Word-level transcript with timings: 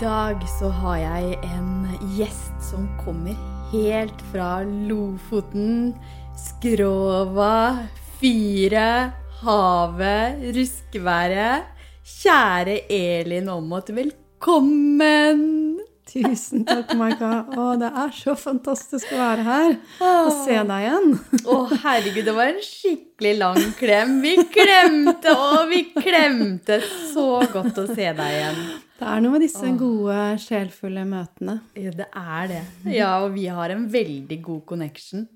dag 0.00 0.42
så 0.58 0.68
har 0.68 0.96
jeg 1.00 1.36
en 1.46 1.86
gjest 2.16 2.56
som 2.70 2.84
kommer 3.00 3.36
helt 3.72 4.20
fra 4.32 4.60
Lofoten, 4.64 5.94
Skrova, 6.36 7.86
Fyre, 8.20 9.12
havet, 9.42 10.46
ruskeværet. 10.56 11.72
Kjære 12.06 12.80
Elin 12.92 13.48
Aamodt, 13.52 13.94
velkommen! 13.96 15.55
Tusen 16.16 16.64
takk, 16.64 16.94
Maika. 16.96 17.30
Å, 17.52 17.66
det 17.80 17.90
er 18.02 18.14
så 18.16 18.34
fantastisk 18.38 19.10
å 19.12 19.18
være 19.20 19.44
her 19.44 19.74
og 20.06 20.30
se 20.44 20.56
deg 20.56 20.86
igjen. 20.86 21.12
Å, 21.44 21.58
herregud, 21.82 22.24
det 22.28 22.34
var 22.36 22.52
en 22.54 22.62
skikkelig 22.64 23.34
lang 23.42 23.60
klem. 23.76 24.16
Vi 24.24 24.32
klemte, 24.54 25.34
og 25.36 25.68
vi 25.72 25.82
klemte. 25.92 26.80
Så 27.12 27.26
godt 27.52 27.82
å 27.82 27.86
se 27.90 28.08
deg 28.08 28.38
igjen. 28.38 28.62
Det 28.96 29.10
er 29.12 29.20
noe 29.20 29.34
med 29.34 29.44
disse 29.44 29.68
gode, 29.76 30.16
sjelfulle 30.40 31.04
møtene. 31.04 31.58
Ja, 31.76 31.92
det 31.92 32.08
er 32.16 32.48
det. 32.54 32.62
Ja, 32.94 33.12
og 33.26 33.34
vi 33.36 33.44
har 33.52 33.74
en 33.74 33.84
veldig 33.92 34.40
god 34.46 34.64
connection 34.72 35.26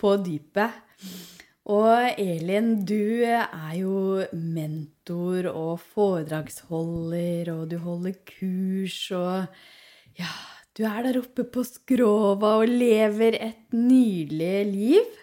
på 0.00 0.16
dypet. 0.24 0.80
Og 1.64 2.20
Elin, 2.20 2.74
du 2.84 3.24
er 3.24 3.76
jo 3.78 4.24
mentor 4.32 5.48
og 5.52 5.78
foredragsholder, 5.94 7.48
og 7.54 7.70
du 7.70 7.78
holder 7.84 8.18
kurs, 8.28 8.98
og 9.16 9.48
ja, 10.18 10.30
du 10.74 10.84
er 10.88 11.04
der 11.06 11.20
oppe 11.20 11.44
på 11.46 11.62
skrova 11.66 12.56
og 12.60 12.70
lever 12.70 13.36
et 13.38 13.76
nydelig 13.76 14.56
liv. 14.72 15.20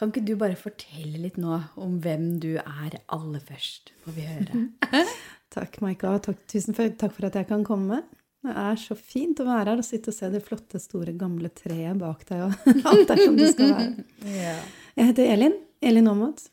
Kan 0.00 0.08
ikke 0.08 0.24
du 0.24 0.32
bare 0.40 0.56
fortelle 0.56 1.18
litt 1.20 1.36
nå 1.36 1.58
om 1.76 1.98
hvem 2.00 2.38
du 2.40 2.54
er 2.56 2.94
aller 3.12 3.42
først, 3.44 3.92
får 4.00 4.16
vi 4.16 4.24
høre? 4.24 5.02
Takk, 5.54 5.80
Maika. 5.84 6.14
Takk, 6.24 6.40
tusen 6.48 6.76
for, 6.76 6.88
takk 6.96 7.12
for 7.16 7.28
at 7.28 7.36
jeg 7.36 7.48
kan 7.50 7.66
komme. 7.66 8.00
Det 8.40 8.54
er 8.56 8.78
så 8.80 8.94
fint 8.96 9.40
å 9.42 9.44
være 9.44 9.74
her 9.74 9.82
og 9.82 9.84
sitte 9.84 10.08
og 10.12 10.16
se 10.16 10.30
det 10.32 10.40
flotte, 10.46 10.80
store, 10.80 11.12
gamle 11.18 11.50
treet 11.52 11.98
bak 12.00 12.22
deg. 12.30 12.46
og 12.46 12.70
alt 12.94 13.12
er 13.12 13.20
som 13.26 13.36
det 13.36 13.50
skal 13.52 13.74
være. 13.74 14.06
Ja. 14.32 14.54
Jeg 14.96 15.10
heter 15.10 15.32
Elin. 15.34 15.58
Elin 15.84 16.08
Aamodt. 16.08 16.46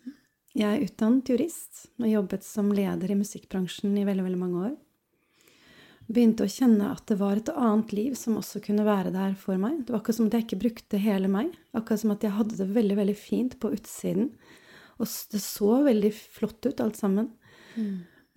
Jeg 0.58 0.68
er 0.68 0.84
utdannet 0.84 1.30
jurist 1.32 1.86
og 2.02 2.10
jobbet 2.10 2.44
som 2.44 2.74
leder 2.76 3.14
i 3.14 3.20
musikkbransjen 3.20 3.96
i 3.96 4.04
veldig, 4.08 4.26
veldig 4.28 4.42
mange 4.42 4.66
år. 4.72 4.76
Begynte 6.08 6.46
å 6.46 6.52
kjenne 6.52 6.94
at 6.94 7.04
det 7.10 7.18
var 7.20 7.40
et 7.40 7.50
annet 7.52 7.92
liv 7.92 8.14
som 8.16 8.38
også 8.40 8.62
kunne 8.64 8.86
være 8.88 9.12
der 9.12 9.34
for 9.40 9.60
meg. 9.60 9.82
Det 9.84 9.92
var 9.92 10.00
akkurat 10.00 10.20
som 10.20 10.30
at 10.30 10.38
jeg 10.38 10.46
ikke 10.46 10.62
brukte 10.62 11.02
hele 11.04 11.32
meg. 11.32 11.50
Akkurat 11.76 12.04
som 12.04 12.14
at 12.14 12.24
jeg 12.24 12.36
hadde 12.38 12.60
det 12.60 12.68
veldig, 12.78 12.98
veldig 13.02 13.16
fint 13.20 13.58
på 13.60 13.74
utsiden. 13.76 14.30
Og 14.98 15.10
det 15.34 15.42
så 15.44 15.82
veldig 15.86 16.14
flott 16.16 16.64
ut, 16.70 16.80
alt 16.84 17.00
sammen. 17.00 17.28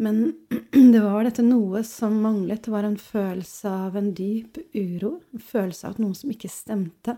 Men 0.01 0.21
det 0.95 1.03
var 1.05 1.29
dette 1.29 1.45
noe 1.47 1.85
som 1.87 2.19
manglet. 2.25 2.65
Det 2.67 2.75
var 2.75 2.89
en 2.89 2.99
følelse 2.99 3.77
av 3.87 4.01
en 4.01 4.11
dyp 4.19 4.59
uro. 4.75 5.21
En 5.31 5.47
følelse 5.53 5.87
av 5.87 5.95
at 5.95 6.03
noe 6.03 6.19
som 6.19 6.33
ikke 6.35 6.51
stemte. 6.53 7.17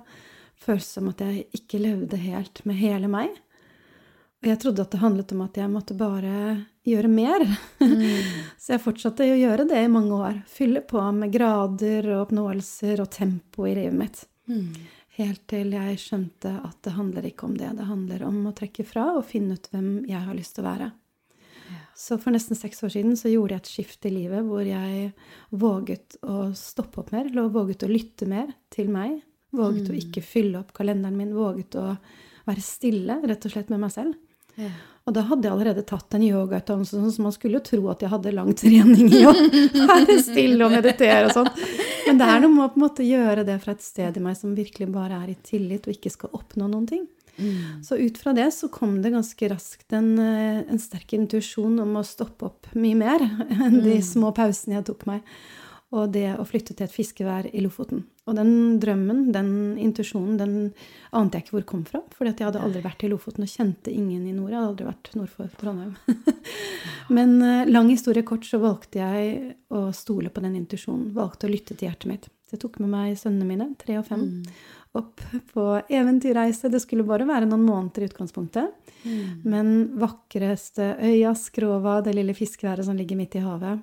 Følelse 0.62 0.98
som 0.98 1.08
at 1.10 1.24
jeg 1.24 1.46
ikke 1.58 1.80
levde 1.82 2.20
helt 2.20 2.64
med 2.68 2.78
hele 2.82 3.10
meg. 3.10 3.32
Og 4.42 4.48
jeg 4.50 4.58
trodde 4.58 4.82
at 4.82 4.90
det 4.90 4.98
handlet 4.98 5.32
om 5.36 5.42
at 5.44 5.58
jeg 5.60 5.70
måtte 5.70 5.94
bare 5.94 6.36
gjøre 6.82 7.10
mer. 7.10 7.44
Så 8.62 8.74
jeg 8.74 8.82
fortsatte 8.82 9.22
å 9.22 9.36
gjøre 9.38 9.68
det 9.70 9.84
i 9.84 9.90
mange 9.90 10.16
år. 10.18 10.40
Fylle 10.50 10.82
på 10.82 11.02
med 11.14 11.30
grader 11.34 12.08
og 12.10 12.24
oppnåelser 12.24 13.04
og 13.04 13.12
tempo 13.14 13.68
i 13.70 13.76
livet 13.78 13.94
mitt. 14.00 14.24
Helt 15.18 15.44
til 15.46 15.74
jeg 15.76 16.00
skjønte 16.00 16.56
at 16.64 16.80
det 16.82 16.96
handler 16.96 17.28
ikke 17.28 17.46
om 17.46 17.54
det. 17.60 17.70
Det 17.78 17.86
handler 17.86 18.24
om 18.26 18.40
å 18.48 18.54
trekke 18.56 18.86
fra 18.88 19.12
og 19.14 19.28
finne 19.28 19.54
ut 19.54 19.70
hvem 19.70 19.92
jeg 20.10 20.24
har 20.26 20.34
lyst 20.34 20.56
til 20.56 20.64
å 20.64 20.70
være. 20.72 20.90
Så 21.94 22.16
for 22.18 22.34
nesten 22.34 22.58
seks 22.58 22.82
år 22.82 22.90
siden 22.96 23.14
så 23.20 23.30
gjorde 23.30 23.54
jeg 23.54 23.62
et 23.62 23.70
skift 23.70 24.06
i 24.08 24.10
livet 24.10 24.42
hvor 24.48 24.64
jeg 24.66 25.12
våget 25.54 26.16
å 26.24 26.48
stoppe 26.56 27.02
opp 27.04 27.12
mer, 27.14 27.28
eller 27.28 27.52
våget 27.52 27.84
å 27.86 27.92
lytte 27.92 28.26
mer 28.26 28.50
til 28.72 28.90
meg. 28.90 29.20
Våget 29.52 29.92
å 29.92 29.94
ikke 29.94 30.24
fylle 30.24 30.64
opp 30.64 30.72
kalenderen 30.74 31.18
min, 31.18 31.34
våget 31.36 31.76
å 31.76 31.86
være 32.48 32.64
stille, 32.64 33.20
rett 33.22 33.44
og 33.46 33.52
slett 33.54 33.70
med 33.70 33.84
meg 33.84 33.92
selv. 33.94 34.16
Og 35.02 35.14
da 35.16 35.24
hadde 35.26 35.48
jeg 35.48 35.54
allerede 35.56 35.82
tatt 35.86 36.14
en 36.14 36.22
yogautdannelse, 36.22 36.94
sånn, 36.94 37.10
så 37.10 37.24
man 37.24 37.34
skulle 37.34 37.58
jo 37.58 37.64
tro 37.66 37.88
at 37.90 38.04
jeg 38.04 38.12
hadde 38.12 38.34
lang 38.36 38.52
trening 38.54 39.08
i 39.10 39.24
å 39.26 39.32
være 39.90 40.18
stille 40.22 40.68
og 40.68 40.76
meditere 40.76 41.24
og 41.26 41.34
sånn. 41.34 41.50
Men 42.06 42.20
det 42.20 42.28
er 42.28 42.44
noe 42.44 42.52
med 42.52 42.64
å 42.64 42.68
på 42.70 42.78
en 42.78 42.84
måte 42.84 43.06
gjøre 43.06 43.42
det 43.48 43.56
fra 43.64 43.74
et 43.74 43.82
sted 43.82 44.18
i 44.18 44.22
meg 44.22 44.38
som 44.38 44.54
virkelig 44.54 44.86
bare 44.94 45.18
er 45.24 45.32
i 45.32 45.40
tillit 45.42 45.88
og 45.88 45.96
ikke 45.96 46.12
skal 46.14 46.38
oppnå 46.38 46.68
noen 46.70 46.86
ting. 46.90 47.02
Så 47.82 47.96
ut 47.96 48.18
fra 48.18 48.34
det 48.36 48.50
så 48.54 48.68
kom 48.68 48.98
det 49.02 49.10
ganske 49.14 49.48
raskt 49.48 49.92
en, 49.96 50.18
eh, 50.18 50.62
en 50.68 50.78
sterk 50.78 51.14
intuisjon 51.16 51.80
om 51.80 51.96
å 51.96 52.04
stoppe 52.04 52.46
opp 52.46 52.68
mye 52.74 52.98
mer 52.98 53.24
enn 53.56 53.80
de 53.82 53.98
små 54.04 54.34
pausene 54.36 54.78
jeg 54.78 54.86
tok 54.90 55.06
meg. 55.08 55.22
Og 55.92 56.12
det 56.12 56.28
å 56.38 56.46
flytte 56.48 56.76
til 56.76 56.86
et 56.86 56.92
fiskevær 56.92 57.48
i 57.52 57.64
Lofoten. 57.64 58.04
Og 58.30 58.36
den 58.38 58.78
drømmen, 58.78 59.24
den 59.34 59.48
intuisjonen, 59.82 60.36
den 60.38 60.52
ante 61.10 61.38
jeg 61.38 61.46
ikke 61.46 61.56
hvor 61.56 61.64
kom 61.72 61.80
fra. 61.88 62.00
For 62.14 62.28
jeg 62.28 62.38
hadde 62.38 62.60
aldri 62.62 62.82
vært 62.84 63.02
i 63.02 63.10
Lofoten 63.10 63.42
og 63.42 63.50
kjente 63.50 63.90
ingen 63.90 64.28
i 64.30 64.34
nord. 64.36 64.52
Jeg 64.52 64.60
hadde 64.60 64.68
aldri 64.70 64.86
vært 64.86 65.10
nord 65.18 65.32
for 65.32 65.56
Trondheim. 65.58 65.96
Men 67.16 67.34
eh, 67.42 67.64
lang 67.66 67.90
historie 67.90 68.22
kort 68.26 68.46
så 68.46 68.62
valgte 68.62 69.02
jeg 69.02 69.56
å 69.74 69.88
stole 69.96 70.30
på 70.30 70.44
den 70.44 70.54
intuisjonen. 70.60 71.10
Valgte 71.16 71.48
å 71.48 71.52
lytte 71.52 71.74
til 71.74 71.90
hjertet 71.90 72.10
mitt. 72.12 72.30
Så 72.46 72.54
jeg 72.54 72.62
tok 72.62 72.78
med 72.84 72.92
meg 72.94 73.18
sønnene 73.18 73.48
mine, 73.48 73.68
tre 73.80 73.98
og 73.98 74.06
fem, 74.06 74.26
opp 74.94 75.22
på 75.50 75.66
eventyrreise. 75.88 76.70
Det 76.70 76.82
skulle 76.84 77.06
bare 77.08 77.26
være 77.26 77.48
noen 77.50 77.64
måneder 77.66 78.04
i 78.04 78.10
utgangspunktet. 78.12 78.92
Men 79.42 79.96
vakreste 79.98 80.92
øya, 81.00 81.32
Skrova, 81.34 81.98
det 82.04 82.14
lille 82.14 82.36
fiskeværet 82.38 82.86
som 82.86 82.98
ligger 82.98 83.18
midt 83.18 83.40
i 83.40 83.42
havet. 83.42 83.82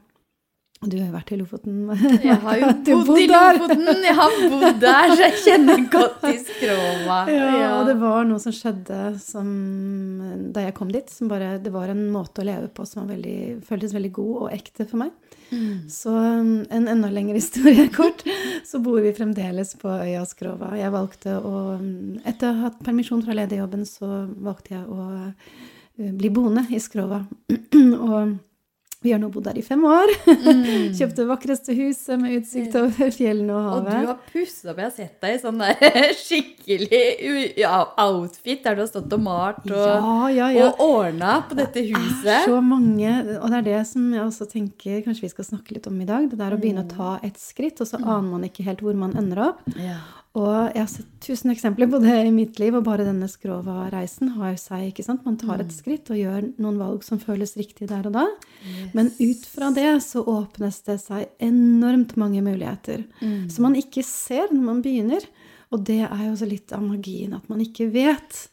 Du 0.80 0.94
har 0.96 1.10
jo 1.10 1.12
vært 1.12 1.32
i 1.36 1.38
Lofoten. 1.42 1.80
Jeg 2.24 2.38
har 2.40 2.60
jo 2.62 2.68
bodd 3.10 3.18
i. 3.20 3.26
Lofoten, 3.28 4.04
jeg 4.06 4.16
har 4.16 4.36
bodd 4.54 4.78
der, 4.80 5.12
så 5.12 5.26
jeg 5.26 5.40
kjenner 5.44 5.82
godt 5.92 6.22
til 6.24 6.38
Skrova. 6.48 7.18
Ja, 7.60 7.74
og 7.82 7.90
det 7.90 7.98
var 8.00 8.24
noe 8.30 8.40
som 8.40 8.56
skjedde 8.56 9.00
som, 9.20 9.50
da 10.56 10.64
jeg 10.64 10.76
kom 10.78 10.94
dit, 10.94 11.12
som 11.12 11.28
bare 11.32 11.58
Det 11.60 11.74
var 11.74 11.92
en 11.92 12.06
måte 12.14 12.44
å 12.44 12.48
leve 12.48 12.72
på 12.72 12.88
som 12.88 13.04
var 13.04 13.12
veldig, 13.18 13.60
føltes 13.68 13.96
veldig 13.96 14.14
god 14.16 14.34
og 14.46 14.56
ekte 14.56 14.88
for 14.88 15.04
meg. 15.04 15.12
Så 15.90 16.14
um, 16.14 16.66
en 16.70 16.88
enda 16.88 17.10
lengre 17.12 17.36
historie 17.42 17.90
kort, 17.92 18.24
så 18.66 18.80
bor 18.80 19.02
vi 19.04 19.14
fremdeles 19.18 19.76
på 19.82 19.92
øya 19.92 20.24
Skrova. 20.30 20.76
Jeg 20.80 20.96
valgte 20.96 21.40
å 21.42 21.56
um, 21.80 22.20
Etter 22.24 22.54
å 22.54 22.56
ha 22.56 22.70
hatt 22.70 22.84
permisjon 22.86 23.24
fra 23.26 23.36
lederjobben, 23.36 23.84
så 23.90 24.30
valgte 24.40 24.78
jeg 24.78 24.86
å 24.88 25.10
uh, 25.28 25.66
bli 26.20 26.32
boende 26.32 26.70
i 26.72 26.80
Skrova. 26.80 27.26
og 28.06 28.38
vi 29.02 29.14
har 29.14 29.20
nå 29.22 29.30
bodd 29.32 29.46
der 29.48 29.56
i 29.56 29.62
fem 29.64 29.80
år. 29.88 30.12
Kjøpte 30.98 31.22
det 31.22 31.28
vakreste 31.30 31.76
huset 31.78 32.20
med 32.20 32.34
utsikt 32.42 32.74
over 32.76 33.14
fjellene 33.16 33.54
og 33.56 33.68
havet. 33.70 33.94
Og 33.94 34.02
du 34.04 34.10
har 34.10 34.18
pussa 34.34 34.74
opp. 34.74 34.82
Jeg 34.82 34.90
har 34.90 34.96
sett 34.98 35.24
deg 35.24 35.38
i 35.38 35.40
sånn 35.40 35.62
der 35.64 36.12
skikkelig 36.26 37.00
ja, 37.62 37.78
outfit 38.04 38.66
der 38.66 38.76
du 38.76 38.84
har 38.84 38.90
stått 38.92 39.16
og 39.16 39.24
malt 39.24 39.64
og, 39.70 39.80
Ja, 39.80 40.18
ja, 40.36 40.50
ja. 40.58 40.68
og 40.74 40.84
ordna 40.84 41.38
på 41.48 41.56
dette 41.62 41.86
huset. 41.88 42.26
Det 42.28 42.36
er 42.42 42.52
så 42.52 42.60
mange, 42.60 43.14
og 43.40 43.48
det 43.48 43.62
er 43.62 43.68
det 43.70 43.80
som 43.88 44.12
jeg 44.18 44.26
også 44.26 44.50
tenker 44.52 45.00
kanskje 45.08 45.30
vi 45.30 45.34
skal 45.38 45.48
snakke 45.54 45.78
litt 45.78 45.88
om 45.88 45.96
i 46.04 46.10
dag. 46.10 46.28
Det 46.34 46.40
der 46.44 46.58
å 46.58 46.60
begynne 46.60 46.84
å 46.84 46.92
ta 46.92 47.16
et 47.24 47.40
skritt, 47.40 47.80
og 47.80 47.88
så 47.88 48.02
aner 48.04 48.28
man 48.34 48.48
ikke 48.52 48.68
helt 48.68 48.84
hvor 48.84 49.00
man 49.00 49.16
ender 49.20 49.46
opp. 49.54 49.64
Ja. 49.80 50.02
Og 50.38 50.70
jeg 50.76 50.78
har 50.78 50.90
sett 50.92 51.08
tusen 51.26 51.50
eksempler 51.50 51.90
på 51.90 51.98
det 52.04 52.14
i 52.28 52.32
mitt 52.32 52.60
liv, 52.62 52.76
og 52.78 52.84
bare 52.86 53.06
denne 53.08 53.26
Skrova-reisen 53.28 54.36
har 54.36 54.54
seg, 54.62 54.92
ikke 54.92 55.04
sant. 55.04 55.24
Man 55.26 55.40
tar 55.42 55.64
et 55.64 55.74
skritt 55.74 56.12
og 56.14 56.20
gjør 56.20 56.46
noen 56.62 56.78
valg 56.78 57.02
som 57.04 57.18
føles 57.18 57.56
riktig 57.58 57.88
der 57.90 58.06
og 58.06 58.14
da. 58.14 58.28
Men 58.94 59.10
ut 59.18 59.48
fra 59.50 59.72
det 59.74 59.90
så 60.06 60.22
åpnes 60.22 60.82
det 60.86 61.00
seg 61.02 61.26
enormt 61.42 62.14
mange 62.22 62.44
muligheter 62.46 63.08
som 63.50 63.66
man 63.66 63.76
ikke 63.80 64.04
ser 64.06 64.54
når 64.54 64.62
man 64.68 64.84
begynner. 64.86 65.26
Og 65.74 65.82
det 65.86 66.04
er 66.06 66.22
jo 66.28 66.36
også 66.36 66.50
litt 66.50 66.72
av 66.74 66.82
magien, 66.86 67.34
at 67.34 67.50
man 67.50 67.62
ikke 67.66 67.90
vet. 67.94 68.46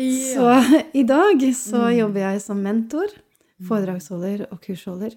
Så 0.00 0.48
i 0.96 1.04
dag 1.04 1.44
så 1.56 1.90
jobber 1.92 2.24
jeg 2.24 2.40
som 2.40 2.64
mentor, 2.64 3.12
foredragsholder 3.68 4.46
og 4.50 4.60
kursholder. 4.64 5.12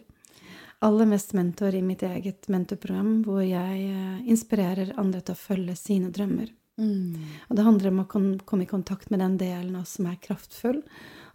Aller 0.84 1.08
mest 1.08 1.34
mentor 1.34 1.76
i 1.76 1.82
mitt 1.82 2.04
eget 2.04 2.50
mentorprogram, 2.52 3.22
hvor 3.24 3.42
jeg 3.46 3.88
eh, 3.90 4.22
inspirerer 4.28 4.96
andre 5.00 5.22
til 5.22 5.36
å 5.36 5.40
følge 5.40 5.76
sine 5.80 6.12
drømmer. 6.14 6.52
Og 7.48 7.56
det 7.56 7.64
handler 7.64 7.94
om 7.94 8.02
å 8.04 8.08
komme 8.10 8.66
i 8.66 8.70
kontakt 8.70 9.10
med 9.10 9.22
den 9.24 9.38
delen 9.40 9.78
av 9.78 9.86
oss 9.86 9.96
som 9.96 10.10
er 10.12 10.20
kraftfull, 10.20 10.82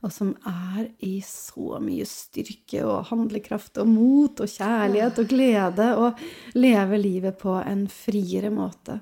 og 0.01 0.13
som 0.13 0.35
er 0.49 0.91
i 1.05 1.19
så 1.25 1.79
mye 1.81 2.05
styrke 2.09 2.85
og 2.85 3.09
handlekraft 3.09 3.81
og 3.81 3.89
mot 3.89 4.41
og 4.41 4.49
kjærlighet 4.49 5.21
og 5.21 5.33
glede, 5.33 5.89
og 5.97 6.21
leve 6.57 7.01
livet 7.01 7.41
på 7.41 7.57
en 7.61 7.87
friere 7.93 8.53
måte. 8.53 9.01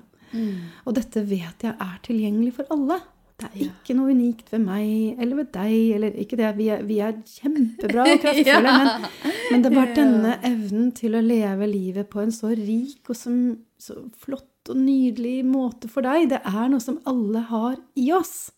Og 0.85 0.95
dette 0.95 1.23
vet 1.27 1.63
jeg 1.65 1.75
er 1.75 2.01
tilgjengelig 2.05 2.55
for 2.59 2.71
alle. 2.75 2.99
Det 3.39 3.47
er 3.49 3.69
ikke 3.69 3.95
noe 3.95 4.11
unikt 4.11 4.51
ved 4.51 4.61
meg 4.65 5.19
eller 5.21 5.39
ved 5.39 5.49
deg. 5.55 5.75
eller 5.95 6.19
ikke 6.23 6.39
det. 6.39 6.51
Vi 6.57 6.69
er, 6.73 6.83
vi 6.87 6.99
er 7.03 7.17
kjempebra 7.23 8.05
og 8.05 8.19
kraftfulle, 8.23 8.75
men, 8.83 9.09
men 9.51 9.65
det 9.65 9.73
bare 9.75 9.95
denne 9.97 10.35
evnen 10.49 10.91
til 10.97 11.15
å 11.15 11.23
leve 11.23 11.69
livet 11.69 12.09
på 12.11 12.23
en 12.23 12.33
så 12.35 12.51
rik 12.51 13.09
og 13.09 13.17
som, 13.17 13.37
så 13.79 14.01
flott 14.19 14.47
og 14.69 14.77
nydelig 14.77 15.37
måte 15.47 15.89
for 15.91 16.05
deg. 16.05 16.29
Det 16.33 16.41
er 16.45 16.67
noe 16.69 16.83
som 16.83 16.99
alle 17.09 17.45
har 17.49 17.79
i 17.97 18.09
oss. 18.13 18.51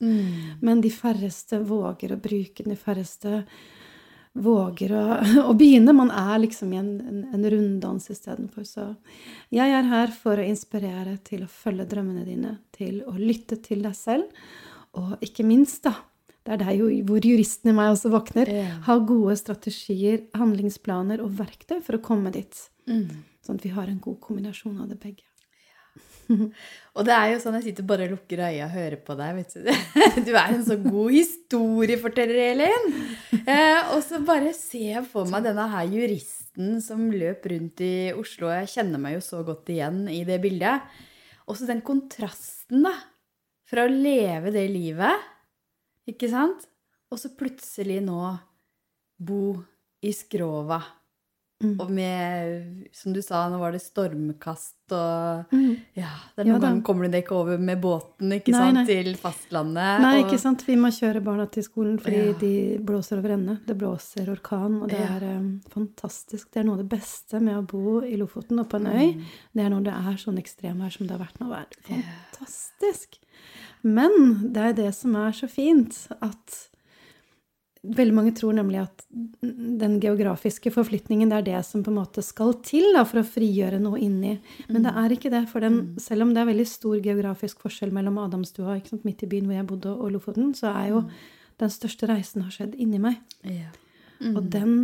Men 0.66 0.82
de 0.84 0.92
færreste 0.94 1.62
våger 1.68 2.16
å 2.16 2.22
bruke 2.22 2.66
den. 2.66 2.74
De 2.74 2.80
færreste 2.80 3.44
våger 4.34 4.94
å, 4.96 5.04
å 5.50 5.54
begynne. 5.58 5.96
Man 5.96 6.12
er 6.14 6.42
liksom 6.44 6.74
i 6.74 6.80
en, 6.82 6.92
en, 7.02 7.22
en 7.36 7.48
runddans 7.54 8.10
istedenfor. 8.14 8.66
Så 8.68 8.88
jeg 9.54 9.78
er 9.78 9.88
her 9.92 10.14
for 10.16 10.40
å 10.40 10.48
inspirere 10.48 11.18
til 11.28 11.46
å 11.46 11.52
følge 11.52 11.88
drømmene 11.92 12.26
dine, 12.28 12.58
til 12.76 13.02
å 13.08 13.16
lytte 13.20 13.60
til 13.64 13.84
deg 13.86 13.96
selv, 13.98 14.28
og 14.98 15.22
ikke 15.24 15.46
minst, 15.48 15.84
da 15.88 15.96
det 16.42 16.56
er 16.56 16.62
der 16.64 16.74
jo, 16.74 16.88
hvor 17.06 17.22
juristen 17.22 17.70
i 17.70 17.74
meg 17.78 17.92
også 17.94 18.10
våkner. 18.10 18.50
Ja. 18.50 18.70
Ha 18.88 18.96
gode 19.06 19.36
strategier, 19.38 20.24
handlingsplaner 20.34 21.22
og 21.22 21.36
verktøy 21.38 21.78
for 21.86 22.00
å 22.00 22.02
komme 22.02 22.32
dit. 22.34 22.64
Mm. 22.90 23.22
Sånn 23.46 23.60
at 23.60 23.68
vi 23.68 23.74
har 23.76 23.92
en 23.92 24.00
god 24.02 24.18
kombinasjon 24.24 24.80
av 24.82 24.90
det 24.90 24.98
begge. 25.02 25.28
Og 26.96 27.04
det 27.04 27.12
er 27.12 27.34
jo 27.34 27.40
sånn 27.44 27.58
jeg 27.58 27.66
sitter 27.66 27.86
bare 27.88 28.06
og 28.08 28.14
lukker 28.14 28.40
øya 28.46 28.70
og 28.70 28.72
hører 28.74 29.00
på 29.04 29.16
deg. 29.20 29.36
vet 29.36 29.56
Du 29.58 29.66
Du 30.28 30.32
er 30.32 30.54
en 30.56 30.64
så 30.64 30.78
god 30.80 31.12
historieforteller, 31.12 32.40
Elin. 32.54 32.90
Eh, 33.42 33.92
og 33.92 34.00
så 34.06 34.22
bare 34.24 34.54
ser 34.56 34.88
jeg 34.96 35.06
for 35.12 35.28
meg 35.28 35.44
denne 35.46 35.68
her 35.74 35.92
juristen 35.92 36.80
som 36.84 37.10
løp 37.12 37.48
rundt 37.52 37.84
i 37.84 37.94
Oslo. 38.16 38.50
Jeg 38.56 38.72
kjenner 38.72 39.04
meg 39.04 39.18
jo 39.18 39.24
så 39.28 39.44
godt 39.48 39.72
igjen 39.76 40.06
i 40.12 40.24
det 40.28 40.40
bildet. 40.44 40.88
Og 41.52 41.60
så 41.60 41.68
den 41.68 41.84
kontrasten, 41.84 42.86
da. 42.88 42.96
Fra 43.72 43.86
å 43.88 43.92
leve 43.92 44.52
det 44.52 44.66
livet, 44.72 45.28
ikke 46.12 46.28
sant? 46.32 46.68
Og 47.12 47.20
så 47.20 47.32
plutselig 47.36 48.02
nå 48.04 48.22
bo 49.22 49.54
i 50.04 50.12
Skrova. 50.16 50.82
Mm. 51.62 51.76
Og 51.78 51.92
med, 51.94 52.88
som 52.98 53.14
du 53.14 53.20
sa, 53.22 53.44
nå 53.52 53.60
var 53.62 53.72
det 53.76 53.84
stormkast 53.84 54.96
og 54.98 55.52
Mm. 55.54 55.76
ja, 55.94 56.10
det 56.36 56.42
er 56.42 56.48
noen 56.50 56.56
ja, 56.58 56.64
ganger 56.64 56.82
kommer 56.88 57.06
du 57.06 57.12
deg 57.14 57.22
ikke 57.24 57.36
over 57.38 57.60
med 57.62 57.80
båten 57.80 58.34
ikke 58.34 58.50
Nei, 58.56 58.64
sant, 58.64 58.74
nei. 58.80 58.86
til 58.90 59.12
fastlandet. 59.16 60.02
Nei, 60.02 60.16
og- 60.24 60.26
ikke 60.26 60.40
sant. 60.42 60.64
Vi 60.66 60.76
må 60.76 60.90
kjøre 60.90 61.22
barna 61.24 61.46
til 61.52 61.62
skolen 61.64 62.00
fordi 62.02 62.26
Ja. 62.32 62.34
de 62.34 62.78
blåser 62.84 63.20
over 63.20 63.30
ende. 63.38 63.60
Det 63.68 63.78
blåser 63.78 64.26
orkan, 64.34 64.82
og 64.82 64.90
det 64.90 65.00
Ja. 65.00 65.18
er 65.20 65.38
um, 65.38 65.62
fantastisk. 65.70 66.50
Det 66.52 66.58
er 66.62 66.64
noe 66.64 66.80
av 66.80 66.90
det 66.90 66.98
beste 67.00 67.40
med 67.40 67.56
å 67.56 67.68
bo 67.68 68.00
i 68.02 68.16
Lofoten 68.18 68.60
og 68.60 68.68
på 68.68 68.78
en 68.82 68.88
øy. 68.88 69.14
Mm. 69.14 69.26
Det 69.54 69.64
er 69.64 69.70
når 69.70 69.84
det 69.84 69.94
er 69.94 70.18
sånn 70.18 70.40
ekstremvær 70.42 70.92
som 70.98 71.06
det 71.08 71.16
har 71.20 71.28
vært 71.28 71.40
nå. 71.40 71.50
Det 71.88 71.96
er 71.96 72.04
fantastisk. 72.34 73.20
Men 73.84 74.52
det 74.54 74.68
er 74.68 74.78
det 74.78 74.92
som 74.98 75.16
er 75.20 75.34
så 75.36 75.50
fint, 75.52 76.06
at 76.22 76.68
Veldig 77.82 78.14
mange 78.14 78.32
tror 78.38 78.54
nemlig 78.54 78.78
at 78.78 79.00
den 79.42 79.96
geografiske 80.04 80.70
forflytningen 80.70 81.32
det 81.32 81.38
er 81.40 81.46
det 81.48 81.62
som 81.66 81.82
på 81.82 81.90
en 81.90 81.98
måte 81.98 82.22
skal 82.22 82.54
til 82.62 82.92
da, 82.94 83.02
for 83.10 83.24
å 83.24 83.26
frigjøre 83.26 83.80
noe 83.82 83.98
inni. 83.98 84.36
Men 84.70 84.86
det 84.86 84.92
er 85.02 85.16
ikke 85.16 85.32
det. 85.34 85.48
For 85.50 85.66
den, 85.66 85.80
selv 85.98 86.28
om 86.28 86.36
det 86.36 86.44
er 86.44 86.52
veldig 86.52 86.68
stor 86.70 87.00
geografisk 87.02 87.64
forskjell 87.66 87.90
mellom 87.96 88.20
Adamstua 88.22 88.76
sant, 88.86 89.02
midt 89.08 89.26
i 89.26 89.32
byen 89.32 89.50
hvor 89.50 89.58
jeg 89.58 89.70
bodde, 89.72 89.96
og 89.96 90.14
Lofoten, 90.14 90.54
så 90.54 90.76
er 90.76 90.92
jo 90.92 91.02
den 91.62 91.74
største 91.74 92.12
reisen 92.12 92.46
har 92.46 92.54
skjedd 92.54 92.78
inni 92.78 93.02
meg. 93.02 93.18
Ja. 93.50 93.74
Og 94.30 94.46
den 94.54 94.78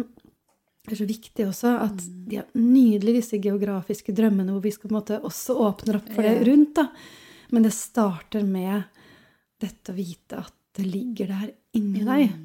er 0.89 0.97
så 0.97 1.05
viktig 1.05 1.45
også 1.51 1.77
at 1.83 2.01
de 2.01 2.41
er 2.41 2.49
nydelige, 2.57 3.21
disse 3.21 3.37
geografiske 3.43 4.17
drømmene, 4.17 4.55
hvor 4.55 4.65
vi 4.65 4.73
skal 4.73 4.89
på 4.89 4.95
en 4.95 4.99
måte 5.03 5.21
også 5.21 5.59
åpner 5.69 6.01
opp 6.01 6.09
for 6.15 6.25
det 6.25 6.39
rundt. 6.49 6.81
da. 6.81 6.89
Men 7.53 7.63
det 7.67 7.73
starter 7.75 8.43
med 8.43 8.83
dette 9.61 9.93
å 9.93 9.97
vite 9.97 10.41
at 10.43 10.53
det 10.77 10.85
ligger 10.85 11.31
der 11.31 11.49
inni 11.77 12.03
deg. 12.05 12.35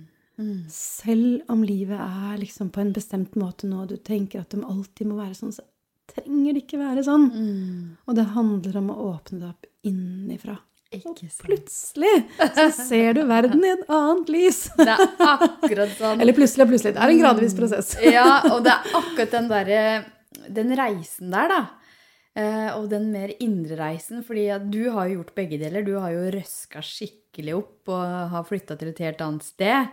Mm. 0.41 0.65
Selv 0.73 1.51
om 1.53 1.63
livet 1.67 2.01
er 2.01 2.39
liksom 2.41 2.71
på 2.73 2.81
en 2.81 2.93
bestemt 2.97 3.37
måte 3.39 3.69
nå, 3.69 3.85
du 3.91 3.99
tenker 4.01 4.41
at 4.41 4.55
de 4.55 4.63
alltid 4.65 5.11
må 5.11 5.19
være 5.21 5.37
sånn, 5.37 5.53
så 5.53 5.65
trenger 6.13 6.57
det 6.57 6.65
ikke 6.65 6.81
være 6.81 7.05
sånn. 7.07 7.29
Mm. 7.33 7.89
Og 8.09 8.17
det 8.17 8.29
handler 8.35 8.79
om 8.81 8.93
å 8.95 9.01
åpne 9.13 9.43
det 9.43 9.51
opp 9.53 9.69
innifra. 9.89 10.57
Og 10.93 10.99
Ikke 10.99 11.29
sant. 11.33 11.45
plutselig 11.47 12.11
så 12.53 12.67
ser 12.77 13.15
du 13.17 13.23
verden 13.29 13.63
i 13.65 13.71
et 13.73 13.85
annet 13.89 14.33
lys. 14.33 14.59
Det 14.77 14.93
er 14.93 15.05
akkurat 15.25 15.95
sånn. 15.97 16.21
Eller 16.21 16.37
plutselig 16.37 16.67
og 16.67 16.73
plutselig. 16.75 16.93
Det 16.99 17.01
er 17.01 17.13
en 17.15 17.23
gradvis 17.23 17.55
prosess. 17.57 17.95
ja, 18.05 18.27
og 18.51 18.61
det 18.67 18.75
er 18.75 18.99
akkurat 18.99 19.33
den 19.39 19.49
derre 19.49 19.85
Den 20.53 20.75
reisen 20.77 21.33
der, 21.33 21.49
da. 21.49 21.61
Eh, 22.33 22.71
og 22.73 22.87
den 22.89 23.11
mer 23.13 23.35
indre 23.45 23.77
reisen. 23.77 24.23
fordi 24.25 24.49
du 24.73 24.91
har 24.91 25.09
jo 25.09 25.21
gjort 25.21 25.35
begge 25.35 25.59
deler. 25.61 25.85
Du 25.85 25.99
har 25.99 26.11
jo 26.15 26.31
røska 26.33 26.81
skikkelig 26.81 27.55
opp 27.59 27.89
og 27.93 28.31
har 28.33 28.47
flytta 28.49 28.77
til 28.77 28.89
et 28.89 29.05
helt 29.05 29.21
annet 29.21 29.45
sted. 29.45 29.93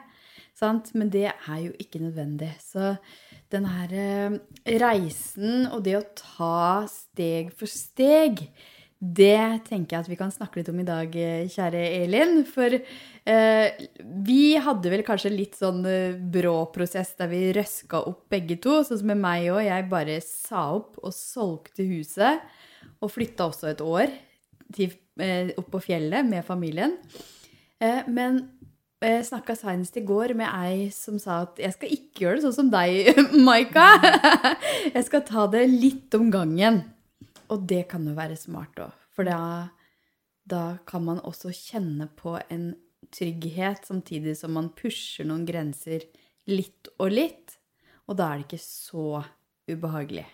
Sant? 0.56 0.94
Men 0.96 1.10
det 1.10 1.28
er 1.32 1.60
jo 1.60 1.74
ikke 1.80 2.00
nødvendig. 2.00 2.54
Så 2.64 2.96
den 3.52 3.66
her 3.66 3.92
eh, 3.92 4.40
reisen 4.80 5.68
og 5.68 5.84
det 5.84 5.98
å 6.00 6.08
ta 6.16 6.88
steg 6.88 7.52
for 7.52 7.68
steg, 7.68 8.48
det 9.00 9.64
tenker 9.70 9.96
jeg 9.96 10.04
at 10.04 10.10
vi 10.12 10.18
kan 10.20 10.32
snakke 10.32 10.60
litt 10.60 10.70
om 10.74 10.80
i 10.82 10.88
dag, 10.88 11.14
eh, 11.16 11.48
kjære 11.48 11.84
Elin. 12.02 12.42
For 12.44 12.74
eh, 12.76 13.86
vi 14.28 14.42
hadde 14.60 14.92
vel 14.92 15.06
kanskje 15.08 15.32
litt 15.32 15.56
sånn 15.56 15.86
eh, 15.88 16.18
brå 16.20 16.66
prosess 16.76 17.14
der 17.16 17.32
vi 17.32 17.46
røska 17.56 18.02
opp 18.12 18.26
begge 18.34 18.60
to. 18.60 18.82
Sånn 18.84 19.00
som 19.00 19.14
med 19.14 19.22
meg 19.24 19.48
òg. 19.54 19.64
Jeg 19.70 19.88
bare 19.92 20.20
sa 20.26 20.66
opp 20.76 21.00
og 21.00 21.16
solgte 21.16 21.88
huset. 21.88 22.44
Og 23.00 23.14
flytta 23.16 23.48
også 23.48 23.72
et 23.72 23.86
år 23.86 24.12
til, 24.76 24.92
eh, 25.24 25.56
opp 25.56 25.72
på 25.72 25.84
fjellet 25.88 26.28
med 26.28 26.44
familien. 26.44 27.00
Eh, 27.80 28.04
men 28.12 28.50
jeg 29.00 29.24
snakka 29.32 29.56
senest 29.56 29.96
i 29.96 30.04
går 30.04 30.36
med 30.36 30.52
ei 30.52 30.90
som 30.92 31.16
sa 31.16 31.44
at 31.46 31.56
jeg 31.64 31.72
skal 31.72 31.96
ikke 31.96 32.26
gjøre 32.26 32.36
det 32.36 32.48
sånn 32.50 32.58
som 32.58 32.72
deg, 32.74 33.16
Maika. 33.48 33.94
Jeg 34.96 35.06
skal 35.08 35.24
ta 35.24 35.48
det 35.48 35.70
litt 35.72 36.12
om 36.20 36.28
gangen. 36.34 36.84
Og 37.50 37.66
det 37.70 37.88
kan 37.92 38.06
jo 38.06 38.16
være 38.18 38.38
smart 38.40 38.80
òg, 38.84 38.94
for 39.14 39.28
da, 39.28 39.70
da 40.50 40.64
kan 40.90 41.06
man 41.08 41.22
også 41.26 41.54
kjenne 41.56 42.10
på 42.20 42.38
en 42.50 42.72
trygghet 43.16 43.88
samtidig 43.88 44.36
som 44.38 44.54
man 44.54 44.70
pusher 44.78 45.26
noen 45.28 45.48
grenser 45.48 46.06
litt 46.50 46.92
og 47.00 47.14
litt. 47.14 47.56
Og 48.10 48.18
da 48.20 48.30
er 48.30 48.42
det 48.42 48.48
ikke 48.50 48.62
så 48.64 49.24
ubehagelig. 49.70 50.26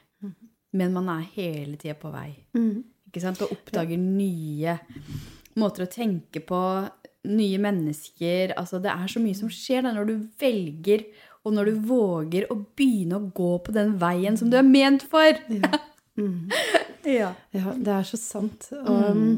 Men 0.76 0.96
man 0.96 1.10
er 1.12 1.28
hele 1.36 1.80
tida 1.80 1.96
på 2.00 2.12
vei. 2.12 2.30
Mm. 2.56 2.84
Ikke 3.08 3.24
sant? 3.24 3.42
Og 3.44 3.54
oppdager 3.56 4.00
nye 4.00 4.78
måter 5.60 5.86
å 5.86 5.92
tenke 5.92 6.42
på, 6.44 6.62
nye 7.26 7.60
mennesker. 7.62 8.54
Altså, 8.60 8.82
det 8.84 8.92
er 8.92 9.08
så 9.12 9.22
mye 9.24 9.38
som 9.38 9.52
skjer 9.52 9.86
da 9.86 9.94
når 9.96 10.10
du 10.10 10.16
velger, 10.42 11.06
og 11.46 11.56
når 11.56 11.70
du 11.70 11.84
våger 11.88 12.48
å 12.52 12.58
begynne 12.78 13.20
å 13.20 13.28
gå 13.36 13.52
på 13.64 13.74
den 13.76 13.96
veien 14.02 14.38
som 14.40 14.50
du 14.52 14.58
er 14.60 14.68
ment 14.68 15.06
for. 15.12 15.38
Ja. 15.54 15.78
Mm. 16.18 16.52
Ja. 17.06 17.34
ja, 17.54 17.74
det 17.78 17.92
er 17.94 18.06
så 18.08 18.18
sant. 18.18 18.70
Og, 18.80 19.18
mm. 19.18 19.34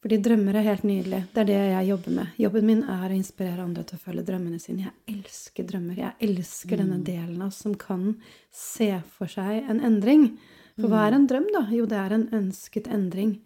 fordi 0.00 0.18
drømmer 0.24 0.56
er 0.56 0.68
helt 0.70 0.86
nydelig. 0.88 1.18
Det 1.34 1.42
er 1.42 1.48
det 1.50 1.58
jeg 1.58 1.88
jobber 1.90 2.14
med. 2.16 2.30
Jobben 2.40 2.68
min 2.70 2.84
er 2.88 3.10
å 3.10 3.18
inspirere 3.18 3.66
andre 3.66 3.84
til 3.84 3.98
å 3.98 4.04
følge 4.06 4.24
drømmene 4.30 4.60
sine. 4.62 4.86
Jeg 4.86 5.18
elsker 5.18 5.66
drømmer. 5.68 5.98
Jeg 6.00 6.30
elsker 6.30 6.80
denne 6.80 7.00
delen 7.04 7.42
av 7.42 7.50
oss 7.50 7.60
som 7.66 7.74
kan 7.76 8.14
se 8.54 8.88
for 9.18 9.28
seg 9.28 9.68
en 9.68 9.82
endring. 9.84 10.30
For 10.78 10.88
hva 10.88 11.08
er 11.08 11.18
en 11.18 11.26
drøm, 11.28 11.50
da? 11.52 11.66
Jo, 11.74 11.84
det 11.90 11.98
er 11.98 12.14
en 12.14 12.28
ønsket 12.38 12.88
endring. 12.94 13.36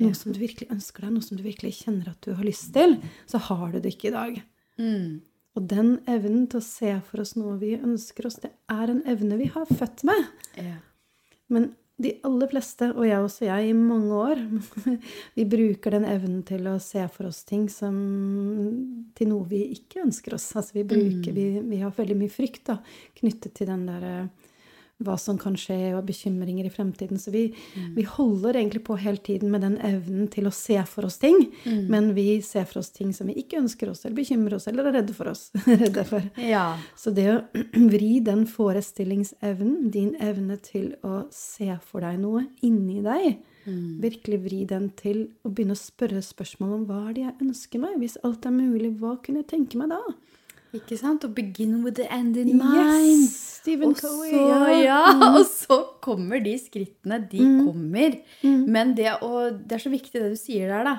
Noe 0.00 0.16
som 0.16 0.32
du 0.32 0.40
virkelig 0.40 0.70
ønsker 0.72 1.04
deg, 1.04 1.12
noe 1.14 1.24
som 1.24 1.38
du 1.38 1.44
virkelig 1.44 1.74
kjenner 1.82 2.12
at 2.12 2.24
du 2.24 2.32
har 2.34 2.46
lyst 2.46 2.72
til. 2.74 2.96
Så 3.30 3.40
har 3.50 3.66
du 3.72 3.80
det 3.80 3.94
ikke 3.94 4.10
i 4.10 4.16
dag. 4.16 4.38
Mm. 4.80 5.20
Og 5.58 5.66
den 5.70 5.90
evnen 6.10 6.46
til 6.50 6.60
å 6.60 6.64
se 6.64 6.94
for 7.08 7.22
oss 7.22 7.34
noe 7.36 7.56
vi 7.60 7.74
ønsker 7.76 8.28
oss, 8.28 8.38
det 8.42 8.52
er 8.72 8.92
en 8.92 9.02
evne 9.10 9.38
vi 9.40 9.50
har 9.52 9.68
født 9.68 10.04
med. 10.08 10.30
Ja. 10.58 10.78
Men 11.52 11.72
de 12.00 12.12
aller 12.24 12.48
fleste, 12.48 12.90
og 12.94 13.04
jeg 13.04 13.20
også, 13.20 13.44
jeg 13.46 13.70
i 13.70 13.76
mange 13.76 14.16
år, 14.16 14.40
vi 15.36 15.46
bruker 15.48 15.96
den 15.96 16.06
evnen 16.08 16.42
til 16.48 16.68
å 16.70 16.78
se 16.82 17.02
for 17.12 17.28
oss 17.28 17.42
ting 17.48 17.66
som 17.72 17.96
til 19.16 19.30
noe 19.32 19.48
vi 19.50 19.66
ikke 19.76 20.04
ønsker 20.06 20.36
oss. 20.36 20.48
Altså 20.56 20.80
vi 20.80 20.86
bruker, 20.88 21.34
vi, 21.36 21.46
vi 21.66 21.82
har 21.82 21.92
veldig 21.96 22.16
mye 22.22 22.32
frykt 22.32 22.70
da, 22.70 22.78
knyttet 23.20 23.54
til 23.58 23.68
den 23.70 23.84
der 23.90 24.06
eh, 24.08 24.39
hva 25.04 25.16
som 25.20 25.38
kan 25.40 25.56
skje, 25.58 25.94
og 25.96 26.04
bekymringer 26.08 26.68
i 26.68 26.72
fremtiden. 26.72 27.20
Så 27.20 27.32
vi, 27.34 27.46
vi 27.96 28.04
holder 28.06 28.58
egentlig 28.60 28.82
på 28.86 28.98
hele 29.00 29.20
tiden 29.24 29.52
med 29.52 29.64
den 29.64 29.78
evnen 29.86 30.28
til 30.32 30.48
å 30.48 30.54
se 30.54 30.78
for 30.88 31.08
oss 31.08 31.18
ting. 31.22 31.38
Men 31.90 32.12
vi 32.16 32.40
ser 32.44 32.66
for 32.68 32.82
oss 32.82 32.92
ting 32.94 33.12
som 33.16 33.30
vi 33.30 33.38
ikke 33.42 33.60
ønsker 33.62 33.92
oss, 33.92 34.04
eller 34.04 34.18
bekymrer 34.20 34.58
oss, 34.58 34.68
eller 34.70 34.90
er 34.90 34.98
redde 35.00 35.16
for 35.16 35.32
oss. 35.32 35.48
redde 35.66 36.04
for. 36.08 36.24
ja. 36.40 36.66
Så 36.98 37.14
det 37.16 37.28
å 37.32 37.38
vri 37.94 38.18
den 38.24 38.46
forestillingsevnen, 38.50 39.90
din 39.94 40.14
evne 40.20 40.58
til 40.62 40.92
å 41.06 41.24
se 41.34 41.70
for 41.86 42.04
deg 42.04 42.20
noe 42.22 42.46
inni 42.66 43.00
deg, 43.04 43.40
virkelig 44.00 44.38
vri 44.42 44.64
den 44.66 44.88
til 44.98 45.20
å 45.44 45.50
begynne 45.52 45.76
å 45.76 45.78
spørre 45.78 46.22
spørsmål 46.24 46.72
om 46.78 46.84
hva 46.88 47.00
er 47.08 47.12
det 47.14 47.24
jeg 47.26 47.36
ønsker 47.44 47.82
meg? 47.82 47.98
Hvis 48.00 48.16
alt 48.26 48.46
er 48.48 48.54
mulig, 48.56 48.94
hva 48.98 49.16
kunne 49.22 49.44
jeg 49.44 49.50
tenke 49.52 49.78
meg 49.78 49.92
da? 49.92 50.00
Ikke 50.76 50.98
sant? 50.98 51.24
Og 51.26 51.34
begin 51.34 51.80
with 51.84 51.98
the 51.98 52.06
end 52.12 52.38
in 52.38 52.56
mind. 52.58 53.24
Yes! 53.26 53.50
Stephen 53.60 53.94
Cowie. 53.94 54.32
Ja. 54.32 54.68
ja, 54.80 55.00
og 55.36 55.44
så 55.48 55.80
kommer 56.02 56.40
de 56.44 56.54
skrittene. 56.58 57.20
De 57.30 57.40
kommer. 57.60 58.16
Mm. 58.42 58.62
Men 58.72 58.94
det, 58.96 59.10
å, 59.24 59.50
det 59.52 59.76
er 59.76 59.84
så 59.84 59.92
viktig 59.92 60.16
det 60.16 60.32
du 60.32 60.38
sier 60.40 60.70
der, 60.72 60.86
da. 60.88 60.96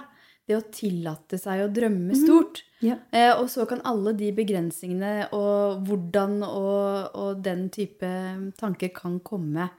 Det 0.47 0.57
å 0.57 0.65
tillate 0.73 1.39
seg 1.39 1.63
å 1.63 1.71
drømme 1.71 2.17
stort. 2.17 2.63
Yeah. 2.81 2.99
Eh, 3.13 3.31
og 3.37 3.47
så 3.53 3.65
kan 3.69 3.83
alle 3.87 4.13
de 4.17 4.31
begrensningene 4.35 5.29
og 5.37 5.85
hvordan 5.87 6.41
og, 6.47 7.13
og 7.13 7.43
den 7.45 7.67
type 7.73 8.09
tanker 8.59 8.91
kan 8.95 9.19
komme 9.23 9.69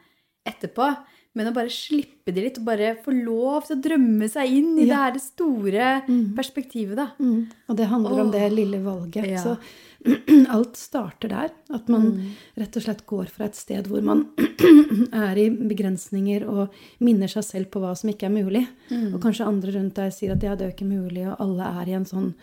etterpå. 0.49 0.87
Men 1.35 1.49
å 1.49 1.55
bare 1.57 1.71
slippe 1.73 2.29
det 2.35 2.43
litt, 2.45 2.59
og 2.61 2.67
bare 2.67 2.91
få 3.03 3.13
lov 3.25 3.65
til 3.67 3.77
å 3.79 3.83
drømme 3.83 4.27
seg 4.29 4.51
inn 4.53 4.75
i 4.79 4.85
Ja. 4.87 5.09
det 5.09 5.15
her 5.15 5.19
store 5.19 6.03
Mm. 6.07 6.35
perspektivet, 6.37 6.97
da. 6.97 7.07
Mm. 7.19 7.47
Og 7.71 7.77
det 7.77 7.87
handler 7.89 8.21
om 8.21 8.31
det 8.31 8.53
lille 8.53 8.83
valget. 8.85 9.27
Ja. 9.31 9.39
Så 9.41 9.57
alt 10.51 10.77
starter 10.77 11.29
der. 11.29 11.51
At 11.73 11.89
man 11.89 12.03
Mm. 12.13 12.31
rett 12.59 12.77
og 12.77 12.83
slett 12.83 13.07
går 13.07 13.29
fra 13.31 13.45
et 13.47 13.55
sted 13.57 13.87
hvor 13.87 14.03
man 14.03 14.27
er 15.13 15.37
i 15.39 15.49
begrensninger 15.49 16.47
og 16.47 16.69
minner 17.01 17.29
seg 17.29 17.45
selv 17.45 17.71
på 17.71 17.81
hva 17.81 17.95
som 17.97 18.11
ikke 18.11 18.27
er 18.29 18.37
mulig. 18.45 18.67
Mm. 18.91 19.15
Og 19.15 19.21
kanskje 19.23 19.47
andre 19.47 19.73
rundt 19.73 19.95
deg 19.95 20.13
sier 20.13 20.33
at 20.33 20.43
ja, 20.43 20.55
det 20.55 20.67
er 20.67 20.71
jo 20.73 20.77
ikke 20.77 20.93
mulig, 20.93 21.27
og 21.31 21.41
alle 21.41 21.63
er 21.81 21.89
i 21.89 21.97
en 21.97 22.05
sånn 22.05 22.35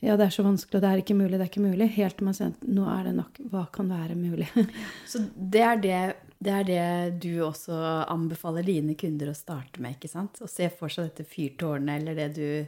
ja, 0.00 0.14
det 0.16 0.28
er 0.28 0.30
så 0.30 0.44
vanskelig, 0.46 0.76
og 0.78 0.82
det 0.84 0.90
er 0.92 1.00
ikke 1.02 1.16
mulig, 1.18 1.32
det 1.32 1.40
er 1.42 1.50
ikke 1.50 1.64
mulig. 1.72 1.88
Helt 1.96 2.16
til 2.18 2.24
man 2.28 2.34
sier 2.34 2.52
at 2.52 2.60
nå 2.70 2.84
er 2.86 3.02
det 3.08 3.14
nok. 3.16 3.40
Hva 3.50 3.64
kan 3.72 3.88
være 3.90 4.14
mulig? 4.14 4.46
Så 5.10 5.24
det 5.34 5.60
er 5.60 5.76
det, 5.82 6.02
det 6.40 6.52
er 6.52 6.64
det 6.64 7.20
du 7.20 7.40
også 7.42 7.74
anbefaler 8.08 8.62
dine 8.64 8.94
kunder 8.94 9.30
å 9.32 9.36
starte 9.36 9.80
med, 9.80 9.96
ikke 9.98 10.08
sant? 10.10 10.38
Å 10.40 10.48
se 10.48 10.68
for 10.70 10.88
seg 10.88 11.10
dette 11.10 11.24
fyrtårnet, 11.26 12.00
eller 12.00 12.14
det 12.14 12.34
du 12.34 12.66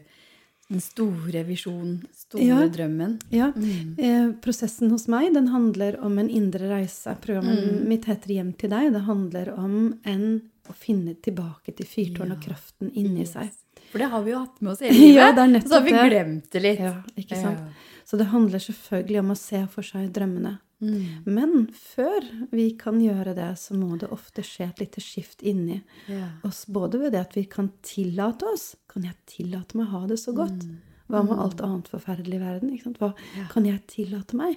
Den 0.71 0.79
store 0.79 1.41
visjonen, 1.43 2.05
store 2.15 2.45
Ja. 2.47 2.69
drømmen. 2.69 3.21
Ja, 3.33 3.51
Mm. 3.51 3.99
eh, 3.99 4.33
Prosessen 4.41 4.89
hos 4.91 5.09
meg 5.09 5.35
den 5.35 5.49
handler 5.49 5.99
om 6.01 6.17
en 6.21 6.29
indre 6.31 6.69
reise. 6.71 7.17
Programmet 7.21 7.59
Mm. 7.65 7.89
mitt 7.89 8.05
heter 8.05 8.29
Hjem 8.37 8.53
til 8.57 8.71
deg. 8.71 8.93
Det 8.93 9.03
handler 9.03 9.49
om 9.59 9.99
en 10.05 10.43
å 10.69 10.73
finne 10.73 11.17
tilbake 11.21 11.75
til 11.75 11.85
fyrtårnet 11.87 12.37
og 12.39 12.43
kraften 12.45 12.93
inni 12.95 13.27
seg. 13.27 13.51
For 13.91 13.99
det 13.99 14.11
har 14.11 14.23
vi 14.23 14.31
jo 14.31 14.39
hatt 14.39 14.63
med 14.63 14.71
oss 14.73 14.79
hele 14.79 14.93
livet. 14.95 15.15
Ja, 15.17 15.33
det 15.33 15.39
er 15.39 15.57
og 15.57 15.63
så 15.65 15.75
har 15.75 15.83
vi 15.83 15.91
glemt 15.91 16.51
det 16.51 16.63
litt. 16.63 16.79
Ja, 16.79 17.03
ikke 17.19 17.43
sant? 17.43 17.59
Ja. 17.59 17.69
Så 18.07 18.17
det 18.19 18.27
handler 18.29 18.59
selvfølgelig 18.61 19.19
om 19.19 19.31
å 19.33 19.37
se 19.37 19.67
for 19.67 19.83
seg 19.83 20.13
drømmene. 20.13 20.59
Mm. 20.81 21.25
Men 21.29 21.57
før 21.77 22.25
vi 22.51 22.71
kan 22.81 23.01
gjøre 23.03 23.35
det, 23.37 23.51
så 23.61 23.77
må 23.77 23.99
det 24.01 24.11
ofte 24.15 24.45
skje 24.47 24.71
et 24.71 24.81
lite 24.81 25.03
skift 25.05 25.45
inni 25.45 25.83
yeah. 26.09 26.39
oss. 26.47 26.65
Både 26.73 27.03
ved 27.03 27.13
det 27.15 27.21
at 27.21 27.37
vi 27.37 27.45
kan 27.51 27.69
tillate 27.85 28.49
oss. 28.49 28.73
Kan 28.91 29.05
jeg 29.09 29.19
tillate 29.29 29.77
meg 29.77 29.91
å 29.91 30.01
ha 30.01 30.07
det 30.11 30.21
så 30.23 30.35
godt? 30.37 30.65
Hva 31.11 31.25
med 31.27 31.41
alt 31.43 31.61
annet 31.67 31.89
forferdelig 31.91 32.39
i 32.39 32.43
verden? 32.43 32.71
Hva 33.01 33.11
Ja. 33.37 33.47
kan 33.51 33.65
jeg 33.67 33.83
tillate 33.91 34.37
meg? 34.39 34.57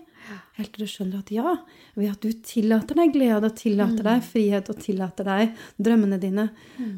Helt 0.53 0.73
til 0.73 0.85
du 0.85 0.91
skjønner 0.91 1.23
at 1.23 1.31
ja, 1.33 1.55
ved 1.95 2.11
at 2.11 2.21
du 2.21 2.31
tillater 2.31 2.95
deg 2.95 3.13
glede 3.15 3.49
og 3.49 3.55
tillater 3.57 4.03
deg 4.05 4.21
frihet 4.21 4.69
og 4.69 4.77
tillater 4.79 5.25
deg 5.25 5.57
drømmene 5.81 6.19
dine, 6.21 6.51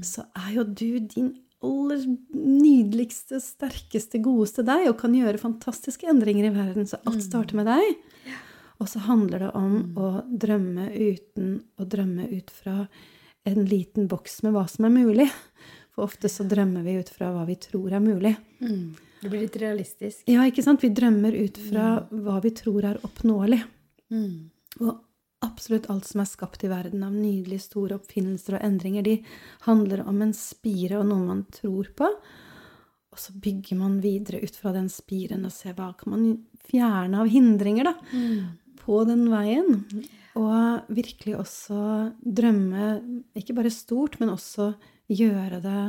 så 0.03 0.27
er 0.35 0.51
jo 0.57 0.63
du 0.67 0.99
din 0.99 1.31
aller 1.63 2.03
nydeligste, 2.35 3.39
sterkeste, 3.41 4.19
godeste 4.21 4.65
deg 4.67 4.89
og 4.89 4.99
kan 4.99 5.15
gjøre 5.15 5.41
fantastiske 5.41 6.07
endringer 6.11 6.49
i 6.49 6.53
verden. 6.53 6.85
Så 6.85 6.99
alt 7.07 7.23
starter 7.23 7.55
med 7.55 7.71
deg. 7.71 7.95
Og 8.81 8.89
så 8.91 8.99
handler 9.05 9.45
det 9.45 9.51
om 9.55 9.75
å 9.95 10.09
drømme 10.27 10.89
uten 10.91 11.59
å 11.79 11.87
drømme 11.87 12.27
ut 12.33 12.51
fra 12.51 12.85
en 13.45 13.65
liten 13.69 14.09
boks 14.11 14.41
med 14.43 14.55
hva 14.55 14.65
som 14.67 14.87
er 14.87 14.95
mulig. 14.95 15.29
For 15.95 16.09
ofte 16.09 16.29
så 16.31 16.43
drømmer 16.49 16.83
vi 16.83 16.97
ut 16.99 17.09
fra 17.13 17.31
hva 17.31 17.45
vi 17.47 17.55
tror 17.61 17.93
er 17.95 18.03
mulig. 18.03 18.33
Mm. 18.59 18.95
Det 19.21 19.31
blir 19.31 19.45
litt 19.45 19.55
realistisk. 19.61 20.25
Ja, 20.29 20.43
ikke 20.45 20.65
sant? 20.65 20.83
Vi 20.83 20.91
drømmer 20.93 21.33
ut 21.33 21.59
fra 21.69 21.85
hva 22.11 22.39
vi 22.43 22.51
tror 22.57 22.89
er 22.91 22.99
oppnåelig. 23.05 23.61
Mm. 24.11 24.49
Og 24.83 24.91
absolutt 25.45 25.87
alt 25.93 26.07
som 26.09 26.23
er 26.23 26.29
skapt 26.29 26.65
i 26.65 26.71
verden 26.71 27.05
av 27.05 27.13
nydelige, 27.15 27.63
store 27.69 27.99
oppfinnelser 27.99 28.57
og 28.57 28.65
endringer, 28.67 29.05
de 29.05 29.15
handler 29.69 30.03
om 30.09 30.19
en 30.25 30.35
spire 30.35 30.99
og 30.99 31.07
noe 31.09 31.23
man 31.29 31.45
tror 31.53 31.93
på. 31.95 32.09
Og 33.15 33.21
så 33.21 33.31
bygger 33.39 33.79
man 33.79 34.01
videre 34.03 34.41
ut 34.43 34.57
fra 34.59 34.73
den 34.75 34.89
spiren 34.91 35.47
og 35.47 35.53
ser 35.55 35.77
hva 35.77 35.93
kan 35.95 36.11
man 36.11 36.27
fjerne 36.67 37.21
av 37.23 37.31
hindringer 37.31 37.87
da, 37.87 37.95
på 38.85 39.01
den 39.09 39.27
veien. 39.31 39.83
Og 40.35 40.91
virkelig 40.91 41.37
også 41.39 41.77
drømme, 42.19 42.97
ikke 43.37 43.55
bare 43.55 43.71
stort, 43.73 44.19
men 44.19 44.33
også 44.33 44.73
gjøre 45.11 45.61
det 45.63 45.83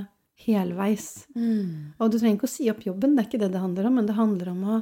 helveis. 0.47 1.27
Mm. 1.35 1.97
Og 1.99 2.13
du 2.13 2.19
trenger 2.19 2.39
ikke 2.39 2.49
å 2.49 2.53
si 2.53 2.69
opp 2.71 2.85
jobben, 2.87 3.17
det 3.17 3.25
er 3.25 3.31
ikke 3.31 3.43
det 3.43 3.53
det 3.55 3.63
handler 3.63 3.89
om, 3.89 3.99
men 3.99 4.09
det 4.09 4.19
handler 4.19 4.53
om 4.53 4.63
å 4.63 4.79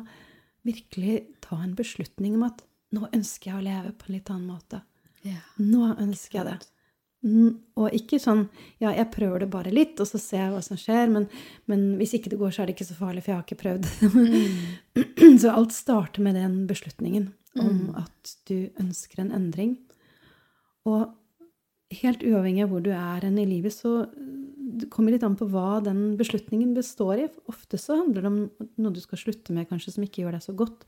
virkelig 0.67 1.19
ta 1.45 1.61
en 1.61 1.75
beslutning 1.79 2.37
om 2.39 2.47
at 2.49 2.65
nå 2.95 3.09
ønsker 3.11 3.51
jeg 3.51 3.59
å 3.59 3.65
leve 3.65 3.93
på 3.99 4.09
en 4.09 4.17
litt 4.17 4.31
annen 4.33 4.51
måte. 4.51 4.81
Yeah. 5.25 5.45
Nå 5.61 5.95
ønsker 5.95 6.41
jeg 6.41 6.49
det. 6.51 6.57
Mm, 7.25 7.55
Og 7.81 7.95
ikke 7.97 8.19
sånn 8.21 8.43
ja, 8.83 8.91
jeg 8.93 9.09
prøver 9.15 9.45
det 9.45 9.49
bare 9.53 9.73
litt, 9.73 9.97
og 10.03 10.09
så 10.09 10.21
ser 10.21 10.43
jeg 10.43 10.53
hva 10.53 10.61
som 10.65 10.81
skjer, 10.81 11.09
men, 11.13 11.29
men 11.71 11.95
hvis 12.01 12.19
ikke 12.19 12.35
det 12.35 12.41
går, 12.43 12.53
så 12.53 12.63
er 12.63 12.69
det 12.69 12.77
ikke 12.77 12.91
så 12.91 12.99
farlig, 12.99 13.25
for 13.25 13.33
jeg 13.33 13.39
har 13.39 13.47
ikke 13.47 13.63
prøvd. 13.63 13.89
så 15.43 15.55
alt 15.55 15.73
starter 15.77 16.27
med 16.27 16.37
den 16.37 16.59
beslutningen 16.69 17.31
om 17.61 17.95
at 18.01 18.35
du 18.49 18.71
ønsker 18.81 19.23
en 19.23 19.35
endring. 19.37 19.77
Og 20.89 21.13
helt 21.95 22.25
uavhengig 22.27 22.65
av 22.65 22.73
hvor 22.73 22.83
du 22.85 22.91
er 22.95 23.25
hen 23.27 23.39
i 23.41 23.47
livet, 23.49 23.75
så 23.75 24.05
det 24.75 24.91
kommer 24.93 25.15
litt 25.15 25.25
an 25.27 25.37
på 25.39 25.47
hva 25.53 25.79
den 25.85 26.17
beslutningen 26.19 26.75
består 26.77 27.25
i. 27.25 27.29
Ofte 27.51 27.79
så 27.81 28.01
handler 28.01 28.25
det 28.25 28.33
om 28.33 28.39
noe 28.83 28.95
du 28.95 29.01
skal 29.03 29.21
slutte 29.21 29.55
med, 29.55 29.69
kanskje, 29.71 29.95
som 29.95 30.07
ikke 30.07 30.25
gjør 30.25 30.37
deg 30.37 30.47
så 30.47 30.55
godt. 30.57 30.87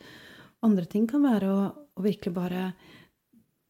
Andre 0.66 0.86
ting 0.90 1.06
kan 1.10 1.22
være 1.24 1.50
å, 1.52 1.66
å 1.70 2.04
virkelig 2.04 2.34
bare 2.34 2.70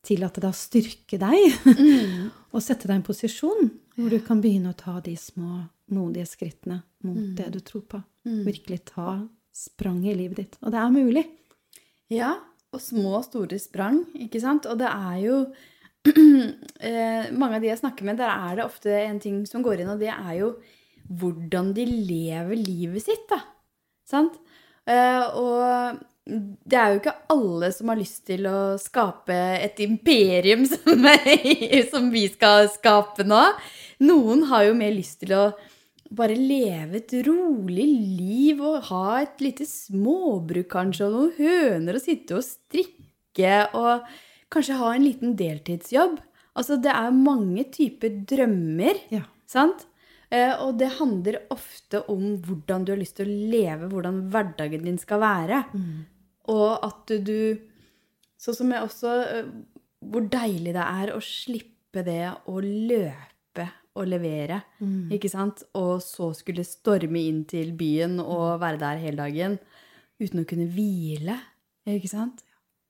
tillate 0.06 0.42
deg 0.42 0.54
å 0.54 0.56
styrke 0.56 1.20
deg. 1.20 1.56
Mm. 1.66 2.28
og 2.54 2.64
sette 2.64 2.88
deg 2.88 2.96
i 2.96 3.00
en 3.00 3.06
posisjon 3.06 3.72
hvor 3.96 4.12
du 4.12 4.20
kan 4.24 4.40
begynne 4.44 4.72
å 4.72 4.78
ta 4.78 4.98
de 5.04 5.16
små, 5.18 5.64
modige 5.92 6.28
skrittene 6.28 6.82
mot 7.06 7.32
det 7.38 7.48
du 7.54 7.60
tror 7.64 7.84
på. 7.90 8.00
Mm. 8.28 8.42
Virkelig 8.46 8.82
ta 8.92 9.18
spranget 9.56 10.12
i 10.12 10.18
livet 10.18 10.40
ditt. 10.42 10.58
Og 10.62 10.72
det 10.72 10.80
er 10.82 10.92
mulig. 10.92 11.24
Ja, 12.12 12.34
og 12.76 12.82
små 12.84 13.16
og 13.18 13.26
store 13.26 13.58
sprang, 13.60 14.02
ikke 14.26 14.40
sant? 14.42 14.68
Og 14.70 14.78
det 14.80 14.88
er 14.90 15.18
jo 15.24 15.38
eh, 16.86 17.32
Mange 17.34 17.58
av 17.58 17.64
de 17.64 17.72
jeg 17.72 17.80
snakker 17.80 18.06
med, 18.06 18.20
der 18.20 18.30
er 18.30 18.58
det 18.58 18.66
ofte 18.66 18.92
en 19.02 19.20
ting 19.22 19.40
som 19.48 19.64
går 19.64 19.82
inn, 19.82 19.94
og 19.94 20.02
det 20.02 20.12
er 20.12 20.34
jo 20.38 20.52
hvordan 21.06 21.72
de 21.76 21.84
lever 21.86 22.58
livet 22.58 23.04
sitt, 23.04 23.26
da. 23.30 23.40
Sant? 24.06 24.38
Eh, 24.86 25.22
og 25.38 25.98
det 26.26 26.78
er 26.78 26.90
jo 26.90 27.00
ikke 27.00 27.14
alle 27.30 27.70
som 27.74 27.90
har 27.92 27.98
lyst 28.00 28.24
til 28.26 28.48
å 28.50 28.58
skape 28.82 29.36
et 29.62 29.78
imperium 29.84 30.64
som, 30.72 31.06
som 31.92 32.10
vi 32.14 32.26
skal 32.32 32.70
skape 32.74 33.26
nå. 33.26 33.42
Noen 34.06 34.46
har 34.50 34.66
jo 34.66 34.76
mer 34.78 34.94
lyst 34.94 35.22
til 35.22 35.36
å 35.38 35.44
bare 36.14 36.36
leve 36.38 37.00
et 37.00 37.12
rolig 37.26 37.86
liv 38.18 38.60
og 38.62 38.82
ha 38.90 39.20
et 39.22 39.40
lite 39.42 39.66
småbruk 39.68 40.68
kanskje, 40.72 41.06
og 41.08 41.12
noen 41.16 41.34
høner 41.38 41.98
og 41.98 42.04
sitte 42.04 42.36
og 42.38 42.44
strikke 42.46 43.52
og 43.76 44.06
kanskje 44.52 44.78
ha 44.80 44.92
en 44.94 45.04
liten 45.04 45.34
deltidsjobb. 45.38 46.18
Altså 46.56 46.78
det 46.80 46.92
er 46.94 47.10
mange 47.12 47.64
typer 47.74 48.20
drømmer, 48.28 49.00
Ja. 49.10 49.24
sant? 49.46 49.86
Eh, 50.30 50.54
og 50.60 50.78
det 50.78 50.88
handler 50.98 51.36
ofte 51.50 52.00
om 52.10 52.38
hvordan 52.42 52.84
du 52.84 52.92
har 52.92 52.98
lyst 52.98 53.16
til 53.16 53.28
å 53.28 53.50
leve, 53.52 53.88
hvordan 53.92 54.24
hverdagen 54.32 54.82
din 54.84 54.98
skal 54.98 55.20
være. 55.20 55.64
Og 56.48 56.84
at 56.84 57.06
du 57.24 57.58
Sånn 58.38 58.54
som 58.54 58.70
jeg 58.70 58.84
også 58.84 59.12
eh, 59.32 59.46
Hvor 60.04 60.26
deilig 60.28 60.74
det 60.76 60.82
er 60.84 61.12
å 61.14 61.20
slippe 61.24 62.02
det 62.04 62.26
å 62.46 62.58
løpe 62.60 63.32
og 63.96 64.08
levere. 64.10 64.60
Ikke 65.12 65.30
sant? 65.32 65.64
Og 65.78 65.98
så 66.04 66.30
skulle 66.36 66.64
storme 66.66 67.24
inn 67.26 67.44
til 67.48 67.72
byen 67.76 68.20
og 68.22 68.60
være 68.62 68.82
der 68.82 69.02
hele 69.02 69.24
dagen 69.24 69.58
uten 70.20 70.42
å 70.42 70.48
kunne 70.48 70.68
hvile. 70.72 71.38
Ikke 71.88 72.10
sant? 72.10 72.42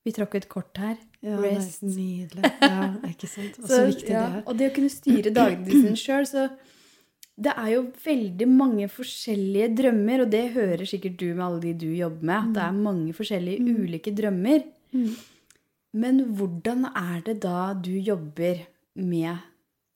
Vi 0.07 0.13
tråkk 0.15 0.37
et 0.39 0.49
kort 0.51 0.79
her. 0.79 0.95
Ja, 1.19 1.35
det 1.41 1.49
er 1.51 1.57
Rest. 1.59 1.83
nydelig. 1.83 2.51
Ja, 2.63 2.93
ikke 3.09 3.27
sant? 3.27 3.57
Og 3.63 3.67
så 3.67 3.83
viktig 3.89 4.13
ja, 4.13 4.23
det 4.23 4.39
er. 4.39 4.43
Og 4.47 4.59
det 4.61 4.69
å 4.71 4.75
kunne 4.77 4.93
styre 4.93 5.33
dagene 5.35 5.67
sine 5.67 5.97
sjøl, 6.05 6.29
så 6.31 6.45
det 7.37 7.53
er 7.53 7.71
jo 7.75 7.81
veldig 8.05 8.47
mange 8.49 8.87
forskjellige 8.89 9.73
drømmer, 9.81 10.23
og 10.25 10.31
det 10.33 10.45
hører 10.55 10.85
sikkert 10.89 11.19
du 11.21 11.27
med 11.33 11.43
alle 11.49 11.65
de 11.65 11.73
du 11.83 11.89
jobber 11.91 12.31
med, 12.31 12.37
at 12.39 12.55
det 12.55 12.63
er 12.69 12.79
mange 12.87 13.17
forskjellige 13.19 13.75
ulike 13.83 14.15
drømmer. 14.17 14.63
Mm. 14.95 15.11
Men 15.97 16.23
hvordan 16.39 16.87
er 16.93 17.19
det 17.27 17.37
da 17.45 17.73
du 17.75 17.93
jobber 17.99 18.63
med 18.95 19.43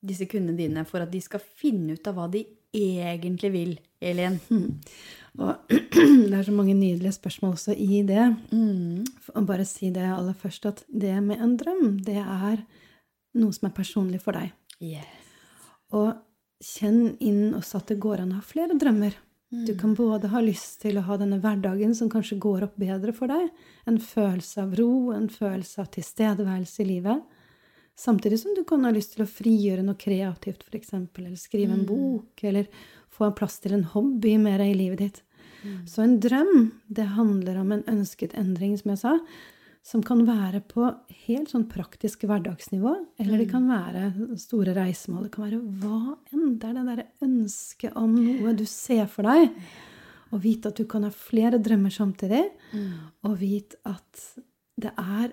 disse 0.01 0.27
kundene 0.31 0.59
dine 0.59 0.85
for 0.89 1.05
at 1.05 1.13
de 1.13 1.21
skal 1.23 1.43
finne 1.43 1.97
ut 1.97 2.09
av 2.09 2.17
hva 2.17 2.27
de 2.33 2.45
egentlig 2.77 3.51
vil, 3.55 3.73
Elin? 4.01 4.39
Og 5.41 5.71
det 6.31 6.35
er 6.35 6.47
så 6.47 6.55
mange 6.55 6.75
nydelige 6.75 7.15
spørsmål 7.15 7.55
også 7.55 7.77
i 7.77 8.03
det. 8.07 8.25
Mm. 8.51 9.05
Og 9.35 9.47
bare 9.47 9.67
si 9.69 9.93
det 9.95 10.09
aller 10.11 10.35
først, 10.35 10.67
at 10.67 10.85
det 10.89 11.15
med 11.23 11.43
en 11.43 11.57
drøm, 11.61 12.01
det 12.07 12.19
er 12.19 12.65
noe 13.39 13.55
som 13.55 13.69
er 13.69 13.77
personlig 13.77 14.23
for 14.25 14.37
deg. 14.37 14.51
Yes. 14.83 15.31
Og 15.95 16.13
kjenn 16.61 17.17
inn 17.25 17.55
også 17.57 17.81
at 17.81 17.93
det 17.93 18.01
går 18.03 18.25
an 18.25 18.35
å 18.35 18.41
ha 18.41 18.47
flere 18.47 18.77
drømmer. 18.79 19.15
Du 19.51 19.73
kan 19.75 19.97
både 19.99 20.29
ha 20.31 20.41
lyst 20.45 20.77
til 20.85 21.01
å 21.01 21.03
ha 21.09 21.17
denne 21.19 21.41
hverdagen 21.43 21.91
som 21.99 22.11
kanskje 22.11 22.39
går 22.39 22.69
opp 22.69 22.77
bedre 22.79 23.11
for 23.11 23.27
deg, 23.33 23.49
en 23.91 23.97
følelse 23.99 24.63
av 24.63 24.77
ro, 24.79 25.11
en 25.11 25.27
følelse 25.27 25.81
av 25.83 25.89
tilstedeværelse 25.97 26.85
i 26.85 26.87
livet, 26.87 27.25
samtidig 28.01 28.41
som 28.41 28.55
du 28.57 28.65
kan 28.69 28.85
ha 28.87 28.93
lyst 28.95 29.15
til 29.15 29.27
å 29.27 29.31
frigjøre 29.31 29.85
noe 29.85 29.99
kreativt, 30.01 30.65
f.eks., 30.67 30.95
eller 30.97 31.37
skrive 31.39 31.77
en 31.77 31.87
bok, 31.89 32.45
eller 32.49 32.71
få 33.13 33.29
en 33.29 33.37
plass 33.37 33.59
til 33.61 33.77
en 33.77 33.87
hobby 33.93 34.37
mer 34.41 34.63
i 34.65 34.73
livet 34.75 35.05
ditt. 35.05 35.23
Så 35.85 36.03
en 36.03 36.17
drøm, 36.23 36.71
det 36.89 37.05
handler 37.19 37.59
om 37.61 37.73
en 37.77 37.83
ønsket 37.91 38.33
endring, 38.39 38.79
som 38.81 38.95
jeg 38.95 39.03
sa, 39.03 39.17
som 39.85 40.03
kan 40.05 40.23
være 40.29 40.61
på 40.69 40.87
helt 41.27 41.53
sånn 41.53 41.67
praktisk 41.69 42.25
hverdagsnivå, 42.29 42.95
eller 43.21 43.41
det 43.41 43.49
kan 43.51 43.69
være 43.69 44.37
store 44.41 44.75
reisemål. 44.77 45.27
Det 45.27 45.33
kan 45.37 45.47
være 45.47 45.61
hva 45.83 46.17
enn. 46.33 46.59
Det 46.61 46.69
er 46.69 46.77
det 46.77 46.85
derre 46.89 47.07
ønsket 47.25 47.97
om 47.97 48.17
noe 48.17 48.55
du 48.57 48.67
ser 48.69 49.07
for 49.09 49.29
deg. 49.29 49.49
Og 50.31 50.45
vite 50.45 50.71
at 50.71 50.79
du 50.79 50.87
kan 50.89 51.05
ha 51.05 51.11
flere 51.11 51.59
drømmer 51.59 51.93
samtidig. 51.93 52.45
Og 53.27 53.39
vite 53.41 53.81
at 53.89 54.27
det 54.81 54.93
er 54.97 55.33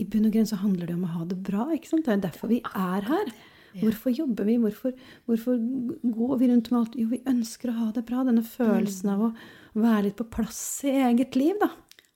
I 0.00 0.06
bunn 0.08 0.28
og 0.28 0.34
grunn 0.34 0.48
så 0.48 0.58
handler 0.62 0.88
det 0.88 0.96
om 0.96 1.06
å 1.06 1.14
ha 1.18 1.24
det 1.28 1.38
bra. 1.46 1.68
ikke 1.76 1.90
sant? 1.92 2.06
Det 2.08 2.16
er 2.16 2.24
derfor 2.24 2.52
vi 2.52 2.62
er 2.64 3.06
her. 3.08 3.32
Hvorfor 3.78 4.10
jobber 4.10 4.48
vi? 4.48 4.56
Hvorfor, 4.58 4.96
hvorfor 5.28 5.60
går 6.02 6.32
vi 6.40 6.48
rundt 6.50 6.70
med 6.72 6.80
alt? 6.80 6.96
Jo, 6.98 7.06
vi 7.12 7.20
ønsker 7.30 7.70
å 7.70 7.76
ha 7.76 7.90
det 7.94 8.02
bra. 8.08 8.24
Denne 8.26 8.42
følelsen 8.46 9.12
av 9.12 9.28
å 9.28 9.30
være 9.78 10.08
litt 10.08 10.18
på 10.18 10.26
plass 10.32 10.62
i 10.88 10.96
eget 11.04 11.38
liv, 11.38 11.54
da. 11.60 11.70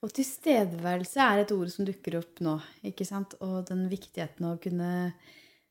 Og 0.05 0.12
tilstedeværelse 0.12 1.23
er 1.23 1.45
et 1.45 1.55
ord 1.55 1.71
som 1.73 1.87
dukker 1.87 2.19
opp 2.19 2.43
nå. 2.45 2.59
ikke 2.85 3.07
sant? 3.09 3.38
Og 3.45 3.62
den 3.71 3.87
viktigheten 3.93 4.49
av 4.49 4.59
å 4.59 4.61
kunne 4.61 4.91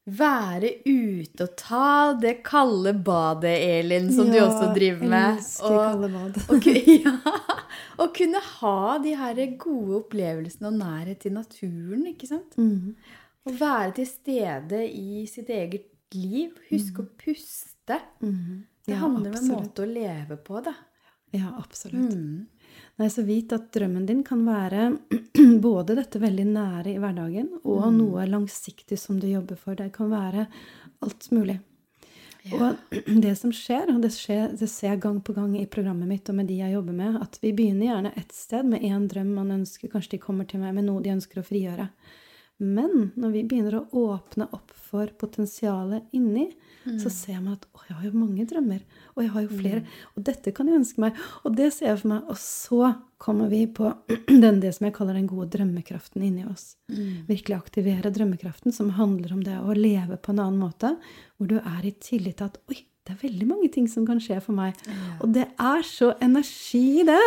være 0.03 0.69
ute 0.83 1.45
og 1.45 1.53
ta 1.59 2.13
det 2.19 2.39
kalde 2.43 2.91
badet, 3.05 3.53
Elin, 3.79 4.09
som 4.11 4.31
du 4.31 4.39
også 4.41 4.73
driver 4.75 5.05
med. 5.05 5.37
Jeg 5.37 5.43
elsker 5.43 5.77
kalde 5.77 6.09
bad. 6.15 6.39
og, 6.49 6.67
ja, 7.05 7.13
og 7.99 8.13
kunne 8.15 8.39
ha 8.59 8.97
de 9.03 9.15
her 9.19 9.41
gode 9.57 9.99
opplevelsene 10.03 10.67
og 10.71 10.77
nærhet 10.79 11.19
til 11.25 11.33
naturen, 11.33 12.05
ikke 12.13 12.27
sant? 12.27 12.57
Mhm. 12.57 12.95
Å 13.45 13.51
være 13.59 13.93
til 13.97 14.07
stede 14.07 14.83
i 14.95 15.25
sitt 15.27 15.49
eget 15.51 15.89
liv. 16.15 16.53
Huske 16.69 17.03
å 17.03 17.09
puste. 17.19 17.99
Mhm. 18.21 18.63
Det 18.85 18.93
Ja, 18.95 18.99
handler 18.99 19.31
om 19.31 19.37
en 19.37 19.51
måte 19.63 19.83
å 19.83 19.87
leve 19.93 20.37
på, 20.43 20.61
da. 20.63 20.73
Ja, 21.33 21.49
absolutt. 21.57 22.13
Mm. 22.13 22.45
Nei, 22.99 23.07
så 23.09 23.23
vit 23.25 23.51
at 23.55 23.71
drømmen 23.71 24.05
din 24.05 24.23
kan 24.23 24.43
være 24.45 24.99
både 25.61 25.95
dette 25.95 26.19
veldig 26.21 26.45
nære 26.45 26.93
i 26.93 26.99
hverdagen 26.99 27.49
og 27.63 27.81
Mm. 27.87 27.97
noe 27.97 28.25
langsiktig 28.27 28.97
som 28.99 29.19
du 29.19 29.27
jobber 29.27 29.55
for. 29.57 29.73
Det 29.75 29.91
kan 29.93 30.09
være 30.11 30.47
alt 31.01 31.29
mulig. 31.31 31.59
Og 32.51 32.75
det 33.23 33.35
som 33.39 33.53
skjer, 33.55 33.87
og 33.93 34.01
det, 34.03 34.11
skjer, 34.15 34.51
det 34.59 34.67
ser 34.71 34.91
jeg 34.91 35.03
gang 35.05 35.21
på 35.23 35.35
gang 35.35 35.53
i 35.59 35.67
programmet 35.69 36.09
mitt 36.09 36.29
og 36.29 36.39
med 36.39 36.49
de 36.51 36.59
jeg 36.59 36.75
jobber 36.75 36.97
med, 36.97 37.21
at 37.23 37.39
vi 37.43 37.53
begynner 37.55 37.87
gjerne 37.87 38.11
ett 38.19 38.35
sted 38.35 38.67
med 38.67 38.83
én 38.83 39.07
drøm 39.11 39.31
man 39.37 39.55
ønsker. 39.61 39.91
Kanskje 39.91 40.17
de 40.17 40.23
kommer 40.25 40.49
til 40.49 40.63
meg 40.63 40.75
med 40.75 40.89
noe 40.89 41.03
de 41.03 41.13
ønsker 41.15 41.39
å 41.39 41.47
frigjøre. 41.47 41.87
Men 42.61 43.11
når 43.19 43.33
vi 43.33 43.41
begynner 43.49 43.79
å 43.79 43.87
åpne 44.13 44.47
opp 44.53 44.71
for 44.75 45.09
potensialet 45.19 46.11
inni, 46.15 46.51
så 47.01 47.09
ser 47.11 47.39
man 47.39 47.55
at 47.55 47.65
å, 47.71 47.81
jeg 47.87 47.95
har 47.97 48.05
jo 48.09 48.19
mange 48.19 48.45
drømmer. 48.47 48.83
Og 49.15 49.23
jeg 49.23 49.31
har 49.33 49.45
jo 49.45 49.57
flere. 49.57 49.81
Og 50.13 50.25
dette 50.27 50.53
kan 50.55 50.69
jeg 50.69 50.81
ønske 50.81 51.01
meg. 51.01 51.17
Og 51.47 51.55
det 51.57 51.69
ser 51.73 51.89
jeg 51.89 52.01
for 52.01 52.11
meg. 52.11 52.29
Og 52.29 52.39
så 52.39 52.91
kommer 53.23 53.49
vi 53.51 53.63
på 53.71 53.89
den, 54.43 54.59
det 54.63 54.73
som 54.77 54.87
jeg 54.87 54.95
kaller 54.97 55.17
den 55.17 55.29
gode 55.31 55.49
drømmekraften 55.55 56.25
inni 56.27 56.45
oss. 56.49 56.75
Virkelig 57.29 57.57
aktivere 57.57 58.11
drømmekraften, 58.13 58.75
som 58.75 58.93
handler 58.99 59.33
om 59.35 59.43
det 59.47 59.57
å 59.59 59.77
leve 59.77 60.19
på 60.19 60.35
en 60.35 60.43
annen 60.43 60.61
måte. 60.61 60.95
Hvor 61.37 61.49
du 61.49 61.57
er 61.61 61.87
i 61.87 61.95
tillit 62.03 62.41
til 62.41 62.51
at 62.51 62.59
oi, 62.69 62.83
det 63.03 63.15
er 63.15 63.23
veldig 63.25 63.49
mange 63.49 63.71
ting 63.71 63.89
som 63.91 64.05
kan 64.07 64.21
skje 64.23 64.37
for 64.43 64.55
meg. 64.55 64.77
Og 65.23 65.33
det 65.35 65.49
er 65.59 65.87
så 65.87 66.13
energi 66.23 67.01
i 67.01 67.07
det. 67.07 67.23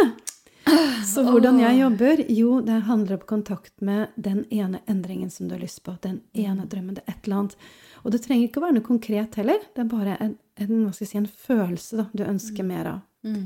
Så 1.07 1.23
hvordan 1.25 1.61
jeg 1.63 1.79
jobber? 1.79 2.23
Jo, 2.33 2.61
det 2.65 2.81
handler 2.89 3.21
om 3.21 3.27
kontakt 3.29 3.81
med 3.81 4.15
den 4.17 4.45
ene 4.51 4.81
endringen 4.91 5.31
som 5.31 5.49
du 5.49 5.55
har 5.55 5.63
lyst 5.63 5.83
på. 5.87 5.95
Den 6.03 6.21
ene 6.33 6.67
drømmen. 6.67 6.97
Det 6.99 7.05
er 7.07 7.15
et 7.15 7.29
eller 7.29 7.43
annet. 7.43 7.57
Og 8.03 8.13
det 8.15 8.23
trenger 8.25 8.49
ikke 8.49 8.61
å 8.61 8.67
være 8.67 8.79
noe 8.79 8.87
konkret 8.87 9.39
heller. 9.41 9.63
Det 9.75 9.85
er 9.85 9.93
bare 9.93 10.19
en, 10.23 10.35
en, 10.63 10.75
si, 10.97 11.09
en 11.17 11.31
følelse 11.31 12.03
da, 12.03 12.09
du 12.13 12.27
ønsker 12.27 12.67
mer 12.67 12.91
av. 12.97 13.01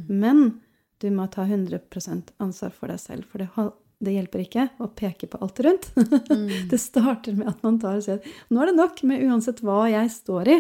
Men 0.08 0.42
du 1.00 1.08
må 1.14 1.26
ta 1.32 1.46
100% 1.46 2.34
ansvar 2.42 2.74
for 2.76 2.92
deg 2.92 3.00
selv. 3.00 3.28
For 3.30 3.40
det, 3.40 3.68
det 4.04 4.16
hjelper 4.16 4.44
ikke 4.44 4.66
å 4.80 4.90
peke 4.96 5.28
på 5.30 5.40
alt 5.40 5.62
rundt. 5.64 5.90
det 6.72 6.80
starter 6.80 7.38
med 7.38 7.48
at 7.52 7.62
man 7.64 7.80
tar 7.80 8.00
og 8.00 8.04
sier 8.04 8.20
nå 8.52 8.60
er 8.60 8.72
det 8.72 8.78
nok 8.80 9.04
med 9.08 9.24
uansett 9.28 9.62
hva 9.64 9.84
jeg 9.92 10.12
står 10.12 10.52
i. 10.56 10.58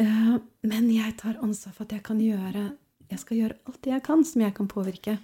Eh, 0.00 0.36
men 0.70 0.92
jeg 0.94 1.16
tar 1.20 1.40
ansvar 1.42 1.74
for 1.74 1.88
at 1.88 1.96
jeg 1.98 2.06
kan 2.06 2.22
gjøre 2.22 2.70
jeg 3.10 3.18
skal 3.22 3.40
gjøre 3.40 3.56
alt 3.68 3.80
det 3.84 3.92
jeg 3.94 4.02
kan 4.06 4.24
som 4.24 4.42
jeg 4.44 4.54
kan 4.56 4.68
påvirke. 4.70 5.18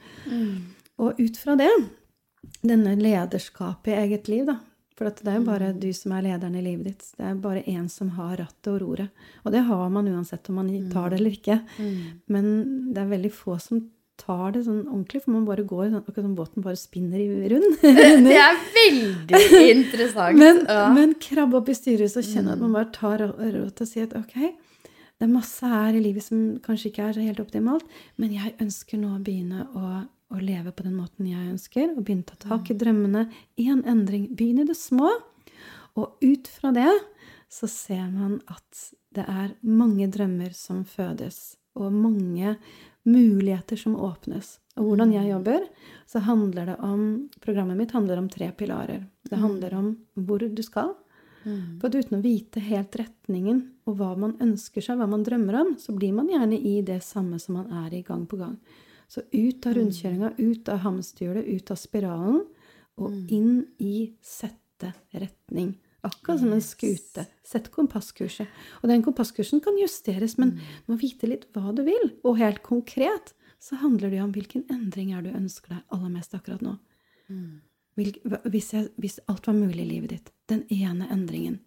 Og 0.98 1.18
ut 1.20 1.36
fra 1.36 1.56
det, 1.60 1.70
denne 2.66 2.94
lederskapet 2.98 3.92
i 3.92 4.00
eget 4.06 4.28
liv, 4.32 4.46
da. 4.48 4.58
For 4.96 5.10
det 5.12 5.28
er 5.28 5.34
jo 5.36 5.44
bare 5.44 5.66
du 5.76 5.90
som 5.92 6.14
er 6.16 6.22
lederen 6.24 6.54
i 6.56 6.62
livet 6.64 6.86
ditt. 6.88 7.08
Det 7.18 7.26
er 7.28 7.34
bare 7.42 7.60
én 7.68 7.84
som 7.92 8.14
har 8.16 8.38
rattet 8.40 8.70
og 8.72 8.78
roret. 8.80 9.10
Og 9.44 9.52
det 9.52 9.60
har 9.68 9.90
man 9.92 10.08
uansett 10.08 10.48
om 10.48 10.56
man 10.62 10.70
tar 10.92 11.10
det 11.12 11.18
eller 11.20 11.34
ikke. 11.36 11.58
Men 12.32 12.48
det 12.96 13.02
er 13.02 13.10
veldig 13.12 13.32
få 13.36 13.58
som 13.60 13.82
tar 14.16 14.54
det 14.54 14.62
sånn 14.64 14.86
ordentlig, 14.88 15.20
for 15.26 15.34
man 15.34 15.44
bare 15.44 15.66
går 15.68 15.90
sånn, 15.90 15.98
akkurat 16.00 16.24
som 16.24 16.36
båten 16.38 16.64
bare 16.64 16.78
spinner 16.80 17.20
i 17.20 17.50
rund. 17.52 17.66
Det 17.82 18.38
er 18.40 18.56
veldig 18.78 19.68
interessant. 19.76 20.38
Men, 20.40 20.62
ja. 20.64 20.86
men 20.96 21.12
krabbe 21.20 21.58
opp 21.60 21.68
i 21.68 21.76
styrehuset 21.76 22.22
og 22.22 22.30
kjenne 22.30 22.54
at 22.56 22.62
man 22.64 22.72
bare 22.78 22.88
tar 22.96 23.20
rå- 23.20 23.36
råd 23.58 23.74
til 23.76 23.84
å 23.84 23.90
si 23.90 24.00
at 24.00 24.16
ok, 24.16 24.38
det 25.16 25.24
er 25.24 25.32
masse 25.32 25.68
her 25.70 25.96
i 25.96 26.02
livet 26.02 26.26
som 26.26 26.42
kanskje 26.64 26.90
ikke 26.90 27.06
er 27.06 27.16
så 27.16 27.24
helt 27.24 27.40
optimalt, 27.40 27.86
men 28.20 28.34
jeg 28.36 28.56
ønsker 28.60 29.00
nå 29.00 29.14
å 29.16 29.22
begynne 29.24 29.64
å, 29.72 30.02
å 30.04 30.40
leve 30.42 30.74
på 30.76 30.84
den 30.84 30.98
måten 30.98 31.30
jeg 31.30 31.52
ønsker, 31.54 31.94
og 31.94 32.04
begynne 32.04 32.26
å 32.26 32.32
ta 32.34 32.50
tak 32.50 32.72
i 32.72 32.76
drømmene. 32.76 33.26
Én 33.62 33.80
endring. 33.88 34.28
Begynn 34.36 34.60
i 34.64 34.68
det 34.68 34.76
små. 34.76 35.14
Og 35.96 36.20
ut 36.20 36.50
fra 36.52 36.74
det 36.76 36.90
så 37.48 37.68
ser 37.70 38.04
man 38.12 38.42
at 38.52 38.82
det 39.16 39.24
er 39.24 39.54
mange 39.64 40.10
drømmer 40.12 40.52
som 40.56 40.84
fødes, 40.84 41.56
og 41.76 41.94
mange 41.94 42.56
muligheter 43.06 43.80
som 43.80 43.96
åpnes. 43.96 44.58
Og 44.76 44.90
hvordan 44.90 45.14
jeg 45.14 45.30
jobber, 45.30 45.64
så 46.10 46.20
handler 46.26 46.72
det 46.72 46.76
om 46.84 47.02
Programmet 47.40 47.78
mitt 47.78 47.94
handler 47.96 48.20
om 48.20 48.28
tre 48.28 48.50
pilarer. 48.52 49.06
Det 49.24 49.40
handler 49.40 49.76
om 49.78 49.90
hvor 50.26 50.42
du 50.44 50.62
skal. 50.64 50.92
For 51.80 51.86
at 51.88 51.94
uten 51.94 52.18
å 52.18 52.22
vite 52.24 52.60
helt 52.64 52.96
retningen 52.98 53.62
og 53.86 53.96
hva 54.00 54.12
man 54.18 54.34
ønsker 54.42 54.82
seg, 54.82 54.98
hva 54.98 55.06
man 55.06 55.22
drømmer 55.26 55.60
om, 55.60 55.72
så 55.78 55.94
blir 55.94 56.12
man 56.16 56.28
gjerne 56.32 56.58
i 56.58 56.80
det 56.82 56.98
samme 57.06 57.38
som 57.38 57.60
man 57.60 57.70
er 57.84 57.94
i 57.94 58.02
gang 58.02 58.24
på 58.26 58.38
gang. 58.40 58.56
Så 59.06 59.22
ut 59.30 59.66
av 59.68 59.76
rundkjøringa, 59.78 60.32
ut 60.38 60.68
av 60.72 60.80
hamsterhjulet, 60.82 61.46
ut 61.46 61.70
av 61.70 61.78
spiralen, 61.78 62.40
og 62.98 63.12
inn 63.30 63.60
i 63.78 64.10
sette 64.24 64.90
retning. 65.14 65.76
Akkurat 66.06 66.40
som 66.40 66.52
en 66.54 66.62
skute. 66.64 67.26
Sett 67.46 67.70
kompasskurset. 67.74 68.48
Og 68.82 68.90
den 68.90 69.02
kompasskursen 69.06 69.62
kan 69.62 69.78
justeres, 69.78 70.36
men 70.38 70.56
du 70.56 70.92
må 70.92 70.98
vite 70.98 71.28
litt 71.30 71.46
hva 71.54 71.74
du 71.74 71.84
vil. 71.86 72.12
Og 72.24 72.38
helt 72.40 72.62
konkret 72.66 73.34
så 73.62 73.78
handler 73.80 74.10
det 74.10 74.18
jo 74.20 74.26
om 74.26 74.34
hvilken 74.34 74.66
endring 74.70 75.12
er 75.14 75.22
du 75.22 75.30
ønsker 75.34 75.76
deg 75.76 75.94
aller 75.94 76.12
mest 76.12 76.34
akkurat 76.34 76.62
nå. 76.62 76.76
Hva- 77.30 77.60
hvis, 77.96 78.72
jeg, 78.74 78.90
hvis 79.00 79.20
alt 79.26 79.46
var 79.48 79.56
mulig 79.56 79.82
i 79.86 79.92
livet 79.94 80.12
ditt, 80.12 80.34
den 80.52 80.66
ene 80.72 81.08
endringen. 81.12 81.60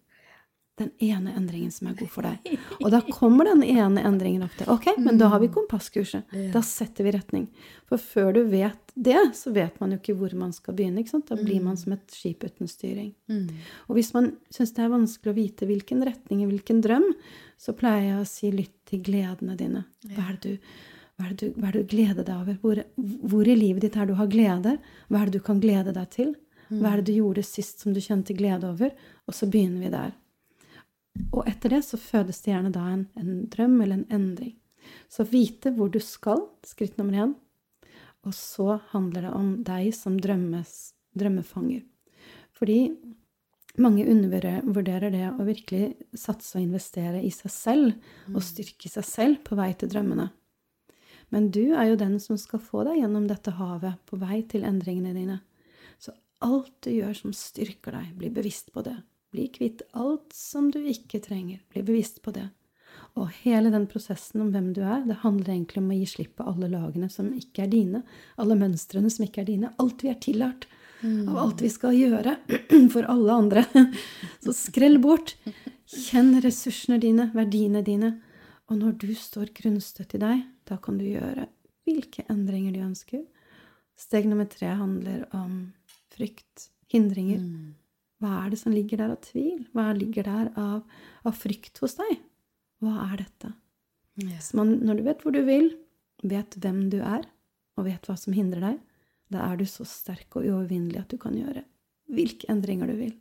Den 0.80 0.94
ene 1.04 1.34
endringen 1.36 1.68
som 1.74 1.90
er 1.90 1.96
god 1.98 2.08
for 2.08 2.24
deg. 2.24 2.54
Og 2.78 2.86
da 2.94 3.02
kommer 3.12 3.44
den 3.50 3.60
ene 3.66 4.00
endringen 4.08 4.46
opp 4.46 4.54
til. 4.56 4.70
Ok, 4.72 4.86
men 4.96 5.18
da 5.20 5.26
har 5.28 5.42
vi 5.42 5.50
kompasskurset. 5.52 6.30
Da 6.54 6.62
setter 6.64 7.04
vi 7.04 7.12
retning. 7.12 7.42
For 7.90 8.00
før 8.00 8.30
du 8.38 8.40
vet 8.48 8.94
det, 8.94 9.18
så 9.36 9.52
vet 9.52 9.76
man 9.82 9.92
jo 9.92 9.98
ikke 10.00 10.14
hvor 10.16 10.32
man 10.40 10.54
skal 10.56 10.78
begynne. 10.78 11.04
Da 11.04 11.36
blir 11.36 11.60
man 11.66 11.76
som 11.76 11.92
et 11.92 12.06
skip 12.14 12.46
uten 12.48 12.70
styring. 12.70 13.10
Og 13.90 13.98
hvis 13.98 14.14
man 14.16 14.30
syns 14.48 14.72
det 14.78 14.86
er 14.86 14.94
vanskelig 14.94 15.34
å 15.34 15.36
vite 15.36 15.68
hvilken 15.68 16.00
retning, 16.08 16.46
hvilken 16.48 16.80
drøm, 16.86 17.10
så 17.60 17.76
pleier 17.76 18.14
jeg 18.14 18.22
å 18.22 18.30
si 18.32 18.54
lytt 18.54 18.78
til 18.88 19.04
gledene 19.04 19.58
dine. 19.60 19.84
Hva 20.14 20.30
er 20.30 20.40
det 20.40 20.54
du, 20.56 20.72
hva 21.20 21.28
er 21.28 21.34
det 21.34 21.50
du, 21.50 21.58
hva 21.60 21.68
er 21.68 21.76
det 21.76 21.82
du 21.84 21.90
gleder 21.92 22.24
deg 22.24 22.36
over? 22.36 22.54
Hvor, 22.62 22.78
hvor 23.28 23.48
i 23.48 23.56
livet 23.58 23.84
ditt 23.84 23.98
er 24.00 24.08
du 24.08 24.14
har 24.16 24.30
glede? 24.32 24.78
Hva 25.12 25.20
er 25.20 25.28
det 25.28 25.36
du 25.36 25.44
kan 25.44 25.60
glede 25.60 25.92
deg 25.92 26.08
til? 26.14 26.32
Hva 26.70 26.94
er 26.94 27.00
det 27.00 27.10
du 27.10 27.18
gjorde 27.18 27.44
sist 27.44 27.82
som 27.82 27.92
du 27.92 28.00
kjente 28.00 28.32
glede 28.38 28.70
over? 28.70 28.94
Og 29.28 29.36
så 29.36 29.48
begynner 29.50 29.84
vi 29.84 29.92
der. 29.92 30.14
Og 31.34 31.44
etter 31.50 31.74
det 31.74 31.82
så 31.84 31.98
fødes 32.00 32.40
det 32.40 32.54
gjerne 32.54 32.72
da 32.72 32.86
en, 32.92 33.04
en 33.20 33.44
drøm 33.52 33.76
eller 33.82 33.98
en 33.98 34.20
endring. 34.20 34.54
Så 35.12 35.26
vite 35.28 35.74
hvor 35.76 35.90
du 35.92 36.00
skal, 36.00 36.46
skritt 36.64 36.96
nummer 36.96 37.26
én. 37.26 37.36
Og 38.24 38.36
så 38.36 38.78
handler 38.94 39.26
det 39.26 39.36
om 39.36 39.54
deg 39.66 39.92
som 39.96 40.16
drømmes, 40.20 40.74
drømmefanger. 41.18 41.84
Fordi 42.56 42.80
mange 43.80 44.04
undervurderer 44.08 45.12
det 45.12 45.26
å 45.30 45.46
virkelig 45.46 45.94
satse 46.18 46.58
og 46.58 46.64
investere 46.64 47.22
i 47.24 47.30
seg 47.34 47.54
selv 47.54 48.34
og 48.34 48.44
styrke 48.44 48.90
seg 48.92 49.06
selv 49.06 49.42
på 49.46 49.58
vei 49.58 49.72
til 49.78 49.90
drømmene. 49.92 50.30
Men 51.30 51.50
du 51.54 51.72
er 51.72 51.90
jo 51.90 51.98
den 52.00 52.18
som 52.22 52.38
skal 52.38 52.62
få 52.62 52.84
deg 52.88 53.00
gjennom 53.00 53.28
dette 53.30 53.54
havet 53.58 53.98
på 54.10 54.18
vei 54.20 54.42
til 54.50 54.66
endringene 54.66 55.14
dine. 55.14 55.38
Så 55.98 56.14
alt 56.42 56.72
du 56.84 56.90
gjør 56.92 57.14
som 57.16 57.34
styrker 57.36 57.94
deg, 57.96 58.14
bli 58.18 58.30
bevisst 58.34 58.72
på 58.74 58.84
det. 58.86 58.96
Bli 59.30 59.46
kvitt 59.54 59.84
alt 59.94 60.34
som 60.34 60.72
du 60.74 60.80
ikke 60.82 61.22
trenger. 61.22 61.62
Bli 61.70 61.84
bevisst 61.86 62.18
på 62.24 62.34
det. 62.34 62.48
Og 63.18 63.30
hele 63.42 63.70
den 63.70 63.86
prosessen 63.90 64.42
om 64.42 64.50
hvem 64.54 64.72
du 64.74 64.82
er, 64.82 65.04
det 65.06 65.20
handler 65.22 65.54
egentlig 65.54 65.82
om 65.82 65.90
å 65.90 65.98
gi 65.98 66.08
slipp 66.10 66.36
på 66.38 66.46
alle 66.50 66.70
lagene 66.70 67.10
som 67.10 67.30
ikke 67.34 67.64
er 67.64 67.72
dine. 67.72 68.02
Alle 68.42 68.58
mønstrene 68.58 69.10
som 69.10 69.26
ikke 69.26 69.44
er 69.44 69.50
dine. 69.50 69.72
Alt 69.82 70.02
vi 70.06 70.10
er 70.12 70.18
tillært. 70.22 70.66
Av 71.00 71.36
alt 71.40 71.62
vi 71.64 71.70
skal 71.72 71.96
gjøre 71.96 72.36
for 72.92 73.06
alle 73.08 73.36
andre. 73.44 73.64
Så 74.44 74.54
skrell 74.56 74.98
bort. 75.02 75.36
Kjenn 75.90 76.36
ressursene 76.44 77.00
dine, 77.02 77.30
verdiene 77.34 77.82
dine. 77.86 78.16
Og 78.70 78.78
når 78.78 78.94
du 79.02 79.10
står 79.18 79.50
grunnstøtt 79.56 80.14
i 80.14 80.22
deg, 80.22 80.44
da 80.68 80.78
kan 80.82 80.98
du 81.00 81.06
gjøre 81.08 81.48
hvilke 81.88 82.24
endringer 82.30 82.76
du 82.76 82.84
ønsker. 82.84 83.24
Steg 83.98 84.28
nummer 84.30 84.46
tre 84.48 84.70
handler 84.78 85.24
om 85.36 85.72
frykt, 86.14 86.70
hindringer. 86.92 87.42
Mm. 87.42 87.74
Hva 88.20 88.36
er 88.44 88.52
det 88.52 88.60
som 88.60 88.74
ligger 88.74 89.00
der 89.00 89.14
av 89.16 89.20
tvil? 89.24 89.64
Hva 89.74 89.90
ligger 89.96 90.28
der 90.28 90.52
av, 90.60 90.84
av 91.26 91.36
frykt 91.36 91.80
hos 91.82 91.98
deg? 91.98 92.20
Hva 92.80 93.08
er 93.08 93.24
dette? 93.24 93.52
Yes. 94.20 94.50
Så 94.50 94.60
man, 94.60 94.76
når 94.84 95.00
du 95.00 95.04
vet 95.08 95.24
hvor 95.24 95.34
du 95.34 95.42
vil, 95.46 95.72
vet 96.22 96.56
hvem 96.60 96.86
du 96.92 97.00
er, 97.00 97.26
og 97.78 97.88
vet 97.88 98.06
hva 98.06 98.16
som 98.20 98.36
hindrer 98.36 98.64
deg, 98.70 98.80
da 99.32 99.44
er 99.46 99.60
du 99.60 99.66
så 99.68 99.86
sterk 99.88 100.36
og 100.36 100.46
uovervinnelig 100.46 101.02
at 101.02 101.12
du 101.12 101.18
kan 101.20 101.36
gjøre 101.36 101.64
hvilke 102.14 102.48
endringer 102.52 102.90
du 102.90 102.96
vil. 102.98 103.14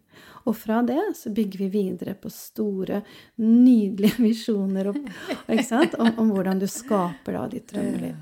Og 0.47 0.56
fra 0.58 0.80
det 0.86 1.02
så 1.17 1.32
bygger 1.36 1.65
vi 1.65 1.69
videre 1.73 2.15
på 2.19 2.32
store, 2.34 3.04
nydelige 3.41 4.23
visjoner 4.30 4.91
om, 4.91 5.04
om, 5.47 6.12
om 6.23 6.34
hvordan 6.34 6.62
du 6.62 6.67
skaper 6.69 7.38
da 7.38 7.45
ditt 7.52 7.69
drømmeliv. 7.73 8.17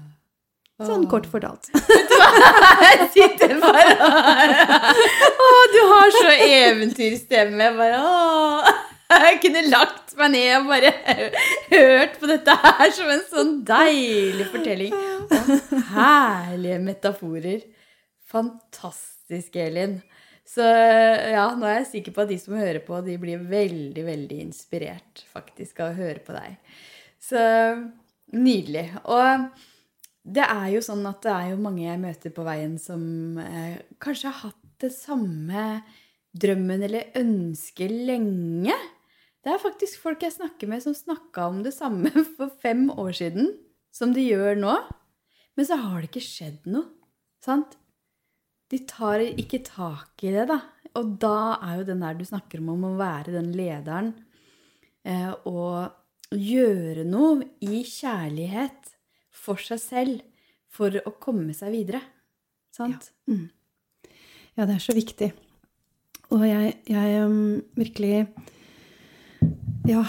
Sånn 0.78 1.08
kort 1.10 1.26
fortalt. 1.26 1.72
Jeg 1.74 3.06
sitter 3.16 3.56
bare 3.58 3.96
Å, 3.98 5.48
du 5.74 5.80
har 5.90 6.12
så 6.14 6.36
eventyrstemme. 6.36 7.72
Bare, 7.80 7.98
å. 7.98 8.76
Jeg 9.08 9.40
kunne 9.42 9.64
lagt 9.72 10.14
meg 10.20 10.36
ned 10.36 10.52
og 10.60 10.68
bare 10.70 10.92
hørt 11.72 12.20
på 12.22 12.30
dette 12.30 12.58
her 12.62 12.94
som 12.94 13.10
en 13.10 13.24
sånn 13.26 13.56
deilig 13.66 14.46
fortelling. 14.52 14.94
Og 14.94 15.82
herlige 15.96 16.78
metaforer. 16.84 17.66
Fantastisk, 18.30 19.58
Elin. 19.58 19.98
Så 20.48 20.64
ja, 20.64 21.46
nå 21.60 21.68
er 21.68 21.82
jeg 21.82 21.90
sikker 21.90 22.16
på 22.16 22.24
at 22.24 22.32
de 22.32 22.38
som 22.40 22.56
hører 22.56 22.80
på, 22.86 23.00
de 23.04 23.18
blir 23.20 23.42
veldig, 23.50 24.04
veldig 24.08 24.38
inspirert 24.46 25.26
faktisk 25.34 25.82
av 25.84 25.92
å 25.92 25.98
høre 25.98 26.24
på 26.24 26.36
deg. 26.38 26.56
Så 27.20 27.42
nydelig. 28.32 28.86
Og 29.12 29.50
det 30.28 30.46
er 30.48 30.70
jo 30.74 30.84
sånn 30.84 31.04
at 31.10 31.20
det 31.24 31.34
er 31.34 31.50
jo 31.52 31.62
mange 31.64 31.86
jeg 31.86 32.00
møter 32.02 32.34
på 32.36 32.46
veien 32.48 32.76
som 32.80 33.02
eh, 33.40 33.80
kanskje 34.04 34.32
har 34.32 34.50
hatt 34.50 34.64
det 34.84 34.92
samme 34.94 35.66
drømmen 36.38 36.84
eller 36.86 37.18
ønsket 37.18 37.92
lenge. 38.08 38.76
Det 39.44 39.54
er 39.54 39.64
faktisk 39.64 40.02
folk 40.04 40.24
jeg 40.26 40.36
snakker 40.36 40.70
med 40.70 40.84
som 40.84 40.96
snakka 40.96 41.48
om 41.52 41.62
det 41.66 41.74
samme 41.76 42.12
for 42.38 42.52
fem 42.64 42.88
år 42.92 43.16
siden 43.20 43.52
som 43.96 44.14
de 44.16 44.26
gjør 44.26 44.60
nå. 44.60 44.78
Men 45.58 45.68
så 45.68 45.80
har 45.82 46.00
det 46.00 46.12
ikke 46.12 46.28
skjedd 46.28 46.68
noe. 46.70 46.88
Sant? 47.44 47.78
De 48.72 48.80
tar 48.88 49.24
ikke 49.24 49.62
tak 49.66 50.24
i 50.28 50.34
det, 50.36 50.48
da. 50.50 50.60
Og 50.98 51.14
da 51.22 51.58
er 51.62 51.80
jo 51.80 51.88
den 51.92 52.04
der 52.04 52.18
du 52.18 52.26
snakker 52.28 52.60
om, 52.62 52.74
om 52.74 52.90
å 52.90 52.98
være 53.00 53.36
den 53.36 53.52
lederen 53.56 54.12
eh, 55.08 55.32
og 55.48 56.36
gjøre 56.36 57.06
noe 57.08 57.46
i 57.64 57.84
kjærlighet 57.88 58.92
for 59.32 59.62
seg 59.64 59.80
selv 59.80 60.24
for 60.74 60.94
å 61.00 61.14
komme 61.22 61.56
seg 61.56 61.74
videre. 61.76 62.02
Sant? 62.76 63.12
Mm. 63.30 63.48
Ja, 64.58 64.66
det 64.66 64.78
er 64.78 64.84
så 64.84 64.96
viktig. 64.98 65.32
Og 66.36 66.44
jeg, 66.44 66.74
jeg 66.92 67.20
um, 67.24 67.62
virkelig 67.78 68.26
Ja, 69.88 70.02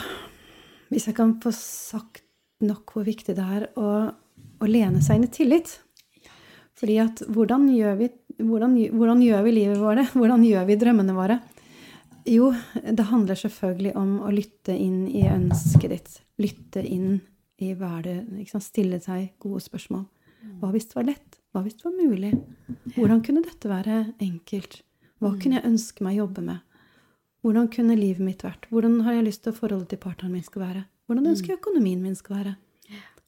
hvis 0.90 1.06
jeg 1.06 1.14
kan 1.14 1.36
få 1.38 1.52
sagt 1.54 2.24
nok 2.64 2.90
hvor 2.90 3.04
viktig 3.06 3.36
det 3.38 3.44
er 3.44 3.66
å, 3.78 4.08
å 4.10 4.66
lene 4.66 5.02
seg 5.04 5.20
inn 5.20 5.28
i 5.28 5.30
tillit. 5.30 5.76
Fordi 6.78 6.96
at 7.02 7.22
hvordan 7.30 7.68
gjør 7.70 8.00
vi, 8.00 8.08
hvordan, 8.38 8.74
hvordan 8.94 9.22
gjør 9.22 9.42
vi 9.46 9.54
livet 9.56 9.80
vårt? 9.82 10.12
Hvordan 10.18 10.44
gjør 10.46 10.66
vi 10.68 10.76
drømmene 10.78 11.14
våre? 11.16 11.40
Jo, 12.28 12.52
det 12.74 13.06
handler 13.08 13.38
selvfølgelig 13.38 13.94
om 13.96 14.18
å 14.20 14.30
lytte 14.34 14.74
inn 14.76 15.06
i 15.08 15.24
ønsket 15.30 15.90
ditt. 15.94 16.14
Lytte 16.38 16.82
inn 16.84 17.20
i 17.58 17.72
hva 17.74 17.96
er 17.98 18.04
det 18.04 18.16
liksom, 18.36 18.62
Stille 18.62 19.00
seg 19.02 19.32
gode 19.42 19.62
spørsmål. 19.64 20.04
Hva 20.60 20.70
hvis 20.74 20.90
det 20.90 20.98
var 20.98 21.08
lett? 21.08 21.38
Hva 21.52 21.64
hvis 21.64 21.78
det 21.80 21.88
var 21.88 21.96
mulig? 21.96 22.32
Hvordan 22.94 23.22
kunne 23.26 23.42
dette 23.46 23.70
være 23.70 23.98
enkelt? 24.22 24.82
Hva 25.18 25.32
kunne 25.40 25.58
jeg 25.58 25.66
ønske 25.66 26.04
meg 26.06 26.18
å 26.18 26.26
jobbe 26.26 26.44
med? 26.46 26.62
Hvordan 27.42 27.68
kunne 27.74 27.96
livet 27.98 28.22
mitt 28.22 28.44
vært? 28.46 28.68
Hvordan 28.70 29.00
har 29.06 29.16
jeg 29.16 29.28
lyst 29.28 29.44
til 29.44 29.54
at 29.54 29.58
forholdet 29.58 29.92
til 29.92 30.02
partneren 30.02 30.34
min 30.34 30.46
skal 30.46 30.62
være? 30.62 30.84
Hvordan 31.08 31.30
ønsker 31.32 31.54
jeg 31.54 31.60
økonomien 31.60 32.02
min 32.02 32.18
skal 32.18 32.38
være? 32.38 32.54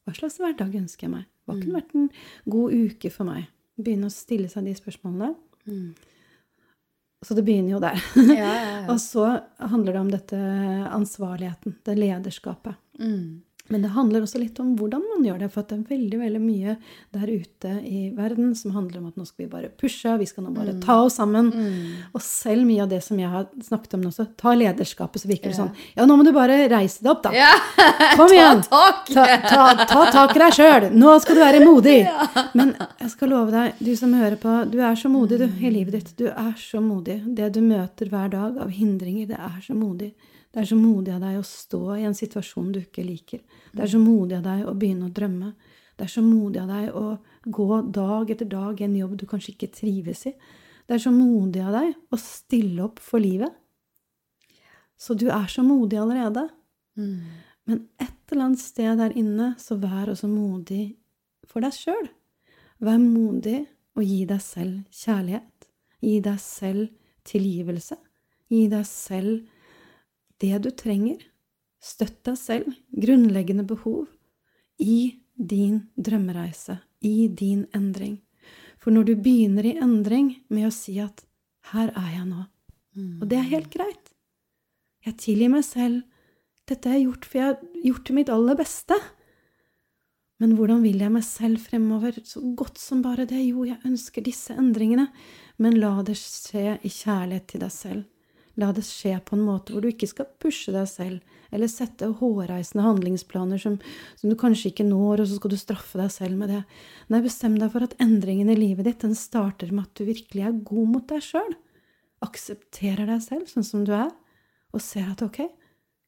Hva 0.05 0.13
slags 0.17 0.39
hverdag 0.41 0.75
ønsker 0.77 1.07
jeg 1.07 1.13
meg? 1.15 1.27
Hva 1.45 1.57
kunne 1.57 1.79
vært 1.79 1.95
en 1.97 2.07
god 2.53 2.75
uke 2.75 3.11
for 3.13 3.27
meg? 3.27 3.49
Begynne 3.81 4.09
å 4.09 4.13
stille 4.13 4.49
seg 4.51 4.67
de 4.67 4.75
spørsmålene. 4.77 5.33
Så 7.21 7.37
det 7.37 7.43
begynner 7.45 7.75
jo 7.75 7.81
der. 7.83 8.01
Ja, 8.41 8.49
ja, 8.49 8.69
ja. 8.81 8.85
Og 8.93 8.99
så 9.01 9.27
handler 9.57 9.93
det 9.93 10.01
om 10.01 10.11
dette 10.11 10.41
ansvarligheten, 10.89 11.77
det 11.85 11.97
lederskapet. 11.99 12.79
Mm. 12.99 13.41
Men 13.71 13.85
det 13.85 13.93
handler 13.95 14.25
også 14.25 14.41
litt 14.41 14.59
om 14.59 14.73
hvordan 14.79 15.03
man 15.13 15.23
gjør 15.25 15.39
det. 15.41 15.49
For 15.53 15.67
det 15.67 15.77
er 15.77 15.83
veldig 15.93 16.19
veldig 16.19 16.41
mye 16.43 16.75
der 17.15 17.31
ute 17.31 17.73
i 17.87 18.01
verden 18.15 18.51
som 18.57 18.73
handler 18.75 18.99
om 18.99 19.09
at 19.11 19.19
nå 19.19 19.25
skal 19.27 19.45
vi 19.45 19.51
bare 19.51 19.71
pushe, 19.79 20.11
vi 20.19 20.27
skal 20.27 20.45
nå 20.45 20.51
bare 20.55 20.75
ta 20.83 20.97
oss 21.05 21.17
sammen. 21.21 21.51
Og 22.11 22.23
selv 22.25 22.67
mye 22.67 22.83
av 22.83 22.91
det 22.91 23.01
som 23.05 23.19
jeg 23.19 23.31
har 23.31 23.47
snakket 23.63 23.95
om 23.97 24.03
nå, 24.05 24.11
så 24.15 24.27
ta 24.39 24.53
lederskapet, 24.57 25.23
så 25.23 25.31
virker 25.31 25.53
det 25.53 25.59
sånn 25.59 25.71
Ja, 25.95 26.07
nå 26.09 26.17
må 26.19 26.25
du 26.27 26.33
bare 26.35 26.57
reise 26.71 27.03
deg 27.03 27.13
opp, 27.13 27.23
da. 27.27 27.55
Kom 28.19 28.33
igjen! 28.33 28.63
tak! 28.67 29.07
Ta, 29.11 29.25
ta, 29.47 29.85
ta 29.87 30.03
tak 30.11 30.35
i 30.35 30.43
deg 30.43 30.57
sjøl! 30.57 30.89
Nå 30.95 31.15
skal 31.23 31.39
du 31.39 31.43
være 31.43 31.63
modig! 31.65 31.99
Men 32.57 32.75
jeg 32.99 33.13
skal 33.13 33.31
love 33.31 33.55
deg, 33.55 33.79
du 33.79 33.93
som 33.99 34.15
hører 34.17 34.37
på, 34.41 34.57
du 34.71 34.79
er 34.83 34.99
så 34.99 35.11
modig 35.11 35.39
du, 35.41 35.47
i 35.47 35.71
livet 35.71 35.97
ditt. 35.97 36.11
Du 36.19 36.27
er 36.31 36.53
så 36.59 36.83
modig. 36.83 37.21
Det 37.37 37.51
du 37.55 37.61
møter 37.63 38.11
hver 38.11 38.31
dag 38.33 38.59
av 38.65 38.71
hindringer, 38.75 39.31
det 39.31 39.39
er 39.39 39.59
så 39.63 39.77
modig. 39.77 40.11
Det 40.51 40.59
er 40.59 40.67
så 40.67 40.75
modig 40.75 41.13
av 41.15 41.21
deg 41.23 41.37
å 41.39 41.45
stå 41.47 41.81
i 41.95 42.05
en 42.07 42.17
situasjon 42.17 42.71
du 42.75 42.81
ikke 42.81 43.05
liker. 43.07 43.39
Det 43.71 43.85
er 43.85 43.91
så 43.93 44.01
modig 44.01 44.35
av 44.39 44.43
deg 44.49 44.65
å 44.67 44.75
begynne 44.75 45.07
å 45.07 45.13
drømme. 45.15 45.53
Det 45.95 46.07
er 46.07 46.11
så 46.11 46.23
modig 46.25 46.59
av 46.59 46.71
deg 46.71 46.97
å 46.97 47.05
gå 47.55 47.67
dag 47.95 48.33
etter 48.33 48.49
dag 48.51 48.81
i 48.81 48.87
en 48.87 48.97
jobb 48.99 49.15
du 49.21 49.25
kanskje 49.29 49.53
ikke 49.53 49.71
trives 49.77 50.25
i. 50.27 50.33
Det 50.87 50.97
er 50.97 51.03
så 51.05 51.13
modig 51.15 51.61
av 51.63 51.75
deg 51.77 51.93
å 52.11 52.19
stille 52.19 52.83
opp 52.83 52.99
for 52.99 53.23
livet. 53.23 53.53
Så 54.99 55.15
du 55.15 55.29
er 55.31 55.47
så 55.49 55.63
modig 55.63 56.01
allerede. 56.01 56.49
Men 57.69 57.85
et 58.01 58.33
eller 58.33 58.49
annet 58.49 58.59
sted 58.59 58.99
der 58.99 59.15
inne, 59.17 59.53
så 59.57 59.77
vær 59.79 60.11
også 60.11 60.27
modig 60.27 60.97
for 61.47 61.63
deg 61.63 61.75
sjøl. 61.77 62.09
Vær 62.81 62.99
modig 62.99 63.63
og 63.95 64.03
gi 64.03 64.25
deg 64.27 64.41
selv 64.43 64.83
kjærlighet. 64.91 65.67
Gi 66.01 66.19
deg 66.25 66.39
selv 66.43 66.91
tilgivelse. 67.29 67.97
Gi 68.51 68.65
deg 68.71 68.85
selv 68.89 69.47
det 70.41 70.61
du 70.65 70.71
trenger. 70.75 71.21
Støtt 71.81 72.19
deg 72.27 72.37
selv, 72.37 72.73
grunnleggende 72.93 73.65
behov, 73.67 74.07
i 74.81 75.21
din 75.35 75.87
drømmereise, 75.97 76.79
i 77.01 77.27
din 77.27 77.65
endring. 77.77 78.19
For 78.81 78.93
når 78.93 79.11
du 79.11 79.15
begynner 79.21 79.65
i 79.65 79.77
endring 79.77 80.35
med 80.49 80.67
å 80.67 80.73
si 80.73 80.99
at 80.99 81.25
'her 81.71 81.89
er 81.89 82.09
jeg 82.17 82.25
nå', 82.27 82.45
og 83.21 83.29
det 83.29 83.37
er 83.37 83.53
helt 83.53 83.71
greit 83.71 84.09
Jeg 85.05 85.17
tilgir 85.17 85.49
meg 85.49 85.63
selv. 85.65 86.03
Dette 86.69 86.89
har 86.89 86.99
jeg 86.99 87.07
gjort 87.07 87.25
for 87.25 87.37
jeg 87.39 87.47
har 87.47 87.61
gjort 87.83 88.05
til 88.05 88.15
mitt 88.15 88.29
aller 88.29 88.55
beste. 88.55 88.93
Men 90.37 90.53
hvordan 90.57 90.83
vil 90.85 90.99
jeg 91.01 91.13
meg 91.13 91.23
selv 91.25 91.57
fremover? 91.57 92.19
Så 92.21 92.41
godt 92.55 92.77
som 92.77 93.01
bare 93.01 93.25
det. 93.25 93.41
Jo, 93.47 93.63
jeg 93.65 93.81
ønsker 93.83 94.21
disse 94.21 94.53
endringene. 94.53 95.07
Men 95.57 95.79
la 95.81 96.03
det 96.05 96.19
skje 96.19 96.75
i 96.85 96.89
kjærlighet 96.89 97.47
til 97.49 97.63
deg 97.65 97.73
selv. 97.73 98.05
La 98.61 98.69
det 98.75 98.83
skje 98.85 99.15
på 99.25 99.37
en 99.37 99.45
måte 99.47 99.73
hvor 99.73 99.83
du 99.83 99.89
ikke 99.89 100.09
skal 100.09 100.27
pushe 100.41 100.73
deg 100.75 100.87
selv, 100.89 101.37
eller 101.51 101.71
sette 101.71 102.07
hårreisende 102.19 102.85
handlingsplaner 102.85 103.59
som, 103.59 103.77
som 104.19 104.31
du 104.31 104.37
kanskje 104.39 104.69
ikke 104.71 104.85
når, 104.87 105.23
og 105.23 105.29
så 105.29 105.39
skal 105.39 105.53
du 105.53 105.57
straffe 105.59 105.99
deg 105.99 106.11
selv 106.13 106.37
med 106.39 106.51
det. 106.53 106.61
Nei, 107.11 107.23
bestem 107.25 107.57
deg 107.59 107.73
for 107.73 107.87
at 107.87 107.95
endringen 108.03 108.51
i 108.51 108.57
livet 108.59 108.87
ditt 108.87 109.03
den 109.03 109.17
starter 109.17 109.73
med 109.73 109.87
at 109.87 109.97
du 109.97 110.07
virkelig 110.07 110.45
er 110.47 110.59
god 110.67 110.91
mot 110.93 111.07
deg 111.09 111.23
sjøl. 111.25 111.55
Aksepterer 112.21 113.09
deg 113.09 113.23
selv 113.25 113.49
sånn 113.49 113.65
som 113.67 113.87
du 113.87 113.95
er, 113.97 114.11
og 114.71 114.83
ser 114.83 115.09
at 115.11 115.23
ok, 115.25 115.41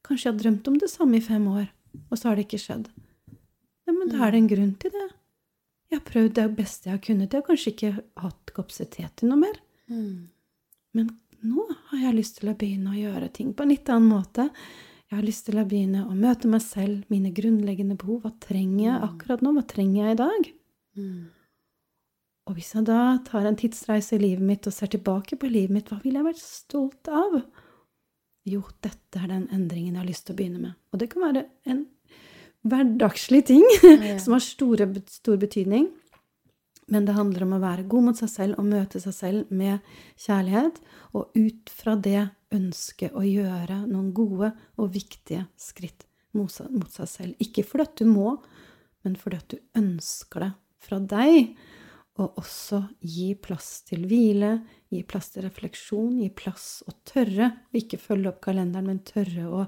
kanskje 0.05 0.29
jeg 0.29 0.35
har 0.35 0.43
drømt 0.43 0.69
om 0.71 0.77
det 0.79 0.91
samme 0.91 1.19
i 1.19 1.25
fem 1.25 1.49
år, 1.51 1.65
og 2.05 2.15
så 2.19 2.29
har 2.29 2.39
det 2.39 2.45
ikke 2.47 2.61
skjedd. 2.61 2.87
Nei, 3.83 3.97
men 3.97 4.13
da 4.13 4.21
er 4.23 4.35
det 4.35 4.43
en 4.43 4.53
grunn 4.53 4.75
til 4.79 4.93
det. 4.93 5.09
Jeg 5.91 5.99
har 5.99 6.05
prøvd 6.07 6.37
det 6.37 6.45
beste 6.57 6.89
jeg 6.89 6.95
har 6.95 7.03
kunnet. 7.03 7.33
Jeg 7.33 7.41
har 7.41 7.49
kanskje 7.49 7.73
ikke 7.73 7.91
hatt 8.23 8.53
kapasitet 8.55 9.11
til 9.19 9.29
noe 9.29 9.41
mer. 9.43 9.59
Men 10.97 11.11
nå 11.43 11.67
har 11.91 12.07
jeg 12.07 12.17
lyst 12.17 12.39
til 12.39 12.51
å 12.51 12.57
begynne 12.57 12.93
å 12.93 12.97
gjøre 12.99 13.29
ting 13.35 13.53
på 13.53 13.65
en 13.65 13.71
litt 13.73 13.89
annen 13.91 14.09
måte. 14.11 14.47
Jeg 15.09 15.19
har 15.19 15.25
lyst 15.27 15.45
til 15.45 15.59
å 15.61 15.65
begynne 15.69 16.07
å 16.09 16.15
møte 16.17 16.49
meg 16.49 16.63
selv, 16.65 17.03
mine 17.13 17.29
grunnleggende 17.35 17.97
behov. 17.99 18.23
Hva 18.23 18.31
trenger 18.41 18.83
jeg 18.87 19.01
akkurat 19.09 19.43
nå? 19.45 19.53
Hva 19.57 19.65
trenger 19.69 19.99
jeg 19.99 20.15
i 20.15 20.21
dag? 20.23 20.51
Og 22.49 22.57
hvis 22.57 22.73
jeg 22.75 22.87
da 22.89 23.01
tar 23.27 23.45
en 23.47 23.59
tidsreise 23.59 24.17
i 24.17 24.23
livet 24.23 24.43
mitt 24.43 24.67
og 24.67 24.75
ser 24.75 24.91
tilbake 24.91 25.37
på 25.39 25.51
livet 25.51 25.75
mitt, 25.75 25.91
hva 25.91 26.01
vil 26.03 26.17
jeg 26.17 26.27
være 26.27 26.41
stolt 26.41 27.11
av? 27.11 27.37
Jo, 28.49 28.63
dette 28.83 29.21
er 29.21 29.29
den 29.31 29.45
endringen 29.55 29.93
jeg 29.93 30.01
har 30.01 30.09
lyst 30.09 30.25
til 30.27 30.35
å 30.35 30.39
begynne 30.41 30.63
med. 30.63 30.79
Og 30.91 30.99
det 30.99 31.07
kan 31.13 31.23
være 31.23 31.45
en 31.71 31.85
hverdagslig 32.67 33.43
ting 33.47 33.63
som 34.23 34.35
har 34.35 34.43
store, 34.43 34.89
stor 35.11 35.39
betydning. 35.39 35.87
Men 36.93 37.07
det 37.07 37.15
handler 37.17 37.47
om 37.47 37.55
å 37.57 37.61
være 37.63 37.87
god 37.89 38.07
mot 38.07 38.19
seg 38.19 38.29
selv 38.29 38.61
og 38.61 38.69
møte 38.69 39.01
seg 39.01 39.15
selv 39.17 39.53
med 39.53 39.93
kjærlighet. 40.21 40.79
Og 41.17 41.33
ut 41.33 41.71
fra 41.73 41.95
det 41.97 42.27
ønske 42.53 43.09
å 43.17 43.23
gjøre 43.25 43.81
noen 43.87 44.11
gode 44.13 44.51
og 44.77 44.91
viktige 44.93 45.47
skritt 45.57 46.05
mot 46.37 46.51
seg, 46.53 46.69
selv. 47.09 47.33
Ikke 47.41 47.65
fordi 47.65 47.87
at 47.87 48.01
du 48.01 48.09
må, 48.09 48.35
men 49.05 49.17
fordi 49.19 49.39
at 49.39 49.53
du 49.53 49.79
ønsker 49.79 50.47
det 50.47 50.51
fra 50.83 50.99
deg. 50.99 51.55
og 52.21 52.35
også 52.37 52.77
gi 53.01 53.31
plass 53.41 53.81
til 53.87 54.03
hvile, 54.05 54.51
gi 54.93 54.99
plass 55.01 55.31
til 55.33 55.47
refleksjon, 55.47 56.19
gi 56.21 56.27
plass 56.29 56.83
å 56.85 56.93
tørre, 57.09 57.47
ikke 57.73 57.97
følge 57.97 58.29
opp 58.29 58.37
kalenderen, 58.45 58.91
men 58.91 58.99
tørre 59.07 59.47
å, 59.49 59.63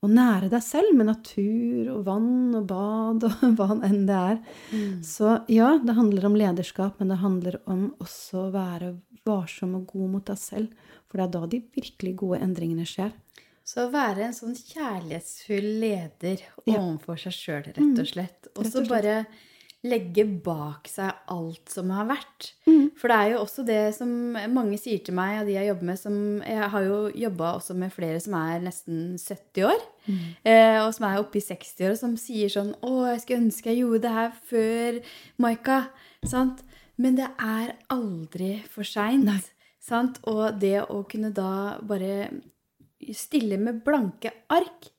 å 0.00 0.08
nære 0.08 0.48
deg 0.48 0.62
selv 0.64 0.94
med 0.96 1.10
natur 1.10 1.90
og 1.92 2.04
vann 2.06 2.54
og 2.56 2.66
bad 2.70 3.26
og 3.28 3.42
hva 3.58 3.66
enn 3.84 4.06
det 4.08 4.16
er. 4.16 4.38
Så 5.04 5.34
ja, 5.52 5.74
det 5.84 5.96
handler 5.98 6.28
om 6.30 6.38
lederskap, 6.40 6.96
men 7.02 7.12
det 7.12 7.18
handler 7.20 7.58
om 7.68 7.90
også 8.00 8.46
å 8.46 8.52
være 8.54 8.94
varsom 9.28 9.74
og 9.76 9.90
god 9.92 10.14
mot 10.14 10.24
deg 10.30 10.40
selv. 10.40 10.72
For 11.10 11.20
det 11.20 11.26
er 11.26 11.34
da 11.36 11.42
de 11.52 11.60
virkelig 11.76 12.14
gode 12.22 12.40
endringene 12.46 12.86
skjer. 12.88 13.12
Så 13.70 13.84
å 13.84 13.90
være 13.92 14.24
en 14.26 14.34
sånn 14.34 14.56
kjærlighetsfull 14.56 15.68
leder 15.82 16.40
Ja. 16.66 16.80
overfor 16.80 17.20
seg 17.20 17.36
sjøl, 17.36 17.62
rett 17.68 18.00
og 18.02 18.08
slett. 18.08 18.48
Og 18.56 18.66
så 18.66 18.82
bare 18.88 19.26
legge 19.82 20.26
bak 20.44 20.88
seg 20.92 21.08
alt 21.32 21.70
som 21.72 21.88
har 21.94 22.04
vært. 22.10 22.50
Mm. 22.68 22.90
For 23.00 23.08
det 23.08 23.16
er 23.16 23.30
jo 23.32 23.38
også 23.40 23.62
det 23.64 23.78
som 23.96 24.10
mange 24.52 24.76
sier 24.78 25.00
til 25.04 25.14
meg, 25.16 25.38
og 25.40 25.46
de 25.48 25.54
jeg 25.54 25.70
jobber 25.70 25.88
med 25.88 25.98
som 25.98 26.16
Jeg 26.44 26.68
har 26.74 26.82
jo 26.84 26.98
jobba 27.16 27.52
også 27.56 27.76
med 27.80 27.92
flere 27.94 28.20
som 28.20 28.34
er 28.36 28.60
nesten 28.66 29.16
70 29.18 29.64
år, 29.70 29.80
Mm. 30.10 30.18
eh, 30.44 30.78
og 30.84 30.94
som 30.96 31.04
er 31.06 31.18
oppe 31.20 31.36
i 31.38 31.40
60 31.44 31.80
år, 31.86 31.90
og 31.92 31.98
som 32.00 32.16
sier 32.16 32.48
sånn 32.48 32.74
Å, 32.82 33.12
jeg 33.12 33.20
skulle 33.20 33.42
ønske 33.44 33.70
jeg 33.70 33.78
gjorde 33.82 34.02
det 34.02 34.12
her 34.12 34.32
før 34.50 35.00
Maika. 35.38 35.78
Sant? 36.26 36.62
Men 36.98 37.16
det 37.16 37.28
er 37.38 37.74
aldri 37.88 38.62
for 38.68 38.82
seint. 38.84 39.50
Sant? 39.80 40.18
Og 40.28 40.58
det 40.60 40.82
å 40.82 41.04
kunne 41.08 41.32
da 41.32 41.78
bare 41.80 42.28
stille 43.16 43.56
med 43.58 43.82
blanke 43.84 44.32
ark 44.50 44.90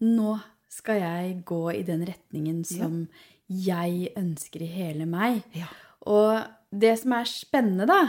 Nå 0.00 0.36
skal 0.70 1.00
jeg 1.00 1.44
gå 1.44 1.62
i 1.74 1.82
den 1.82 2.04
retningen 2.06 2.60
som 2.64 3.08
jeg 3.48 4.12
ønsker 4.18 4.64
i 4.64 4.70
hele 4.70 5.06
meg. 5.08 5.42
Ja. 5.56 5.68
Og 6.08 6.42
det 6.70 6.94
som 7.00 7.14
er 7.16 7.28
spennende, 7.30 7.88
da, 7.88 8.00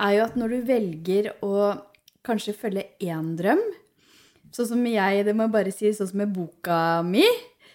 er 0.00 0.18
jo 0.18 0.26
at 0.26 0.36
når 0.38 0.54
du 0.54 0.68
velger 0.68 1.32
å 1.44 1.72
kanskje 2.26 2.56
følge 2.56 2.86
én 3.04 3.34
drøm 3.38 3.62
Sånn 4.54 4.68
som 4.68 4.84
jeg, 4.86 5.24
det 5.26 5.32
må 5.34 5.48
jeg 5.48 5.50
bare 5.50 5.70
si, 5.74 5.90
sånn 5.90 6.06
som 6.12 6.20
med 6.20 6.30
boka 6.30 6.76
mi, 7.02 7.24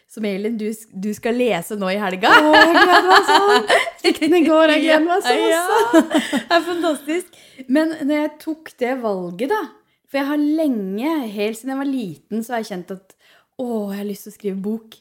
som 0.07 0.23
Elin, 0.23 0.55
du, 0.55 0.69
du 0.95 1.09
skal 1.11 1.35
lese 1.35 1.75
nå 1.75 1.89
i 1.91 1.97
helga. 1.99 2.31
Å, 2.39 2.53
jeg 2.55 2.69
gleder 2.77 3.09
meg 3.09 3.27
sånn! 3.27 3.67
Fikk 3.99 4.21
går, 4.47 4.71
jeg 4.73 4.85
gleder 4.85 5.03
meg 5.03 5.25
sånn 5.25 5.43
også. 5.57 6.03
det 6.31 6.55
er 6.55 6.63
fantastisk. 6.69 7.41
Men 7.67 7.91
når 7.99 8.15
jeg 8.15 8.31
tok 8.45 8.71
det 8.79 8.93
valget, 9.03 9.51
da 9.51 9.59
For 10.07 10.21
jeg 10.21 10.29
har 10.31 10.47
lenge, 10.61 11.11
helt 11.35 11.59
siden 11.59 11.75
jeg 11.75 11.81
var 11.83 11.91
liten, 11.91 12.45
så 12.45 12.55
har 12.55 12.63
jeg 12.63 12.71
kjent 12.71 12.95
at 12.95 13.15
å, 13.59 13.67
jeg 13.91 13.99
har 13.99 14.07
lyst 14.07 14.25
til 14.25 14.31
å 14.31 14.37
skrive 14.37 14.63
bok. 14.69 14.97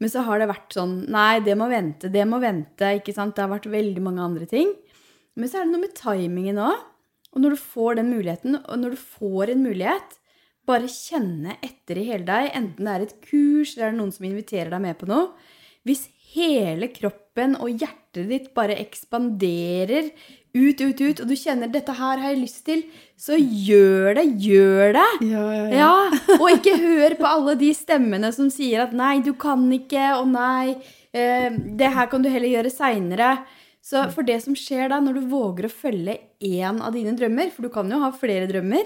Men 0.00 0.12
så 0.12 0.24
har 0.24 0.40
det 0.40 0.48
vært 0.50 0.76
sånn 0.76 0.94
Nei, 1.12 1.42
det 1.44 1.56
må 1.60 1.68
vente, 1.70 2.08
det 2.12 2.24
må 2.28 2.40
vente. 2.42 2.94
ikke 2.98 3.14
sant? 3.16 3.36
Det 3.36 3.44
har 3.44 3.52
vært 3.52 3.68
veldig 3.70 4.04
mange 4.04 4.24
andre 4.24 4.48
ting. 4.48 4.72
Men 5.36 5.50
så 5.50 5.60
er 5.60 5.66
det 5.68 5.74
noe 5.74 5.84
med 5.84 5.98
timingen 5.98 6.62
òg. 6.62 6.86
Og 7.30 7.44
når 7.44 7.54
du 7.54 7.60
får 7.62 8.00
den 8.00 8.10
muligheten, 8.10 8.56
og 8.64 8.80
når 8.80 8.96
du 8.96 9.02
får 9.02 9.52
en 9.52 9.62
mulighet, 9.62 10.16
bare 10.66 10.90
kjenne 10.90 11.56
etter 11.64 12.00
i 12.00 12.06
hele 12.08 12.26
deg, 12.26 12.50
enten 12.58 12.86
det 12.86 12.94
er 12.94 13.04
et 13.04 13.18
kurs 13.22 13.74
eller 13.74 13.86
er 13.86 13.94
det 13.94 14.00
noen 14.00 14.14
som 14.14 14.26
inviterer 14.26 14.72
deg 14.72 14.82
med 14.82 14.98
på 14.98 15.08
noe. 15.10 15.30
Hvis 15.86 16.08
hele 16.34 16.90
kroppen 16.92 17.56
og 17.58 17.70
hjertet 17.80 18.28
ditt 18.30 18.50
bare 18.56 18.78
ekspanderer 18.82 20.10
ut, 20.54 20.80
ut, 20.80 21.00
ut, 21.00 21.20
og 21.22 21.28
du 21.30 21.36
kjenner 21.38 21.70
'dette 21.70 21.94
her 21.94 22.18
har 22.18 22.32
jeg 22.32 22.40
lyst 22.42 22.64
til', 22.66 22.84
så 23.16 23.38
gjør 23.38 24.14
det, 24.18 24.26
gjør 24.42 24.92
det! 24.96 25.08
Ja, 25.30 25.44
ja, 25.54 25.64
ja. 25.70 25.78
Ja, 25.78 26.36
og 26.40 26.50
ikke 26.50 26.76
hør 26.80 27.16
på 27.18 27.28
alle 27.28 27.54
de 27.60 27.70
stemmene 27.74 28.32
som 28.34 28.50
sier 28.50 28.82
at 28.86 28.92
'nei, 28.92 29.20
du 29.22 29.32
kan 29.34 29.62
ikke', 29.70 30.18
og 30.18 30.28
'nei, 30.28 30.76
eh, 31.14 31.50
det 31.50 31.92
her 31.94 32.06
kan 32.06 32.22
du 32.22 32.28
heller 32.28 32.48
gjøre 32.48 32.70
seinere'. 32.70 33.38
Så 33.82 34.10
for 34.12 34.22
det 34.22 34.42
som 34.44 34.54
skjer 34.54 34.90
da, 34.92 35.00
når 35.00 35.14
du 35.16 35.30
våger 35.30 35.66
å 35.66 35.72
følge 35.72 36.18
én 36.44 36.82
av 36.84 36.92
dine 36.92 37.14
drømmer, 37.16 37.50
for 37.50 37.62
du 37.64 37.70
kan 37.72 37.88
jo 37.90 38.00
ha 38.02 38.10
flere 38.12 38.46
drømmer 38.50 38.84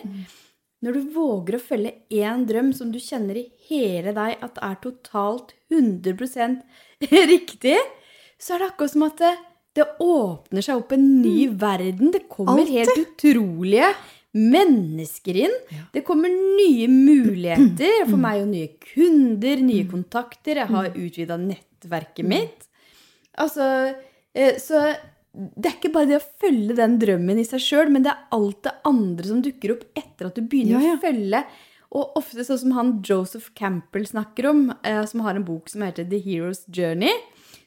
Når 0.84 0.92
du 0.92 1.14
våger 1.14 1.56
å 1.56 1.64
følge 1.64 1.92
én 2.12 2.44
drøm 2.46 2.72
som 2.76 2.92
du 2.92 3.00
kjenner 3.00 3.38
i 3.40 3.48
hele 3.70 4.12
deg 4.12 4.36
at 4.44 4.58
er 4.60 4.76
totalt 4.82 5.54
100 5.72 6.60
riktig, 7.32 7.78
så 8.38 8.54
er 8.54 8.58
det 8.58 8.68
akkurat 8.68 8.92
som 8.92 9.06
at 9.08 9.22
det, 9.74 9.86
åpner 10.02 10.62
seg 10.64 10.80
opp 10.82 10.92
en 10.94 11.06
ny 11.22 11.48
verden. 11.58 12.12
Det 12.14 12.24
kommer 12.30 12.62
Alltid. 12.62 12.76
helt 12.78 13.00
utrolige 13.04 13.88
mennesker 14.34 15.36
inn. 15.44 15.56
Det 15.94 16.02
kommer 16.06 16.30
nye 16.32 16.88
muligheter 16.90 18.04
for 18.10 18.18
meg 18.20 18.42
og 18.44 18.50
nye 18.52 18.70
kunder, 18.94 19.62
nye 19.62 19.86
kontakter. 19.90 20.62
Jeg 20.62 20.70
har 20.72 20.90
utvida 20.94 21.38
nettverket 21.40 22.26
mitt. 22.26 22.68
Altså, 23.42 23.66
eh, 24.34 24.56
så 24.62 24.88
det 25.34 25.66
er 25.66 25.76
ikke 25.80 25.90
bare 25.94 26.10
det 26.12 26.18
å 26.20 26.26
følge 26.42 26.76
den 26.78 26.98
drømmen 27.02 27.38
i 27.42 27.46
seg 27.46 27.62
sjøl, 27.62 27.88
men 27.90 28.04
det 28.06 28.12
er 28.12 28.26
alt 28.36 28.60
det 28.66 28.74
andre 28.86 29.30
som 29.30 29.40
dukker 29.42 29.74
opp 29.74 29.86
etter 29.98 30.28
at 30.30 30.36
du 30.38 30.44
begynner 30.46 30.78
Ja, 30.78 30.92
ja. 30.92 30.98
å 30.98 31.02
følge. 31.02 31.40
Og 31.94 32.16
ofte 32.18 32.42
sånn 32.46 32.58
som 32.58 32.74
han 32.74 32.92
Joseph 33.06 33.52
Campbell 33.58 34.06
snakker 34.06 34.48
om, 34.50 34.64
eh, 34.86 35.02
som 35.10 35.22
har 35.26 35.34
en 35.38 35.46
bok 35.46 35.70
som 35.70 35.82
heter 35.86 36.06
The 36.10 36.18
Hero's 36.22 36.62
Journey. 36.70 37.10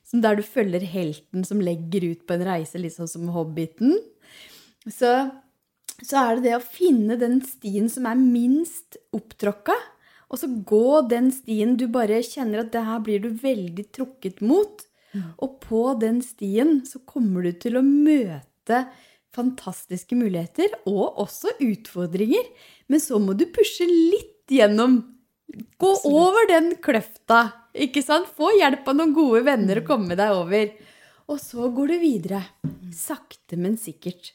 Som 0.07 0.23
der 0.23 0.39
du 0.39 0.43
følger 0.45 0.85
helten 0.87 1.43
som 1.43 1.59
legger 1.63 2.05
ut 2.13 2.23
på 2.27 2.37
en 2.37 2.45
reise, 2.47 2.79
sånn 2.93 3.11
som 3.11 3.27
Hobbiten. 3.35 3.97
Så, 4.87 5.11
så 5.99 6.21
er 6.21 6.37
det 6.37 6.45
det 6.47 6.55
å 6.55 6.63
finne 6.63 7.19
den 7.19 7.41
stien 7.43 7.91
som 7.91 8.07
er 8.07 8.19
minst 8.19 8.99
opptråkka. 9.15 9.75
Og 10.31 10.39
så 10.39 10.49
gå 10.67 11.01
den 11.11 11.29
stien 11.35 11.75
du 11.79 11.85
bare 11.91 12.21
kjenner 12.23 12.63
at 12.63 12.71
det 12.73 12.85
her 12.87 13.03
blir 13.03 13.23
du 13.23 13.29
veldig 13.41 13.87
trukket 13.95 14.39
mot. 14.43 14.83
Og 15.41 15.59
på 15.63 15.83
den 16.01 16.21
stien 16.25 16.81
så 16.87 17.01
kommer 17.07 17.47
du 17.47 17.53
til 17.59 17.79
å 17.79 17.85
møte 17.85 18.85
fantastiske 19.35 20.17
muligheter 20.17 20.73
og 20.89 21.19
også 21.23 21.55
utfordringer. 21.63 22.43
Men 22.91 23.03
så 23.03 23.19
må 23.21 23.35
du 23.37 23.47
pushe 23.53 23.87
litt 23.87 24.51
gjennom. 24.51 24.99
Gå 25.79 25.91
over 26.09 26.47
den 26.49 26.73
kløfta. 26.83 27.43
Ikke 27.77 28.01
sant? 28.03 28.29
Få 28.35 28.49
hjelp 28.57 28.87
av 28.89 28.97
noen 28.97 29.13
gode 29.15 29.43
venner 29.47 29.81
å 29.81 29.85
komme 29.87 30.17
deg 30.19 30.35
over. 30.35 30.71
Og 31.27 31.39
så 31.43 31.69
går 31.75 31.93
du 31.93 31.97
videre. 32.01 32.41
Sakte, 32.95 33.59
men 33.59 33.77
sikkert. 33.79 34.33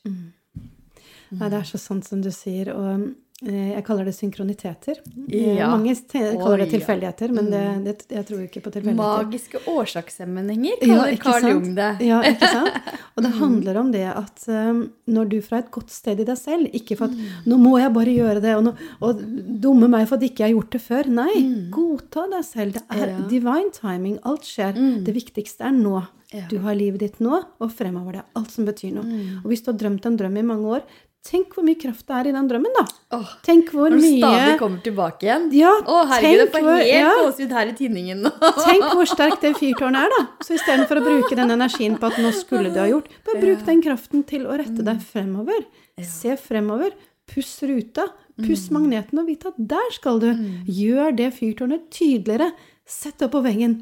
Nei, 1.33 1.49
det 1.49 1.59
er 1.59 1.69
så 1.69 1.81
sant 1.81 2.07
som 2.09 2.21
du 2.25 2.31
sier. 2.35 2.73
Og 2.75 3.11
jeg 3.45 3.83
kaller 3.85 4.05
det 4.07 4.15
synkroniteter. 4.15 4.99
Eh, 5.29 5.57
Ja. 5.59 5.69
Mange 5.71 5.95
kaller 6.13 6.59
det 6.63 6.71
tilfeldigheter, 6.71 7.33
men 7.35 7.51
det, 7.51 7.63
det, 7.85 7.95
jeg 8.15 8.27
tror 8.29 8.43
ikke 8.45 8.63
på 8.63 8.71
tilfeldigheter. 8.73 9.25
Magiske 9.25 9.59
årsakssammenhenger, 9.67 10.79
kaller 10.83 11.17
Carl 11.23 11.41
sant? 11.41 11.53
Jung 11.53 11.75
det. 11.75 11.89
Ja, 12.07 12.21
ikke 12.23 12.49
sant? 12.53 12.79
Og 13.17 13.23
det 13.27 13.33
handler 13.37 13.77
om 13.83 13.91
det 13.93 14.05
at 14.09 14.45
um, 14.49 14.79
når 15.13 15.29
du 15.29 15.37
fra 15.45 15.59
et 15.61 15.71
godt 15.75 15.91
sted 15.93 16.21
i 16.23 16.25
deg 16.25 16.39
selv 16.41 16.71
Ikke 16.73 16.97
for 16.97 17.11
at 17.13 17.45
'nå 17.45 17.59
må 17.61 17.75
jeg 17.79 17.93
bare 17.93 18.15
gjøre 18.15 18.41
det', 18.41 18.57
og, 18.57 18.65
nå, 18.65 18.73
og 19.05 19.21
dumme 19.61 19.89
meg 19.93 20.09
for 20.09 20.17
at 20.17 20.23
ikke 20.25 20.47
jeg 20.47 20.55
har 20.55 20.57
gjort 20.57 20.73
det 20.73 20.81
før. 20.87 21.11
Nei, 21.13 21.35
godta 21.71 22.25
deg 22.31 22.45
selv. 22.45 22.73
Det 22.79 22.83
er 22.91 23.07
Ja. 23.13 23.19
divine 23.29 23.71
timing. 23.75 24.19
Alt 24.25 24.43
skjer. 24.49 24.73
Det 25.05 25.13
viktigste 25.15 25.65
er 25.69 25.73
nå. 25.77 26.07
Ja. 26.33 26.47
Du 26.49 26.59
har 26.65 26.75
livet 26.75 27.01
ditt 27.01 27.19
nå, 27.21 27.43
og 27.61 27.71
fremover. 27.77 28.13
Det 28.13 28.21
er 28.23 28.41
alt 28.41 28.51
som 28.51 28.65
betyr 28.65 28.95
noe. 28.95 29.05
Og 29.45 29.51
hvis 29.51 29.63
du 29.65 29.73
har 29.73 29.79
drømt 29.79 30.07
en 30.07 30.17
drøm 30.17 30.39
i 30.39 30.43
mange 30.43 30.65
år, 30.79 30.83
tenk 31.27 31.55
hvor 31.55 31.65
mye 31.67 31.79
kraft 31.79 32.07
det 32.09 32.17
er 32.19 32.29
i 32.31 32.35
den 32.35 32.49
drømmen, 32.51 32.73
da. 32.77 32.85
Åh, 33.19 33.35
Tenk 33.47 33.71
hvor 33.75 33.93
når 33.93 34.01
du 34.01 34.07
mye 34.07 34.19
stadig 34.23 34.57
kommer 34.61 34.83
tilbake 34.85 35.29
igjen. 35.29 35.47
Ja, 35.57 35.71
Å, 35.81 36.01
herregud, 36.11 36.41
jeg 36.43 36.51
får 36.57 36.67
helt 36.73 36.91
ja. 36.91 37.13
gåsehud 37.21 37.55
her 37.59 37.71
i 37.71 37.77
tinningen 37.79 38.25
nå. 38.27 38.33
Tenk 38.67 38.89
hvor 38.91 39.09
sterkt 39.11 39.47
det 39.47 39.53
fyrtårnet 39.61 40.09
er, 40.09 40.17
da. 40.17 40.25
Så 40.47 40.57
istedenfor 40.59 40.99
å 41.01 41.05
bruke 41.07 41.39
den 41.39 41.55
energien 41.55 41.95
på 42.01 42.11
at 42.11 42.19
nå 42.23 42.35
skulle 42.37 42.75
du 42.75 42.81
ha 42.83 42.89
gjort, 42.91 43.09
bare 43.29 43.45
bruk 43.45 43.63
den 43.69 43.85
kraften 43.87 44.27
til 44.29 44.49
å 44.51 44.59
rette 44.61 44.83
deg 44.87 45.01
fremover. 45.13 45.65
Se 46.03 46.37
fremover. 46.41 46.95
Puss 47.33 47.55
ruta. 47.65 48.09
Puss 48.43 48.67
magneten 48.75 49.21
og 49.23 49.29
vite 49.31 49.53
at 49.53 49.59
der 49.71 49.91
skal 49.95 50.19
du. 50.23 50.31
Gjør 50.67 51.15
det 51.17 51.31
fyrtårnet 51.37 51.87
tydeligere. 51.95 52.51
Sett 52.89 53.21
det 53.21 53.29
opp 53.29 53.37
på 53.37 53.43
veggen. 53.45 53.77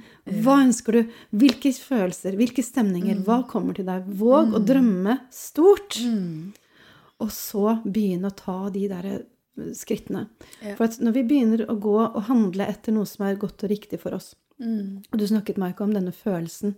Hva 0.45 0.59
ønsker 0.67 0.99
du? 0.99 1.15
Hvilke 1.41 1.73
følelser? 1.73 2.37
Hvilke 2.39 2.63
stemninger? 2.63 3.23
Hva 3.25 3.41
kommer 3.49 3.75
til 3.79 3.89
deg? 3.89 4.05
Våg 4.21 4.53
å 4.59 4.61
drømme 4.61 5.17
stort. 5.35 5.97
Og 7.21 7.33
så 7.35 7.79
begynne 7.85 8.31
å 8.31 8.37
ta 8.37 8.59
de 8.73 8.87
der 8.91 9.09
eh, 9.11 9.23
skrittene. 9.77 10.27
Ja. 10.63 10.75
For 10.79 10.89
at 10.89 11.01
når 11.03 11.17
vi 11.19 11.27
begynner 11.33 11.65
å 11.69 11.79
gå 11.81 11.97
og 12.03 12.23
handle 12.31 12.69
etter 12.71 12.97
noe 12.97 13.09
som 13.09 13.27
er 13.27 13.41
godt 13.41 13.67
og 13.67 13.73
riktig 13.73 14.01
for 14.03 14.17
oss 14.17 14.35
Og 15.11 15.17
du 15.17 15.27
snakket, 15.29 15.57
Maika, 15.61 15.85
om 15.85 15.95
denne 15.97 16.13
følelsen. 16.13 16.75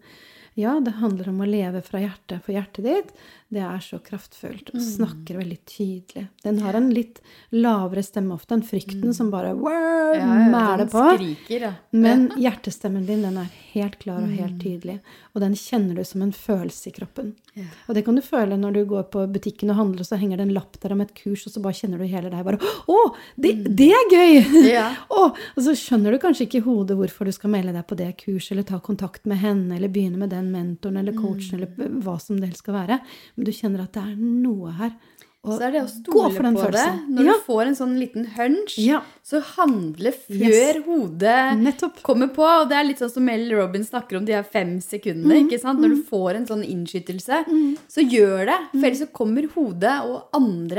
Ja, 0.55 0.77
det 0.85 0.99
handler 1.01 1.31
om 1.33 1.41
å 1.43 1.49
leve 1.49 1.81
fra 1.83 2.03
hjertet, 2.03 2.45
for 2.45 2.55
hjertet 2.55 2.85
ditt 2.85 3.15
det 3.53 3.61
er 3.61 3.81
så 3.85 3.99
kraftfullt 4.01 4.71
og 4.73 4.81
snakker 4.81 5.37
veldig 5.43 5.59
tydelig. 5.69 6.23
Den 6.41 6.61
har 6.65 6.77
en 6.79 6.88
litt 6.95 7.19
lavere 7.53 8.01
stemme 8.05 8.33
ofte 8.38 8.57
enn 8.57 8.65
frykten 8.65 9.12
som 9.12 9.29
bare 9.33 9.51
wow, 9.59 10.17
mæler 10.49 10.88
på. 10.88 11.03
Skriker, 11.19 11.67
ja. 11.69 11.73
Men 12.05 12.31
hjertestemmen 12.41 13.05
din 13.05 13.27
den 13.27 13.37
er 13.43 13.51
helt 13.75 13.99
klar 14.01 14.23
og 14.25 14.33
helt 14.33 14.57
tydelig. 14.62 15.03
Og 15.35 15.45
den 15.45 15.57
kjenner 15.59 16.01
du 16.01 16.05
som 16.09 16.25
en 16.25 16.33
følelse 16.33 16.88
i 16.88 16.95
kroppen. 16.97 17.35
Ja. 17.53 17.67
Og 17.88 17.99
det 17.99 18.07
kan 18.07 18.17
du 18.17 18.23
føle 18.25 18.57
når 18.57 18.79
du 18.79 18.81
går 18.88 19.05
på 19.12 19.27
butikken 19.35 19.75
og 19.75 19.77
handler, 19.83 20.01
og 20.01 20.09
så 20.09 20.17
henger 20.21 20.41
det 20.41 20.47
en 20.49 20.55
lapp 20.57 20.81
der 20.81 20.97
om 20.97 21.05
et 21.05 21.12
kurs, 21.19 21.45
og 21.45 21.53
så 21.53 21.61
bare 21.65 21.77
kjenner 21.77 22.01
du 22.01 22.09
hele 22.09 22.33
deg 22.33 22.47
bare 22.47 22.73
Å, 22.88 22.99
det, 23.37 23.53
det 23.69 23.91
er 23.93 24.09
gøy! 24.12 24.41
Ja. 24.73 24.87
Å, 25.12 25.27
og 25.35 25.61
så 25.61 25.75
skjønner 25.77 26.15
du 26.15 26.21
kanskje 26.23 26.47
ikke 26.47 26.62
i 26.62 26.65
hodet 26.65 26.97
hvorfor 26.97 27.29
du 27.29 27.35
skal 27.35 27.53
melde 27.53 27.75
deg 27.77 27.85
på 27.85 27.99
det 27.99 28.09
kurset, 28.23 28.55
eller 28.55 28.65
ta 28.69 28.81
kontakt 28.81 29.27
med 29.29 29.43
henne, 29.43 29.77
eller 29.77 29.93
begynne 29.93 30.21
med 30.23 30.33
den 30.33 30.49
mentoren 30.55 30.97
eller 31.03 31.17
coachen 31.17 31.59
eller 31.59 32.01
hva 32.01 32.17
som 32.23 32.38
det 32.41 32.49
helst 32.49 32.65
skal 32.65 32.79
være. 32.79 33.01
Du 33.43 33.51
kjenner 33.51 33.83
at 33.83 33.93
det 33.93 34.03
er 34.03 34.17
noe 34.17 34.71
her. 34.79 34.93
Og 35.45 35.57
Så 35.59 35.63
er 35.67 35.73
det 35.75 35.81
å 35.83 35.89
stole 35.91 36.29
på 36.31 36.37
følelsen. 36.39 36.71
det. 36.71 37.17
Når 37.17 37.25
Ja. 37.27 37.33
du 37.33 37.41
får 37.43 37.67
en 37.67 37.75
sånn 37.75 37.99
liten 37.99 38.27
hunch, 38.37 38.77
Ja, 38.79 39.01
så 39.25 39.41
handle 39.43 40.13
før 40.13 40.39
Yes. 40.39 40.85
hodet 40.87 41.59
nettopp. 41.59 42.01
kommer 42.05 42.29
på. 42.33 42.45
Og 42.63 42.69
det 42.69 42.77
er 42.79 42.85
litt 42.85 42.99
sånn 43.01 43.11
som 43.11 43.25
Mel 43.25 43.51
Robin 43.51 43.83
snakker 43.83 44.19
om 44.19 44.25
de 44.25 44.33
her 44.35 44.45
fem 44.45 44.79
sekundene. 44.79 45.35
Mm, 45.43 45.49
ikke 45.51 45.59
sant? 45.61 45.81
Når 45.81 45.97
du 45.97 46.03
får 46.05 46.37
en 46.37 46.47
sånn 46.47 46.63
innskytelse, 46.65 47.45
så 47.89 48.09
gjør 48.09 48.47
det. 48.47 48.71
For 48.81 48.87
ellers 48.87 49.01
så 49.01 49.13
kommer 49.13 49.49
hodet 49.49 50.05
og 50.05 50.29
andre 50.33 50.77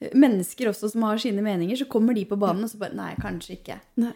Ja. 0.00 0.10
mennesker 0.14 0.68
også 0.68 0.92
som 0.92 1.02
har 1.02 1.16
sine 1.18 1.42
meninger, 1.42 1.76
så 1.76 1.88
kommer 1.88 2.14
de 2.14 2.24
på 2.24 2.38
banen 2.38 2.62
og 2.62 2.70
så 2.70 2.78
bare 2.78 2.94
Nei, 2.94 3.14
kanskje 3.16 3.58
ikke. 3.58 3.80
Nei. 3.96 4.12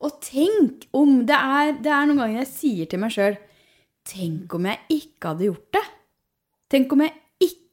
Og 0.00 0.18
tenk 0.22 0.86
om 0.94 1.26
Det 1.26 1.36
er, 1.36 1.72
det 1.72 1.86
er 1.92 2.06
noen 2.06 2.16
ganger 2.16 2.38
jeg 2.38 2.48
sier 2.48 2.86
til 2.88 2.98
meg 3.00 3.10
sjøl 3.10 3.36
Tenk 4.06 4.54
om 4.54 4.62
jeg 4.64 4.78
ikke 4.88 5.20
hadde 5.36 5.40
gjort 5.54 5.72
det. 5.72 5.82
Tenk 6.70 6.92
om 6.92 7.00
jeg 7.00 7.12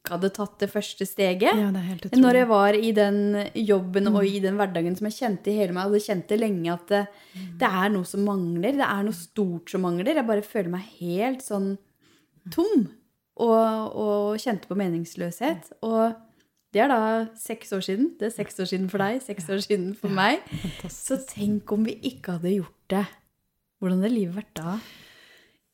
ikke 0.03 0.17
hadde 0.17 0.33
tatt 0.35 0.57
det 0.59 0.67
første 0.67 1.05
steget. 1.07 1.55
Ja, 1.55 1.69
det. 1.71 2.17
Når 2.19 2.35
jeg 2.35 2.47
var 2.49 2.75
i 2.75 2.89
den 2.91 3.19
jobben 3.55 4.09
og 4.11 4.25
i 4.27 4.41
den 4.43 4.57
hverdagen 4.59 4.97
som 4.99 5.07
jeg 5.07 5.15
kjente 5.15 5.51
i 5.53 5.55
hele 5.61 5.75
meg, 5.77 5.87
og 5.87 5.95
jeg 5.95 6.09
kjente 6.09 6.39
lenge 6.39 6.73
at 6.73 6.91
det, 6.91 7.03
det 7.61 7.69
er 7.69 7.93
noe 7.93 8.03
som 8.09 8.25
mangler, 8.27 8.75
det 8.75 8.83
er 8.83 9.05
noe 9.07 9.15
stort 9.15 9.71
som 9.71 9.85
mangler. 9.87 10.11
Jeg 10.19 10.27
bare 10.27 10.43
føler 10.43 10.73
meg 10.75 10.89
helt 10.99 11.45
sånn 11.45 11.77
tom 12.51 12.89
og, 13.39 13.95
og 13.95 14.43
kjente 14.43 14.67
på 14.67 14.75
meningsløshet. 14.81 15.71
Og 15.87 16.11
det 16.75 16.83
er 16.83 16.91
da 16.91 16.99
seks 17.39 17.71
år 17.71 17.87
siden. 17.87 18.11
Det 18.19 18.27
er 18.27 18.35
seks 18.35 18.59
år 18.59 18.67
siden 18.73 18.91
for 18.91 18.99
deg, 19.05 19.23
seks 19.23 19.47
år 19.55 19.63
siden 19.63 19.93
for 19.95 20.11
meg. 20.11 20.43
Så 20.91 21.21
tenk 21.31 21.71
om 21.71 21.87
vi 21.87 21.95
ikke 22.11 22.35
hadde 22.41 22.57
gjort 22.57 22.79
det. 22.91 23.05
Hvordan 23.79 24.03
hadde 24.03 24.15
livet 24.17 24.35
vært 24.41 24.53
da? 24.59 24.75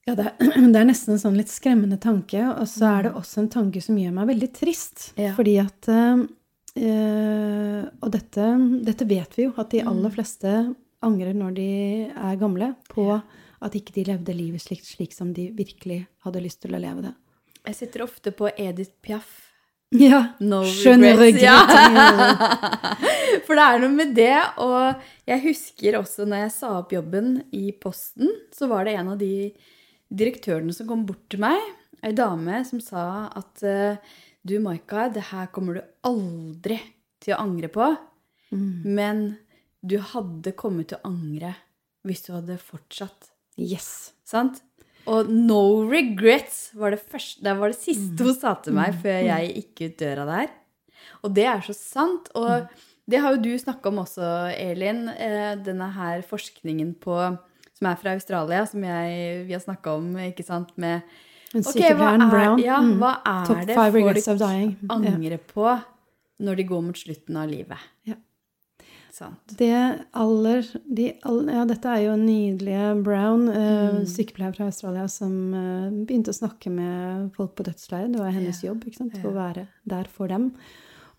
Ja, 0.10 0.16
det 0.18 0.26
er, 0.26 0.34
det 0.74 0.80
er 0.80 0.88
nesten 0.90 1.14
en 1.14 1.22
sånn 1.22 1.38
litt 1.38 1.52
skremmende 1.54 2.00
tanke, 2.02 2.42
og 2.50 2.66
så 2.70 2.88
er 2.96 3.08
det 3.08 3.16
også 3.20 3.44
en 3.44 3.52
tanke 3.54 3.82
som 3.84 3.98
gjør 4.00 4.16
meg 4.16 4.30
veldig 4.32 4.52
trist. 4.58 5.12
Ja. 5.20 5.36
Fordi 5.38 5.56
at 5.62 5.90
øh, 5.94 6.24
Og 6.80 8.14
dette, 8.14 8.46
dette 8.88 9.10
vet 9.10 9.38
vi 9.38 9.46
jo, 9.48 9.54
at 9.62 9.74
de 9.74 9.84
aller 9.86 10.14
fleste 10.14 10.54
angrer 11.06 11.36
når 11.38 11.54
de 11.56 11.70
er 12.10 12.40
gamle, 12.40 12.74
på 12.92 13.06
at 13.60 13.76
ikke 13.76 13.94
de 13.98 14.08
levde 14.08 14.36
livet 14.36 14.64
slik, 14.64 14.82
slik 14.88 15.14
som 15.16 15.34
de 15.36 15.50
virkelig 15.56 16.06
hadde 16.26 16.42
lyst 16.44 16.62
til 16.64 16.76
å 16.76 16.82
leve 16.82 17.10
det. 17.10 17.14
Jeg 17.68 17.76
sitter 17.76 18.06
ofte 18.08 18.34
på 18.34 18.50
Edith 18.56 18.96
Piaf. 19.04 19.28
Ja. 19.90 20.22
No 20.40 20.62
regrets. 20.62 21.42
Ja. 21.44 21.58
For 23.46 23.58
det 23.58 23.66
er 23.66 23.82
noe 23.82 23.92
med 23.94 24.14
det. 24.18 24.38
Og 24.62 25.02
jeg 25.30 25.44
husker 25.48 25.98
også 26.00 26.28
når 26.30 26.46
jeg 26.46 26.54
sa 26.56 26.72
opp 26.78 26.94
jobben 26.94 27.40
i 27.52 27.72
Posten, 27.74 28.32
så 28.56 28.70
var 28.72 28.88
det 28.88 28.96
en 29.00 29.12
av 29.16 29.20
de 29.20 29.52
direktørene 30.12 30.74
som 30.74 30.88
kom 30.90 31.06
bort 31.06 31.26
til 31.30 31.40
meg, 31.44 31.60
ei 32.04 32.14
dame 32.16 32.62
som 32.66 32.80
sa 32.82 33.04
at 33.38 33.64
eh, 33.68 33.98
du, 34.48 34.56
Maika, 34.64 35.10
det 35.14 35.28
her 35.34 35.50
kommer 35.54 35.78
du 35.80 35.82
aldri 36.08 36.80
til 37.22 37.36
å 37.36 37.42
angre 37.46 37.70
på, 37.74 37.90
Mm. 38.50 38.82
men 38.98 39.20
du 39.86 40.00
hadde 40.02 40.56
kommet 40.58 40.88
til 40.90 40.98
å 40.98 41.12
angre 41.12 41.52
hvis 42.02 42.24
du 42.26 42.32
hadde 42.34 42.56
fortsatt. 42.58 43.28
Yes. 43.62 44.14
Sant? 44.26 44.64
Og 45.06 45.30
no 45.30 45.84
regrets 45.86 46.72
var 46.74 46.96
det, 46.96 47.00
første, 47.12 47.44
det 47.46 47.54
var 47.60 47.70
det 47.70 47.78
siste 47.78 48.26
hun 48.26 48.34
sa 48.34 48.56
til 48.66 48.74
meg 48.74 48.98
før 49.04 49.20
jeg 49.28 49.52
gikk 49.54 49.84
ut 49.86 49.98
døra 50.02 50.26
der. 50.26 50.50
Og 51.22 51.36
det 51.38 51.46
er 51.46 51.62
så 51.62 51.76
sant. 51.78 52.32
Og 52.34 52.66
det 53.06 53.22
har 53.22 53.36
jo 53.38 53.44
du 53.46 53.52
snakka 53.62 53.92
om 53.94 54.02
også, 54.02 54.32
Elin. 54.58 55.06
eh, 55.14 55.54
Denne 55.62 55.92
her 55.94 56.26
forskningen 56.26 56.96
på 57.06 57.20
som 57.80 57.88
er 57.90 57.96
fra 58.02 58.14
Australia, 58.18 58.66
som 58.68 58.84
jeg, 58.84 59.46
vi 59.48 59.56
har 59.56 59.64
snakka 59.64 59.96
om, 59.98 60.12
ikke 60.30 60.44
sant, 60.46 60.76
med 60.78 61.02
En 61.56 61.64
Ok, 61.66 61.80
hva 61.98 62.12
er, 62.14 62.30
Brown. 62.30 62.60
ja, 62.62 62.76
mm. 62.86 62.98
hva 63.02 63.14
er 63.26 63.66
det 63.66 63.76
folk. 64.04 64.04
Angrer 64.94 65.40
på 65.50 65.82
når 66.46 66.56
de 66.60 66.64
går 66.70 66.84
mot 66.86 66.96
slutten 67.00 67.38
av 67.42 67.50
livet? 67.50 67.78
Ja. 68.06 68.14
Det 69.58 69.72
aller, 70.14 70.62
de, 70.86 71.08
aller, 71.26 71.54
ja, 71.58 71.64
dette 71.66 71.90
er 71.90 72.04
jo 72.06 72.14
nydelige 72.22 73.04
Brown, 73.04 73.48
eh, 73.50 73.90
Mm. 73.98 74.06
sykepleier 74.06 74.54
fra 74.56 74.66
Australia, 74.70 75.08
som 75.10 75.34
eh, 75.54 75.90
begynte 76.06 76.30
å 76.30 76.38
snakke 76.38 76.70
med 76.72 77.34
folk 77.36 77.56
på 77.56 77.66
dødsleiet. 77.66 78.14
Det 78.14 78.20
var 78.22 78.32
hennes 78.32 78.62
Ja, 78.64 78.70
jobb 78.70 78.86
ikke 78.86 78.98
sant? 79.02 79.16
å 79.26 79.34
være 79.34 79.68
der 79.90 80.04
for 80.06 80.28
dem. 80.28 80.54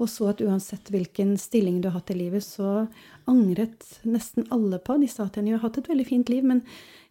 Og 0.01 0.09
så 0.09 0.31
at 0.31 0.41
uansett 0.41 0.89
hvilken 0.89 1.35
stilling 1.37 1.81
du 1.83 1.91
har 1.91 1.99
hatt 2.01 2.11
i 2.15 2.17
livet, 2.17 2.43
så 2.43 2.87
angret 3.29 3.85
nesten 4.09 4.47
alle 4.55 4.79
på. 4.81 4.97
De 5.01 5.09
sa 5.11 5.27
henne 5.35 5.53
jeg 5.53 5.59
har 5.59 5.67
hatt 5.69 5.79
et 5.83 5.91
veldig 5.93 6.07
fint 6.09 6.31
liv, 6.33 6.47
men 6.49 6.63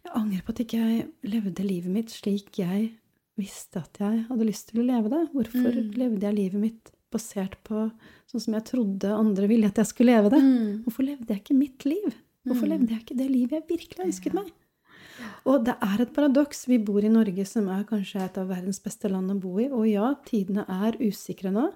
jeg 0.04 0.14
angrer 0.18 0.42
på 0.42 0.54
at 0.54 0.62
ikke 0.64 0.80
jeg 0.80 1.04
levde 1.30 1.66
livet 1.66 1.92
mitt 1.94 2.10
slik 2.10 2.58
jeg 2.58 2.90
visste 3.38 3.80
at 3.80 4.00
jeg 4.02 4.24
hadde 4.28 4.48
lyst 4.48 4.68
til 4.72 4.82
å 4.82 4.86
leve 4.88 5.08
det. 5.12 5.22
Hvorfor 5.32 5.70
Mm. 5.72 5.92
levde 5.96 6.20
jeg 6.26 6.34
livet 6.34 6.60
mitt 6.60 6.90
basert 7.12 7.54
på 7.64 7.90
sånn 8.30 8.40
som 8.42 8.54
jeg 8.54 8.64
trodde 8.64 9.14
andre 9.16 9.46
ville 9.48 9.66
at 9.66 9.76
jeg 9.76 9.86
skulle 9.86 10.12
leve 10.16 10.30
det? 10.30 10.42
Mm. 10.42 10.82
Hvorfor 10.84 11.06
levde 11.06 11.28
jeg 11.28 11.42
ikke 11.44 11.56
mitt 11.58 11.84
liv? 11.86 12.14
Hvorfor 12.46 12.66
Mm. 12.66 12.70
levde 12.74 12.88
jeg 12.90 13.00
ikke 13.04 13.16
det 13.16 13.30
livet 13.30 13.50
jeg 13.50 13.68
virkelig 13.78 14.06
ønsket 14.06 14.34
meg? 14.34 14.50
Og 15.46 15.64
det 15.64 15.76
er 15.80 16.00
et 16.00 16.12
paradoks. 16.12 16.66
Vi 16.66 16.78
bor 16.78 17.02
i 17.04 17.08
Norge, 17.08 17.46
som 17.46 17.68
er 17.68 17.84
kanskje 17.84 18.22
et 18.24 18.38
av 18.38 18.48
verdens 18.48 18.80
beste 18.80 19.08
land 19.10 19.30
å 19.30 19.38
bo 19.40 19.58
i. 19.58 19.68
Og 19.68 19.86
ja, 19.88 20.14
tidene 20.24 20.64
er 20.68 20.92
usikre 20.98 21.52
nå. 21.52 21.72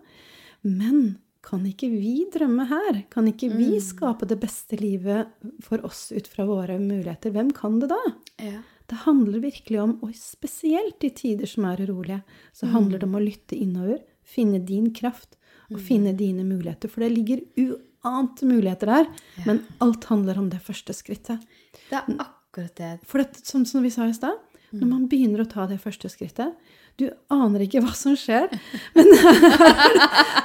Men 0.65 1.19
kan 1.45 1.65
ikke 1.69 1.91
vi 1.93 2.25
drømme 2.33 2.65
her? 2.71 3.03
Kan 3.13 3.27
ikke 3.29 3.51
vi 3.53 3.75
Mm. 3.77 3.81
skape 3.85 4.27
det 4.27 4.39
beste 4.41 4.79
livet 4.81 5.29
for 5.63 5.79
oss 5.85 6.11
ut 6.13 6.27
fra 6.27 6.47
våre 6.49 6.79
muligheter? 6.81 7.31
Hvem 7.33 7.53
kan 7.53 7.79
det 7.81 7.91
da? 7.91 7.99
Ja. 8.41 8.63
Det 8.89 8.99
handler 9.05 9.41
virkelig 9.41 9.81
om, 9.81 9.99
og 10.03 10.13
spesielt 10.15 11.03
i 11.05 11.11
tider 11.11 11.47
som 11.47 11.65
er 11.65 11.77
urolige, 11.87 12.23
så 12.53 12.67
handler 12.69 12.99
det 12.99 13.05
om 13.09 13.15
å 13.17 13.23
lytte 13.25 13.57
innover, 13.57 13.99
finne 14.25 14.59
din 14.65 14.91
kraft 14.93 15.37
og 15.71 15.79
finne 15.81 16.15
dine 16.17 16.45
muligheter. 16.45 16.89
For 16.91 17.01
det 17.01 17.13
ligger 17.17 17.41
uante 18.05 18.45
muligheter 18.45 18.87
der, 18.87 19.07
men 19.47 19.63
alt 19.81 20.05
handler 20.05 20.39
om 20.39 20.51
det 20.51 20.61
første 20.61 20.93
skrittet. 20.93 21.41
Det 21.91 21.97
er 21.97 22.19
akkurat 22.19 22.75
det. 22.77 23.01
For 23.05 23.19
det, 23.23 23.41
som, 23.45 23.65
som 23.65 23.83
vi 23.83 23.91
sa 23.91 24.05
i 24.07 24.13
stad, 24.13 24.37
når 24.73 24.87
man 24.91 25.09
begynner 25.09 25.41
å 25.45 25.49
ta 25.49 25.67
det 25.67 25.81
første 25.81 26.09
skrittet 26.11 26.53
Du 27.01 27.09
aner 27.35 27.65
ikke 27.65 27.81
hva 27.83 27.91
som 27.99 28.15
skjer, 28.15 28.53
men 28.95 29.09
her, 29.19 29.97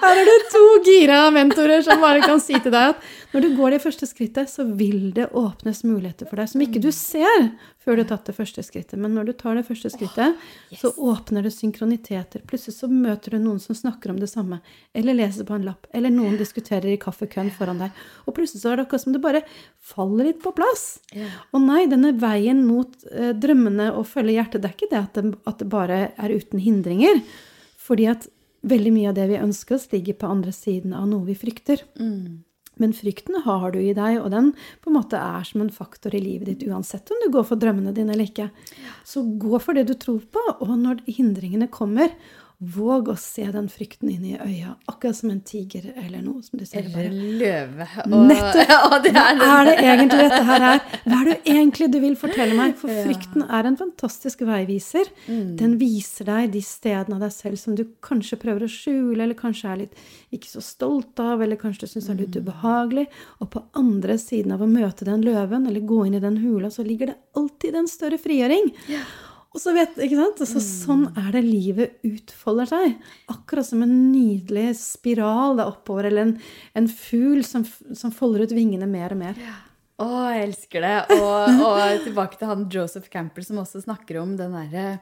her 0.01 0.21
er 0.21 0.25
det 0.25 0.38
to 0.49 0.63
gira 0.88 1.19
mentorer 1.35 1.83
som 1.85 2.01
bare 2.01 2.23
kan 2.25 2.41
si 2.41 2.57
til 2.57 2.73
deg 2.73 2.95
at 2.95 3.09
når 3.29 3.43
du 3.45 3.49
går 3.53 3.75
det 3.75 3.81
første 3.83 4.07
skrittet, 4.09 4.49
så 4.49 4.63
vil 4.65 5.12
det 5.13 5.27
åpnes 5.38 5.83
muligheter 5.85 6.25
for 6.25 6.41
deg 6.41 6.49
som 6.49 6.63
ikke 6.65 6.81
du 6.81 6.89
ser 6.95 7.51
før 7.77 7.99
du 7.99 8.01
har 8.01 8.07
tatt 8.09 8.31
det 8.31 8.33
første 8.33 8.63
skrittet. 8.65 8.97
Men 9.01 9.13
når 9.13 9.29
du 9.29 9.33
tar 9.38 9.59
det 9.59 9.67
første 9.67 9.91
skrittet, 9.93 10.39
så 10.77 10.89
åpner 10.97 11.45
det 11.45 11.51
synkroniteter. 11.53 12.41
Plutselig 12.49 12.79
så 12.79 12.89
møter 12.89 13.35
du 13.35 13.43
noen 13.43 13.62
som 13.62 13.77
snakker 13.77 14.09
om 14.09 14.17
det 14.21 14.31
samme, 14.31 14.59
eller 14.97 15.17
leser 15.17 15.45
på 15.45 15.55
en 15.55 15.67
lapp, 15.67 15.85
eller 15.93 16.13
noen 16.13 16.39
diskuterer 16.41 16.89
i 16.89 16.97
kaffekøen 17.01 17.51
foran 17.53 17.83
deg. 17.85 18.01
Og 18.25 18.33
plutselig 18.38 18.63
så 18.63 18.73
er 18.73 18.79
det 18.79 18.88
akkurat 18.88 19.05
som 19.05 19.13
det 19.13 19.21
bare 19.23 19.43
faller 19.91 20.31
litt 20.31 20.41
på 20.41 20.53
plass. 20.57 20.88
Og 21.53 21.62
nei, 21.63 21.83
denne 21.91 22.15
veien 22.17 22.65
mot 22.65 22.97
eh, 23.13 23.31
drømmene 23.38 23.91
og 23.93 24.09
følge 24.09 24.39
hjertet, 24.39 24.65
det 24.65 24.71
er 24.71 24.77
ikke 24.77 24.91
det 24.95 25.03
at, 25.03 25.21
det 25.21 25.38
at 25.53 25.62
det 25.62 25.69
bare 25.69 26.01
er 26.17 26.33
uten 26.39 26.63
hindringer. 26.63 27.21
Fordi 27.80 28.10
at 28.12 28.28
veldig 28.67 28.91
mye 28.95 29.10
av 29.12 29.17
det 29.17 29.30
vi 29.32 29.39
ønsker 29.39 29.78
oss, 29.78 29.89
ligger 29.93 30.19
på 30.19 30.30
andre 30.30 30.54
siden 30.56 30.95
av 30.97 31.08
noe 31.10 31.28
vi 31.30 31.38
frykter. 31.38 31.86
Mm. 31.99 32.43
Men 32.80 32.95
frykten 32.95 33.41
har 33.43 33.73
du 33.75 33.80
i 33.82 33.95
deg, 33.95 34.21
og 34.21 34.32
den 34.32 34.54
på 34.80 34.91
en 34.91 34.95
måte 34.95 35.19
er 35.19 35.47
som 35.47 35.63
en 35.63 35.73
faktor 35.73 36.15
i 36.15 36.21
livet 36.23 36.47
ditt 36.47 36.67
uansett 36.69 37.12
om 37.12 37.23
du 37.23 37.30
går 37.34 37.47
for 37.49 37.60
drømmene 37.60 37.91
dine 37.95 38.15
eller 38.15 38.30
ikke. 38.30 38.47
Så 39.08 39.25
gå 39.41 39.60
for 39.60 39.75
det 39.75 39.89
du 39.89 39.95
tror 39.99 40.21
på, 40.23 40.43
og 40.63 40.75
når 40.80 41.04
hindringene 41.10 41.67
kommer, 41.71 42.13
våg 42.59 43.07
å 43.07 43.13
se 43.15 43.45
den 43.53 43.69
frykten 43.71 44.09
inn 44.11 44.23
i 44.27 44.33
øya, 44.35 44.73
akkurat 44.91 45.15
som 45.15 45.29
en 45.31 45.39
tiger 45.47 45.93
eller 45.95 46.19
noe 46.19 46.41
som 46.43 46.59
du 46.59 46.65
ser 46.67 46.81
Eller 46.83 47.05
en 47.07 47.37
løve. 47.39 47.85
Og, 48.03 48.25
Nettopp! 48.27 48.57
Ja, 48.73 48.99
det 48.99 49.13
er 49.15 49.37
Hva 49.39 49.53
er 49.61 49.69
det 49.69 49.75
egentlig 49.79 50.25
dette 50.25 50.41
her 50.49 50.65
er? 50.73 50.81
Hva 51.05 51.19
er 51.21 51.29
det 51.29 51.37
egentlig 51.53 51.87
du 51.93 51.99
vil 52.03 52.17
fortelle 52.19 52.57
meg? 52.57 52.75
For 52.81 52.91
frykten 53.05 53.45
er 53.47 53.69
en 53.69 53.77
fantastisk 53.79 54.43
veiviser. 54.43 55.07
Mm. 55.29 55.55
Den 55.61 55.77
viser 55.79 56.27
deg 56.27 56.51
de 56.51 56.61
stedene 56.67 57.15
av 57.15 57.23
deg 57.23 57.31
selv 57.37 57.61
som 57.63 57.77
du 57.79 57.85
kanskje 58.03 58.39
prøver 58.43 58.67
å 58.67 58.71
skjule, 58.75 59.21
eller 59.23 59.39
kanskje 59.39 59.71
er 59.71 59.81
litt 59.85 59.95
ikke 60.35 60.51
så 60.51 60.61
stolt 60.65 61.23
av, 61.23 61.39
eller 61.41 61.55
kanskje 61.59 61.87
du 61.87 61.93
syns 61.93 62.09
er 62.11 62.19
Mm. 62.19 62.25
litt 62.25 62.35
ubehagelig. 62.43 63.07
Og 63.39 63.49
på 63.55 63.63
andre 63.79 64.17
siden 64.19 64.51
av 64.51 64.59
å 64.61 64.67
møte 64.67 65.07
den 65.07 65.23
løven, 65.23 65.63
eller 65.65 65.79
gå 65.87 66.03
inn 66.10 66.19
i 66.19 66.23
den 66.27 66.37
hula, 66.43 66.67
så 66.67 66.83
ligger 66.83 67.13
det 67.13 67.17
alltid 67.39 67.75
en 67.79 67.87
større 67.87 68.19
frigjøring. 68.19 68.67
Og 69.50 69.62
så 69.63 69.73
vet, 69.73 69.95
ikke 69.97 70.19
sant? 70.19 70.43
Så 70.45 70.62
sånn 70.62 71.08
er 71.17 71.31
det 71.33 71.41
livet 71.41 72.04
utfolder 72.06 72.69
seg. 72.69 73.00
Akkurat 73.33 73.65
som 73.65 73.81
en 73.81 73.95
nydelig 74.12 74.75
spiral 74.77 75.58
der 75.58 75.71
oppover, 75.71 76.06
eller 76.10 76.27
en, 76.27 76.35
en 76.77 76.89
fugl 76.91 77.41
som, 77.47 77.65
som 77.65 78.13
folder 78.13 78.45
ut 78.45 78.54
vingene 78.54 78.85
mer 78.89 79.15
og 79.15 79.21
mer. 79.23 79.39
Å, 80.00 80.10
jeg 80.35 80.43
elsker 80.52 80.85
det. 80.85 80.97
Og, 81.17 81.63
og 81.65 82.04
tilbake 82.06 82.37
til 82.37 82.52
han 82.52 82.67
Joseph 82.71 83.10
Campbell 83.12 83.47
som 83.47 83.63
også 83.63 83.81
snakker 83.87 84.21
om 84.21 84.37
den 84.39 84.54
derre 84.56 85.00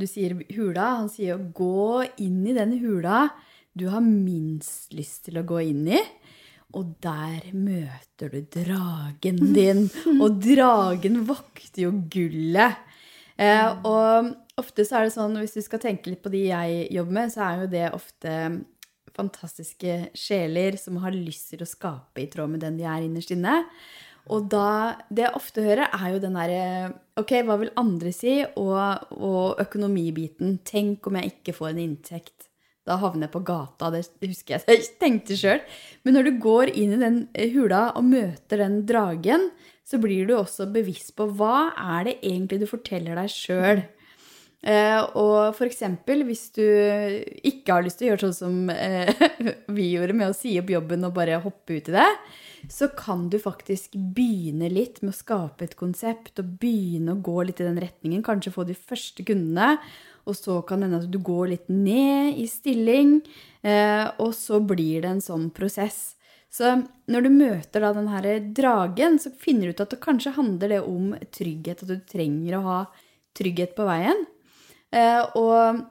Du 0.00 0.08
sier 0.08 0.32
hula. 0.56 0.94
Han 1.02 1.12
sier 1.12 1.36
å 1.36 1.50
gå 1.52 2.06
inn 2.24 2.40
i 2.48 2.56
den 2.56 2.78
hula 2.80 3.28
du 3.74 3.88
har 3.90 4.04
minst 4.06 4.92
lyst 4.94 5.24
til 5.26 5.40
å 5.40 5.46
gå 5.46 5.58
inn 5.66 5.88
i. 5.90 6.00
Og 6.78 6.94
der 7.02 7.50
møter 7.54 8.30
du 8.30 8.44
dragen 8.54 9.40
din. 9.54 9.88
Og 10.22 10.38
dragen 10.42 11.24
vokter 11.26 11.88
jo 11.88 11.90
gullet. 12.10 12.78
Eh, 13.40 13.70
og 13.86 14.30
ofte 14.60 14.86
så 14.86 15.00
er 15.00 15.08
det 15.08 15.16
sånn, 15.16 15.36
hvis 15.40 15.56
du 15.56 15.62
skal 15.64 15.82
tenke 15.82 16.12
litt 16.12 16.22
på 16.22 16.32
de 16.32 16.46
jeg 16.46 16.86
jobber 16.94 17.18
med, 17.18 17.34
så 17.34 17.44
er 17.48 17.64
jo 17.64 17.72
det 17.72 17.88
ofte 17.96 18.38
fantastiske 19.14 19.98
sjeler 20.18 20.78
som 20.80 20.98
har 21.02 21.14
lyst 21.14 21.52
til 21.52 21.62
å 21.62 21.68
skape 21.68 22.22
i 22.22 22.30
tråd 22.30 22.54
med 22.54 22.64
den 22.64 22.80
de 22.80 22.86
er 22.88 23.06
innerst 23.06 23.34
inne. 23.34 23.60
Og 24.32 24.46
da, 24.48 24.96
det 25.12 25.26
jeg 25.26 25.36
ofte 25.36 25.64
hører, 25.66 25.90
er 25.92 26.14
jo 26.14 26.22
den 26.22 26.38
derre 26.38 26.64
Ok, 27.20 27.34
hva 27.44 27.58
vil 27.60 27.74
andre 27.78 28.10
si? 28.14 28.38
Og, 28.58 29.12
og 29.20 29.60
økonomibiten. 29.62 30.56
Tenk 30.66 31.06
om 31.06 31.18
jeg 31.20 31.34
ikke 31.34 31.54
får 31.54 31.74
en 31.74 31.82
inntekt. 31.84 32.48
Da 32.84 32.96
havner 33.00 33.28
jeg 33.28 33.34
på 33.36 33.44
gata. 33.46 33.90
Det 33.92 34.02
husker 34.24 34.56
jeg 34.56 34.64
jeg 34.72 34.88
tenkte 35.00 35.36
sjøl. 35.38 35.60
Men 36.04 36.18
når 36.18 36.28
du 36.28 36.40
går 36.42 36.72
inn 36.72 36.96
i 36.96 37.02
den 37.02 37.20
hula 37.54 37.90
og 37.94 38.08
møter 38.08 38.64
den 38.64 38.80
dragen, 38.88 39.50
så 39.84 40.00
blir 40.00 40.28
du 40.28 40.36
også 40.38 40.66
bevisst 40.72 41.12
på 41.18 41.28
hva 41.36 41.68
er 41.76 42.08
det 42.08 42.16
egentlig 42.22 42.62
du 42.62 42.70
forteller 42.70 43.20
deg 43.20 43.32
sjøl. 43.32 43.84
Uh, 44.64 45.02
og 45.20 45.38
for 45.58 45.68
eksempel 45.68 46.22
hvis 46.24 46.46
du 46.56 46.64
ikke 47.44 47.74
har 47.74 47.84
lyst 47.84 47.98
til 48.00 48.06
å 48.06 48.10
gjøre 48.14 48.30
sånn 48.30 48.36
som 48.38 48.70
uh, 48.72 49.26
vi 49.76 49.90
gjorde, 49.90 50.16
med 50.16 50.30
å 50.30 50.36
si 50.36 50.54
opp 50.56 50.72
jobben 50.72 51.04
og 51.04 51.12
bare 51.18 51.36
hoppe 51.44 51.76
ut 51.76 51.90
i 51.92 51.96
det, 51.98 52.06
så 52.72 52.88
kan 52.96 53.26
du 53.28 53.36
faktisk 53.42 53.92
begynne 53.92 54.70
litt 54.72 55.02
med 55.02 55.12
å 55.12 55.18
skape 55.18 55.66
et 55.66 55.76
konsept 55.76 56.40
og 56.40 56.56
begynne 56.62 57.12
å 57.12 57.20
gå 57.20 57.44
litt 57.44 57.60
i 57.60 57.68
den 57.68 57.82
retningen. 57.82 58.24
Kanskje 58.24 58.54
få 58.54 58.64
de 58.64 58.78
første 58.78 59.26
kundene, 59.28 59.74
og 60.24 60.38
så 60.38 60.62
kan 60.64 60.80
det 60.80 60.88
hende 60.88 61.02
at 61.04 61.12
du 61.12 61.20
går 61.20 61.50
litt 61.52 61.68
ned 61.68 62.40
i 62.40 62.48
stilling. 62.48 63.18
Uh, 63.60 64.16
og 64.16 64.32
så 64.32 64.64
blir 64.64 65.04
det 65.04 65.12
en 65.12 65.24
sånn 65.24 65.50
prosess. 65.52 66.13
Så 66.54 66.70
når 67.10 67.24
du 67.24 67.32
møter 67.34 67.82
da 67.82 67.90
den 67.96 68.12
her 68.12 68.28
dragen, 68.54 69.18
så 69.18 69.32
finner 69.34 69.66
du 69.66 69.74
ut 69.74 69.82
at 69.82 69.94
det 69.96 70.02
kanskje 70.04 70.36
handler 70.36 70.70
det 70.76 70.82
om 70.86 71.10
trygghet. 71.34 71.82
At 71.82 71.90
du 71.90 71.98
trenger 72.10 72.58
å 72.58 72.64
ha 72.68 72.78
trygghet 73.34 73.74
på 73.74 73.86
veien. 73.88 74.22
Eh, 74.94 75.22
og 75.34 75.82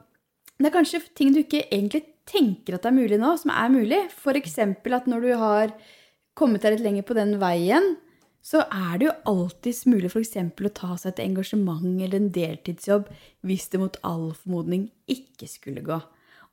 det 0.56 0.70
er 0.70 0.74
kanskje 0.74 1.02
ting 1.12 1.34
du 1.34 1.42
ikke 1.42 1.66
egentlig 1.66 2.06
tenker 2.24 2.78
at 2.78 2.88
er 2.88 2.96
mulig 2.96 3.18
nå, 3.20 3.34
som 3.40 3.52
er 3.52 3.74
mulig. 3.74 4.00
F.eks. 4.14 4.56
at 4.64 5.10
når 5.10 5.26
du 5.26 5.34
har 5.40 5.74
kommet 6.38 6.64
deg 6.64 6.78
litt 6.78 6.86
lenger 6.86 7.06
på 7.06 7.18
den 7.18 7.36
veien, 7.42 7.94
så 8.44 8.64
er 8.64 8.98
det 9.00 9.08
jo 9.08 9.14
alltids 9.30 9.84
mulig 9.88 10.10
f.eks. 10.12 10.36
å 10.40 10.72
ta 10.76 10.96
seg 11.00 11.12
et 11.12 11.22
engasjement 11.26 11.84
eller 11.84 12.18
en 12.18 12.32
deltidsjobb 12.32 13.08
hvis 13.44 13.70
det 13.72 13.80
mot 13.80 14.00
all 14.04 14.30
formodning 14.36 14.88
ikke 15.08 15.48
skulle 15.48 15.84
gå. 15.84 16.00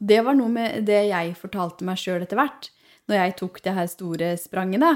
Det 0.01 0.21
var 0.25 0.35
noe 0.35 0.51
med 0.51 0.87
det 0.87 1.03
jeg 1.11 1.35
fortalte 1.39 1.85
meg 1.85 1.99
sjøl 1.99 2.23
etter 2.23 2.39
hvert, 2.39 2.71
når 3.11 3.25
jeg 3.25 3.37
tok 3.43 3.61
det 3.65 3.75
her 3.77 3.91
store 3.91 4.33
spranget. 4.39 4.83
da, 4.83 4.95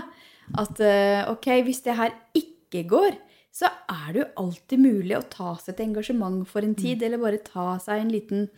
At 0.61 0.82
eh, 0.84 1.22
ok, 1.32 1.49
hvis 1.68 1.84
det 1.86 1.97
her 1.99 2.16
ikke 2.38 2.86
går, 2.89 3.20
så 3.55 3.70
er 3.88 4.07
det 4.11 4.20
jo 4.20 4.32
alltid 4.43 4.82
mulig 4.84 5.16
å 5.16 5.28
ta 5.32 5.53
seg 5.61 5.76
et 5.76 5.86
engasjement 5.86 6.41
for 6.47 6.66
en 6.66 6.76
tid, 6.76 6.99
mm. 6.99 7.05
eller 7.07 7.22
bare 7.22 7.43
ta 7.45 7.68
seg 7.80 8.01
en 8.01 8.11
liten 8.11 8.49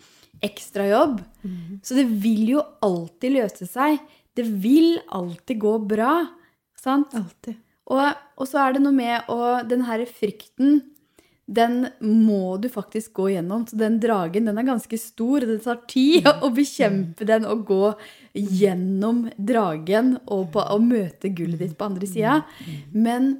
ekstrajobb. 0.45 1.19
Mm. 1.43 1.79
Så 1.85 1.97
det 1.97 2.07
vil 2.23 2.55
jo 2.55 2.63
alltid 2.85 3.35
løse 3.35 3.67
seg. 3.69 4.01
Det 4.37 4.45
vil 4.45 4.97
alltid 5.13 5.61
gå 5.61 5.77
bra. 5.85 6.13
Sant? 6.77 7.13
Alltid. 7.17 7.57
Og, 7.93 8.03
og 8.37 8.49
så 8.49 8.61
er 8.65 8.75
det 8.75 8.83
noe 8.83 8.95
med 8.95 9.29
å 9.31 9.61
Den 9.67 9.85
her 9.87 10.03
frykten, 10.11 10.81
den 11.47 11.85
må 12.03 12.57
du 12.59 12.67
faktisk 12.67 13.13
gå 13.21 13.29
gjennom. 13.37 13.63
Så 13.69 13.77
den 13.79 14.01
dragen, 14.03 14.49
den 14.49 14.57
er 14.59 14.67
ganske 14.67 14.99
stor. 14.99 15.45
Det 15.47 15.61
tar 15.63 15.79
tid 15.87 16.25
mm. 16.25 16.41
å 16.45 16.51
bekjempe 16.53 17.27
den 17.27 17.47
og 17.47 17.63
gå 17.69 17.83
gjennom 18.37 19.25
dragen 19.37 20.15
og, 20.25 20.51
på, 20.53 20.61
og 20.61 20.85
møte 20.85 21.33
gullet 21.33 21.63
ditt 21.63 21.77
på 21.77 21.89
andre 21.89 22.09
sida. 22.09 22.39
Men 22.93 23.33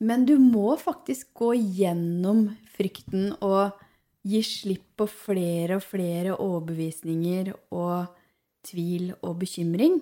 men 0.00 0.24
du 0.24 0.38
må 0.40 0.74
faktisk 0.80 1.34
gå 1.36 1.52
gjennom 1.76 2.46
frykten 2.72 3.34
og 3.44 3.76
gi 4.24 4.40
slipp 4.44 4.86
på 5.00 5.06
flere 5.08 5.76
og 5.76 5.84
flere 5.84 6.36
overbevisninger 6.40 7.52
og 7.76 8.08
tvil 8.64 9.10
og 9.20 9.36
bekymring. 9.42 10.00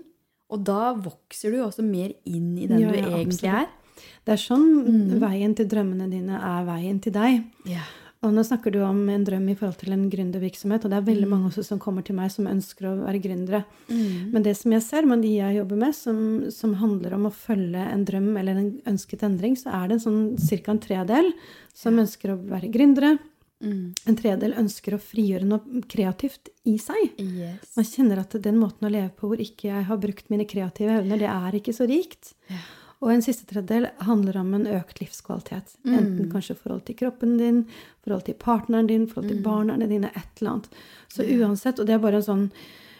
Og 0.55 0.63
da 0.67 0.93
vokser 0.95 1.55
du 1.55 1.65
også 1.65 1.85
mer 1.87 2.15
inn 2.27 2.55
i 2.57 2.69
den 2.71 2.85
ja, 2.85 2.93
du 2.93 2.99
egentlig 3.01 3.51
absolutt. 3.51 3.75
er. 3.75 4.07
Det 4.25 4.35
er 4.35 4.41
sånn 4.41 4.69
mm. 4.87 5.17
veien 5.23 5.55
til 5.59 5.67
drømmene 5.71 6.07
dine 6.11 6.39
er 6.39 6.67
veien 6.69 7.03
til 7.03 7.15
deg. 7.19 7.43
Ja. 7.67 7.83
Og 8.27 8.33
nå 8.35 8.43
snakker 8.43 8.75
du 8.75 8.81
om 8.83 8.99
en 9.13 9.23
drøm 9.23 9.45
i 9.53 9.55
forhold 9.55 9.77
til 9.79 9.95
en 9.95 10.09
gründervirksomhet, 10.11 10.83
og 10.83 10.91
det 10.91 10.97
er 10.99 11.07
veldig 11.07 11.27
mm. 11.29 11.31
mange 11.31 11.51
også 11.53 11.63
som 11.69 11.79
kommer 11.83 12.03
til 12.03 12.17
meg 12.19 12.33
som 12.35 12.49
ønsker 12.51 12.89
å 12.91 12.95
være 13.05 13.21
gründere. 13.23 13.61
Mm. 13.87 14.33
Men 14.33 14.47
det 14.47 14.57
som 14.59 14.75
jeg 14.75 14.83
ser 14.89 15.07
med 15.07 15.23
de 15.23 15.37
jeg 15.37 15.59
jobber 15.61 15.79
med, 15.85 15.95
som, 15.95 16.19
som, 16.55 16.75
handler 16.81 17.15
om 17.15 17.29
å 17.29 17.35
følge 17.35 17.85
en 17.87 18.03
drøm 18.09 18.33
eller 18.41 18.59
en 18.59 18.73
ønsket 18.91 19.23
endring, 19.29 19.55
så 19.61 19.71
er 19.79 19.87
det 19.87 19.99
en 19.99 20.05
sånn 20.09 20.23
ca. 20.35 20.75
en 20.75 20.83
tredel 20.83 21.31
som 21.79 22.03
ønsker 22.03 22.35
å 22.35 22.41
være 22.51 22.73
gründere. 22.75 23.15
Mm. 23.63 23.95
En 24.11 24.19
tredel 24.19 24.59
ønsker 24.59 24.95
å 24.95 25.01
frigjøre 25.03 25.47
noe 25.47 25.85
kreativt 25.91 26.51
i 26.67 26.75
seg. 26.83 27.15
Yes. 27.23 27.71
Man 27.79 27.87
kjenner 27.87 28.25
at 28.25 28.35
den 28.43 28.59
måten 28.59 28.87
å 28.87 28.93
leve 28.93 29.13
på 29.15 29.31
hvor 29.31 29.43
ikke 29.43 29.71
jeg 29.71 29.87
har 29.87 30.03
brukt 30.03 30.27
mine 30.35 30.47
kreative 30.51 30.99
evner, 31.01 31.23
det 31.23 31.31
er 31.31 31.59
ikke 31.59 31.75
så 31.75 31.87
rikt. 31.87 32.35
Ja. 32.51 32.63
Og 32.99 33.13
en 33.13 33.23
siste 33.23 33.47
tredjedel 33.47 33.87
handler 34.03 34.41
om 34.41 34.51
en 34.57 34.67
økt 34.79 34.99
livskvalitet. 34.99 35.77
Mm. 35.87 35.95
Enten 36.01 36.33
kanskje 36.33 36.59
forhold 36.59 36.83
til 36.89 36.99
kroppen 36.99 37.37
din, 37.39 37.63
forhold 38.03 38.27
til 38.27 38.35
partneren 38.35 38.91
din, 38.91 39.07
forhold 39.07 39.31
til 39.31 39.39
mm. 39.39 39.47
barna 39.47 39.79
dine, 39.87 40.11
et 40.11 40.41
eller 40.41 40.57
annet. 40.57 40.69
Så 41.13 41.23
uansett, 41.23 41.79
og 41.79 41.87
det 41.87 41.95
er 41.95 42.03
bare 42.03 42.19
en 42.19 42.27
sånn 42.27 42.45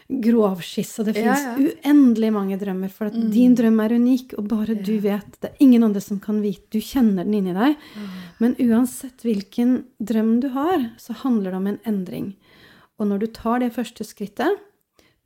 grovskiss, 0.09 0.95
og 0.99 1.05
det 1.05 1.13
finnes 1.19 1.43
ja, 1.43 1.51
ja. 1.53 1.73
uendelig 1.83 2.31
mange 2.33 2.57
drømmer. 2.61 2.89
For 2.95 3.11
at 3.11 3.17
mm. 3.19 3.27
din 3.33 3.53
drøm 3.59 3.83
er 3.83 3.93
unik, 3.99 4.33
og 4.39 4.47
bare 4.49 4.77
ja. 4.77 4.85
du 4.87 4.95
vet. 5.03 5.35
Det 5.37 5.51
er 5.51 5.67
ingen 5.67 5.85
andre 5.85 6.01
som 6.01 6.21
kan 6.23 6.39
vite. 6.45 6.65
Du 6.73 6.79
kjenner 6.79 7.27
den 7.27 7.35
inni 7.41 7.53
deg. 7.57 7.75
Mm. 7.75 8.15
Men 8.39 8.57
uansett 8.69 9.27
hvilken 9.27 9.75
drøm 9.99 10.37
du 10.41 10.49
har, 10.55 10.89
så 10.97 11.17
handler 11.25 11.51
det 11.51 11.59
om 11.59 11.69
en 11.73 11.79
endring. 11.91 12.33
Og 12.99 13.11
når 13.11 13.21
du 13.21 13.29
tar 13.35 13.61
det 13.61 13.73
første 13.75 14.07
skrittet, 14.07 14.63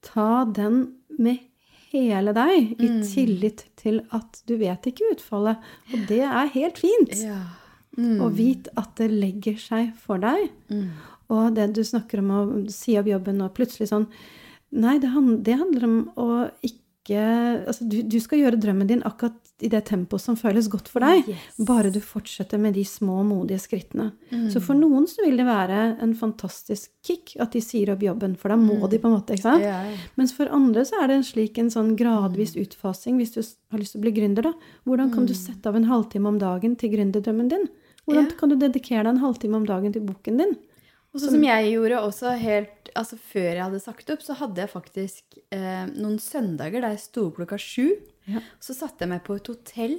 ta 0.04 0.44
den 0.50 0.98
med 1.22 1.46
hele 1.94 2.34
deg 2.36 2.74
i 2.78 2.89
mm. 2.89 3.02
tillit 3.08 3.66
til 3.80 4.02
at 4.16 4.41
du 4.50 4.56
vet 4.62 4.89
ikke 4.89 5.14
utfallet. 5.14 5.62
Og 5.94 6.08
det 6.10 6.22
er 6.26 6.54
helt 6.56 6.82
fint. 6.82 7.16
Ja. 7.22 7.41
Mm. 7.98 8.22
Og 8.26 8.32
vit 8.39 8.70
at 8.80 8.96
det 8.98 9.12
legger 9.14 9.60
seg 9.62 9.91
for 10.02 10.22
deg. 10.22 10.48
Mm. 10.74 10.89
Og 11.34 11.54
det 11.58 11.70
du 11.78 11.84
snakker 11.86 12.24
om 12.24 12.32
å 12.34 12.41
si 12.74 12.98
opp 13.00 13.10
jobben 13.10 13.44
og 13.46 13.54
plutselig 13.58 13.91
sånn 13.94 14.10
Nei, 14.74 14.96
det, 14.98 15.12
handler 15.14 15.84
om 15.86 15.98
å 16.18 16.28
ikke 16.66 16.80
Altså, 17.14 17.86
du, 17.86 18.00
du, 18.10 18.16
skal 18.24 18.39
gjøre 18.41 18.58
drømmen 18.58 18.89
din 18.89 19.04
akkurat 19.06 19.36
i 19.64 19.70
det 19.72 19.84
tempoet 19.88 20.22
som 20.22 20.38
føles 20.39 20.68
godt 20.72 20.89
for 20.91 21.03
deg. 21.05 21.28
Yes. 21.32 21.59
Bare 21.68 21.91
du 21.93 21.99
fortsetter 22.03 22.59
med 22.61 22.76
de 22.78 22.84
små, 22.88 23.22
modige 23.28 23.61
skrittene. 23.64 24.09
Mm. 24.32 24.49
Så 24.53 24.61
for 24.64 24.78
noen 24.78 25.07
så 25.09 25.24
vil 25.26 25.39
det 25.39 25.47
være 25.47 25.80
en 26.03 26.16
fantastisk 26.20 26.91
kick 27.05 27.36
at 27.43 27.55
de 27.55 27.61
sier 27.64 27.93
opp 27.93 28.03
jobben, 28.05 28.36
for 28.39 28.53
da 28.53 28.59
må 28.59 28.82
mm. 28.82 28.89
de 28.91 28.99
på 28.99 29.09
en 29.09 29.16
måte. 29.16 29.38
ikke 29.38 29.47
sant? 29.47 29.64
Yeah. 29.66 29.93
Mens 30.20 30.36
for 30.36 30.51
andre 30.53 30.86
så 30.89 30.99
er 31.01 31.11
det 31.11 31.20
en 31.22 31.28
slik 31.28 31.61
en 31.61 31.72
sånn 31.74 31.93
gradvis 31.99 32.57
mm. 32.57 32.61
utfasing. 32.66 33.22
Hvis 33.22 33.36
du 33.38 33.41
har 33.43 33.82
lyst 33.82 33.95
til 33.95 34.03
å 34.03 34.05
bli 34.07 34.16
gründer, 34.20 34.51
da. 34.51 34.76
Hvordan 34.89 35.16
kan 35.16 35.30
du 35.30 35.36
mm. 35.36 35.41
sette 35.45 35.72
av 35.72 35.80
en 35.80 35.89
halvtime 35.89 36.34
om 36.34 36.41
dagen 36.41 36.78
til 36.80 36.93
gründerdrømmen 36.97 37.55
din? 37.55 37.66
Hvordan 38.03 38.30
yeah. 38.30 38.38
kan 38.39 38.51
du 38.51 38.59
dedikere 38.59 39.07
deg 39.07 39.16
en 39.16 39.24
halvtime 39.24 39.61
om 39.61 39.68
dagen 39.68 39.95
til 39.95 40.05
boken 40.05 40.43
din? 40.43 40.55
Og 41.14 41.22
så 41.22 41.30
som 41.30 41.43
jeg 41.45 41.70
gjorde 41.76 41.99
også 42.01 42.34
helt 42.41 42.89
altså 42.97 43.18
Før 43.18 43.47
jeg 43.49 43.64
hadde 43.64 43.82
sagt 43.82 44.09
opp, 44.14 44.22
så 44.22 44.36
hadde 44.38 44.61
jeg 44.61 44.70
faktisk 44.70 45.38
eh, 45.53 45.86
noen 45.93 46.20
søndager 46.22 46.84
der 46.84 46.93
jeg 46.93 47.05
sto 47.07 47.28
opp 47.30 47.39
klokka 47.39 47.57
sju. 47.57 47.95
Ja. 48.30 48.42
Så 48.64 48.76
satte 48.78 49.06
jeg 49.06 49.14
meg 49.14 49.24
på 49.26 49.38
et 49.40 49.50
hotell. 49.52 49.98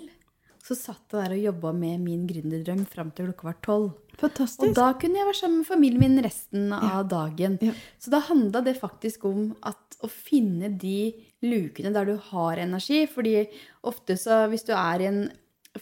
Så 0.64 0.77
satt 0.79 1.12
jeg 1.12 1.20
der 1.20 1.35
og 1.37 1.45
jobba 1.45 1.75
med 1.77 2.01
min 2.01 2.25
gründerdrøm 2.29 2.87
fram 2.89 3.11
til 3.12 3.29
klokka 3.29 3.51
var 3.51 3.59
tolv. 3.64 3.91
Fantastisk. 4.16 4.62
Og 4.64 4.77
da 4.79 4.93
kunne 4.97 5.18
jeg 5.18 5.29
være 5.29 5.41
sammen 5.41 5.61
med 5.61 5.68
familien 5.68 6.01
min 6.01 6.25
resten 6.25 6.72
av 6.72 6.87
ja. 6.89 7.03
dagen. 7.11 7.59
Ja. 7.61 7.75
Så 8.01 8.12
da 8.14 8.22
handla 8.25 8.62
det 8.64 8.79
faktisk 8.79 9.27
om 9.29 9.51
at 9.66 9.99
å 10.05 10.09
finne 10.09 10.70
de 10.81 11.12
lukene 11.45 11.93
der 11.93 12.09
du 12.09 12.14
har 12.31 12.61
energi. 12.62 13.05
Fordi 13.11 13.43
ofte 13.85 14.16
så 14.20 14.45
hvis 14.53 14.64
du 14.64 14.72
er 14.77 15.05
i 15.05 15.11
en 15.11 15.22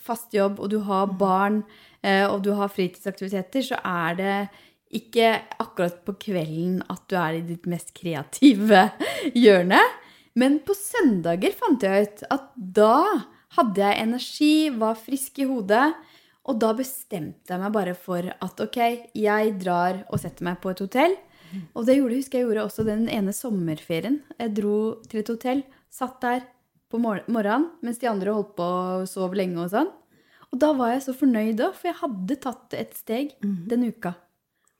fast 0.02 0.34
jobb, 0.34 0.58
og 0.58 0.72
du 0.72 0.80
har 0.86 1.08
mm. 1.10 1.16
barn, 1.20 1.62
eh, 2.00 2.24
og 2.26 2.42
du 2.46 2.54
har 2.56 2.72
fritidsaktiviteter, 2.72 3.66
så 3.66 3.80
er 3.84 4.18
det 4.18 4.36
ikke 4.92 5.28
akkurat 5.62 6.02
på 6.04 6.16
kvelden 6.26 6.80
at 6.92 7.04
du 7.08 7.16
er 7.16 7.38
i 7.38 7.44
ditt 7.46 7.68
mest 7.70 7.94
kreative 7.96 8.88
hjørne. 9.44 9.80
Men 10.38 10.60
på 10.64 10.74
søndager 10.76 11.54
fant 11.56 11.84
jeg 11.84 12.08
ut 12.08 12.24
at 12.32 12.48
da 12.56 12.96
hadde 13.56 13.82
jeg 13.82 14.00
energi, 14.06 14.54
var 14.80 14.96
frisk 15.00 15.42
i 15.42 15.48
hodet. 15.48 15.90
Og 16.48 16.58
da 16.58 16.72
bestemte 16.74 17.52
jeg 17.52 17.62
meg 17.62 17.74
bare 17.74 17.92
for 17.94 18.26
at 18.32 18.62
ok, 18.64 18.78
jeg 19.14 19.52
drar 19.60 20.00
og 20.08 20.22
setter 20.22 20.48
meg 20.48 20.58
på 20.62 20.72
et 20.72 20.82
hotell. 20.82 21.14
Og 21.76 21.84
det 21.86 21.98
gjorde, 21.98 22.16
husker 22.16 22.40
jeg 22.40 22.48
gjorde 22.48 22.64
også 22.64 22.84
den 22.86 23.04
ene 23.12 23.34
sommerferien. 23.36 24.22
Jeg 24.40 24.54
dro 24.56 24.76
til 25.04 25.20
et 25.20 25.30
hotell, 25.30 25.62
satt 25.92 26.18
der 26.24 26.46
på 26.92 27.00
morgenen 27.00 27.68
mens 27.84 28.00
de 28.00 28.08
andre 28.10 28.34
holdt 28.34 28.54
på 28.56 28.64
å 28.66 29.04
sove 29.08 29.38
lenge 29.38 29.60
og 29.60 29.72
sånn. 29.72 29.90
Og 30.52 30.60
da 30.60 30.72
var 30.76 30.92
jeg 30.92 31.04
så 31.06 31.14
fornøyd 31.16 31.60
òg, 31.64 31.76
for 31.76 31.88
jeg 31.88 32.00
hadde 32.02 32.40
tatt 32.44 32.76
et 32.76 32.96
steg 32.96 33.32
mm. 33.40 33.56
den 33.70 33.86
uka. 33.88 34.12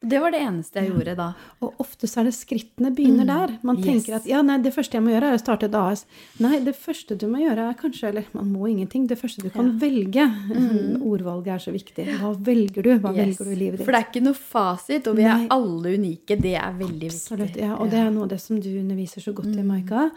Det 0.02 0.18
var 0.20 0.32
det 0.34 0.40
eneste 0.42 0.80
jeg 0.82 0.90
gjorde 0.90 1.12
da. 1.16 1.28
Og 1.62 1.74
ofte 1.78 2.08
så 2.10 2.20
er 2.20 2.24
det 2.26 2.32
skrittene 2.34 2.90
begynner 2.94 3.24
der. 3.28 3.52
Man 3.62 3.76
Yes. 3.78 3.86
tenker 3.86 4.16
at 4.16 4.24
ja, 4.26 4.40
nei, 4.42 4.56
det 4.58 4.72
første 4.74 4.98
jeg 4.98 5.04
må 5.04 5.12
gjøre, 5.14 5.28
er 5.30 5.38
å 5.38 5.42
starte 5.42 5.68
et 5.68 5.74
AS. 5.78 6.04
Nei, 6.42 6.58
det 6.64 6.74
første 6.74 7.14
du 7.16 7.28
må 7.30 7.38
gjøre, 7.38 7.68
er 7.70 7.78
kanskje 7.78 8.08
Eller 8.08 8.24
man 8.34 8.50
må 8.52 8.66
ingenting. 8.68 9.06
Det 9.06 9.18
første 9.20 9.42
du 9.46 9.50
kan 9.54 9.70
velge. 9.78 10.26
Ordvalget 11.12 11.54
er 11.54 11.62
så 11.62 11.72
viktig. 11.74 12.06
Hva 12.18 12.32
velger 12.36 12.82
du? 12.82 12.90
Hva 12.98 13.14
Yes. 13.14 13.38
velger 13.38 13.44
du 13.44 13.50
i 13.52 13.60
livet 13.62 13.78
ditt? 13.78 13.86
For 13.86 13.92
det 13.92 14.00
er 14.02 14.08
ikke 14.10 14.24
noe 14.26 14.34
fasit, 14.38 15.06
og 15.06 15.16
vi 15.16 15.22
er 15.22 15.46
alle 15.54 15.94
unike. 15.96 16.36
Det 16.40 16.54
er 16.58 16.72
veldig 16.82 17.10
Absolutt. 17.12 17.46
viktig. 17.46 17.62
Ja, 17.62 17.76
og 17.76 17.90
det 17.90 17.98
er 18.02 18.10
noe 18.10 18.24
av 18.24 18.28
det 18.34 18.40
som 18.40 18.58
du 18.60 18.68
underviser 18.80 19.22
så 19.22 19.32
godt 19.34 19.54
i, 19.54 19.62
Maika. 19.62 20.10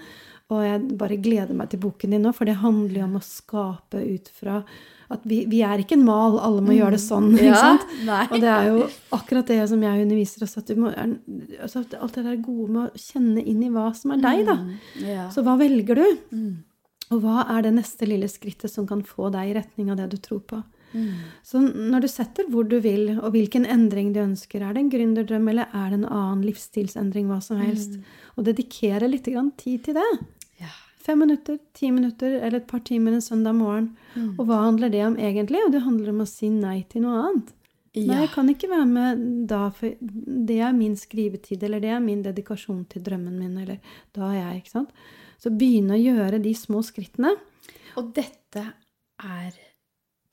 Og 0.49 0.61
jeg 0.61 0.97
bare 0.97 1.17
gleder 1.17 1.53
meg 1.57 1.69
til 1.71 1.79
boken 1.81 2.11
din 2.11 2.21
nå, 2.21 2.33
for 2.33 2.45
det 2.45 2.57
handler 2.61 2.99
jo 2.99 3.05
om 3.07 3.15
å 3.17 3.23
skape 3.25 4.01
ut 4.01 4.27
fra 4.39 4.63
at 5.13 5.25
vi, 5.29 5.43
vi 5.49 5.61
er 5.65 5.81
ikke 5.81 5.97
en 5.97 6.05
mal, 6.07 6.37
alle 6.41 6.63
må 6.65 6.75
gjøre 6.75 6.95
det 6.97 7.03
sånn. 7.03 7.31
ikke 7.37 7.49
Ja? 7.53 8.21
Og 8.29 8.37
det 8.41 8.51
er 8.51 8.69
jo 8.71 8.85
akkurat 9.15 9.49
det 9.51 9.59
som 9.71 9.83
jeg 9.85 10.05
underviser 10.05 10.45
også, 10.47 10.63
at 10.63 10.71
du 10.71 10.81
må, 10.81 10.93
altså 11.61 11.83
alt 11.99 12.17
det 12.17 12.25
der 12.25 12.39
gode 12.43 12.69
med 12.71 12.87
å 12.87 13.03
kjenne 13.05 13.43
inn 13.43 13.65
i 13.65 13.73
hva 13.73 13.89
som 13.97 14.15
er 14.15 14.23
deg, 14.23 14.45
da. 14.49 14.57
Ja. 15.05 15.27
Så 15.33 15.45
hva 15.45 15.57
velger 15.61 16.01
du? 16.01 16.07
Mm. 16.35 16.53
Og 17.13 17.21
hva 17.21 17.45
er 17.53 17.67
det 17.67 17.75
neste 17.75 18.07
lille 18.09 18.29
skrittet 18.31 18.71
som 18.71 18.87
kan 18.89 19.03
få 19.05 19.29
deg 19.33 19.51
i 19.51 19.59
retning 19.59 19.91
av 19.93 19.99
det 20.01 20.09
du 20.15 20.17
tror 20.21 20.41
på? 20.49 20.61
Mm. 20.95 21.11
Så 21.43 21.59
når 21.61 22.05
du 22.05 22.09
setter 22.09 22.47
hvor 22.51 22.65
du 22.69 22.77
vil, 22.81 23.17
og 23.17 23.33
hvilken 23.35 23.65
endring 23.67 24.13
du 24.15 24.21
ønsker, 24.23 24.63
er 24.63 24.75
det 24.75 24.83
en 24.83 24.91
gründerdrøm 24.93 25.49
eller 25.51 25.69
er 25.75 25.91
det 25.91 25.99
en 25.99 26.07
annen 26.07 26.45
livsstilsendring, 26.47 27.27
hva 27.29 27.41
som 27.43 27.59
helst, 27.61 27.99
og 28.35 28.47
dedikere 28.47 29.09
litt 29.11 29.27
grann 29.27 29.51
tid 29.59 29.85
til 29.87 29.99
det. 29.99 30.07
Ja. 31.05 31.11
Fem 31.11 31.19
minutter, 31.21 31.59
ti 31.77 31.91
minutter 31.93 32.39
eller 32.39 32.57
et 32.57 32.67
par 32.67 32.81
timer 32.85 33.13
en 33.13 33.21
søndag 33.21 33.53
morgen. 33.53 33.91
Mm. 34.15 34.39
Og 34.39 34.47
hva 34.47 34.63
handler 34.63 34.89
det 34.89 35.03
om 35.05 35.19
egentlig? 35.21 35.61
Og 35.65 35.71
det 35.71 35.83
handler 35.85 36.09
om 36.09 36.23
å 36.23 36.29
si 36.29 36.49
nei 36.49 36.79
til 36.89 37.05
noe 37.05 37.19
annet. 37.21 37.51
Nei, 37.95 38.17
jeg 38.25 38.31
kan 38.33 38.49
ikke 38.51 38.67
være 38.67 38.87
med 38.89 39.21
da, 39.47 39.69
for 39.71 39.93
det 40.01 40.57
er 40.59 40.73
min 40.75 40.97
skrivetid, 40.99 41.61
eller 41.63 41.79
det 41.79 41.93
er 41.95 42.01
min 42.03 42.25
dedikasjon 42.25 42.81
til 42.91 43.05
drømmen 43.05 43.37
min, 43.39 43.53
eller 43.61 43.77
da 44.15 44.33
er 44.33 44.39
jeg, 44.41 44.63
ikke 44.63 44.73
sant? 44.73 44.97
Så 45.39 45.51
begynne 45.53 45.95
å 45.95 46.01
gjøre 46.01 46.41
de 46.43 46.51
små 46.57 46.81
skrittene. 46.83 47.31
Og 47.95 48.09
dette 48.17 48.65
er 49.23 49.55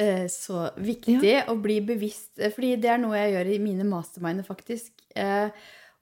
eh, 0.01 0.27
så 0.33 0.64
viktig 0.75 1.37
å 1.53 1.55
bli 1.62 1.79
bevisst 1.87 2.41
eh, 2.43 2.51
Fordi 2.51 2.75
det 2.83 2.91
er 2.91 2.99
noe 3.03 3.20
jeg 3.20 3.37
gjør 3.37 3.53
i 3.53 3.61
mine 3.62 3.87
masterminder, 3.87 4.47
faktisk. 4.47 4.97
Eh, 5.14 5.53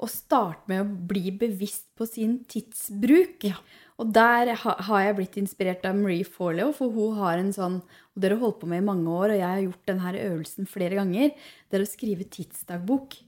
å 0.00 0.08
starte 0.08 0.70
med 0.70 0.80
å 0.80 1.06
bli 1.10 1.34
bevisst 1.36 1.90
på 1.98 2.08
sin 2.08 2.38
tidsbruk. 2.48 3.44
Ja. 3.44 3.60
Og 4.00 4.12
der 4.16 4.54
ha, 4.62 4.74
har 4.88 5.02
jeg 5.04 5.16
blitt 5.18 5.36
inspirert 5.42 5.84
av 5.84 5.98
Marie 5.98 6.24
Forleo, 6.24 6.70
for 6.76 6.92
hun 6.94 7.18
har 7.20 7.40
en 7.40 7.52
sånn 7.52 7.80
Og 7.84 8.22
dere 8.22 8.38
har 8.38 8.46
holdt 8.46 8.62
på 8.62 8.70
med 8.70 8.80
i 8.80 8.86
mange 8.86 9.12
år, 9.12 9.34
og 9.34 9.40
jeg 9.40 9.46
har 9.46 9.64
gjort 9.66 9.90
denne 9.90 10.14
øvelsen 10.24 10.68
flere 10.68 10.96
ganger. 10.98 11.34
Det 11.68 11.78
er 11.78 11.84
å 11.84 11.90
skrive 11.90 12.26
tidsdagbok 12.32 13.18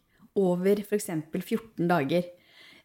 over 0.41 0.81
f.eks. 0.81 1.11
14 1.29 1.91
dager. 1.91 2.25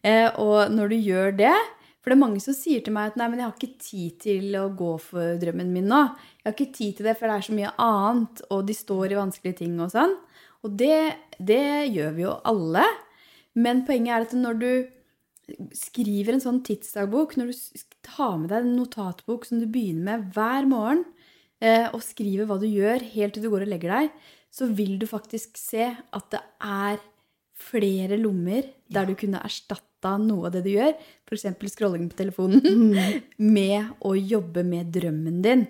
Eh, 0.04 0.28
og 0.38 0.70
når 0.70 0.92
du 0.92 0.96
gjør 1.00 1.32
det 1.40 1.56
For 1.98 2.12
det 2.12 2.14
er 2.14 2.20
mange 2.20 2.40
som 2.40 2.54
sier 2.54 2.84
til 2.84 2.94
meg 2.94 3.10
at 3.10 3.16
nei, 3.18 3.26
men 3.32 3.40
jeg 3.40 3.48
har 3.48 3.56
ikke 3.56 3.82
tid 3.82 4.20
til 4.22 4.54
å 4.60 4.68
gå 4.76 4.92
for 5.02 5.40
drømmen 5.40 5.72
min 5.74 5.88
nå. 5.90 6.04
Jeg 6.38 6.46
har 6.46 6.54
ikke 6.54 6.76
tid 6.76 7.00
til 7.00 7.08
det, 7.08 7.16
for 7.18 7.28
det 7.28 7.34
er 7.34 7.48
så 7.48 7.56
mye 7.56 7.72
annet, 7.84 8.44
og 8.54 8.62
de 8.68 8.76
står 8.76 9.12
i 9.12 9.18
vanskelige 9.18 9.58
ting 9.64 9.74
og 9.82 9.90
sånn. 9.92 10.14
Og 10.64 10.76
det, 10.78 11.00
det 11.40 11.90
gjør 11.90 12.14
vi 12.14 12.24
jo 12.24 12.36
alle. 12.48 12.86
Men 13.58 13.82
poenget 13.88 14.14
er 14.14 14.28
at 14.28 14.36
når 14.38 14.62
du 14.62 14.70
skriver 15.76 16.36
en 16.36 16.42
sånn 16.44 16.62
tidsdagbok, 16.66 17.36
når 17.38 17.52
du 17.52 17.84
tar 18.06 18.36
med 18.40 18.50
deg 18.52 18.64
en 18.64 18.74
notatbok 18.78 19.46
som 19.48 19.60
du 19.62 19.68
begynner 19.70 20.18
med 20.20 20.32
hver 20.36 20.68
morgen, 20.68 21.04
eh, 21.64 21.86
og 21.92 22.04
skriver 22.04 22.48
hva 22.48 22.58
du 22.60 22.68
gjør 22.68 23.04
helt 23.14 23.36
til 23.36 23.46
du 23.46 23.52
går 23.52 23.66
og 23.66 23.72
legger 23.72 23.94
deg, 23.94 24.10
så 24.52 24.68
vil 24.72 24.96
du 25.00 25.06
faktisk 25.08 25.58
se 25.60 25.90
at 25.92 26.30
det 26.32 26.42
er 26.64 26.98
flere 27.58 28.18
lommer 28.20 28.66
der 28.92 29.08
du 29.08 29.16
kunne 29.18 29.42
erstatta 29.44 30.14
noe 30.22 30.46
av 30.48 30.54
det 30.54 30.62
du 30.66 30.72
gjør, 30.76 30.94
f.eks. 31.26 31.48
scrolling 31.72 32.06
på 32.10 32.20
telefonen, 32.20 32.94
med 33.56 34.04
å 34.06 34.14
jobbe 34.14 34.64
med 34.66 34.92
drømmen 34.94 35.40
din. 35.44 35.66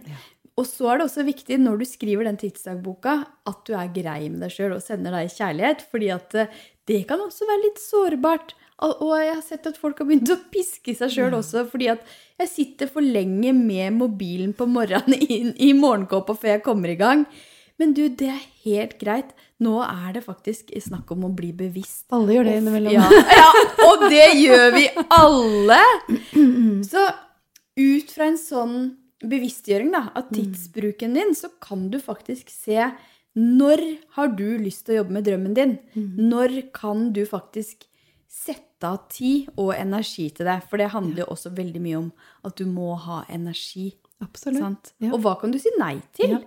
Og 0.59 0.67
så 0.67 0.91
er 0.91 0.99
det 0.99 1.07
også 1.07 1.25
viktig 1.27 1.61
når 1.63 1.81
du 1.81 1.87
skriver 1.87 2.27
den 2.27 2.39
tidsdagboka, 2.41 3.15
at 3.49 3.61
du 3.67 3.77
er 3.79 3.93
grei 3.95 4.25
med 4.27 4.43
deg 4.43 4.53
sjøl 4.53 4.75
og 4.75 4.83
sender 4.85 5.15
deg 5.15 5.31
kjærlighet, 5.33 5.85
fordi 5.93 6.11
at 6.15 6.35
eh, 6.35 6.57
det 6.91 7.05
kan 7.09 7.23
også 7.23 7.47
være 7.49 7.65
litt 7.67 7.83
sårbart. 7.83 8.57
Og 8.87 9.11
jeg 9.19 9.33
har 9.33 9.43
sett 9.43 9.67
at 9.67 9.79
folk 9.81 9.99
har 9.99 10.07
begynt 10.07 10.31
å 10.31 10.39
piske 10.53 10.95
seg 10.95 11.11
sjøl 11.11 11.35
også, 11.41 11.65
fordi 11.67 11.89
at 11.91 12.03
jeg 12.39 12.51
sitter 12.53 12.91
for 12.93 13.03
lenge 13.03 13.51
med 13.57 13.97
mobilen 13.97 14.53
på 14.55 14.69
morgenen 14.71 15.19
i, 15.27 15.41
i 15.69 15.73
morgenkåpa 15.75 16.37
før 16.39 16.55
jeg 16.57 16.67
kommer 16.67 16.93
i 16.93 16.99
gang. 17.01 17.25
Men 17.79 17.95
du, 17.95 18.05
det 18.11 18.31
er 18.31 18.45
helt 18.65 18.97
greit. 18.99 19.35
Nå 19.63 19.77
er 19.83 20.15
det 20.17 20.25
faktisk 20.27 20.71
snakk 20.83 21.11
om 21.15 21.27
å 21.27 21.33
bli 21.35 21.51
bevisst. 21.55 22.07
Alle 22.15 22.35
gjør 22.37 22.47
det 22.47 22.55
innimellom. 22.61 22.95
Ja, 22.95 23.07
ja, 23.39 23.51
og 23.87 24.07
det 24.11 24.29
gjør 24.39 24.73
vi 24.75 24.87
alle! 25.15 25.83
Så 26.87 27.05
ut 27.79 28.15
fra 28.15 28.31
en 28.31 28.39
sånn 28.39 28.79
bevisstgjøring 29.27 29.91
da, 29.95 30.09
av 30.19 30.31
tidsbruken 30.31 31.15
din, 31.19 31.35
så 31.35 31.51
kan 31.63 31.89
du 31.91 31.99
faktisk 32.03 32.51
se 32.55 32.79
når 33.39 33.83
har 34.17 34.33
du 34.39 34.47
lyst 34.59 34.87
til 34.87 34.97
å 34.97 35.01
jobbe 35.01 35.15
med 35.19 35.27
drømmen 35.27 35.55
din? 35.55 35.77
Når 36.31 36.59
kan 36.75 37.11
du 37.15 37.25
faktisk 37.27 37.87
sette 38.31 38.68
av 38.87 39.09
tid 39.13 39.49
og 39.57 39.73
energi 39.77 40.29
til 40.35 40.49
det? 40.49 40.61
For 40.71 40.81
det 40.81 40.93
handler 40.95 41.25
jo 41.25 41.33
også 41.35 41.55
veldig 41.57 41.83
mye 41.83 41.99
om 42.03 42.13
at 42.47 42.59
du 42.61 42.67
må 42.71 42.95
ha 43.07 43.23
energi. 43.33 43.91
Absolutt. 44.25 44.63
Sant? 44.63 44.93
Ja. 45.03 45.13
Og 45.15 45.23
hva 45.25 45.37
kan 45.41 45.55
du 45.55 45.59
si 45.63 45.73
nei 45.79 45.97
til? 46.19 46.37
Ja. 46.37 46.43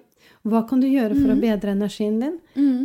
Hva 0.47 0.63
kan 0.69 0.81
du 0.81 0.87
gjøre 0.89 1.17
for 1.17 1.33
å 1.33 1.37
bedre 1.37 1.73
energien 1.75 2.17
din? 2.21 2.37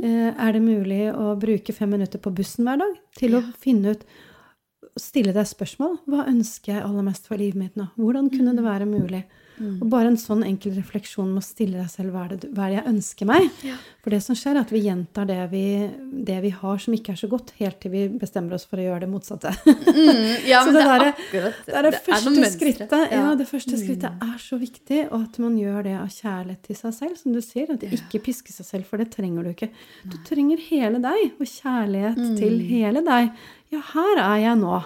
Eh, 0.05 0.31
er 0.33 0.53
det 0.53 0.61
mulig 0.61 1.03
å 1.13 1.35
bruke 1.41 1.73
fem 1.73 1.91
minutter 1.95 2.21
på 2.21 2.33
bussen 2.37 2.69
hver 2.69 2.83
dag 2.83 2.97
til 3.17 3.39
å 3.39 3.45
finne 3.61 3.97
ut 3.97 4.09
Stille 4.97 5.35
deg 5.37 5.45
spørsmål. 5.45 5.99
Hva 6.09 6.23
ønsker 6.31 6.73
jeg 6.73 6.85
aller 6.87 7.05
mest 7.05 7.27
for 7.29 7.37
livet 7.37 7.59
mitt 7.61 7.75
nå? 7.77 7.91
Hvordan 8.01 8.31
kunne 8.33 8.55
det 8.57 8.63
være 8.65 8.87
mulig? 8.89 9.27
Og 9.57 9.87
bare 9.89 10.11
en 10.13 10.19
sånn 10.21 10.43
enkel 10.45 10.75
refleksjon 10.77 11.31
med 11.33 11.41
å 11.41 11.47
stille 11.47 11.79
deg 11.81 11.89
selv 11.89 12.13
hva 12.13 12.25
er 12.27 12.35
det, 12.37 12.51
hva 12.53 12.67
er 12.67 12.75
det 12.75 12.79
jeg 12.83 12.91
ønsker 12.93 13.29
meg? 13.31 13.47
For 14.05 14.13
det 14.15 14.19
som 14.23 14.37
skjer, 14.39 14.55
er 14.59 14.61
at 14.67 14.73
vi 14.75 14.83
gjentar 14.85 15.27
det 15.27 15.39
vi, 15.51 15.63
det 16.29 16.37
vi 16.45 16.51
har 16.53 16.79
som 16.83 16.95
ikke 16.95 17.15
er 17.15 17.21
så 17.23 17.29
godt, 17.33 17.55
helt 17.59 17.79
til 17.81 17.91
vi 17.95 18.03
bestemmer 18.21 18.55
oss 18.59 18.67
for 18.69 18.79
å 18.79 18.85
gjøre 18.85 19.07
det 19.07 19.11
motsatte. 19.13 19.55
Mm, 19.97 20.45
ja, 20.47 20.61
Så 20.61 20.71
men 20.71 20.75
det 20.77 20.83
det 20.83 20.93
er 20.93 21.05
akkurat 21.09 21.61
Det 21.67 21.75
er 21.79 21.87
det, 21.87 22.01
første 22.05 22.49
skrittet. 22.53 22.93
Ja, 22.93 23.17
Ja. 23.17 23.35
det 23.39 23.47
første 23.49 23.79
skrittet 23.81 24.23
er 24.27 24.37
så 24.43 24.59
viktig, 24.61 24.99
og 25.11 25.23
at 25.25 25.39
man 25.43 25.57
gjør 25.59 25.83
det 25.87 25.95
av 25.99 26.09
kjærlighet 26.13 26.63
til 26.69 26.77
seg 26.77 26.95
selv, 26.95 27.17
som 27.17 27.33
du 27.33 27.41
sier. 27.41 27.73
At 27.73 27.83
ikke 27.87 28.21
piske 28.29 28.53
seg 28.53 28.67
selv, 28.69 28.85
for 28.91 29.01
det 29.01 29.09
trenger 29.15 29.43
du 29.47 29.51
ikke. 29.55 29.71
Du 30.05 30.19
trenger 30.29 30.61
hele 30.69 31.01
deg, 31.03 31.33
og 31.41 31.47
kjærlighet 31.49 32.21
til 32.39 32.59
hele 32.69 33.03
deg. 33.07 33.33
Ja, 33.75 33.81
her 33.93 34.21
er 34.23 34.37
jeg 34.43 34.61
nå. 34.61 34.77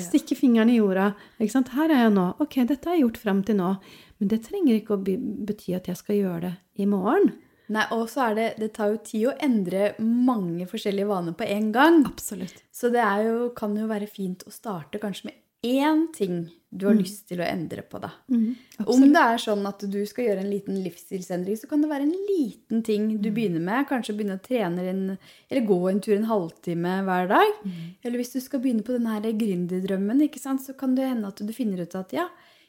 Stikke 0.00 0.36
fingeren 0.38 0.70
i 0.72 0.78
jorda. 0.78 1.10
Ikke 1.38 1.52
sant? 1.52 1.74
Her 1.76 1.92
er 1.92 2.06
jeg 2.06 2.14
nå. 2.16 2.26
Ok, 2.40 2.56
dette 2.68 2.88
har 2.88 2.96
jeg 2.96 3.04
gjort 3.04 3.20
frem 3.20 3.44
til 3.46 3.58
nå. 3.60 3.74
Men 4.20 4.32
det 4.32 4.42
trenger 4.46 4.76
ikke 4.76 4.96
å 4.96 5.02
bety 5.04 5.76
at 5.76 5.88
jeg 5.90 6.00
skal 6.00 6.18
gjøre 6.18 6.40
det 6.48 6.54
i 6.80 6.88
morgen. 6.88 7.34
Nei, 7.70 7.84
og 7.94 8.08
så 8.10 8.24
er 8.30 8.38
det, 8.38 8.46
det 8.58 8.72
tar 8.74 8.90
jo 8.90 9.02
tid 9.06 9.28
å 9.30 9.36
endre 9.46 9.92
mange 10.02 10.66
forskjellige 10.68 11.10
vaner 11.10 11.36
på 11.38 11.46
en 11.46 11.68
gang. 11.74 12.00
Absolutt. 12.08 12.64
Så 12.74 12.90
det 12.90 13.04
jo, 13.24 13.52
kan 13.56 13.76
jo 13.78 13.86
være 13.90 14.10
fint 14.10 14.42
å 14.48 14.54
starte 14.54 14.98
kanskje 15.02 15.30
med 15.30 15.38
én 15.62 16.08
ting 16.16 16.48
du 16.70 16.86
har 16.86 16.94
lyst 16.94 17.24
til 17.28 17.40
å 17.42 17.46
endre 17.46 17.82
på, 17.82 17.98
det. 17.98 18.10
Mm, 18.30 18.54
Om 18.86 19.00
det 19.10 19.22
er 19.22 19.40
sånn 19.42 19.66
at 19.66 19.82
du 19.90 19.98
skal 20.06 20.28
gjøre 20.28 20.44
en 20.44 20.50
liten 20.52 20.76
livsstilsendring, 20.84 21.56
så 21.58 21.66
kan 21.66 21.82
det 21.82 21.90
være 21.90 22.06
en 22.06 22.14
liten 22.28 22.84
ting 22.86 23.08
Mm. 23.10 23.22
du 23.22 23.30
begynner 23.30 23.60
med. 23.60 23.88
Kanskje 23.88 24.14
begynne 24.14 24.38
å 24.38 24.42
trene 24.44 24.84
en, 24.88 25.18
eller 25.50 25.66
gå 25.66 25.90
en 25.90 26.00
tur 26.00 26.14
en 26.14 26.28
halvtime 26.30 27.02
hver 27.04 27.28
dag. 27.28 27.50
Mm. 27.64 27.96
Eller 28.04 28.18
hvis 28.18 28.32
du 28.32 28.40
skal 28.40 28.60
begynne 28.60 28.84
på 28.86 28.94
den 28.94 29.06
her 29.06 29.20
gründerdrømmen, 29.20 30.22
så 30.60 30.76
kan 30.78 30.94
det 30.94 31.08
hende 31.08 31.26
at 31.26 31.36
du 31.36 31.52
finner 31.52 31.82
ut 31.82 31.94
at 31.94 32.12
ja, 32.12 32.28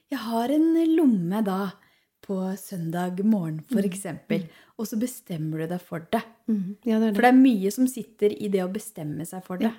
jeg 0.09 0.19
har 0.19 0.49
en 0.49 0.95
lomme 0.95 1.43
da 1.45 1.71
på 2.25 2.57
søndag 2.57 3.23
morgen, 3.23 3.61
for 3.69 3.81
eksempel. 3.81 4.47
Og 4.79 4.87
så 4.87 4.97
bestemmer 4.97 5.59
du 5.59 5.67
deg 5.67 5.81
for 5.81 5.99
det. 6.11 6.23
Ja, 6.85 6.99
det 6.99 7.13
det. 7.13 7.15
For 7.15 7.21
det 7.21 7.31
er 7.31 7.37
mye 7.37 7.71
som 7.71 7.87
sitter 7.87 8.33
i 8.33 8.47
det 8.47 8.63
å 8.63 8.71
bestemme 8.71 9.25
seg 9.25 9.43
for 9.43 9.57
det. 9.57 9.71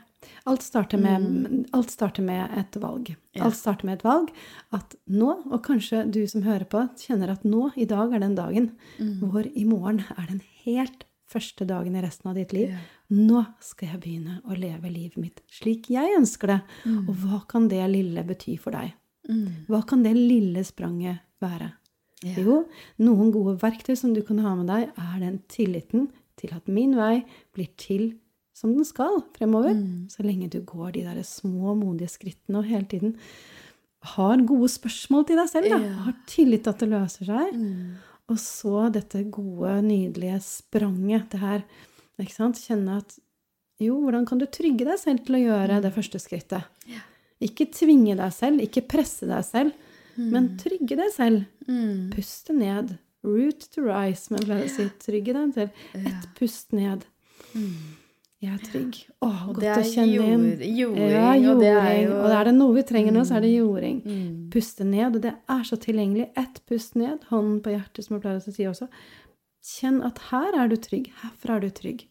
Alt 0.46 0.62
starter, 0.62 0.98
med, 0.98 1.66
alt 1.72 1.90
starter 1.90 2.22
med 2.22 2.50
et 2.58 2.76
valg. 2.82 3.08
Mm. 3.12 3.16
Ja. 3.38 3.44
Alt 3.46 3.56
starter 3.58 3.86
med 3.88 3.98
et 4.00 4.04
valg 4.06 4.30
at 4.72 4.96
nå, 5.06 5.30
og 5.50 5.62
kanskje 5.66 6.04
du 6.10 6.20
som 6.30 6.42
hører 6.46 6.64
på, 6.70 6.84
kjenner 6.98 7.30
at 7.34 7.44
nå, 7.44 7.70
i 7.76 7.86
dag 7.90 8.12
er 8.14 8.20
den 8.24 8.34
dagen, 8.38 8.70
Mm. 8.98 9.20
hvor 9.30 9.46
i 9.46 9.64
morgen 9.64 10.00
er 10.16 10.26
den 10.28 10.42
helt 10.64 11.04
første 11.32 11.64
dagen 11.66 11.94
i 11.96 12.02
resten 12.04 12.28
av 12.30 12.34
ditt 12.36 12.52
liv. 12.52 12.68
Ja. 12.74 12.78
Nå 13.10 13.46
skal 13.60 13.88
jeg 13.88 14.00
begynne 14.02 14.40
å 14.48 14.56
leve 14.56 14.90
livet 14.92 15.16
mitt 15.16 15.40
slik 15.50 15.88
jeg 15.92 16.16
ønsker 16.18 16.46
det. 16.46 16.60
Mm. 16.84 17.08
Og 17.08 17.14
hva 17.22 17.42
kan 17.48 17.68
det 17.68 17.82
lille 17.90 18.22
bety 18.24 18.58
for 18.60 18.72
deg? 18.76 18.92
Mm. 19.28 19.64
Hva 19.68 19.82
kan 19.86 20.02
det 20.04 20.14
lille 20.16 20.64
spranget 20.64 21.20
være? 21.40 21.72
Ja. 22.22 22.34
Jo, 22.38 22.58
noen 23.02 23.32
gode 23.34 23.56
verktøy 23.58 23.96
som 23.98 24.12
du 24.14 24.22
kan 24.22 24.38
ha 24.44 24.54
med 24.54 24.68
deg, 24.70 24.90
er 24.96 25.16
den 25.20 25.40
tilliten 25.50 26.10
til 26.38 26.52
at 26.54 26.68
min 26.68 26.94
vei 26.96 27.24
blir 27.54 27.68
til 27.76 28.12
som 28.62 28.72
den 28.76 28.86
skal 28.86 29.18
fremover. 29.36 29.74
Mm. 29.74 30.06
Så 30.12 30.22
lenge 30.24 30.48
du 30.52 30.60
går 30.62 30.94
de 30.94 31.02
der 31.08 31.20
små, 31.26 31.74
modige 31.76 32.08
skrittene 32.14 32.62
og 32.62 32.68
hele 32.70 32.86
tiden 32.88 33.16
har 34.14 34.40
gode 34.48 34.70
spørsmål 34.70 35.26
til 35.28 35.36
deg 35.38 35.50
selv. 35.50 35.68
Da. 35.74 35.78
Ja. 35.82 35.92
Har 36.06 36.16
tillit 36.30 36.64
til 36.64 36.72
at 36.72 36.80
det 36.82 36.88
løser 36.90 37.28
seg. 37.28 37.52
Mm. 37.58 37.92
Og 38.32 38.38
så 38.40 38.86
dette 38.94 39.20
gode, 39.34 39.76
nydelige 39.84 40.38
spranget. 40.46 41.28
Det 41.34 41.40
her 41.42 41.62
ikke 42.22 42.34
sant? 42.38 42.56
Kjenne 42.62 42.96
at 43.02 43.18
Jo, 43.82 43.96
hvordan 43.98 44.24
kan 44.28 44.38
du 44.38 44.44
trygge 44.46 44.84
deg 44.86 44.98
selv 45.00 45.24
til 45.26 45.34
å 45.34 45.42
gjøre 45.42 45.78
Mm. 45.78 45.82
det 45.82 45.90
første 45.94 46.18
skrittet? 46.22 46.62
Ikke 47.42 47.66
tvinge 47.66 48.14
deg 48.16 48.30
selv, 48.32 48.60
ikke 48.62 48.86
presse 48.86 49.26
deg 49.26 49.42
selv, 49.44 49.72
Mm. 50.16 50.30
men 50.30 50.48
trygge 50.60 50.94
deg 50.96 51.10
selv. 51.10 51.46
Puste 52.14 52.52
ned. 52.54 52.98
Root 53.24 53.66
to 53.74 53.82
rise, 53.82 54.30
men 54.30 54.40
pleier 54.46 54.66
å 54.66 54.70
si. 54.70 54.86
Trygge 55.02 55.32
deg 55.34 55.54
selv. 55.54 55.70
Et 55.94 56.28
pust 56.38 56.72
ned. 56.72 57.04
Jeg 58.42 58.56
er 58.56 58.62
trygg. 58.66 58.96
Å, 59.22 59.28
godt 59.52 59.60
det 59.62 59.70
å 59.70 59.82
kjenne 59.86 60.16
kjenne 60.18 60.32
inn. 60.34 60.76
jord- 60.76 60.96
jording, 60.98 61.10
Ja, 61.12 61.52
og 61.52 61.60
det 61.60 61.68
er 61.70 62.02
jo- 62.08 62.16
Og 62.24 62.30
er 62.40 62.44
det 62.44 62.54
noe 62.56 62.74
vi 62.74 62.82
trenger 62.82 63.12
nå, 63.12 63.20
så 63.24 63.36
er 63.36 63.40
det 63.42 63.52
jording. 63.54 64.00
Mm. 64.02 64.50
Puste 64.50 64.84
ned, 64.84 65.14
og 65.16 65.22
det 65.22 65.34
er 65.48 65.62
så 65.62 65.76
tilgjengelig. 65.78 66.30
Ett 66.36 66.60
pust 66.66 66.96
ned, 66.96 67.20
hånden 67.30 67.60
på 67.62 67.70
hjertet, 67.70 68.04
som 68.04 68.16
jeg 68.16 68.22
pleier 68.22 68.40
å 68.40 68.52
si 68.52 68.64
også. 68.64 68.88
Kjenn 69.62 70.02
at 70.04 70.18
her 70.32 70.52
er 70.58 70.68
du 70.68 70.76
trygg. 70.76 71.12
Herfra 71.22 71.56
er 71.56 71.60
du 71.60 71.70
trygg. 71.70 72.06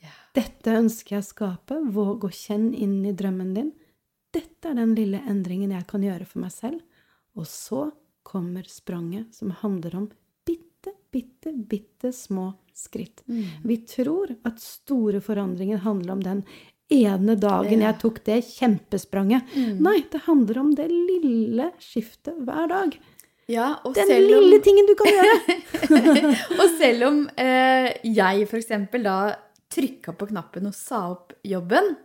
Yeah. 0.00 0.12
Dette 0.34 0.70
ønsker 0.78 1.16
jeg 1.16 1.22
å 1.22 1.32
skape. 1.34 1.92
Våg 1.92 2.20
å 2.20 2.30
kjenne 2.30 2.74
inn 2.78 3.04
i 3.04 3.12
drømmen 3.12 3.52
din. 3.54 3.72
Dette 4.32 4.70
er 4.70 4.74
den 4.74 4.94
lille 4.94 5.20
endringen 5.26 5.72
jeg 5.72 5.86
kan 5.88 6.00
gjøre 6.00 6.26
for 6.26 6.38
meg 6.38 6.52
selv. 6.52 6.80
Og 7.36 7.44
så 7.44 7.90
kommer 8.24 8.62
spranget 8.70 9.34
som 9.34 9.50
handler 9.50 9.94
om 9.96 10.10
bitte, 11.12 11.52
bitte, 11.52 12.12
små 12.16 12.52
skritt. 12.74 13.22
Mm. 13.28 13.44
Vi 13.68 13.76
tror 13.86 14.32
at 14.48 14.60
store 14.62 15.20
forandringer 15.20 15.82
handler 15.84 16.16
om 16.16 16.22
den 16.24 16.44
ene 16.92 17.36
dagen 17.40 17.80
Ja. 17.80 17.92
jeg 17.92 18.00
tok 18.00 18.24
det 18.24 18.42
kjempespranget. 18.48 19.56
Nei, 19.80 20.04
det 20.10 20.24
handler 20.26 20.58
om 20.58 20.74
det 20.74 20.88
lille 20.90 21.72
skiftet 21.80 22.36
hver 22.44 22.68
dag. 22.68 22.98
Ja, 23.50 23.80
og 23.84 23.94
Den 23.94 24.06
selv 24.06 24.36
om, 24.36 24.44
lille 24.44 24.60
tingen 24.62 24.86
du 24.86 24.94
kan 24.94 25.10
gjøre. 25.12 25.56
og 26.60 26.68
selv 26.78 27.08
om 27.08 27.18
eh, 27.36 27.90
jeg 28.06 28.46
eksempel 28.60 29.02
da 29.08 29.16
trykka 29.72 30.14
på 30.16 30.28
knappen 30.30 30.68
og 30.68 30.76
sa 30.76 31.10
opp 31.10 31.34
jobben, 31.44 31.96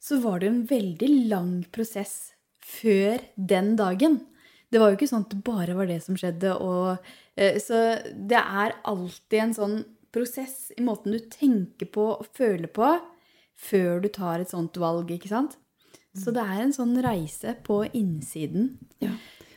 så 0.00 0.20
var 0.22 0.40
det 0.40 0.48
en 0.52 0.62
veldig 0.68 1.10
lang 1.32 1.52
prosess 1.72 2.32
før 2.62 3.18
den 3.36 3.74
dagen. 3.78 4.20
Det 4.72 4.80
var 4.82 4.90
jo 4.90 4.96
ikke 4.98 5.08
sånn 5.10 5.24
at 5.26 5.30
det 5.34 5.42
bare 5.46 5.76
var 5.78 5.86
det 5.86 6.00
som 6.02 6.16
skjedde. 6.18 6.54
Og, 6.60 6.98
eh, 7.38 7.58
så 7.62 7.84
det 8.12 8.40
er 8.40 8.74
alltid 8.84 9.38
en 9.44 9.54
sånn 9.54 9.76
prosess 10.12 10.72
i 10.76 10.82
måten 10.82 11.12
du 11.12 11.20
tenker 11.30 11.86
på 11.92 12.06
og 12.16 12.26
føler 12.34 12.66
på 12.72 12.94
før 13.56 14.00
du 14.02 14.08
tar 14.12 14.40
et 14.42 14.50
sånt 14.52 14.76
valg, 14.80 15.10
ikke 15.14 15.28
sant? 15.30 15.56
Så 16.16 16.32
det 16.32 16.40
er 16.40 16.62
en 16.64 16.72
sånn 16.72 16.94
reise 17.04 17.52
på 17.66 17.82
innsiden. 17.92 18.70
Ja. 19.04 19.10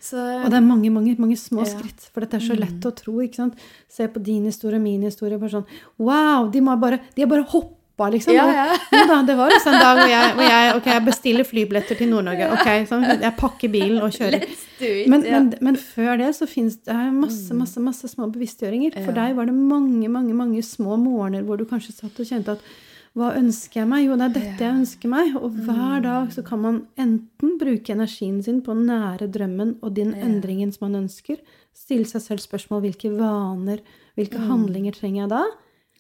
Så, 0.04 0.20
Og 0.44 0.50
det 0.52 0.58
er 0.60 0.64
mange, 0.64 0.90
mange, 0.92 1.16
mange 1.20 1.36
små 1.40 1.64
Ja. 1.66 1.72
Mm. 1.74 1.80
skritt. 1.80 2.06
For 2.14 2.20
dette 2.24 2.36
er 2.36 2.44
så 2.44 2.56
lett 2.60 2.86
å 2.88 2.92
tro. 2.96 3.18
ikke 3.24 3.36
sant? 3.36 3.56
Se 3.88 4.08
på 4.08 4.22
din 4.24 4.46
historie 4.46 4.76
og 4.80 4.84
min 4.84 5.02
historie. 5.04 5.38
bare 5.40 5.50
sånn, 5.50 5.66
Wow! 5.98 6.50
De, 6.52 6.60
har 6.60 6.78
bare, 6.78 7.00
de 7.16 7.26
bare 7.26 7.44
hoppa, 7.48 8.10
liksom. 8.12 8.34
Ja, 8.34 8.48
ja. 8.60 8.78
Da, 9.08 9.22
det 9.24 9.36
var 9.40 9.52
også 9.52 9.72
en 9.74 9.80
dag 9.80 9.98
hvor 10.00 10.08
jeg, 10.12 10.34
hvor 10.36 10.44
jeg, 10.48 10.76
ok, 10.76 10.86
jeg 10.86 11.06
bestiller 11.06 11.44
flybilletter 11.48 11.98
til 11.98 12.10
Nord-Norge. 12.12 12.52
ok, 12.56 12.68
sånn, 12.88 13.08
Jeg 13.22 13.36
pakker 13.40 13.70
bilen 13.72 14.02
og 14.04 14.12
kjører. 14.12 14.44
Let's 14.48 14.68
it. 14.82 15.10
Men, 15.12 15.26
ja. 15.28 15.40
men, 15.40 15.54
men 15.66 15.80
før 15.80 16.20
det 16.22 16.34
så 16.38 16.48
finnes 16.50 16.80
det 16.88 16.98
masse 17.16 17.56
masse, 17.56 17.82
masse 17.84 18.12
små 18.12 18.30
bevisstgjøringer. 18.34 18.98
For 19.06 19.16
deg 19.16 19.36
var 19.38 19.50
det 19.50 19.56
mange 19.56 20.12
mange, 20.12 20.36
mange 20.38 20.64
små 20.66 20.98
morgener 21.02 21.46
hvor 21.48 21.60
du 21.60 21.68
kanskje 21.70 21.96
satt 21.98 22.20
og 22.20 22.30
kjente 22.30 22.58
at 22.58 22.70
hva 23.18 23.32
ønsker 23.40 23.82
jeg 23.82 23.90
meg? 23.90 24.04
Jo, 24.06 24.16
det 24.20 24.28
er 24.28 24.36
dette 24.36 24.64
jeg 24.64 24.78
ønsker 24.84 25.12
meg. 25.12 25.32
Og 25.40 25.56
hver 25.66 26.04
dag 26.06 26.30
så 26.34 26.44
kan 26.46 26.62
man 26.62 26.76
enten 27.00 27.56
bruke 27.62 27.96
energien 27.96 28.38
sin 28.46 28.62
på 28.64 28.76
å 28.76 28.78
nære 28.78 29.28
drømmen 29.34 29.80
og 29.82 29.96
den 29.98 30.14
endringen 30.14 30.72
som 30.76 30.88
man 30.88 31.02
ønsker. 31.02 31.42
Stille 31.76 32.08
seg 32.10 32.24
selv 32.24 32.44
spørsmål 32.44 32.86
hvilke 32.86 33.12
vaner, 33.16 33.82
hvilke 34.20 34.42
handlinger 34.46 34.96
trenger 34.96 35.24
jeg 35.24 35.34
da? 35.34 35.42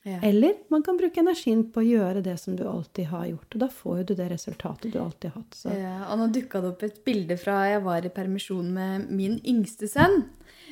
Ja. 0.03 0.19
Eller 0.23 0.53
man 0.71 0.83
kan 0.83 0.97
bruke 0.97 1.19
energien 1.19 1.65
på 1.73 1.81
å 1.81 1.85
gjøre 1.85 2.21
det 2.23 2.37
som 2.39 2.55
du 2.55 2.63
alltid 2.67 3.09
har 3.11 3.25
gjort. 3.27 3.49
Og 3.51 3.63
da 3.65 3.67
får 3.81 4.03
du 4.07 4.13
det 4.15 4.29
resultatet 4.31 4.93
du 4.93 4.99
alltid 5.01 5.33
har 5.33 5.41
hatt. 5.41 5.57
Så. 5.57 5.73
Ja, 5.75 5.95
og 6.07 6.21
nå 6.21 6.29
dukka 6.33 6.61
det 6.63 6.71
opp 6.71 6.85
et 6.87 7.01
bilde 7.07 7.35
fra 7.39 7.57
jeg 7.67 7.83
var 7.83 8.07
i 8.07 8.13
permisjon 8.13 8.69
med 8.75 9.09
min 9.11 9.35
yngste 9.43 9.89
sønn. 9.91 10.21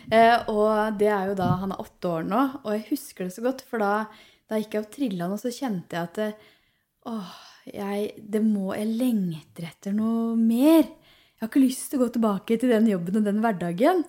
Eh, 0.08 0.48
og 0.48 0.96
det 1.00 1.10
er 1.12 1.32
jo 1.32 1.36
da 1.36 1.50
Han 1.60 1.74
er 1.76 1.84
åtte 1.84 2.08
år 2.08 2.24
nå, 2.30 2.44
og 2.64 2.72
jeg 2.72 2.86
husker 2.94 3.28
det 3.28 3.36
så 3.36 3.44
godt, 3.44 3.66
for 3.68 3.84
da, 3.84 4.08
da 4.48 4.62
gikk 4.62 4.78
jeg 4.78 4.86
og 4.86 4.94
trilla 4.94 5.28
og 5.28 5.42
så 5.42 5.52
kjente 5.52 5.98
jeg 5.98 6.08
at 6.08 6.20
det, 6.22 6.30
åh, 7.12 7.36
jeg, 7.68 8.14
det 8.24 8.42
må, 8.46 8.72
jeg 8.78 8.96
lengter 8.96 9.68
etter 9.68 9.96
noe 9.96 10.38
mer. 10.40 10.88
Jeg 10.88 11.44
har 11.44 11.52
ikke 11.52 11.66
lyst 11.66 11.92
til 11.92 12.00
å 12.00 12.06
gå 12.06 12.14
tilbake 12.16 12.58
til 12.58 12.72
den 12.72 12.88
jobben 12.90 13.20
og 13.20 13.28
den 13.28 13.44
hverdagen. 13.44 14.06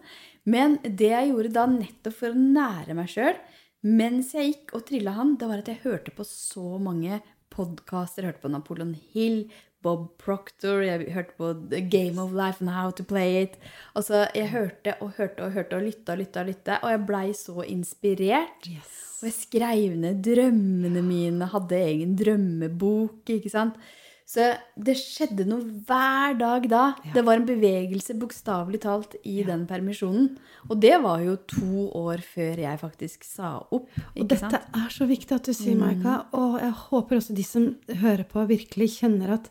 Men 0.49 0.79
det 0.85 1.11
jeg 1.11 1.33
gjorde 1.33 1.57
da, 1.59 1.67
nettopp 1.69 2.15
for 2.17 2.33
å 2.33 2.39
nære 2.39 2.95
meg 2.97 3.11
sjøl 3.13 3.35
mens 3.87 4.35
jeg 4.35 4.53
gikk 4.53 4.77
og 4.77 4.87
trilla 4.89 5.15
han, 5.17 5.37
det 5.39 5.49
var 5.51 5.63
at 5.63 5.71
jeg 5.71 5.85
hørte 5.85 6.15
på 6.15 6.27
så 6.27 6.79
mange 6.83 7.21
podkaster. 7.55 8.27
Hørte 8.27 8.43
på 8.43 8.53
Napoleon 8.53 8.95
Hill, 9.13 9.45
Bob 9.83 10.09
Proctor, 10.19 10.83
jeg 10.83 11.13
hørte 11.15 11.37
på 11.39 11.53
The 11.71 11.81
Game 11.87 12.19
of 12.19 12.33
Life 12.35 12.65
and 12.65 12.73
How 12.75 12.91
to 12.91 13.07
Play 13.07 13.45
It. 13.45 13.59
Altså, 13.95 14.27
jeg 14.35 14.51
hørte 14.51 14.97
og 15.01 15.13
hørte 15.19 15.47
og 15.47 15.55
hørte 15.55 15.79
og 15.79 15.87
lytta 15.87 16.17
og 16.17 16.23
lytta, 16.23 16.43
og 16.43 16.51
lytta, 16.51 16.81
og 16.83 16.95
jeg 16.95 17.05
blei 17.07 17.29
så 17.39 17.63
inspirert. 17.69 18.69
Og 19.19 19.31
jeg 19.31 19.37
skrev 19.37 19.95
ned 19.99 20.21
drømmene 20.27 21.03
mine, 21.07 21.51
hadde 21.55 21.79
egen 21.79 22.19
drømmebok, 22.19 23.23
ikke 23.39 23.55
sant. 23.55 23.79
Så 24.29 24.45
det 24.77 24.93
skjedde 25.01 25.47
noe 25.49 25.65
hver 25.89 26.35
dag 26.37 26.67
da. 26.69 26.83
Det 27.15 27.23
var 27.25 27.39
en 27.39 27.47
bevegelse, 27.49 28.13
bokstavelig 28.21 28.83
talt, 28.83 29.17
i 29.25 29.39
den 29.47 29.63
permisjonen. 29.71 30.35
Og 30.69 30.77
det 30.83 30.99
var 31.01 31.23
jo 31.25 31.39
to 31.49 31.87
år 31.97 32.21
før 32.35 32.61
jeg 32.61 32.81
faktisk 32.83 33.25
sa 33.25 33.55
opp. 33.65 33.89
Og 33.89 34.29
dette 34.29 34.53
sant? 34.53 34.69
er 34.77 34.93
så 34.93 35.09
viktig 35.09 35.33
at 35.39 35.49
du 35.49 35.55
sier, 35.57 35.79
Maika. 35.81 36.19
Og 36.37 36.59
jeg 36.61 36.77
håper 36.83 37.23
også 37.23 37.39
de 37.39 37.47
som 37.49 37.71
hører 38.03 38.29
på, 38.29 38.45
virkelig 38.53 38.91
kjenner 38.99 39.39
at 39.39 39.49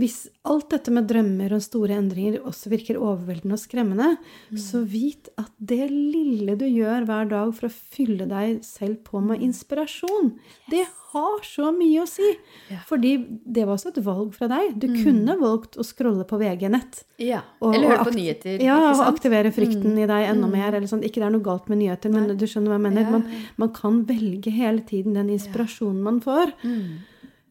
hvis 0.00 0.18
alt 0.48 0.70
dette 0.72 0.92
med 0.94 1.08
drømmer 1.10 1.52
og 1.56 1.62
store 1.64 1.98
endringer 2.00 2.40
også 2.48 2.72
virker 2.72 2.98
overveldende 3.00 3.56
og 3.56 3.62
skremmende, 3.62 4.08
så 4.56 4.82
vit 4.88 5.28
at 5.40 5.50
det 5.58 5.90
lille 5.90 6.56
du 6.58 6.66
gjør 6.66 7.06
hver 7.08 7.28
dag 7.30 7.52
for 7.56 7.68
å 7.68 7.74
fylle 7.74 8.28
deg 8.30 8.62
selv 8.66 9.02
på 9.06 9.20
med 9.24 9.44
inspirasjon, 9.44 10.32
det 10.72 10.86
har 11.10 11.42
så 11.46 11.70
mye 11.74 12.04
å 12.04 12.08
si. 12.08 12.28
Ja. 12.70 12.80
Fordi 12.86 13.12
det 13.26 13.64
var 13.66 13.74
også 13.74 13.90
et 13.90 14.00
valg 14.06 14.34
fra 14.36 14.46
deg. 14.50 14.76
Du 14.78 14.86
kunne 14.92 15.34
valgt 15.40 15.78
å 15.80 15.86
scrolle 15.86 16.26
på 16.28 16.38
VG-nett. 16.40 17.02
Ja. 17.20 17.42
Eller 17.66 17.96
høre 17.96 18.06
på 18.06 18.14
nyheter. 18.14 18.62
Ja, 18.62 18.78
og? 18.78 19.00
Mm. 19.00 19.04
aktivere 19.08 19.50
frykten 19.54 19.98
i 19.98 20.06
deg 20.06 20.28
enda 20.30 20.50
mer. 20.50 20.70
Eller 20.70 20.86
sånn. 20.90 21.02
Ikke 21.06 21.18
det 21.18 21.26
er 21.26 21.34
noe 21.34 21.46
galt 21.46 21.66
med 21.72 21.82
nyheter, 21.82 22.14
men 22.14 22.28
Nei. 22.30 22.38
du 22.38 22.46
skjønner 22.46 22.72
hva 22.72 22.78
jeg 22.78 22.86
mener. 22.86 23.08
Ja, 23.08 23.16
Man, 23.16 23.48
man 23.64 23.72
kan 23.74 24.04
velge 24.08 24.54
hele 24.54 24.86
tiden 24.86 25.18
den 25.18 25.32
inspirasjonen 25.34 25.98
man 26.06 26.22
får. 26.24 26.54
Mm. 26.62 27.02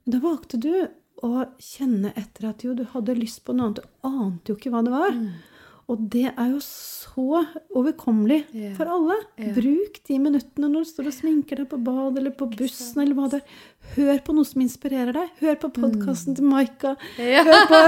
Da 0.10 0.24
valgte 0.24 0.62
du 0.62 0.72
å 1.26 1.46
kjenne 1.60 2.14
etter 2.20 2.50
at 2.52 2.64
jo, 2.66 2.76
du 2.78 2.86
hadde 2.94 3.18
lyst 3.18 3.44
på 3.46 3.56
noe 3.56 3.70
annet. 3.70 3.82
Du 3.84 4.10
ante 4.10 4.52
jo 4.52 4.60
ikke 4.60 4.74
hva 4.74 4.84
det 4.86 4.94
var. 4.94 5.16
Mm. 5.16 5.32
Og 5.90 6.02
det 6.14 6.28
er 6.30 6.50
jo 6.52 6.60
så 6.62 7.42
overkommelig 7.74 8.44
yeah. 8.54 8.76
for 8.78 8.92
alle. 8.94 9.16
Yeah. 9.40 9.56
Bruk 9.56 9.98
de 10.06 10.20
minuttene 10.22 10.70
når 10.70 10.86
du 10.86 10.90
står 10.92 11.10
og 11.10 11.16
sminker 11.16 11.64
deg 11.64 11.70
på 11.72 11.80
bad 11.82 12.20
eller 12.22 12.36
på 12.38 12.46
bussen. 12.52 13.02
eller 13.02 13.18
hva 13.18 13.30
det 13.32 13.40
er. 13.42 13.58
Hør 13.96 14.22
på 14.28 14.36
noe 14.38 14.46
som 14.46 14.62
inspirerer 14.62 15.18
deg. 15.18 15.32
Hør 15.42 15.58
på 15.64 15.72
podkasten 15.80 16.38
til 16.38 16.46
Maika. 16.46 16.94
Yeah. 17.18 17.50
Hør 17.50 17.66
på 17.72 17.82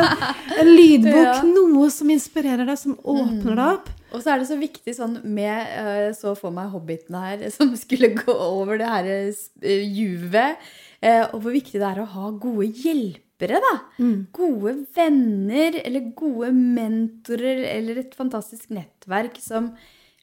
en 0.58 0.72
lydbok. 0.74 1.46
Noe 1.54 1.92
som 1.94 2.10
inspirerer 2.10 2.66
deg, 2.66 2.80
som 2.82 2.98
åpner 2.98 3.54
deg 3.54 3.66
opp. 3.68 3.92
Og 4.12 4.24
så 4.24 4.34
er 4.34 4.42
det 4.42 4.50
så 4.50 4.58
viktig 4.60 4.96
sånn 4.98 5.14
med 5.24 5.70
eh, 5.80 6.10
Så 6.18 6.34
for 6.36 6.52
meg 6.52 6.74
hobbiten 6.74 7.16
her 7.16 7.46
som 7.54 7.70
skulle 7.80 8.12
gå 8.18 8.34
over 8.34 8.82
det 8.82 8.90
her 8.90 9.12
eh, 9.14 9.86
juvet. 9.86 10.58
Eh, 11.02 11.24
Og 11.32 11.42
hvor 11.44 11.56
viktig 11.56 11.80
det 11.82 11.88
er 11.88 12.02
å 12.04 12.10
ha 12.14 12.32
gode 12.32 12.70
hjelpere, 12.70 13.62
da. 13.64 13.74
Mm. 14.02 14.18
Gode 14.36 14.76
venner 14.96 15.80
eller 15.82 16.12
gode 16.18 16.52
mentorer 16.56 17.66
eller 17.74 18.04
et 18.04 18.14
fantastisk 18.18 18.70
nettverk 18.74 19.40
som 19.42 19.74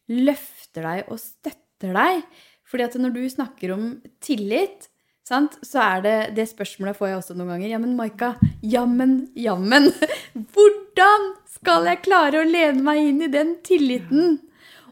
løfter 0.09 0.87
deg 0.87 1.11
og 1.12 1.20
støtter 1.20 1.97
deg. 1.97 2.22
Fordi 2.68 2.85
at 2.85 2.97
når 3.01 3.16
du 3.16 3.22
snakker 3.33 3.72
om 3.74 3.85
tillit, 4.24 4.89
sant, 5.29 5.57
så 5.64 5.81
er 5.85 6.05
det 6.05 6.16
det 6.39 6.49
spørsmålet 6.51 6.97
får 6.97 7.11
jeg 7.11 7.20
også 7.20 7.37
noen 7.37 7.55
ganger. 7.55 7.70
Ja, 7.72 7.81
men 7.83 7.97
Maika, 7.99 8.35
jammen, 8.64 9.16
jammen. 9.37 9.91
Hvordan 10.55 11.33
skal 11.59 11.89
jeg 11.89 12.05
klare 12.05 12.43
å 12.43 12.49
lene 12.49 12.85
meg 12.85 13.03
inn 13.05 13.24
i 13.24 13.33
den 13.33 13.57
tilliten? 13.66 14.39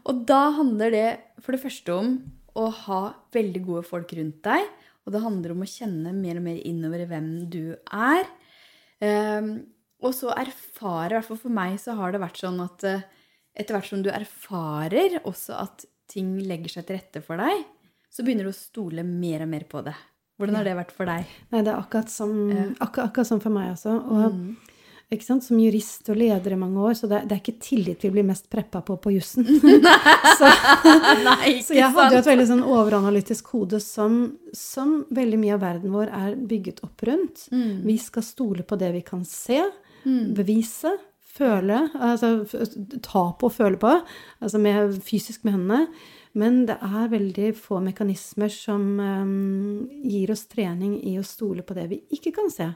Og 0.07 0.25
da 0.29 0.47
handler 0.57 0.93
det 0.93 1.07
for 1.43 1.55
det 1.55 1.63
første 1.63 1.93
om 1.93 2.17
å 2.57 2.69
ha 2.85 3.01
veldig 3.35 3.63
gode 3.65 3.85
folk 3.85 4.13
rundt 4.17 4.39
deg. 4.45 4.65
Og 5.07 5.13
det 5.15 5.23
handler 5.23 5.53
om 5.55 5.63
å 5.63 5.69
kjenne 5.71 6.11
mer 6.13 6.37
og 6.41 6.43
mer 6.49 6.59
innover 6.67 7.05
i 7.05 7.07
hvem 7.07 7.29
du 7.49 7.61
er. 7.95 8.27
Ehm, 8.99 9.53
og 10.03 10.11
så 10.13 10.33
erfare, 10.35 11.13
i 11.13 11.17
hvert 11.17 11.29
fall 11.29 11.39
for 11.41 11.53
meg 11.57 11.77
så 11.81 11.95
har 11.97 12.11
det 12.13 12.21
vært 12.21 12.41
sånn 12.43 12.59
at 12.61 12.83
eh, 12.85 13.05
etter 13.57 13.77
hvert 13.77 13.87
som 13.89 14.03
du 14.05 14.11
erfarer 14.13 15.15
også 15.23 15.55
at 15.63 15.85
ting 16.11 16.35
legger 16.43 16.75
seg 16.75 16.85
til 16.89 16.99
rette 16.99 17.23
for 17.25 17.39
deg, 17.41 17.63
så 18.13 18.23
begynner 18.25 18.47
du 18.47 18.51
å 18.51 18.57
stole 18.57 19.03
mer 19.07 19.43
og 19.45 19.51
mer 19.51 19.65
på 19.69 19.81
det. 19.87 19.95
Hvordan 20.37 20.59
har 20.59 20.67
det 20.67 20.75
vært 20.77 20.91
for 20.93 21.09
deg? 21.09 21.25
Nei, 21.49 21.63
det 21.65 21.71
er 21.73 21.79
akkurat 21.81 22.11
som, 22.13 22.33
akkurat, 22.77 23.07
akkurat 23.09 23.29
som 23.31 23.39
for 23.41 23.53
meg 23.55 23.71
også. 23.73 23.95
Og 24.05 24.27
Mm. 24.35 24.57
Som 25.41 25.59
jurist 25.59 26.09
og 26.11 26.17
leder 26.19 26.51
i 26.51 26.59
mange 26.59 26.81
år, 26.83 26.93
så 26.99 27.07
det, 27.07 27.21
det 27.29 27.37
er 27.37 27.39
ikke 27.39 27.63
tillit 27.63 28.03
vi 28.03 28.11
blir 28.11 28.25
mest 28.27 28.49
preppa 28.51 28.81
på 28.81 28.97
på 28.99 29.13
jussen. 29.15 29.47
så, 30.39 30.51
Nei, 31.23 31.61
så 31.65 31.77
jeg 31.77 31.91
hadde 31.95 32.17
jo 32.17 32.19
et 32.19 32.31
veldig 32.31 32.47
sånn 32.49 32.63
overanalytisk 32.63 33.53
hode 33.55 33.79
som, 33.79 34.37
som 34.51 35.05
veldig 35.09 35.39
mye 35.39 35.55
av 35.55 35.63
verden 35.63 35.95
vår 35.95 36.11
er 36.11 36.35
bygget 36.35 36.83
opp 36.83 37.07
rundt. 37.07 37.47
Mm. 37.51 37.85
Vi 37.87 37.97
skal 38.03 38.25
stole 38.27 38.67
på 38.67 38.79
det 38.79 38.91
vi 38.97 39.03
kan 39.07 39.23
se, 39.27 39.63
bevise, 40.07 40.93
føle, 41.37 41.81
altså 41.93 42.45
ta 43.03 43.23
på 43.37 43.49
og 43.49 43.53
føle 43.53 43.79
på, 43.79 43.91
altså 44.41 44.61
med, 44.61 44.95
fysisk 45.05 45.43
med 45.47 45.57
hendene. 45.57 45.87
Men 46.37 46.65
det 46.69 46.77
er 46.85 47.09
veldig 47.09 47.49
få 47.57 47.79
mekanismer 47.81 48.51
som 48.53 48.83
um, 48.99 49.87
gir 50.05 50.29
oss 50.33 50.45
trening 50.51 50.99
i 51.01 51.15
å 51.17 51.25
stole 51.25 51.65
på 51.65 51.73
det 51.77 51.87
vi 51.89 52.01
ikke 52.13 52.35
kan 52.35 52.51
se. 52.53 52.69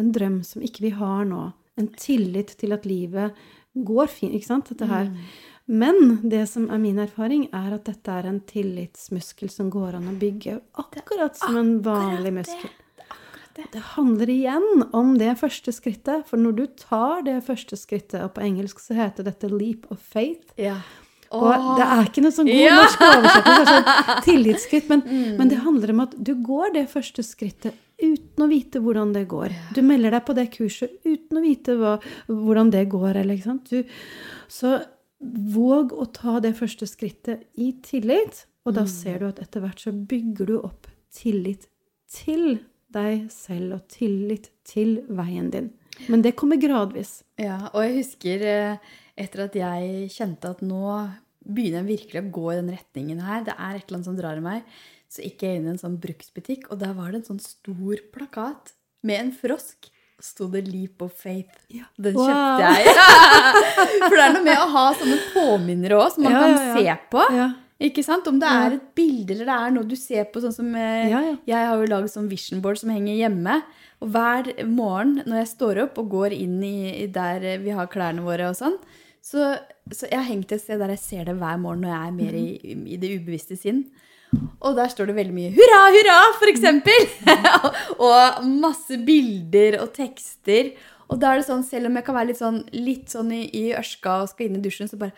En 0.00 0.12
drøm 0.14 0.40
som 0.46 0.64
ikke 0.64 0.86
vi 0.86 0.94
har 0.96 1.28
nå. 1.28 1.50
En 1.78 1.90
tillit 2.00 2.56
til 2.58 2.72
at 2.74 2.88
livet 2.88 3.36
går 3.74 4.08
fint. 4.10 4.32
Ikke 4.34 4.48
sant? 4.48 4.72
Dette 4.72 4.88
her. 4.88 5.12
Men 5.68 6.20
det 6.24 6.46
som 6.48 6.70
er 6.72 6.80
min 6.80 6.98
erfaring, 7.02 7.44
er 7.52 7.74
at 7.76 7.84
dette 7.90 8.08
er 8.08 8.26
en 8.30 8.40
tillitsmuskel 8.40 9.50
som 9.52 9.68
går 9.70 9.98
an 9.98 10.08
å 10.08 10.16
bygge 10.16 10.56
akkurat 10.80 11.36
som 11.36 11.58
en 11.60 11.74
vanlig 11.84 12.32
muskel. 12.40 12.72
Det 13.58 13.82
handler 13.96 14.30
igjen 14.30 14.84
om 14.94 15.16
det 15.18 15.34
første 15.40 15.74
skrittet. 15.74 16.24
For 16.30 16.40
når 16.40 16.56
du 16.56 16.64
tar 16.78 17.24
det 17.26 17.40
første 17.44 17.76
skrittet, 17.76 18.22
og 18.22 18.32
på 18.36 18.46
engelsk 18.46 18.80
så 18.80 18.96
heter 18.96 19.26
dette 19.26 19.50
leap 19.52 19.84
of 19.92 20.00
faith 20.00 20.54
Ja. 20.56 20.78
Og 21.36 21.76
det 21.76 21.84
er 21.84 22.06
ikke 22.08 22.22
noe 22.24 22.32
sånn 22.32 22.48
god 22.48 22.62
Ja. 22.62 22.76
norsk 22.78 23.02
oversettelse, 23.04 23.60
er 23.60 23.68
sånn 23.68 24.22
tillitsskritt, 24.28 24.88
men, 24.88 25.02
men 25.36 25.50
det 25.50 25.58
handler 25.64 25.92
om 25.92 26.00
at 26.06 26.14
du 26.16 26.32
går 26.46 26.72
det 26.78 26.86
første 26.88 27.24
skrittet 27.26 27.76
uten 27.98 28.44
å 28.44 28.48
vite 28.48 28.80
hvordan 28.80 29.12
det 29.12 29.26
går. 29.28 29.52
Du 29.74 29.82
melder 29.82 30.14
deg 30.14 30.24
på 30.24 30.36
det 30.38 30.46
kurset 30.54 30.92
uten 31.04 31.40
å 31.40 31.42
vite 31.42 31.74
hva, 31.76 31.96
hvordan 32.30 32.70
det 32.72 32.84
går. 32.92 33.16
Eller, 33.18 33.34
ikke 33.34 33.50
sant? 33.50 33.68
Du, 33.68 33.82
så 34.48 34.76
våg 35.58 35.92
å 35.98 36.06
ta 36.14 36.38
det 36.40 36.54
første 36.56 36.86
skrittet 36.86 37.42
i 37.58 37.72
tillit, 37.82 38.44
og 38.64 38.76
da 38.78 38.84
ser 38.86 39.18
du 39.20 39.26
at 39.28 39.40
etter 39.42 39.64
hvert 39.64 39.82
så 39.82 39.90
bygger 39.92 40.46
du 40.52 40.56
opp 40.60 40.86
tillit 41.14 41.66
til 42.12 42.60
deg 42.94 43.26
selv 43.34 43.80
og 43.80 43.88
tillit 43.92 44.48
til 44.68 45.00
veien 45.12 45.50
din. 45.52 45.68
Men 46.06 46.22
det 46.22 46.36
kommer 46.38 46.60
gradvis. 46.60 47.24
Ja, 47.40 47.58
og 47.72 47.82
jeg 47.82 47.96
husker 47.98 48.44
eh, 48.46 48.94
etter 49.18 49.44
at 49.48 49.56
jeg 49.58 50.08
kjente 50.14 50.52
at 50.54 50.62
nå 50.64 50.82
begynner 51.48 51.82
jeg 51.82 51.90
virkelig 51.98 52.22
å 52.22 52.30
gå 52.38 52.46
i 52.52 52.56
den 52.60 52.72
retningen 52.74 53.20
her. 53.24 53.44
Det 53.46 53.54
er 53.56 53.76
et 53.78 53.84
eller 53.86 53.98
annet 53.98 54.08
som 54.10 54.16
drar 54.18 54.38
i 54.40 54.44
meg. 54.44 54.64
Så 55.08 55.22
gikk 55.24 55.44
jeg 55.46 55.58
inn 55.60 55.68
i 55.68 55.72
en 55.72 55.80
sånn 55.80 55.96
bruksbutikk, 56.00 56.66
og 56.70 56.80
der 56.82 56.92
var 56.96 57.12
det 57.14 57.22
en 57.22 57.28
sånn 57.30 57.40
stor 57.40 58.02
plakat 58.12 58.74
med 59.08 59.22
en 59.22 59.30
frosk. 59.32 59.88
Sto 60.20 60.48
det 60.50 60.64
'Leap 60.66 61.00
of 61.06 61.14
Faith'. 61.14 61.60
Ja. 61.70 61.86
Den 61.96 62.14
Wow. 62.18 62.26
kjøpte 62.26 62.74
jeg. 62.74 62.84
For 64.08 64.16
det 64.18 64.24
er 64.24 64.32
noe 64.34 64.42
med 64.44 64.58
å 64.58 64.68
ha 64.74 64.84
sånne 64.98 65.18
påminnere 65.32 65.94
òg, 65.96 66.10
som 66.12 66.24
man 66.26 66.32
Ja, 66.34 66.40
kan 66.42 66.52
ja, 66.58 66.74
se 66.74 67.10
på. 67.12 67.24
Ikke 67.80 68.02
sant? 68.02 68.26
Om 68.26 68.40
det 68.42 68.48
er 68.50 68.72
et 68.74 68.86
bilde 68.98 69.36
eller 69.36 69.46
det 69.46 69.56
er 69.62 69.70
noe 69.76 69.86
du 69.86 69.94
ser 69.94 70.24
på, 70.32 70.40
sånn 70.42 70.52
som 70.52 70.74
eh. 70.74 71.06
Jeg 71.46 71.54
har 71.68 71.78
jo 71.78 71.86
laget 71.86 72.10
sånn 72.10 72.26
vision 72.28 72.60
board 72.60 72.80
som 72.80 72.90
henger 72.90 73.14
hjemme. 73.14 73.60
Og 74.02 74.10
hver 74.10 74.50
morgen 74.66 75.22
når 75.24 75.44
jeg 75.44 75.50
står 75.54 75.84
opp 75.84 75.98
og 76.02 76.10
går 76.10 76.34
inn 76.34 76.58
i, 76.66 77.04
i 77.04 77.06
der 77.06 77.62
vi 77.62 77.70
har 77.70 77.86
klærne 77.86 78.26
våre 78.26 78.50
og 78.50 78.58
sånn, 78.58 78.74
så, 79.24 79.54
så 79.92 80.08
jeg 80.08 80.18
har 80.18 80.28
hengt 80.28 80.52
et 80.52 80.62
sted 80.62 80.80
der 80.80 80.94
jeg 80.94 81.02
ser 81.02 81.28
det 81.28 81.38
hver 81.40 81.58
morgen 81.60 81.84
når 81.84 81.94
jeg 81.94 82.10
er 82.10 82.18
mer 82.18 82.38
i, 82.38 82.76
i 82.94 83.00
det 83.00 83.12
ubevisste 83.18 83.58
sinn. 83.58 83.84
Og 84.60 84.76
der 84.76 84.90
står 84.92 85.08
det 85.08 85.16
veldig 85.16 85.34
mye 85.34 85.50
'hurra, 85.54 85.80
hurra', 85.94 86.32
for 86.40 86.50
eksempel. 86.50 87.06
og 88.08 88.44
masse 88.44 88.98
bilder 89.06 89.80
og 89.82 89.92
tekster. 89.96 90.74
Og 91.08 91.20
da 91.20 91.32
er 91.32 91.40
det 91.40 91.48
sånn, 91.48 91.64
selv 91.64 91.88
om 91.88 91.96
jeg 91.96 92.04
kan 92.04 92.18
være 92.18 92.30
litt 92.32 92.40
sånn, 92.40 92.58
litt 92.76 93.08
sånn 93.14 93.32
i, 93.32 93.46
i 93.56 93.64
ørska 93.78 94.22
og 94.24 94.32
skal 94.32 94.48
inn 94.48 94.58
i 94.58 94.64
dusjen, 94.64 94.90
så 94.90 95.00
bare 95.00 95.16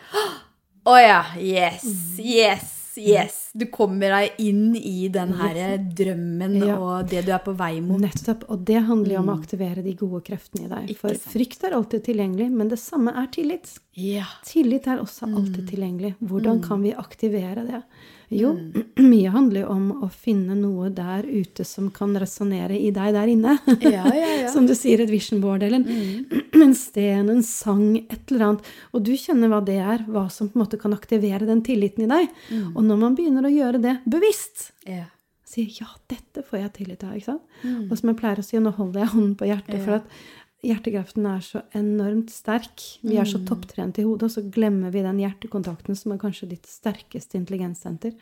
å 0.87 0.95
ja. 0.97 1.23
Yes. 1.37 1.83
Yes. 2.17 2.80
Yes. 2.97 3.51
Du 3.53 3.65
kommer 3.71 4.09
deg 4.09 4.31
inn 4.39 4.75
i 4.75 5.07
den 5.13 5.33
her 5.39 5.77
drømmen 5.77 6.57
Ja. 6.65 6.75
og 6.79 7.07
det 7.09 7.25
du 7.25 7.31
er 7.31 7.39
på 7.39 7.53
vei 7.55 7.79
mot. 7.81 7.99
Nettopp. 8.01 8.43
Og 8.49 8.65
det 8.65 8.81
handler 8.87 9.13
jo 9.15 9.19
om 9.19 9.29
å 9.29 9.37
aktivere 9.39 9.83
de 9.83 9.93
gode 9.93 10.21
kreftene 10.23 10.65
i 10.65 10.69
deg. 10.69 10.89
Ikke 10.89 10.99
For 10.99 11.09
sant. 11.15 11.33
frykt 11.33 11.63
er 11.63 11.71
alltid 11.77 12.03
tilgjengelig, 12.03 12.51
men 12.51 12.67
det 12.69 12.79
samme 12.79 13.13
er 13.15 13.27
tillit. 13.27 13.79
Ja. 13.95 14.25
Tillit 14.43 14.87
er 14.87 14.97
også 14.99 15.27
Mm. 15.27 15.35
alltid 15.37 15.69
tilgjengelig. 15.69 16.15
Hvordan 16.21 16.61
kan 16.67 16.81
vi 16.81 16.91
aktivere 16.93 17.65
det? 17.67 17.83
Jo, 18.31 18.53
mye 19.11 19.31
handler 19.33 19.65
jo 19.65 19.71
om 19.73 19.87
å 20.05 20.09
finne 20.11 20.55
noe 20.55 20.89
der 20.95 21.25
ute 21.27 21.65
som 21.67 21.89
kan 21.93 22.15
resonnere 22.19 22.77
i 22.79 22.89
deg 22.95 23.13
der 23.17 23.31
inne. 23.31 23.57
Ja, 23.83 24.05
ja, 24.07 24.31
ja. 24.43 24.49
Som 24.53 24.67
du 24.69 24.73
sier, 24.77 25.03
et 25.03 25.11
vision 25.11 25.41
board 25.43 25.65
eller 25.67 25.83
en, 25.83 26.43
en 26.55 26.75
sten, 26.77 27.29
en 27.31 27.43
sang, 27.45 27.97
et 28.01 28.31
eller 28.31 28.47
annet. 28.47 28.69
Og 28.95 29.03
du 29.07 29.13
kjenner 29.19 29.51
hva 29.51 29.61
det 29.67 29.79
er, 29.83 30.05
hva 30.07 30.27
som 30.31 30.49
på 30.49 30.57
en 30.57 30.63
måte 30.63 30.79
kan 30.81 30.95
aktivere 30.95 31.47
den 31.49 31.63
tilliten 31.65 32.07
i 32.07 32.11
deg. 32.11 32.29
Mm. 32.49 32.69
Og 32.71 32.85
når 32.87 33.01
man 33.03 33.17
begynner 33.19 33.47
å 33.47 33.53
gjøre 33.53 33.83
det 33.83 33.97
bevisst, 34.09 34.69
ja. 34.87 35.09
sier 35.47 35.81
ja, 35.81 35.89
dette 36.11 36.43
får 36.47 36.63
jeg 36.63 36.75
tillit 36.79 37.03
av', 37.07 37.17
ikke 37.19 37.33
sant? 37.33 37.57
Og 37.91 37.97
som 37.99 38.11
jeg 38.11 38.19
pleier 38.23 38.39
å 38.39 38.45
si, 38.47 38.57
og 38.59 38.65
nå 38.65 38.75
holder 38.79 39.03
jeg 39.03 39.13
hånden 39.15 39.35
på 39.39 39.49
hjertet, 39.51 39.75
Mm. 39.81 39.83
For 39.85 39.99
at 39.99 40.40
hjertekraften 40.63 41.25
er 41.25 41.39
så 41.41 41.61
enormt 41.73 42.29
sterk. 42.29 42.81
Vi 43.01 43.15
er 43.17 43.25
så 43.25 43.39
Mm. 43.39 43.45
topptrent 43.47 43.97
i 43.99 44.03
hodet, 44.03 44.23
og 44.23 44.31
så 44.31 44.41
glemmer 44.51 44.91
vi 44.91 45.01
den 45.01 45.17
hjertekontakten 45.19 45.95
som 45.97 46.11
er 46.11 46.17
kanskje 46.17 46.49
ditt 46.49 46.65
sterkeste 46.67 47.33
intelligenssenter. 47.39 48.13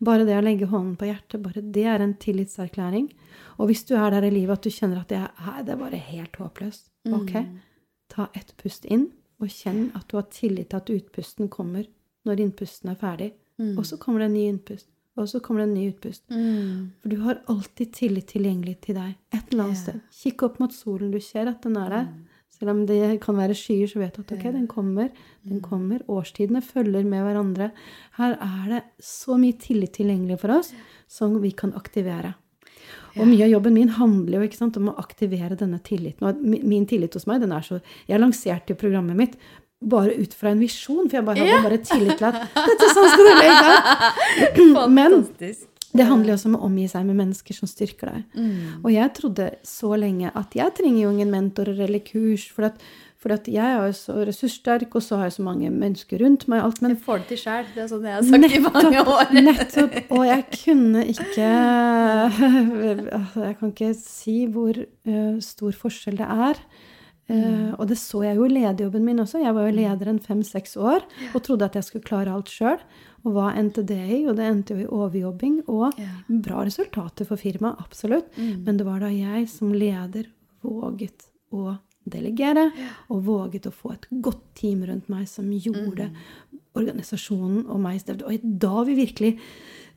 Bare 0.00 0.24
det 0.24 0.36
å 0.38 0.42
legge 0.44 0.66
hånden 0.66 0.96
på 0.96 1.06
hjertet, 1.10 1.42
bare 1.42 1.60
det 1.72 1.84
er 1.84 2.00
en 2.00 2.14
tillitserklæring. 2.14 3.10
Og 3.58 3.68
hvis 3.68 3.84
du 3.86 3.94
er 3.96 4.10
der 4.10 4.22
i 4.24 4.30
livet 4.30 4.52
at 4.58 4.62
du 4.62 4.70
kjenner 4.70 5.00
at 5.00 5.08
det 5.08 5.18
er, 5.18 5.62
det 5.64 5.72
er 5.72 5.76
bare 5.76 5.98
helt 5.98 6.32
håpløst, 6.36 6.90
ok, 7.06 7.32
Mm. 7.34 7.58
ta 8.08 8.28
ett 8.34 8.54
pust 8.56 8.84
inn, 8.84 9.10
og 9.40 9.48
kjenn 9.48 9.90
at 9.96 10.06
du 10.08 10.16
har 10.16 10.24
tillit 10.30 10.68
til 10.70 10.76
at 10.76 10.86
utpusten 10.90 11.48
kommer 11.48 11.86
når 12.24 12.36
innpusten 12.40 12.90
er 12.90 12.94
ferdig. 12.94 13.32
Mm. 13.58 13.76
Og 13.78 13.84
så 13.84 13.98
kommer 13.98 14.20
det 14.20 14.26
en 14.26 14.34
ny 14.34 14.48
innpust. 14.52 14.86
Og 15.20 15.28
så 15.28 15.42
kommer 15.44 15.62
det 15.62 15.68
en 15.68 15.74
ny 15.76 15.86
utpust. 15.90 16.22
Mm. 16.32 16.92
For 17.02 17.12
du 17.12 17.18
har 17.26 17.40
alltid 17.52 17.92
tillit 17.92 18.30
tilgjengelig 18.32 18.78
til 18.86 18.96
deg 18.96 19.16
et 19.34 19.52
eller 19.52 19.66
annet 19.66 19.76
yeah. 19.76 19.82
sted. 19.82 20.04
Kikk 20.22 20.44
opp 20.48 20.60
mot 20.62 20.72
solen, 20.72 21.10
du 21.12 21.20
ser 21.20 21.50
at 21.50 21.64
den 21.66 21.76
er 21.80 21.92
der. 21.92 22.06
Selv 22.52 22.72
om 22.72 22.84
det 22.86 23.00
kan 23.24 23.36
være 23.36 23.56
skyer, 23.58 23.88
så 23.90 23.98
vet 23.98 24.16
du 24.16 24.22
at 24.22 24.32
ok, 24.36 24.44
den 24.54 24.68
kommer. 24.70 25.08
Den 25.42 25.60
kommer. 25.64 26.04
Årstidene 26.08 26.62
følger 26.62 27.04
med 27.04 27.24
hverandre. 27.26 27.72
Her 28.20 28.36
er 28.38 28.68
det 28.70 28.82
så 29.02 29.36
mye 29.40 29.56
tillit 29.60 29.96
tilgjengelig 29.98 30.38
for 30.40 30.60
oss 30.60 30.70
som 31.10 31.40
vi 31.42 31.50
kan 31.58 31.74
aktivere. 31.76 32.36
Og 33.18 33.26
mye 33.28 33.44
av 33.44 33.50
jobben 33.50 33.74
min 33.76 33.90
handler 33.92 34.40
jo 34.40 34.48
sant, 34.56 34.78
om 34.80 34.88
å 34.92 34.96
aktivere 35.00 35.58
denne 35.58 35.80
tilliten. 35.84 36.24
Og 36.28 36.38
min 36.40 36.86
tillit 36.88 37.12
hos 37.16 37.26
meg, 37.28 37.42
den 37.42 37.52
er 37.52 37.64
så 37.66 37.80
Jeg 38.08 38.20
lanserte 38.22 38.72
jo 38.72 38.80
programmet 38.80 39.18
mitt 39.18 39.36
bare 39.82 40.14
ut 40.18 40.34
fra 40.38 40.52
en 40.52 40.62
visjon, 40.62 41.04
for 41.08 41.18
jeg 41.18 41.26
bare 41.26 41.44
hadde 41.44 41.66
bare 41.66 41.82
tillit 41.86 42.18
til 42.20 42.30
at 42.30 42.40
dette 42.54 42.88
sånn 42.94 43.12
skal 43.12 43.28
det 43.28 43.36
være. 43.42 44.88
Men 44.92 45.20
det 45.92 46.08
handler 46.08 46.32
jo 46.32 46.38
også 46.38 46.48
om 46.48 46.56
å 46.56 46.66
omgi 46.70 46.88
seg 46.88 47.04
med 47.04 47.18
mennesker 47.20 47.56
som 47.56 47.68
styrker 47.68 48.08
deg. 48.14 48.20
Mm. 48.32 48.60
Og 48.80 48.92
jeg 48.94 49.12
trodde 49.18 49.48
så 49.66 49.92
lenge 50.00 50.30
at 50.38 50.54
jeg 50.56 50.72
trenger 50.78 51.02
jo 51.04 51.10
ingen 51.12 51.32
mentorer 51.32 51.82
eller 51.84 52.00
kurs, 52.06 52.46
for 52.48 52.70
at, 52.70 52.78
for 53.20 53.34
jeg 53.36 53.60
er 53.60 53.90
jo 53.90 53.96
så 53.98 54.22
ressurssterk, 54.24 54.96
og 54.96 55.04
så 55.04 55.18
har 55.20 55.28
jeg 55.28 55.36
så 55.36 55.44
mange 55.44 55.68
mennesker 55.74 56.24
rundt 56.24 56.46
meg. 56.48 56.64
Alt, 56.64 56.80
men 56.80 56.94
Jeg 56.94 57.02
får 57.04 57.20
det 57.20 57.28
til 57.34 57.42
sjæl. 57.42 57.68
Det 57.74 57.84
er 57.84 57.90
sånn 57.92 58.08
jeg 58.08 58.16
har 58.16 58.24
sagt 58.30 58.56
i 58.56 58.62
mange 58.64 59.04
år. 59.18 59.34
nettopp. 59.36 59.98
Og 60.16 60.24
jeg 60.30 60.46
kunne 60.56 61.04
ikke 61.12 61.50
altså, 63.20 63.44
Jeg 63.44 63.58
kan 63.60 63.74
ikke 63.76 63.92
si 64.00 64.38
hvor 64.54 64.80
uh, 64.80 65.36
stor 65.44 65.76
forskjell 65.84 66.18
det 66.22 66.32
er. 66.48 66.64
Eh, 67.30 67.70
og 67.78 67.86
det 67.88 67.96
så 68.00 68.24
jeg 68.26 68.36
jo 68.36 68.44
i 68.48 68.52
lederjobben 68.52 69.04
min 69.06 69.22
også. 69.22 69.40
Jeg 69.44 69.54
var 69.54 69.68
jo 69.68 69.76
leder 69.76 70.08
en 70.10 70.18
fem-seks 70.20 70.76
år 70.76 71.04
og 71.32 71.42
trodde 71.46 71.68
at 71.68 71.78
jeg 71.78 71.86
skulle 71.86 72.04
klare 72.08 72.34
alt 72.34 72.50
sjøl. 72.50 72.80
Og 73.22 73.36
hva 73.36 73.52
endte 73.56 73.84
det 73.86 74.00
i? 74.02 74.24
Og 74.26 74.34
det 74.36 74.48
endte 74.48 74.74
jo 74.74 74.82
i 74.82 74.90
overjobbing 74.90 75.62
og 75.70 75.94
bra 76.42 76.64
resultater 76.66 77.24
for 77.28 77.38
firmaet, 77.38 77.78
absolutt. 77.78 78.34
Men 78.66 78.76
det 78.76 78.86
var 78.88 79.00
da 79.00 79.12
jeg 79.14 79.46
som 79.48 79.70
leder 79.72 80.26
våget 80.62 81.28
å 81.54 81.76
delegere, 82.04 82.64
og 83.14 83.20
våget 83.28 83.68
å 83.68 83.70
få 83.70 83.92
et 83.94 84.08
godt 84.10 84.42
team 84.58 84.82
rundt 84.88 85.06
meg 85.08 85.28
som 85.30 85.46
gjorde 85.54 86.08
organisasjonen 86.74 87.68
og 87.70 87.78
meg 87.84 88.00
stevnet. 88.02 88.26
Og 88.26 88.58
da 88.58 88.70
har 88.80 88.88
vi 88.88 88.96
virkelig 88.98 89.32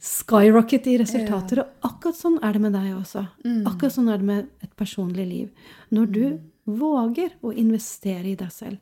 skyrocket 0.05 0.85
i 0.91 0.97
resultater. 1.01 1.63
Og 1.63 1.87
akkurat 1.89 2.15
sånn 2.19 2.37
er 2.45 2.53
det 2.53 2.61
med 2.61 2.73
deg 2.77 2.91
også. 2.99 3.25
Akkurat 3.65 3.95
sånn 3.95 4.09
er 4.13 4.21
det 4.21 4.27
med 4.29 4.45
et 4.61 4.75
personlig 4.77 5.25
liv. 5.25 5.49
Når 5.89 6.11
du 6.13 6.25
våger 6.65 7.37
å 7.45 7.53
investere 7.53 8.31
i 8.31 8.37
deg 8.39 8.51
selv, 8.53 8.77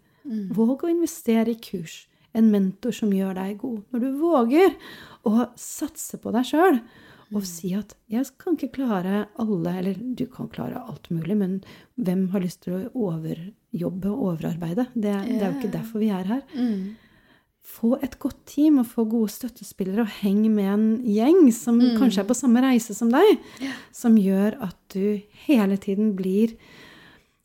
våg 0.55 0.85
å 0.85 0.91
investere 0.91 1.51
i 1.51 1.59
kurs, 1.59 2.05
en 2.33 2.49
mentor 2.49 2.95
som 2.95 3.11
gjør 3.13 3.35
deg 3.37 3.57
god. 3.61 3.81
Når 3.93 4.03
du 4.03 4.21
våger 4.21 4.77
å 5.27 5.49
satse 5.59 6.17
på 6.21 6.31
deg 6.33 6.47
sjøl 6.49 6.79
og 7.33 7.45
si 7.49 7.73
at 7.73 7.95
'jeg 8.09 8.37
kan 8.37 8.55
ikke 8.55 8.73
klare 8.77 9.27
alle', 9.39 9.77
eller 9.79 9.93
du 9.93 10.25
kan 10.27 10.47
klare 10.47 10.77
alt 10.77 11.09
mulig, 11.09 11.37
men 11.37 11.63
hvem 11.97 12.29
har 12.29 12.41
lyst 12.41 12.61
til 12.61 12.73
å 12.73 12.91
overjobbe 12.93 14.05
og 14.05 14.37
overarbeide? 14.37 14.87
Det, 14.93 15.13
det 15.25 15.41
er 15.41 15.51
jo 15.51 15.59
ikke 15.59 15.71
derfor 15.71 15.99
vi 15.99 16.09
er 16.09 16.23
her. 16.23 16.41
Mm. 16.53 16.95
Få 17.63 17.97
et 18.03 18.19
godt 18.19 18.45
team 18.45 18.79
og 18.79 18.85
få 18.85 19.05
gode 19.09 19.31
støttespillere 19.31 20.01
og 20.01 20.13
heng 20.21 20.53
med 20.53 20.73
en 20.73 21.03
gjeng 21.07 21.51
som 21.51 21.79
kanskje 21.79 22.21
er 22.21 22.27
på 22.27 22.35
samme 22.35 22.61
reise 22.61 22.93
som 22.93 23.09
deg, 23.09 23.39
som 23.91 24.15
gjør 24.15 24.61
at 24.61 24.77
du 24.93 25.21
hele 25.47 25.77
tiden 25.77 26.15
blir 26.15 26.57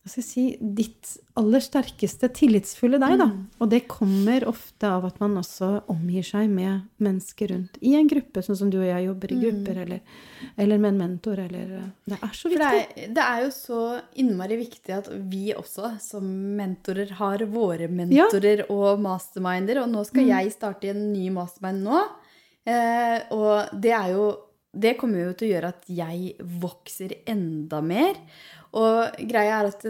hva 0.08 0.12
skal 0.14 0.22
jeg 0.22 0.28
si, 0.30 0.42
ditt 0.58 1.10
aller 1.38 1.62
sterkeste, 1.62 2.30
tillitsfulle 2.34 2.98
deg. 3.02 3.18
da. 3.20 3.26
Og 3.60 3.68
det 3.70 3.82
kommer 3.90 4.46
ofte 4.48 4.88
av 4.88 5.04
at 5.04 5.18
man 5.20 5.36
også 5.36 5.68
omgir 5.92 6.24
seg 6.24 6.48
med 6.48 6.86
mennesker 7.04 7.52
rundt. 7.52 7.76
I 7.84 7.92
en 7.98 8.08
gruppe, 8.08 8.42
sånn 8.42 8.58
som 8.58 8.72
du 8.72 8.78
og 8.80 8.88
jeg 8.88 9.04
jobber 9.04 9.34
i 9.34 9.38
grupper, 9.42 9.82
eller, 9.84 10.24
eller 10.56 10.80
med 10.80 10.94
en 10.94 11.02
mentor. 11.02 11.44
Eller, 11.44 11.76
det 12.08 12.18
er 12.18 12.34
så 12.40 12.50
viktig. 12.50 12.64
det 12.64 13.04
er, 13.04 13.12
det 13.18 13.26
er 13.26 13.44
jo 13.44 13.52
så 13.58 13.82
innmari 14.24 14.58
viktig 14.64 14.96
at 14.96 15.12
vi 15.28 15.44
også 15.52 15.92
som 16.02 16.26
mentorer 16.58 17.12
har 17.20 17.44
våre 17.52 17.90
mentorer 17.92 18.64
og 18.72 19.04
masterminder. 19.04 19.84
Og 19.84 19.92
nå 19.92 20.08
skal 20.08 20.32
jeg 20.32 20.56
starte 20.56 20.94
en 20.94 21.10
ny 21.12 21.28
mastermind 21.36 21.84
nå. 21.84 22.04
Eh, 22.68 23.18
og 23.36 23.80
det 23.80 23.94
er 23.96 24.12
jo 24.16 24.28
Det 24.78 24.98
kommer 25.00 25.22
jo 25.22 25.30
til 25.32 25.48
å 25.48 25.52
gjøre 25.54 25.68
at 25.72 25.86
jeg 25.90 26.34
vokser 26.60 27.14
enda 27.26 27.78
mer. 27.80 28.18
Og 28.78 29.18
greia 29.30 29.60
er 29.60 29.70
at 29.72 29.86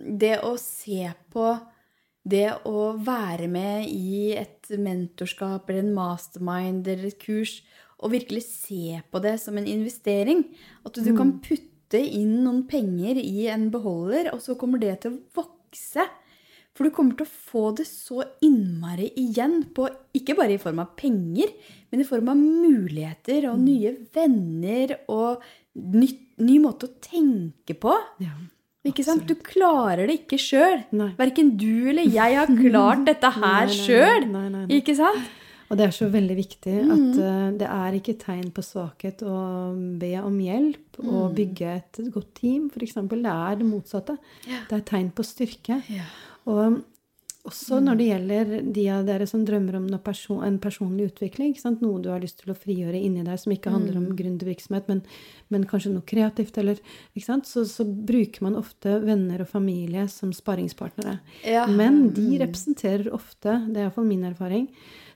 det, 0.00 0.36
å 0.46 0.54
se 0.60 1.10
på 1.32 1.52
det 2.30 2.48
å 2.68 2.92
være 3.00 3.48
med 3.50 3.88
i 3.88 4.30
et 4.38 4.70
mentorskap 4.76 5.68
eller 5.68 5.84
en 5.84 5.96
mastermind 5.96 6.88
eller 6.88 7.10
et 7.10 7.20
kurs, 7.20 7.60
og 8.00 8.14
virkelig 8.14 8.46
se 8.46 9.00
på 9.12 9.20
det 9.20 9.34
som 9.42 9.58
en 9.60 9.66
investering 9.68 10.46
At 10.88 10.96
du 10.96 11.10
kan 11.12 11.34
putte 11.44 12.00
inn 12.00 12.38
noen 12.46 12.62
penger 12.70 13.18
i 13.20 13.48
en 13.52 13.68
beholder, 13.72 14.30
og 14.32 14.40
så 14.44 14.56
kommer 14.56 14.80
det 14.80 15.02
til 15.02 15.16
å 15.16 15.42
vokse. 15.42 16.06
For 16.76 16.86
du 16.86 16.94
kommer 16.94 17.16
til 17.18 17.26
å 17.26 17.34
få 17.50 17.64
det 17.76 17.84
så 17.90 18.22
innmari 18.46 19.10
igjen, 19.20 19.66
på, 19.74 19.88
ikke 20.16 20.36
bare 20.38 20.54
i 20.54 20.62
form 20.62 20.80
av 20.80 20.94
penger, 20.96 21.50
men 21.90 22.00
i 22.00 22.06
form 22.08 22.30
av 22.32 22.38
muligheter 22.40 23.50
og 23.50 23.60
nye 23.66 23.92
venner 24.14 24.94
og 25.10 25.42
nytt, 25.74 26.29
ny 26.44 26.58
måte 26.62 26.88
å 26.88 26.94
tenke 27.04 27.76
på. 27.78 27.94
Ja. 28.22 28.34
Ikke 28.88 29.04
sant? 29.04 29.26
Du 29.28 29.36
klarer 29.44 30.08
det 30.08 30.22
ikke 30.22 30.38
sjøl. 30.40 30.80
Verken 31.18 31.52
du 31.60 31.90
eller 31.92 32.06
jeg 32.08 32.38
har 32.38 32.48
klart 32.48 33.04
dette 33.08 33.30
her 33.42 33.72
sjøl. 33.72 34.26
Ikke 34.72 34.96
sant? 34.96 35.36
Og 35.70 35.78
det 35.78 35.84
er 35.86 35.92
så 35.94 36.08
veldig 36.10 36.34
viktig 36.34 36.72
at 36.82 37.18
eh, 37.22 37.50
det 37.60 37.66
er 37.70 37.94
ikke 37.94 38.16
tegn 38.18 38.48
på 38.50 38.62
svakhet 38.66 39.20
å 39.22 39.36
be 40.00 40.16
om 40.18 40.38
hjelp 40.42 40.98
og 41.04 41.36
bygge 41.36 41.74
et 41.76 42.00
godt 42.10 42.32
team, 42.40 42.64
f.eks. 42.74 42.96
Det 43.12 43.20
er 43.30 43.60
det 43.60 43.68
motsatte. 43.68 44.16
Det 44.42 44.80
er 44.80 44.82
tegn 44.88 45.12
på 45.14 45.22
styrke. 45.28 45.78
Og 46.50 46.80
også 47.48 47.78
når 47.80 47.96
det 47.96 48.06
gjelder 48.06 48.50
de 48.76 48.84
av 48.92 49.06
dere 49.08 49.26
som 49.28 49.42
drømmer 49.48 49.78
om 49.78 49.86
person, 50.04 50.42
en 50.44 50.58
personlig 50.60 51.10
utvikling, 51.10 51.54
noe 51.80 52.02
du 52.02 52.10
har 52.12 52.20
lyst 52.20 52.42
til 52.42 52.52
å 52.52 52.56
frigjøre 52.58 53.00
inni 53.00 53.24
deg 53.24 53.40
som 53.40 53.54
ikke 53.54 53.72
handler 53.72 53.96
om 53.96 54.10
gründervirksomhet, 54.18 54.90
men, 54.90 55.00
men 55.48 55.64
kanskje 55.68 55.94
noe 55.94 56.04
kreativt, 56.06 56.58
eller? 56.60 56.80
Så, 57.16 57.64
så 57.64 57.86
bruker 57.86 58.44
man 58.44 58.58
ofte 58.60 58.98
venner 59.04 59.40
og 59.44 59.50
familie 59.52 60.06
som 60.12 60.34
sparringspartnere. 60.36 61.18
Ja. 61.48 61.64
Men 61.66 62.10
de 62.16 62.28
representerer 62.42 63.12
ofte, 63.16 63.56
det 63.70 63.78
er 63.78 63.88
iallfall 63.88 64.10
min 64.10 64.26
erfaring, 64.28 64.68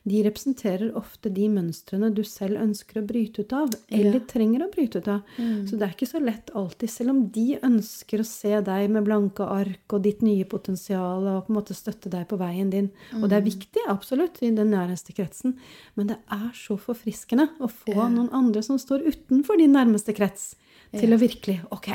de 0.05 0.21
representerer 0.27 0.91
ofte 0.99 1.31
de 1.33 1.47
mønstrene 1.49 2.11
du 2.13 2.21
selv 2.29 2.61
ønsker 2.61 3.01
å 3.01 3.05
bryte 3.09 3.41
ut 3.41 3.55
av, 3.57 3.71
eller 3.89 4.21
trenger 4.29 4.67
å 4.67 4.71
bryte 4.73 5.01
ut 5.01 5.09
av. 5.09 5.31
Så 5.65 5.79
det 5.81 5.87
er 5.87 5.95
ikke 5.95 6.09
så 6.11 6.21
lett 6.21 6.53
alltid, 6.53 6.93
selv 6.93 7.15
om 7.15 7.23
de 7.33 7.47
ønsker 7.65 8.21
å 8.21 8.27
se 8.29 8.53
deg 8.67 8.93
med 8.93 9.07
blanke 9.09 9.47
ark 9.49 9.97
og 9.97 10.05
ditt 10.05 10.21
nye 10.25 10.45
potensial 10.49 11.25
og 11.25 11.47
på 11.47 11.55
en 11.55 11.59
måte 11.59 11.77
støtte 11.77 12.13
deg 12.13 12.29
på 12.29 12.39
veien 12.41 12.73
din. 12.73 12.91
Og 13.17 13.31
det 13.33 13.39
er 13.39 13.47
viktig, 13.49 13.87
absolutt, 13.89 14.43
i 14.45 14.53
den 14.53 14.75
nærmeste 14.77 15.17
kretsen, 15.17 15.57
men 15.97 16.13
det 16.13 16.21
er 16.37 16.51
så 16.59 16.77
forfriskende 16.81 17.49
å 17.65 17.71
få 17.73 17.97
noen 17.97 18.29
andre 18.37 18.61
som 18.67 18.81
står 18.81 19.09
utenfor 19.09 19.61
din 19.63 19.73
nærmeste 19.73 20.13
krets, 20.17 20.53
til 20.95 21.17
å 21.17 21.19
virkelig 21.19 21.63
Ok, 21.75 21.89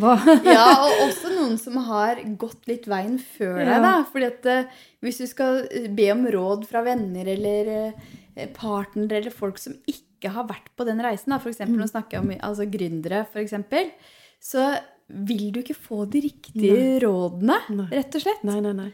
hva 0.00 0.16
ja, 0.44 0.64
og 0.84 1.04
også 1.06 1.32
noen 1.32 1.54
som 1.60 1.78
har 1.86 2.20
gått 2.40 2.66
litt 2.68 2.88
veien 2.90 3.16
før 3.20 3.62
deg, 3.62 3.78
da. 3.84 3.94
Fordi 4.10 4.28
at 4.28 4.48
eh, 4.52 4.74
hvis 5.04 5.22
du 5.22 5.28
skal 5.30 5.62
eh, 5.70 5.86
be 5.92 6.10
om 6.12 6.26
råd 6.34 6.66
fra 6.68 6.82
venner 6.84 7.30
eller 7.32 7.70
uh, 7.94 8.10
partnere 8.56 9.22
eller 9.22 9.32
folk 9.32 9.60
som 9.62 9.76
ikke 9.88 10.34
har 10.34 10.48
vært 10.50 10.68
på 10.76 10.84
den 10.88 11.00
reisen, 11.04 11.32
da, 11.32 11.40
f.eks. 11.40 11.64
Mm. 11.64 11.78
nå 11.80 11.88
snakker 11.88 12.20
om 12.20 12.34
altså 12.36 12.68
gründere, 12.68 13.24
f.eks., 13.24 13.56
så 14.46 14.68
vil 15.06 15.52
du 15.54 15.60
ikke 15.60 15.76
få 15.78 16.04
de 16.10 16.20
riktige 16.24 16.98
rådene, 17.04 17.56
Nei. 17.78 17.86
rett 17.92 18.16
og 18.18 18.24
slett. 18.24 18.42
Nei, 18.46 18.58
nei, 18.64 18.72
nei. 18.74 18.88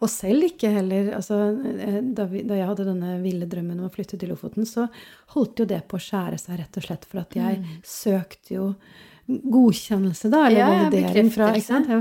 Og 0.00 0.08
selv 0.10 0.46
ikke 0.46 0.70
heller 0.72 1.10
altså, 1.18 1.38
eh, 1.52 1.98
da, 2.16 2.24
vi, 2.30 2.42
da 2.48 2.56
jeg 2.56 2.70
hadde 2.70 2.86
denne 2.88 3.18
ville 3.20 3.46
drømmen 3.50 3.82
om 3.82 3.90
å 3.90 3.92
flytte 3.92 4.18
til 4.18 4.32
Lofoten, 4.32 4.66
så 4.68 4.86
holdt 5.34 5.62
jo 5.62 5.68
det 5.68 5.82
på 5.90 5.98
å 5.98 6.02
skjære 6.02 6.40
seg, 6.40 6.56
rett 6.62 6.80
og 6.80 6.88
slett. 6.88 7.06
For 7.10 7.20
at 7.22 7.36
jeg 7.36 7.60
søkte 7.86 8.56
jo 8.56 8.70
godkjennelse, 9.28 10.30
da, 10.32 10.46
eller 10.48 10.60
Ja, 10.62 10.68
validering 10.72 11.28
fra 11.32 11.50
ikke 11.52 11.66
sant? 11.66 11.88
Ja, 11.92 11.98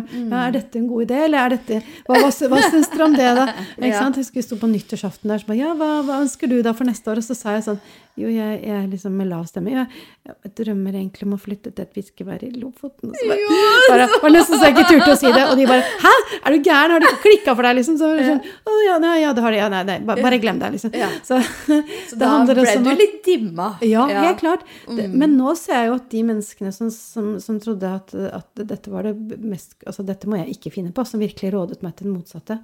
Er 0.47 0.51
dette 0.55 0.79
en 0.79 0.87
god 0.87 1.07
idé, 1.09 1.17
eller 1.25 1.43
er 1.43 1.55
dette 1.57 1.81
Hva, 2.07 2.21
hva, 2.21 2.29
hva 2.31 2.61
syns 2.69 2.87
dere 2.93 3.03
om 3.03 3.15
det, 3.17 3.29
da? 3.35 3.47
Ikke 3.81 3.97
sant? 3.97 4.15
Jeg 4.15 4.23
husker 4.23 4.39
vi 4.39 4.45
sto 4.45 4.59
på 4.61 4.69
nyttårsaften 4.71 5.33
der, 5.33 5.41
så 5.43 5.49
bare 5.49 5.59
Ja, 5.59 5.73
hva, 5.75 5.89
hva 6.07 6.21
ønsker 6.23 6.47
du 6.51 6.61
da 6.63 6.71
for 6.77 6.87
neste 6.87 7.11
år? 7.11 7.19
Og 7.19 7.27
så 7.27 7.35
sa 7.35 7.57
jeg 7.57 7.65
sånn 7.67 7.81
Jo, 8.17 8.29
jeg, 8.33 8.61
jeg 8.65 8.87
liksom 8.89 9.13
med 9.13 9.27
lav 9.29 9.43
stemme 9.45 9.69
Jeg, 9.75 9.85
Jeg 10.25 10.51
drømmer 10.57 10.95
egentlig 10.97 11.27
om 11.27 11.35
å 11.35 11.39
flytte 11.41 11.69
til 11.69 11.83
et 11.85 11.91
fiskevær 11.93 12.41
i 12.47 12.49
Lofoten. 12.57 13.11
Og 13.11 13.17
så 13.19 13.27
bare, 13.29 13.67
bare, 13.91 14.07
var 14.23 14.33
nesten 14.33 14.57
så 14.57 14.69
jeg 14.69 14.73
ikke 14.75 14.85
turte 14.89 15.11
å 15.13 15.17
si 15.19 15.29
det. 15.35 15.43
Og 15.51 15.53
de 15.59 15.67
bare 15.69 15.85
Hæ? 16.01 16.13
Er 16.41 16.55
du 16.55 16.57
gæren? 16.65 16.95
Har 16.95 17.03
det 17.05 17.11
klikka 17.21 17.53
for 17.53 17.67
deg, 17.67 17.77
liksom? 17.77 17.99
Så 18.01 18.09
sånn, 18.17 18.41
Å 18.41 18.75
ja, 18.87 18.97
nei, 19.03 19.13
ja, 19.21 19.35
det 19.37 19.45
har 19.45 19.53
det. 19.53 19.61
Ja, 19.61 19.69
nei, 19.73 19.83
nei, 19.91 19.99
bare, 20.09 20.25
bare 20.25 20.41
glem 20.41 20.59
det, 20.63 20.71
liksom. 20.77 20.97
Ja. 20.97 21.11
Så, 21.27 21.37
Så 22.09 22.17
det 22.17 22.21
da 22.23 22.33
ble 22.47 22.57
du 22.57 22.91
at- 22.91 23.01
litt 23.03 23.21
dimma. 23.25 23.69
ja, 23.85 24.07
helt 24.09 24.41
klart. 24.41 24.65
Det, 24.89 25.07
men 25.13 25.37
nå 25.37 25.53
ser 25.59 25.83
jeg 25.83 25.91
jo 25.91 25.97
at 26.01 26.09
de 26.11 26.25
menneskene 26.31 26.73
som, 26.73 26.89
som, 26.93 27.31
som 27.43 27.61
trodde 27.63 27.93
at, 28.01 28.13
at 28.41 28.65
dette 28.67 28.91
var 28.93 29.07
det 29.09 29.15
mest 29.43 29.75
Altså, 29.87 30.03
dette 30.07 30.27
må 30.29 30.39
jeg 30.41 30.57
ikke 30.57 30.71
finne 30.73 30.91
på, 30.95 31.05
som 31.07 31.21
virkelig 31.21 31.53
rådet 31.53 31.83
meg 31.85 31.93
til 31.97 32.09
det 32.09 32.13
motsatte, 32.17 32.57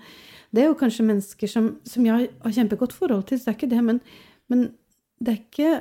det 0.53 0.63
er 0.63 0.69
jo 0.71 0.77
kanskje 0.77 1.05
mennesker 1.07 1.49
som, 1.49 1.69
som 1.87 2.05
jeg 2.05 2.27
har 2.43 2.53
kjempegodt 2.57 2.93
forhold 2.95 3.23
til, 3.29 3.39
så 3.39 3.47
det 3.47 3.53
er 3.53 3.57
ikke 3.57 3.69
det, 3.71 3.83
men, 3.85 3.99
men 4.51 4.65
det 5.23 5.33
er 5.33 5.41
ikke 5.41 5.73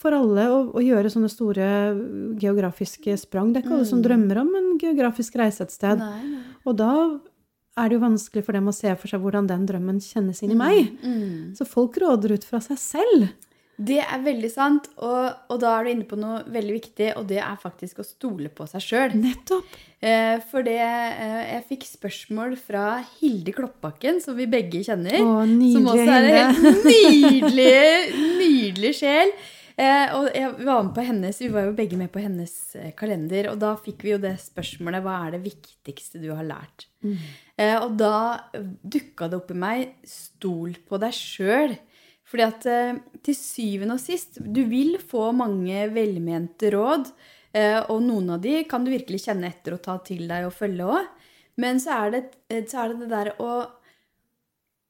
for 0.00 0.16
alle 0.16 0.46
å, 0.48 0.60
å 0.76 0.82
gjøre 0.84 1.10
sånne 1.12 1.28
store 1.28 1.66
geografiske 2.40 3.16
sprang. 3.20 3.52
Det 3.52 3.60
er 3.60 3.66
ikke 3.66 3.76
alle 3.76 3.88
som 3.88 4.00
drømmer 4.04 4.40
om 4.40 4.54
en 4.56 4.70
geografisk 4.80 5.36
reise 5.40 5.66
et 5.66 5.74
sted. 5.74 6.00
Nei, 6.00 6.22
nei. 6.38 6.54
Og 6.64 6.78
da 6.78 6.92
er 7.80 7.88
det 7.88 7.96
jo 7.96 8.02
vanskelig 8.02 8.44
for 8.46 8.56
dem 8.56 8.70
å 8.70 8.74
se 8.76 8.92
for 8.98 9.12
seg 9.12 9.22
hvordan 9.22 9.48
den 9.48 9.66
drømmen 9.68 10.00
kjennes 10.04 10.40
inn 10.44 10.54
i 10.54 10.58
meg. 10.58 10.90
Mm. 11.04 11.52
Så 11.56 11.68
folk 11.68 11.98
råder 12.00 12.36
ut 12.36 12.46
fra 12.48 12.62
seg 12.64 12.80
selv. 12.80 13.28
Det 13.80 14.00
er 14.02 14.24
veldig 14.24 14.50
sant, 14.52 14.90
og, 15.00 15.46
og 15.48 15.60
da 15.62 15.70
er 15.78 15.86
du 15.86 15.90
inne 15.94 16.08
på 16.08 16.18
noe 16.20 16.42
veldig 16.52 16.74
viktig, 16.74 17.06
og 17.16 17.28
det 17.30 17.38
er 17.40 17.60
faktisk 17.62 18.02
å 18.02 18.04
stole 18.04 18.50
på 18.52 18.66
seg 18.68 18.84
sjøl. 18.84 19.14
Nettopp. 19.16 19.78
Eh, 20.00 20.36
for 20.50 20.64
det 20.64 20.76
eh, 20.80 21.40
Jeg 21.54 21.64
fikk 21.68 21.86
spørsmål 21.88 22.58
fra 22.60 22.98
Hilde 23.18 23.54
Kloppbakken, 23.56 24.20
som 24.24 24.36
vi 24.36 24.48
begge 24.52 24.82
kjenner. 24.84 25.16
Å, 25.24 25.46
nydelig, 25.48 25.72
som 25.78 25.88
også 25.94 26.18
er 26.18 26.28
en 26.28 26.60
helt 26.60 26.84
nydelig, 26.90 27.72
nydelig 28.42 28.92
sjel. 29.00 29.34
Eh, 29.80 30.12
og 30.12 30.28
jeg 30.36 30.50
var 30.66 30.82
med 30.84 30.92
på 30.96 31.04
hennes, 31.06 31.40
Vi 31.40 31.48
var 31.48 31.68
jo 31.68 31.76
begge 31.76 31.96
med 31.96 32.10
på 32.12 32.20
hennes 32.20 32.52
eh, 32.76 32.90
kalender, 32.96 33.48
og 33.52 33.60
da 33.62 33.72
fikk 33.80 34.04
vi 34.04 34.12
jo 34.12 34.20
det 34.20 34.34
spørsmålet 34.42 35.04
Hva 35.06 35.14
er 35.24 35.36
det 35.36 35.44
viktigste 35.46 36.20
du 36.20 36.28
har 36.34 36.44
lært? 36.44 36.88
Eh, 37.56 37.78
og 37.78 37.94
da 37.96 38.50
dukka 38.84 39.30
det 39.30 39.38
opp 39.40 39.54
i 39.54 39.56
meg 39.56 39.94
Stol 40.04 40.76
på 40.84 41.00
deg 41.00 41.16
sjøl. 41.16 41.78
Fordi 42.30 42.46
at 42.46 42.66
eh, 42.70 43.00
til 43.26 43.36
syvende 43.36 43.96
og 43.96 44.02
sist 44.02 44.38
Du 44.38 44.62
vil 44.70 44.96
få 45.02 45.30
mange 45.36 45.82
velmente 45.90 46.70
råd, 46.74 47.10
eh, 47.56 47.80
og 47.90 48.04
noen 48.06 48.36
av 48.36 48.44
de 48.44 48.60
kan 48.70 48.86
du 48.86 48.92
virkelig 48.92 49.24
kjenne 49.26 49.50
etter 49.50 49.76
og 49.76 49.82
ta 49.86 49.98
til 50.06 50.26
deg 50.30 50.46
og 50.46 50.54
følge 50.54 50.86
òg. 50.86 51.10
Men 51.60 51.80
så 51.82 51.96
er, 52.04 52.14
det, 52.14 52.24
eh, 52.48 52.64
så 52.70 52.84
er 52.84 52.92
det 52.92 53.04
det 53.04 53.12
der 53.12 53.32
å 53.42 53.52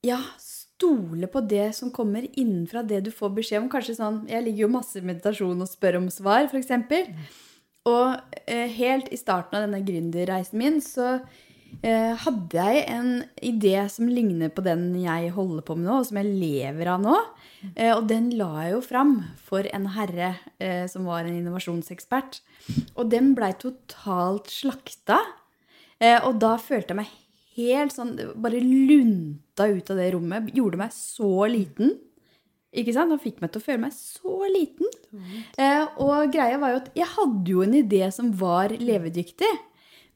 ja, 0.07 0.20
stole 0.41 1.28
på 1.28 1.43
det 1.45 1.70
som 1.76 1.93
kommer 1.93 2.24
innenfra 2.41 2.82
det 2.86 3.03
du 3.09 3.11
får 3.12 3.34
beskjed 3.36 3.64
om. 3.64 3.70
Kanskje 3.72 3.99
sånn 3.99 4.22
Jeg 4.30 4.45
ligger 4.47 4.66
jo 4.66 4.74
masse 4.76 5.01
i 5.01 5.05
meditasjon 5.05 5.61
og 5.61 5.68
spør 5.68 6.01
om 6.01 6.11
svar, 6.12 6.49
f.eks. 6.49 6.72
Og 7.88 8.36
eh, 8.45 8.68
helt 8.76 9.09
i 9.12 9.18
starten 9.20 9.57
av 9.57 9.66
denne 9.66 9.84
gründerreisen 9.84 10.61
min 10.61 10.80
så 10.84 11.18
hadde 11.81 12.64
jeg 12.64 12.85
en 12.93 13.11
idé 13.41 13.77
som 13.89 14.09
ligner 14.11 14.51
på 14.53 14.64
den 14.66 14.91
jeg 15.01 15.31
holder 15.33 15.64
på 15.64 15.77
med 15.79 15.87
nå, 15.89 16.01
og 16.01 16.09
som 16.09 16.18
jeg 16.21 16.35
lever 16.41 16.91
av 16.93 17.05
nå. 17.05 17.14
Eh, 17.75 17.93
og 17.93 18.07
den 18.09 18.31
la 18.39 18.51
jeg 18.64 18.75
jo 18.75 18.83
fram 18.85 19.14
for 19.45 19.66
en 19.68 19.89
herre 19.95 20.35
eh, 20.62 20.85
som 20.91 21.09
var 21.09 21.25
en 21.25 21.37
innovasjonsekspert. 21.37 22.41
Og 22.97 23.11
den 23.12 23.35
blei 23.37 23.53
totalt 23.61 24.51
slakta. 24.53 25.21
Eh, 26.01 26.18
og 26.25 26.41
da 26.41 26.55
følte 26.61 26.95
jeg 26.95 27.01
meg 27.03 27.16
helt 27.59 27.93
sånn 27.93 28.14
Bare 28.41 28.62
lunta 28.62 29.66
ut 29.68 29.91
av 29.93 30.01
det 30.01 30.12
rommet. 30.14 30.53
Gjorde 30.57 30.81
meg 30.81 30.95
så 30.97 31.49
liten. 31.51 31.99
Ikke 32.71 32.95
sant? 32.95 33.12
Han 33.12 33.21
fikk 33.21 33.41
meg 33.43 33.53
til 33.53 33.61
å 33.61 33.66
føle 33.66 33.83
meg 33.83 33.97
så 33.97 34.37
liten. 34.53 34.89
Eh, 35.59 35.85
og 36.01 36.31
greia 36.33 36.61
var 36.62 36.75
jo 36.75 36.83
at 36.85 36.93
jeg 36.97 37.12
hadde 37.16 37.57
jo 37.57 37.64
en 37.66 37.77
idé 37.83 38.07
som 38.14 38.31
var 38.41 38.73
levedyktig. 38.73 39.51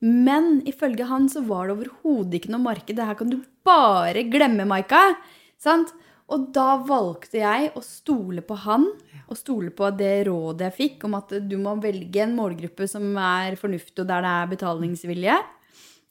Men 0.05 0.59
ifølge 0.69 1.07
han 1.09 1.31
så 1.33 1.41
var 1.49 1.69
det 1.69 1.79
overhodet 1.79 2.39
ikke 2.39 2.53
noe 2.53 2.65
marked. 2.67 2.97
Det 2.97 3.07
her 3.09 3.17
kan 3.17 3.31
du 3.33 3.39
bare 3.65 4.27
glemme, 4.29 4.67
Maika. 4.69 5.15
Sant? 5.61 5.95
Og 6.33 6.51
da 6.57 6.79
valgte 6.85 7.41
jeg 7.41 7.71
å 7.77 7.81
stole 7.85 8.45
på 8.45 8.57
han, 8.65 8.87
og 9.25 9.39
stole 9.39 9.71
på 9.77 9.91
det 9.97 10.27
rådet 10.29 10.71
jeg 10.71 10.77
fikk 10.77 11.07
om 11.09 11.17
at 11.19 11.33
du 11.49 11.57
må 11.61 11.75
velge 11.81 12.23
en 12.25 12.37
målgruppe 12.37 12.89
som 12.89 13.17
er 13.21 13.57
fornuftig, 13.61 13.97
og 14.03 14.09
der 14.09 14.25
det 14.25 14.33
er 14.33 14.53
betalingsvilje. 14.53 15.39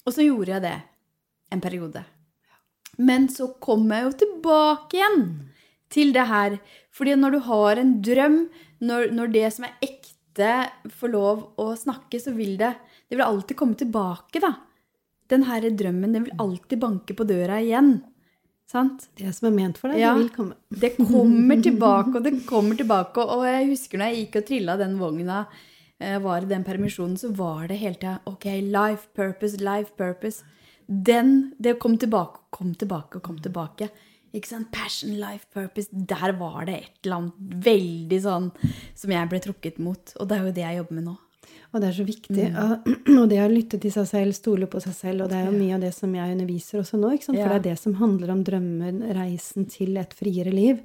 Og 0.03 0.15
så 0.15 0.25
gjorde 0.25 0.55
jeg 0.55 0.65
det 0.65 0.75
en 1.53 1.63
periode. 1.63 2.03
Men 3.01 3.27
så 3.29 3.49
kom 3.61 3.85
jeg 3.89 4.05
jo 4.05 4.13
tilbake 4.21 4.99
igjen 4.99 5.23
til 5.93 6.13
det 6.13 6.25
her. 6.29 6.57
Fordi 6.93 7.15
når 7.17 7.35
du 7.35 7.39
har 7.47 7.81
en 7.81 7.93
drøm, 8.05 8.39
når, 8.85 9.09
når 9.17 9.33
det 9.33 9.47
som 9.55 9.67
er 9.69 9.77
ekte, 9.85 10.51
får 10.97 11.13
lov 11.13 11.45
å 11.61 11.71
snakke, 11.77 12.21
så 12.21 12.33
vil 12.37 12.57
det 12.61 12.73
Det 13.13 13.17
vil 13.19 13.27
alltid 13.27 13.57
komme 13.59 13.77
tilbake, 13.77 14.39
da. 14.41 14.55
Den 15.29 15.43
her 15.45 15.61
drømmen, 15.69 16.15
den 16.17 16.23
vil 16.25 16.39
alltid 16.41 16.79
banke 16.81 17.13
på 17.13 17.27
døra 17.29 17.59
igjen. 17.61 17.91
Sant? 18.65 19.03
Det 19.19 19.29
som 19.37 19.51
er 19.51 19.53
ment 19.53 19.77
for 19.77 19.93
deg, 19.93 19.99
Ja. 20.01 20.15
det 20.15 20.23
vil 20.23 20.31
komme. 20.33 20.55
Det 20.81 20.89
kommer 20.97 21.59
tilbake, 21.61 22.15
og 22.17 22.23
det 22.25 22.31
kommer 22.47 22.79
tilbake. 22.79 23.21
Og 23.21 23.43
jeg 23.45 23.67
husker 23.69 24.01
når 24.01 24.09
jeg 24.09 24.17
gikk 24.23 24.37
og 24.39 24.47
trilla 24.47 24.77
den 24.81 24.95
vogna, 24.97 25.43
eh, 26.01 26.17
var 26.23 26.41
i 26.41 26.49
den 26.49 26.65
permisjonen, 26.65 27.13
så 27.21 27.29
var 27.37 27.67
det 27.69 27.77
hele 27.83 27.99
tida 28.01 28.15
OK, 28.25 28.45
life 28.65 29.13
purpose, 29.13 29.61
life 29.61 29.93
purpose. 29.95 30.41
Den, 30.89 31.53
det 31.61 31.77
kom 31.79 31.99
tilbake, 32.01 32.41
kom 32.49 32.73
tilbake 32.73 33.21
og 33.21 33.27
kom 33.29 33.37
tilbake. 33.37 33.91
Ikke 34.33 34.49
sant? 34.49 34.71
Passion, 34.73 35.13
life 35.21 35.45
purpose. 35.53 35.93
Der 35.93 36.33
var 36.39 36.65
det 36.65 36.79
et 36.79 37.05
eller 37.05 37.19
annet 37.21 37.61
veldig 37.69 38.19
sånn 38.25 38.49
som 38.97 39.13
jeg 39.13 39.29
ble 39.29 39.39
trukket 39.45 39.77
mot. 39.77 40.15
Og 40.17 40.27
det 40.27 40.39
er 40.39 40.47
jo 40.49 40.55
det 40.57 40.65
jeg 40.65 40.81
jobber 40.81 40.97
med 40.97 41.07
nå. 41.11 41.15
Og 41.73 41.81
det 41.81 41.87
er 41.89 41.95
så 41.97 42.05
viktig. 42.05 42.47
Og 43.19 43.25
det 43.31 43.39
å 43.41 43.49
lytte 43.49 43.79
til 43.81 43.93
seg 43.93 44.05
selv, 44.09 44.35
stole 44.37 44.67
på 44.69 44.81
seg 44.83 44.93
selv, 44.93 45.23
og 45.25 45.31
det 45.31 45.39
er 45.39 45.47
jo 45.47 45.55
mye 45.55 45.73
av 45.77 45.81
det 45.81 45.89
som 45.95 46.11
jeg 46.13 46.35
underviser 46.35 46.83
også 46.83 46.99
nå. 47.01 47.15
For 47.23 47.37
det 47.37 47.57
er 47.57 47.63
det 47.65 47.73
som 47.81 47.95
handler 47.97 48.33
om 48.35 48.43
drømmen, 48.45 49.01
reisen 49.17 49.65
til 49.71 49.97
et 50.01 50.13
friere 50.17 50.53
liv. 50.53 50.83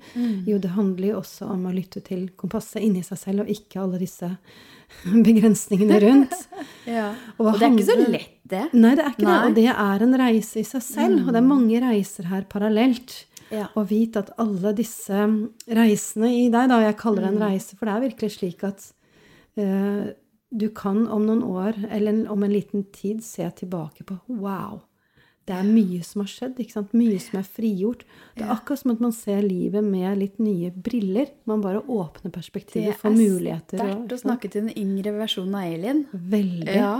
Jo, 0.49 0.57
det 0.63 0.73
handler 0.77 1.11
jo 1.11 1.21
også 1.21 1.51
om 1.53 1.69
å 1.69 1.75
lytte 1.77 2.01
til 2.07 2.31
kompasset 2.41 2.81
inni 2.87 3.05
seg 3.05 3.21
selv, 3.21 3.45
og 3.45 3.53
ikke 3.53 3.83
alle 3.85 4.01
disse 4.01 4.31
begrensningene 5.29 6.01
rundt. 6.07 6.37
Og, 7.39 7.51
det 7.61 7.67
er 7.67 7.75
ikke 7.75 7.85
så 7.91 7.97
lett, 8.01 8.37
det. 8.49 8.63
Nei, 8.73 8.95
det 8.97 9.05
er 9.05 9.13
ikke 9.13 9.27
Nei. 9.27 9.33
det. 9.35 9.49
Og 9.49 9.59
det 9.59 9.67
er 9.75 10.05
en 10.07 10.21
reise 10.23 10.63
i 10.63 10.69
seg 10.69 10.85
selv. 10.85 11.19
Og 11.27 11.35
det 11.35 11.43
er 11.43 11.51
mange 11.51 11.83
reiser 11.85 12.31
her 12.31 12.47
parallelt. 12.49 13.19
Ja. 13.53 13.67
Og 13.77 13.91
vit 13.93 14.17
at 14.21 14.33
alle 14.41 14.73
disse 14.77 15.27
reisene 15.69 16.33
i 16.33 16.49
deg, 16.53 16.69
da, 16.69 16.81
og 16.81 16.87
jeg 16.87 16.97
kaller 17.01 17.25
det 17.25 17.35
en 17.35 17.45
reise, 17.45 17.77
for 17.77 17.89
det 17.89 17.95
er 17.95 18.07
virkelig 18.09 18.35
slik 18.35 18.65
at 18.69 18.89
eh, 19.61 20.09
du 20.51 20.69
kan 20.73 21.07
om 21.13 21.27
noen 21.27 21.43
år, 21.45 21.77
eller 21.93 22.25
om 22.33 22.43
en 22.43 22.53
liten 22.53 22.87
tid, 22.95 23.25
se 23.25 23.49
tilbake 23.63 24.07
på 24.09 24.19
wow. 24.27 24.81
Det 25.49 25.57
er 25.57 25.65
mye 25.65 26.03
som 26.05 26.21
har 26.21 26.29
skjedd. 26.29 26.59
ikke 26.61 26.75
sant? 26.75 26.91
Mye 26.97 27.17
som 27.25 27.39
er 27.41 27.47
frigjort. 27.49 28.03
Det 28.37 28.45
er 28.45 28.51
akkurat 28.53 28.83
som 28.83 28.93
at 28.93 29.01
man 29.01 29.15
ser 29.17 29.41
livet 29.47 29.85
med 29.85 30.19
litt 30.21 30.37
nye 30.45 30.69
briller. 30.73 31.31
Man 31.49 31.63
bare 31.65 31.81
åpner 31.81 32.33
perspektivet 32.35 32.93
er 32.93 32.99
for 33.01 33.17
muligheter. 33.17 33.79
Det 33.79 33.87
er 33.87 33.95
sterkt 33.95 34.13
å 34.13 34.21
snakke 34.27 34.51
til 34.53 34.67
den 34.67 34.77
yngre 34.77 35.15
versjonen 35.17 35.57
av 35.57 35.71
Elin. 35.73 36.03
Veldig. 36.13 36.75
Ja. 36.77 36.93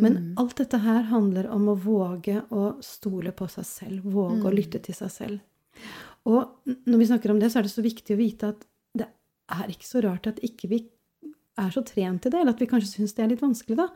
Men 0.00 0.16
alt 0.40 0.56
dette 0.60 0.80
her 0.84 1.04
handler 1.10 1.50
om 1.52 1.68
å 1.72 1.76
våge 1.80 2.42
å 2.52 2.64
stole 2.84 3.32
på 3.36 3.48
seg 3.52 3.68
selv. 3.68 4.08
Våge 4.08 4.48
å 4.48 4.56
lytte 4.56 4.80
til 4.84 4.96
seg 4.96 5.12
selv. 5.12 5.84
Og 6.28 6.72
når 6.88 7.00
vi 7.00 7.08
snakker 7.12 7.32
om 7.32 7.40
det, 7.40 7.52
så 7.52 7.60
er 7.60 7.68
det 7.68 7.76
så 7.76 7.84
viktig 7.84 8.16
å 8.16 8.20
vite 8.20 8.52
at 8.54 8.64
det 8.96 9.08
er 9.52 9.72
ikke 9.72 9.88
så 9.88 10.02
rart 10.04 10.28
at 10.32 10.40
ikke 10.44 10.72
vi 10.72 10.80
er 11.58 11.70
så 11.72 11.82
trent 11.84 12.26
i 12.26 12.30
det, 12.30 12.38
eller 12.40 12.52
at 12.52 12.60
vi 12.60 12.66
kanskje 12.70 12.98
syns 12.98 13.14
det 13.16 13.24
er 13.24 13.28
litt 13.34 13.40
vanskelig, 13.44 13.76
da. 13.76 13.88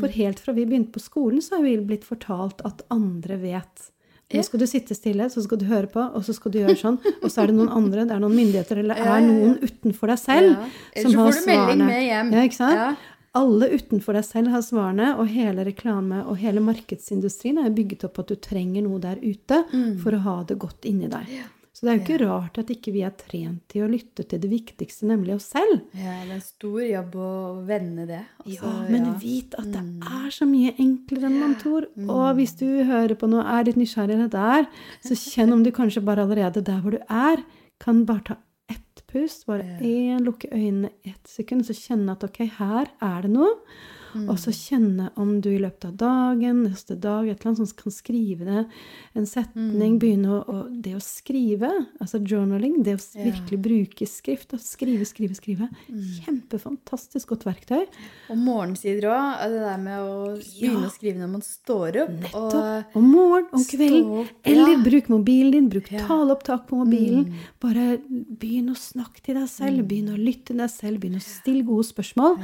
For 0.00 0.08
helt 0.08 0.38
fra 0.42 0.52
vi 0.56 0.66
begynte 0.66 0.92
på 0.92 1.00
skolen, 1.00 1.40
så 1.42 1.56
har 1.56 1.62
vi 1.64 1.76
blitt 1.78 2.04
fortalt 2.04 2.60
at 2.68 2.82
andre 2.90 3.36
vet. 3.40 3.90
Nå 4.34 4.42
skal 4.42 4.58
du 4.58 4.66
sitte 4.66 4.94
stille, 4.98 5.28
så 5.30 5.40
skal 5.44 5.58
du 5.58 5.64
høre 5.70 5.86
på, 5.86 6.02
og 6.02 6.24
så 6.26 6.34
skal 6.34 6.50
du 6.52 6.58
gjøre 6.58 6.74
sånn. 6.76 6.96
Og 7.22 7.30
så 7.30 7.42
er 7.44 7.46
det 7.52 7.54
noen 7.56 7.70
andre, 7.70 8.04
det 8.04 8.10
er 8.16 8.18
noen 8.24 8.34
myndigheter, 8.34 8.80
eller 8.82 8.96
Ja, 8.98 9.04
ja, 9.04 9.16
er 9.16 9.26
noen 9.28 9.58
utenfor 9.62 10.08
deg 10.10 10.18
selv 10.18 10.48
Ja. 10.50 10.64
Ellers 10.96 11.12
så 11.12 11.18
får 11.20 11.32
du 11.38 11.46
melding 11.46 11.84
med 11.86 12.02
hjem. 12.08 12.32
Ja, 12.34 12.40
ikke 12.48 12.58
sant? 12.58 12.74
Ja. 12.80 12.88
Alle 13.36 13.68
utenfor 13.68 14.16
deg 14.16 14.24
selv 14.24 14.48
har 14.48 14.62
svarene, 14.64 15.10
og 15.20 15.28
hele 15.28 15.64
reklame 15.68 16.22
og 16.26 16.38
hele 16.40 16.58
markedsindustrien 16.64 17.58
er 17.64 17.70
bygget 17.70 18.04
opp 18.08 18.14
på 18.16 18.24
at 18.24 18.28
du 18.32 18.36
trenger 18.36 18.82
noe 18.82 18.98
der 18.98 19.16
ute 19.22 19.62
Mm. 19.72 19.98
for 20.00 20.10
å 20.12 20.20
ha 20.24 20.42
det 20.44 20.58
godt 20.58 20.84
inni 20.88 21.08
deg. 21.08 21.26
Så 21.76 21.84
det 21.84 21.90
er 21.90 21.96
jo 21.98 22.04
ikke 22.06 22.24
rart 22.24 22.56
at 22.62 22.70
ikke 22.72 22.92
vi 22.94 23.02
er 23.04 23.12
trent 23.20 23.58
til 23.68 23.82
å 23.84 23.88
lytte 23.90 24.24
til 24.24 24.40
det 24.40 24.48
viktigste, 24.48 25.04
nemlig 25.10 25.34
oss 25.34 25.50
selv. 25.52 25.82
Ja, 25.92 26.14
det 26.24 26.30
er 26.30 26.38
en 26.38 26.44
stor 26.46 26.78
jobb 26.80 27.18
å 27.20 27.32
vende 27.68 28.06
det. 28.08 28.22
Ja, 28.48 28.62
Altså, 28.62 28.70
men 28.94 29.04
ja. 29.04 29.12
vit 29.20 29.56
at 29.60 29.68
det 29.74 29.82
er 30.08 30.30
så 30.32 30.48
mye 30.48 30.72
enklere 30.80 31.28
enn 31.28 31.36
man 31.42 31.52
tror. 31.60 31.84
Og 32.06 32.30
hvis 32.38 32.56
du 32.56 32.64
hører 32.88 33.12
på 33.20 33.28
noe, 33.28 33.44
er 33.44 33.68
litt 33.68 33.76
nysgjerrig 33.76 34.16
i 34.24 34.30
der, 34.32 34.70
så 35.04 35.18
kjenn 35.20 35.52
om 35.52 35.66
du 35.66 35.70
kanskje 35.76 36.00
bare 36.06 36.24
allerede 36.24 36.64
der 36.64 36.80
hvor 36.80 36.96
du 36.96 37.02
er, 37.12 37.44
kan 37.82 38.06
bare 38.08 38.24
ta 38.30 38.38
ett 38.72 39.04
pust, 39.12 39.44
bare 39.46 39.76
én, 39.84 40.24
lukke 40.24 40.48
øynene 40.48 40.94
ett 41.04 41.28
sekund, 41.28 41.68
så 41.68 41.76
kjenne 41.76 42.16
at 42.16 42.24
ok, 42.24 42.40
her 42.56 42.88
er 43.04 43.28
det 43.28 43.34
noe. 43.36 43.52
Og 44.28 44.38
så 44.38 44.50
kjenne 44.54 45.10
om 45.16 45.40
du 45.40 45.50
i 45.50 45.58
løpet 45.60 45.84
av 45.90 45.96
dagen, 46.00 46.62
neste 46.64 46.96
dag, 46.98 47.28
et 47.28 47.40
eller 47.40 47.52
annet 47.52 47.68
som 47.68 47.76
kan 47.82 47.92
skrive 47.92 48.44
det, 48.48 48.62
en 49.14 49.26
setning, 49.26 49.98
begynne 50.02 50.28
å, 50.30 50.40
å 50.46 50.56
Det 50.86 50.94
å 50.96 51.00
skrive, 51.02 51.70
altså 52.00 52.20
journaling, 52.22 52.82
det 52.82 52.96
å 52.96 53.00
Ja. 53.16 53.24
virkelig 53.30 53.58
bruke 53.62 54.06
skrift, 54.06 54.52
og 54.54 54.60
skrive, 54.60 55.04
skrive, 55.04 55.34
skrive, 55.34 55.68
kjempefantastisk 56.26 57.32
godt 57.32 57.44
verktøy. 57.46 57.84
Og 58.32 58.38
morgensider 58.40 59.08
òg. 59.10 59.42
Det 59.50 59.60
der 59.62 59.80
med 59.82 59.98
å 60.02 60.14
begynne 60.36 60.88
å 60.88 60.92
skrive 60.94 61.20
når 61.22 61.30
man 61.32 61.44
står 61.46 61.98
opp. 62.04 62.14
Nettopp. 62.26 62.96
Om 63.00 63.08
morgen, 63.12 63.48
om 63.56 63.64
kvelden. 63.64 64.10
Opp, 64.22 64.32
ja. 64.44 64.52
Eller 64.52 64.82
bruk 64.84 65.08
mobilen 65.12 65.52
din. 65.56 65.68
Bruk 65.72 65.90
Ja. 65.92 66.06
taleopptak 66.06 66.66
på 66.68 66.76
mobilen. 66.84 67.34
Bare 67.60 67.98
begynn 68.06 68.70
å 68.70 68.76
snakke 68.76 69.20
til 69.22 69.34
deg 69.36 69.48
selv. 69.48 69.86
Begynn 69.88 70.10
å 70.14 70.18
lytte 70.18 70.46
til 70.52 70.56
deg 70.58 70.70
selv. 70.70 71.00
Begynn 71.00 71.16
å 71.16 71.22
stille 71.22 71.64
gode 71.64 71.84
spørsmål. 71.86 72.38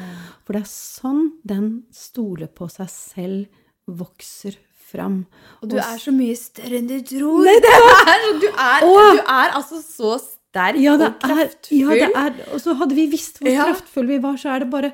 For 0.44 0.52
det 0.54 0.62
er 0.62 0.70
sånn 0.72 1.32
den 1.44 1.61
stole 1.94 2.48
på 2.48 2.68
seg 2.72 2.90
selv 2.92 3.62
vokser 3.86 4.56
fram. 4.92 5.22
Og 5.62 5.70
du 5.72 5.78
er 5.80 5.98
så 6.00 6.12
mye 6.14 6.36
større 6.38 6.78
enn 6.78 6.90
du 6.90 6.98
tror. 7.08 7.46
Nei, 7.48 7.56
det 7.64 7.72
er, 7.72 8.28
du, 8.44 8.46
er, 8.52 8.86
og, 8.86 9.00
du 9.16 9.22
er 9.24 9.56
altså 9.58 9.80
så 9.82 10.16
sterk 10.20 10.78
Ja, 10.82 10.98
det 11.00 11.08
og 11.08 11.26
er, 11.30 11.32
kraftfull. 11.32 11.78
ja, 11.80 11.96
det 11.96 12.08
er 12.12 12.40
Og 12.52 12.60
så 12.60 12.74
hadde 12.76 12.96
vi 12.98 13.06
visst 13.14 13.40
hvor 13.40 13.48
Ja. 13.48 13.70
kraftfulle 13.70 14.10
vi 14.12 14.18
var, 14.20 14.36
så 14.36 14.50
er 14.52 14.66
det 14.66 14.70
bare 14.74 14.90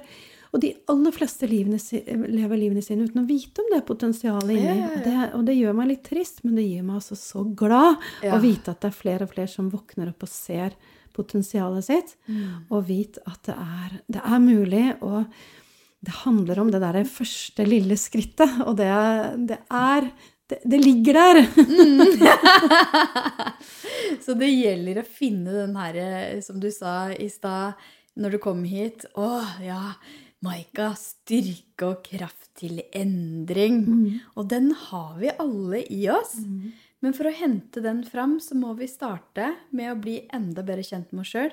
Og 0.54 0.60
de 0.62 0.70
aller 0.88 1.12
fleste 1.12 1.48
livene, 1.50 1.76
lever 2.30 2.56
livene 2.62 2.80
sine 2.84 3.04
uten 3.08 3.20
å 3.20 3.26
vite 3.28 3.60
om 3.64 3.66
det 3.74 3.82
potensialet 3.90 4.54
inni. 4.54 4.62
Ja, 4.64 4.76
ja, 4.78 4.84
ja. 4.86 4.92
Og, 4.94 5.02
det, 5.04 5.24
og 5.40 5.42
det 5.50 5.56
gjør 5.58 5.74
meg 5.76 5.90
litt 5.90 6.06
trist, 6.08 6.38
men 6.46 6.54
det 6.56 6.64
gjør 6.64 6.86
meg 6.88 7.00
altså 7.02 7.18
så 7.20 7.42
glad 7.58 8.06
å 8.24 8.38
vite 8.40 8.72
at 8.72 8.80
det 8.80 8.88
er 8.88 8.96
flere 8.96 9.26
og 9.26 9.34
flere 9.34 9.50
som 9.52 9.68
våkner 9.74 10.08
opp 10.14 10.24
og 10.24 10.30
ser 10.32 10.72
potensialet 11.18 11.84
sitt. 11.84 12.14
Mm. 12.30 12.64
Og 12.70 12.86
vite 12.88 13.20
at 13.28 13.42
det 13.50 13.58
er, 13.60 13.98
det 14.16 14.22
er 14.24 14.40
mulig. 14.46 14.86
Og 15.04 15.26
det 16.04 16.14
handler 16.22 16.60
om 16.62 16.70
det 16.70 16.80
derre 16.82 17.04
første 17.08 17.64
lille 17.66 17.96
skrittet, 17.98 18.60
og 18.64 18.76
det, 18.78 18.90
det 19.50 19.58
er 19.66 20.10
det, 20.48 20.62
det 20.64 20.78
ligger 20.80 21.18
der. 21.18 21.42
Så 24.24 24.32
det 24.38 24.48
gjelder 24.48 25.02
å 25.02 25.04
finne 25.04 25.52
den 25.52 25.74
her, 25.76 25.98
som 26.44 26.60
du 26.62 26.70
sa 26.72 27.10
i 27.12 27.28
stad 27.32 27.76
når 28.18 28.34
du 28.34 28.38
kom 28.42 28.64
hit 28.66 29.04
Å, 29.18 29.28
ja, 29.62 29.82
Maika. 30.44 30.92
Styrke 30.98 31.90
og 31.90 32.00
kraft 32.06 32.50
til 32.58 32.80
endring. 32.96 33.82
Mm. 33.84 34.16
Og 34.38 34.48
den 34.50 34.72
har 34.88 35.18
vi 35.20 35.34
alle 35.34 35.84
i 35.92 36.06
oss. 36.14 36.38
Men 37.04 37.14
for 37.14 37.28
å 37.28 37.34
hente 37.34 37.82
den 37.84 38.02
fram, 38.06 38.38
så 38.42 38.56
må 38.58 38.72
vi 38.78 38.88
starte 38.90 39.52
med 39.70 39.92
å 39.92 40.00
bli 40.00 40.20
enda 40.34 40.64
bedre 40.66 40.86
kjent 40.86 41.12
med 41.12 41.26
oss 41.26 41.34
sjøl. 41.34 41.52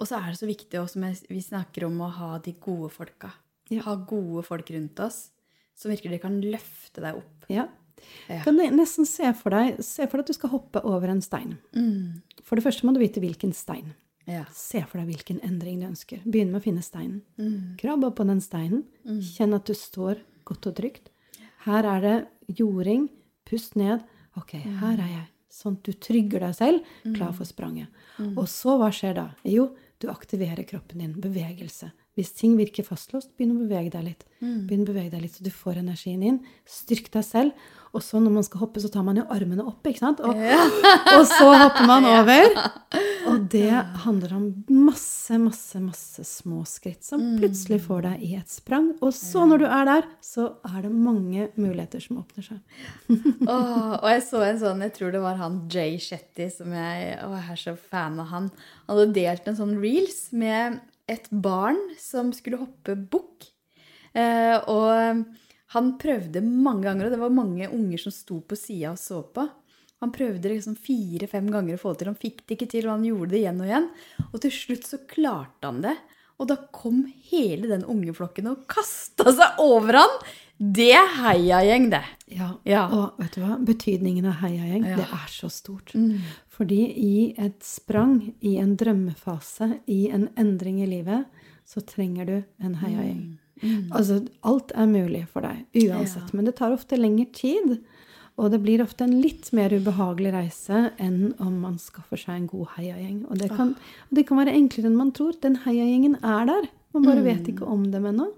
Og 0.00 0.08
så 0.08 0.18
er 0.18 0.32
det 0.32 0.40
så 0.40 0.48
viktig 0.48 0.80
også 0.80 1.12
vi 1.28 1.44
snakker 1.44 1.86
om 1.86 2.00
å 2.02 2.10
ha 2.16 2.32
de 2.42 2.56
gode 2.62 2.90
folka. 2.94 3.30
Ja. 3.72 3.82
Ha 3.86 3.94
gode 4.08 4.42
folk 4.46 4.70
rundt 4.74 5.00
oss 5.00 5.30
som 5.74 5.90
virkelig 5.90 6.20
kan 6.22 6.40
løfte 6.44 7.00
deg 7.02 7.16
opp. 7.22 7.46
Ja. 7.50 7.68
Ja. 8.28 8.40
Kan 8.42 8.56
du 8.58 8.64
nesten 8.74 9.06
se 9.06 9.28
for, 9.38 9.50
deg, 9.54 9.78
se 9.84 10.06
for 10.10 10.18
deg 10.18 10.24
at 10.26 10.30
du 10.32 10.36
skal 10.36 10.50
hoppe 10.50 10.80
over 10.84 11.08
en 11.12 11.20
stein. 11.22 11.56
Mm. 11.76 12.22
For 12.42 12.58
det 12.58 12.64
første 12.64 12.84
må 12.86 12.92
du 12.94 12.98
vite 13.02 13.22
hvilken 13.22 13.52
stein. 13.54 13.92
Ja. 14.26 14.44
Se 14.54 14.82
for 14.86 14.98
deg 15.00 15.08
hvilken 15.12 15.40
endring 15.46 15.80
du 15.82 15.86
ønsker. 15.88 16.20
Begynn 16.26 16.50
med 16.52 16.60
å 16.60 16.64
finne 16.64 16.82
steinen. 16.82 17.22
Mm. 17.38 17.76
Krabb 17.80 18.04
opp 18.08 18.16
på 18.20 18.26
den 18.26 18.40
steinen. 18.42 18.84
Kjenn 19.06 19.54
at 19.54 19.66
du 19.70 19.74
står 19.78 20.20
godt 20.48 20.66
og 20.70 20.76
trygt. 20.78 21.08
Her 21.66 21.86
er 21.96 22.00
det 22.04 22.56
jording. 22.58 23.08
Pust 23.46 23.76
ned. 23.78 24.02
Ok, 24.36 24.54
Mm. 24.64 24.76
her 24.80 24.94
er 24.98 25.08
jeg. 25.16 25.26
Sånn 25.52 25.76
at 25.76 25.82
du 25.84 25.92
trygger 25.92 26.40
deg 26.40 26.54
selv, 26.56 26.84
klar 27.14 27.32
for 27.36 27.44
spranget. 27.44 27.88
Og 28.36 28.46
så, 28.48 28.78
hva 28.80 28.88
skjer 28.90 29.14
da? 29.14 29.26
Jo, 29.44 29.76
du 30.00 30.08
aktiverer 30.08 30.64
kroppen 30.66 30.98
din. 30.98 31.12
Bevegelse. 31.20 31.92
Hvis 32.18 32.34
ting 32.36 32.58
virker 32.58 32.84
fastlåst, 32.84 33.30
begynn 33.38 33.54
å 33.54 33.62
bevege 33.62 33.92
deg 33.94 34.10
litt. 34.10 34.26
Begynn 34.42 34.82
å 34.84 34.90
bevege 34.90 35.14
deg 35.14 35.22
litt, 35.24 35.36
så 35.38 35.46
du 35.46 35.52
får 35.54 35.78
energien 35.80 36.24
inn. 36.26 36.42
Styrk 36.68 37.08
deg 37.14 37.24
selv. 37.24 37.70
Og 37.92 38.00
så 38.04 38.20
når 38.20 38.32
man 38.32 38.44
skal 38.44 38.62
hoppe, 38.62 38.80
så 38.80 38.88
tar 38.92 39.04
man 39.04 39.18
jo 39.20 39.24
armene 39.32 39.64
opp, 39.68 39.84
ikke 39.88 40.00
sant? 40.00 40.20
Og, 40.24 40.36
og 41.16 41.24
så 41.28 41.48
hopper 41.60 41.88
man 41.88 42.08
over. 42.18 42.52
Og 43.30 43.44
det 43.52 43.70
handler 44.02 44.32
om 44.34 44.46
masse, 44.74 45.36
masse, 45.38 45.78
masse 45.80 46.24
små 46.26 46.64
skritt 46.68 47.06
som 47.06 47.20
plutselig 47.38 47.78
får 47.84 48.02
deg 48.08 48.24
i 48.26 48.32
et 48.36 48.50
sprang. 48.50 48.90
Og 48.98 49.12
så 49.14 49.44
når 49.48 49.62
du 49.62 49.66
er 49.68 49.88
der, 49.88 50.08
så 50.24 50.48
er 50.66 50.82
det 50.84 50.90
mange 50.92 51.46
muligheter 51.54 52.02
som 52.02 52.18
åpner 52.20 52.48
seg. 52.48 52.58
oh, 53.46 53.94
og 54.00 54.08
jeg 54.10 54.24
så 54.26 54.42
en 54.48 54.60
sånn, 54.64 54.82
jeg 54.88 54.96
tror 54.98 55.14
det 55.14 55.22
var 55.22 55.38
han 55.40 55.62
Jay 55.72 56.00
Shetty, 56.02 56.50
som 56.52 56.74
jeg, 56.74 57.12
å, 57.22 57.30
jeg 57.38 57.54
er 57.54 57.62
så 57.62 57.76
fan 57.78 58.18
av 58.20 58.32
han. 58.34 58.50
Han 58.88 58.96
hadde 58.98 59.20
delt 59.20 59.48
en 59.48 59.60
sånn 59.62 59.76
reels 59.80 60.24
med 60.34 60.82
et 61.10 61.28
barn 61.30 61.78
som 62.00 62.32
skulle 62.36 62.60
hoppe 62.60 62.96
bukk. 62.96 63.48
Eh, 64.14 64.58
og 64.68 65.24
Han 65.72 65.94
prøvde 65.96 66.42
mange 66.44 66.84
ganger, 66.84 67.06
og 67.06 67.12
det 67.14 67.20
var 67.22 67.32
mange 67.32 67.68
unger 67.72 68.00
som 68.02 68.12
sto 68.12 68.42
på 68.44 68.58
sida 68.60 68.90
og 68.92 68.98
så 69.00 69.22
på. 69.24 69.46
Han 70.02 70.10
prøvde 70.12 70.50
liksom 70.50 70.74
fire-fem 70.76 71.46
ganger 71.48 71.78
å 71.78 71.80
få 71.80 71.94
det 71.94 72.02
til. 72.02 72.10
Han 72.10 72.18
fikk 72.20 72.42
det 72.44 72.56
ikke 72.58 72.68
til, 72.74 72.88
og 72.88 72.98
han 72.98 73.06
gjorde 73.06 73.30
det 73.32 73.38
igjen 73.38 73.62
og 73.62 73.70
igjen. 73.70 73.86
Og 74.26 74.42
til 74.42 74.52
slutt 74.52 74.88
så 74.88 74.98
klarte 75.08 75.70
han 75.70 75.80
det. 75.84 75.94
Og 76.42 76.48
da 76.50 76.56
kom 76.74 77.04
hele 77.30 77.70
den 77.70 77.86
ungeflokken 77.88 78.50
og 78.50 78.64
kasta 78.68 79.32
seg 79.32 79.62
over 79.62 80.00
han. 80.02 80.16
Det 80.62 80.92
er 80.94 81.08
heiagjeng, 81.18 81.88
det. 81.90 82.02
Ja. 82.30 82.52
Ja. 82.68 82.84
Og 82.94 83.16
vet 83.18 83.34
du 83.34 83.40
hva? 83.42 83.56
Betydningen 83.66 84.28
av 84.30 84.36
heiagjeng, 84.44 84.84
Ja. 84.86 84.96
det 85.00 85.06
er 85.10 85.28
så 85.32 85.50
stort. 85.50 85.90
Fordi 86.48 86.80
i 86.96 87.34
et 87.36 87.62
sprang, 87.66 88.34
i 88.40 88.56
en 88.62 88.76
drømmefase, 88.76 89.80
i 89.88 90.08
en 90.10 90.28
endring 90.36 90.80
i 90.82 90.86
livet, 90.86 91.24
så 91.66 91.80
trenger 91.84 92.26
du 92.26 92.36
en 92.62 92.74
heiagjeng. 92.76 93.38
Altså, 93.90 94.20
alt 94.44 94.72
er 94.74 94.86
mulig 94.86 95.26
for 95.28 95.40
deg, 95.42 95.64
uansett. 95.74 96.32
Men 96.34 96.44
det 96.44 96.56
tar 96.56 96.72
ofte 96.74 96.96
lengre 96.98 97.26
tid. 97.32 97.80
Og 98.38 98.50
det 98.50 98.62
blir 98.62 98.80
ofte 98.82 99.04
en 99.04 99.20
litt 99.20 99.50
mer 99.52 99.68
ubehagelig 99.70 100.32
reise 100.32 100.92
enn 100.98 101.34
om 101.38 101.60
man 101.60 101.76
skaffer 101.78 102.16
seg 102.16 102.34
en 102.38 102.46
god 102.46 102.66
heiagjeng. 102.78 103.26
Og 103.30 103.36
det 103.38 103.50
kan, 103.50 103.74
og 104.10 104.14
det 104.16 104.26
kan 104.26 104.38
være 104.38 104.54
enklere 104.56 104.86
enn 104.88 104.96
man 104.96 105.12
tror. 105.12 105.34
Den 105.42 105.56
heiagjengen 105.66 106.16
er 106.24 106.46
der. 106.48 106.70
Man 106.94 107.02
bare 107.04 107.22
vet 107.24 107.48
ikke 107.48 107.66
om 107.68 107.90
dem 107.92 108.04
ennå. 108.08 108.30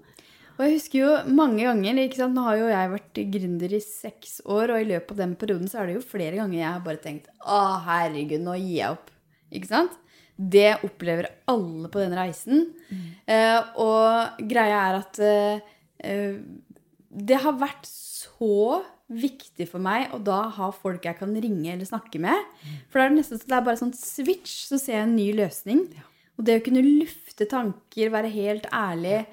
Og 0.55 0.63
jeg 0.63 0.77
husker 0.77 1.01
jo 1.01 1.09
mange 1.35 1.65
ganger 1.65 1.99
ikke 2.05 2.21
sant? 2.21 2.35
Nå 2.37 2.45
har 2.45 2.59
jo 2.61 2.71
jeg 2.71 2.91
vært 2.93 3.21
gründer 3.33 3.75
i 3.75 3.81
seks 3.83 4.37
år, 4.47 4.71
og 4.71 4.79
i 4.79 4.87
løpet 4.93 5.11
av 5.11 5.21
den 5.25 5.35
perioden 5.39 5.71
så 5.71 5.81
er 5.81 5.89
det 5.89 5.97
jo 5.97 6.07
flere 6.07 6.39
ganger 6.39 6.59
jeg 6.61 6.69
har 6.69 6.85
bare 6.85 7.03
tenkt 7.03 7.27
Å, 7.43 7.59
herregud, 7.89 8.43
nå 8.45 8.55
gir 8.61 8.77
jeg 8.77 8.95
opp. 8.95 9.11
Ikke 9.55 9.71
sant? 9.71 9.99
Det 10.35 10.71
opplever 10.83 11.29
alle 11.51 11.91
på 11.91 12.01
den 12.03 12.15
reisen. 12.15 12.65
Eh, 13.27 13.59
og 13.81 14.41
greia 14.47 14.81
er 14.89 14.99
at 14.99 15.21
eh, 15.23 15.69
eh, 16.03 16.39
det 17.15 17.39
har 17.43 17.59
vært 17.59 17.87
så 17.87 18.81
viktig 19.05 19.67
for 19.69 19.83
meg 19.83 20.11
å 20.15 20.19
da 20.23 20.47
ha 20.55 20.71
folk 20.73 21.05
jeg 21.05 21.19
kan 21.19 21.35
ringe 21.37 21.71
eller 21.71 21.87
snakke 21.87 22.19
med. 22.23 22.35
For 22.89 22.99
da 22.99 23.05
er 23.05 23.13
det 23.13 23.21
nesten 23.21 23.39
så 23.39 23.51
det 23.51 23.59
er 23.59 23.67
bare 23.67 23.79
sånn 23.79 23.95
switch, 23.95 24.65
så 24.71 24.79
ser 24.81 24.99
jeg 24.99 25.07
en 25.07 25.17
ny 25.19 25.29
løsning. 25.37 25.85
Og 26.35 26.47
det 26.47 26.59
å 26.59 26.65
kunne 26.65 26.83
lufte 26.83 27.47
tanker, 27.47 28.11
være 28.11 28.31
helt 28.33 28.67
ærlig, 28.75 29.23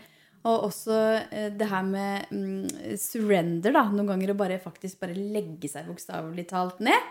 og 0.43 0.66
også 0.68 0.99
eh, 1.30 1.51
det 1.55 1.68
her 1.70 1.84
med 1.86 2.32
mm, 2.34 2.97
surrender, 2.99 3.74
da. 3.74 3.84
Noen 3.93 4.11
ganger 4.11 4.32
å 4.32 4.38
bare 4.38 4.59
faktisk 4.62 5.03
bare 5.05 5.14
legge 5.14 5.70
seg 5.70 5.86
bokstavelig 5.90 6.49
talt 6.51 6.82
ned. 6.82 7.11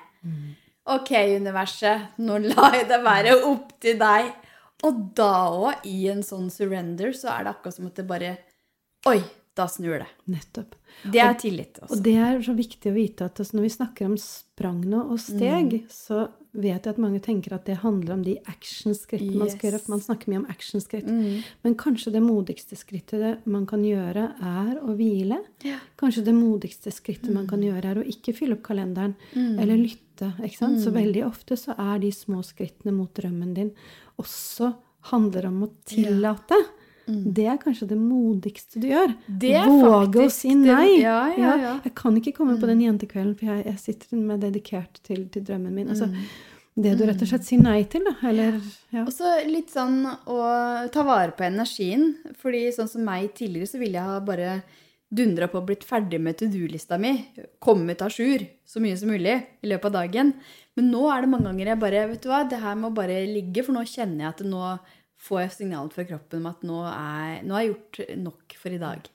Ok, 0.91 1.13
universet, 1.37 2.17
nå 2.19 2.39
lar 2.49 2.75
jeg 2.75 2.87
det 2.89 3.01
være 3.05 3.37
opp 3.47 3.75
til 3.83 3.99
deg. 4.01 4.31
Og 4.87 5.03
da 5.17 5.33
òg, 5.53 5.85
i 5.87 6.07
en 6.11 6.23
sånn 6.25 6.49
surrender, 6.53 7.13
så 7.15 7.29
er 7.35 7.45
det 7.45 7.53
akkurat 7.53 7.77
som 7.77 7.91
at 7.91 8.01
det 8.01 8.07
bare 8.09 8.31
Oi, 9.09 9.17
da 9.57 9.65
snur 9.69 9.97
det. 9.97 10.09
Nettopp. 10.29 10.75
Det 11.09 11.21
er 11.23 11.33
tillit. 11.41 11.79
Også. 11.81 11.95
Og 11.95 12.03
det 12.05 12.13
er 12.21 12.41
så 12.45 12.53
viktig 12.53 12.91
å 12.91 12.93
vite 12.93 13.25
at 13.25 13.39
altså, 13.41 13.57
når 13.57 13.65
vi 13.65 13.71
snakker 13.73 14.09
om 14.11 14.17
sprang 14.21 14.83
nå 14.85 14.99
og 15.15 15.17
steg, 15.23 15.79
så 15.89 16.27
vet 16.51 16.83
jeg 16.83 16.91
at 16.91 16.99
mange 16.99 17.21
tenker 17.23 17.53
at 17.55 17.65
det 17.69 17.77
handler 17.79 18.17
om 18.17 18.23
de 18.25 18.35
actionskrittene 18.51 19.39
man 19.39 19.51
skal 19.51 19.69
gjøre. 19.69 19.79
For 19.83 19.93
man 19.93 20.03
snakker 20.03 20.31
mye 20.31 20.41
om 20.41 20.49
actionskritt. 20.51 21.07
Mm. 21.07 21.45
Men 21.63 21.77
kanskje 21.79 22.13
det 22.15 22.23
modigste 22.25 22.77
skrittet 22.79 23.45
man 23.49 23.65
kan 23.69 23.85
gjøre, 23.87 24.27
er 24.35 24.81
å 24.83 24.95
hvile. 24.97 25.39
Ja. 25.67 25.79
Kanskje 26.01 26.25
det 26.27 26.35
modigste 26.35 26.91
skrittet 26.93 27.31
man 27.33 27.47
kan 27.49 27.63
gjøre, 27.63 27.93
er 27.93 28.01
å 28.01 28.07
ikke 28.07 28.35
fylle 28.37 28.57
opp 28.57 28.65
kalenderen 28.67 29.15
eller 29.35 29.79
lytte. 29.79 30.33
Så 30.51 30.91
veldig 30.93 31.23
ofte 31.25 31.57
så 31.57 31.73
er 31.79 32.01
de 32.03 32.11
små 32.13 32.43
skrittene 32.45 32.93
mot 32.93 33.09
drømmen 33.17 33.55
din 33.57 33.71
også 34.21 34.73
handler 35.11 35.47
om 35.49 35.63
å 35.65 35.71
tillate. 35.87 36.57
Det 37.07 37.45
er 37.47 37.57
kanskje 37.57 37.87
det 37.89 37.97
modigste 37.97 38.79
du 38.79 38.87
gjør. 38.87 39.15
Det 39.27 39.53
er 39.55 39.65
Våge 39.67 40.21
å 40.21 40.27
faktisk 40.29 40.55
nei. 40.61 40.87
det- 40.87 41.01
ja, 41.01 41.27
ja, 41.37 41.55
ja. 41.57 41.79
Jeg 41.83 41.95
kan 41.95 42.15
ikke 42.15 42.33
komme 42.37 42.59
på 42.59 42.67
den 42.67 42.79
jentekvelden, 42.81 43.35
for 43.39 43.45
jeg, 43.45 43.65
jeg 43.65 43.79
sitter 43.79 44.17
med 44.17 44.39
dedikert 44.41 45.01
til, 45.03 45.25
til 45.29 45.43
drømmen 45.43 45.73
min. 45.73 45.89
Altså, 45.89 46.07
det 46.77 46.97
du 46.97 47.03
rett 47.05 47.21
og 47.21 47.27
slett 47.27 47.43
sier 47.43 47.61
nei 47.61 47.83
til, 47.83 48.05
da. 48.07 48.13
Eller 48.29 48.61
ja. 48.93 49.01
Og 49.03 49.11
så 49.11 49.33
litt 49.49 49.69
sånn 49.73 50.05
å 50.27 50.37
ta 50.91 51.03
vare 51.03 51.31
på 51.35 51.43
energien. 51.43 52.15
Fordi 52.39 52.67
sånn 52.71 52.87
som 52.87 53.03
meg 53.03 53.33
tidligere, 53.35 53.67
så 53.67 53.79
ville 53.81 53.99
jeg 53.99 54.25
bare 54.25 54.61
dundra 55.11 55.49
på 55.51 55.57
og 55.59 55.65
blitt 55.67 55.83
ferdig 55.83 56.21
med 56.23 56.37
to 56.39 56.45
do-lista 56.47 56.97
mi. 56.97 57.25
Kommet 57.59 57.99
à 57.99 58.07
jour 58.07 58.45
så 58.65 58.79
mye 58.79 58.95
som 58.95 59.09
mulig 59.11 59.33
i 59.61 59.67
løpet 59.67 59.85
av 59.85 59.91
dagen. 60.05 60.33
Men 60.77 60.89
nå 60.93 61.01
er 61.11 61.21
det 61.25 61.29
mange 61.33 61.49
ganger 61.49 61.65
jeg 61.73 61.79
bare 61.81 62.07
Vet 62.13 62.21
du 62.23 62.29
hva, 62.29 62.47
det 62.47 62.61
her 62.61 62.75
må 62.79 62.93
bare 62.95 63.25
ligge, 63.27 63.65
for 63.65 63.73
nå 63.75 63.83
kjenner 63.83 64.23
jeg 64.23 64.29
at 64.29 64.43
nå 64.47 64.79
får 65.21 65.41
jeg 65.43 65.53
signalet 65.55 65.95
fra 65.95 66.05
kroppen 66.09 66.41
om 66.41 66.49
at 66.51 66.63
nå 66.65 66.81
er, 66.89 67.41
nå 67.45 67.55
har 67.55 67.65
jeg 67.65 67.73
gjort 67.73 67.99
nok 68.23 68.55
for 68.57 68.73
i 68.75 68.81
dag. 68.81 69.09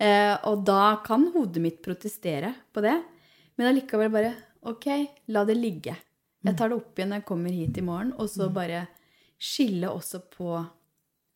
Eh, 0.00 0.34
og 0.48 0.64
da 0.66 0.96
kan 1.04 1.28
hodet 1.34 1.62
mitt 1.62 1.80
protestere 1.84 2.54
på 2.72 2.82
det, 2.84 2.96
men 3.58 3.70
allikevel 3.70 4.12
bare 4.12 4.36
Ok, 4.68 4.86
la 5.32 5.40
det 5.48 5.54
ligge. 5.56 5.94
Jeg 6.44 6.56
tar 6.56 6.68
det 6.68 6.76
opp 6.76 6.98
igjen 6.98 7.08
når 7.14 7.22
jeg 7.22 7.28
kommer 7.30 7.54
hit 7.54 7.78
i 7.80 7.84
morgen, 7.84 8.10
og 8.20 8.28
så 8.28 8.50
bare 8.52 8.82
skille 9.40 9.88
også 9.88 10.20
på 10.34 10.50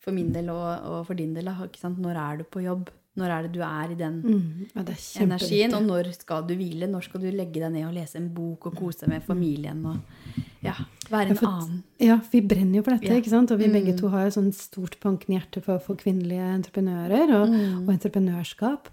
for 0.05 0.13
min 0.13 0.29
del 0.33 0.51
og, 0.53 0.67
og 0.85 0.99
for 1.07 1.17
din 1.17 1.33
del. 1.33 1.49
Når 1.49 2.19
er 2.21 2.37
du 2.37 2.45
på 2.45 2.61
jobb? 2.61 2.91
Når 3.17 3.31
er 3.31 3.45
det 3.47 3.51
du 3.55 3.61
er 3.65 3.93
i 3.93 3.97
den 3.97 4.19
Mm, 4.21 4.67
ja, 4.75 4.83
er 4.83 5.23
energien? 5.23 5.73
Og 5.73 5.85
når 5.87 6.11
skal 6.13 6.45
du 6.45 6.53
hvile? 6.59 6.85
Når 6.91 7.07
skal 7.07 7.23
du 7.23 7.29
legge 7.31 7.63
deg 7.63 7.71
ned 7.71 7.87
og 7.87 7.95
lese 7.95 8.19
en 8.19 8.29
bok 8.35 8.67
og 8.69 8.75
kose 8.77 9.05
deg 9.05 9.13
med 9.15 9.25
familien? 9.25 9.81
Og 9.87 10.44
ja, 10.65 10.75
være 11.11 11.29
Ja, 11.29 11.35
en 11.35 11.47
annen. 11.49 11.83
Ja, 12.01 12.19
vi 12.31 12.41
brenner 12.41 12.79
jo 12.79 12.83
for 12.85 12.95
dette, 12.97 13.11
Ja. 13.11 13.19
ikke 13.21 13.31
sant? 13.33 13.51
Og 13.51 13.59
vi 13.61 13.69
begge 13.71 13.95
to 13.97 14.09
har 14.13 14.25
jo 14.27 14.33
sånn 14.39 14.51
stort 14.53 14.97
bankende 15.03 15.39
hjerte 15.39 15.61
for, 15.63 15.79
for 15.79 15.95
kvinnelige 15.99 16.47
entreprenører 16.59 17.35
og, 17.39 17.53
og 17.83 17.93
entreprenørskap. 17.95 18.89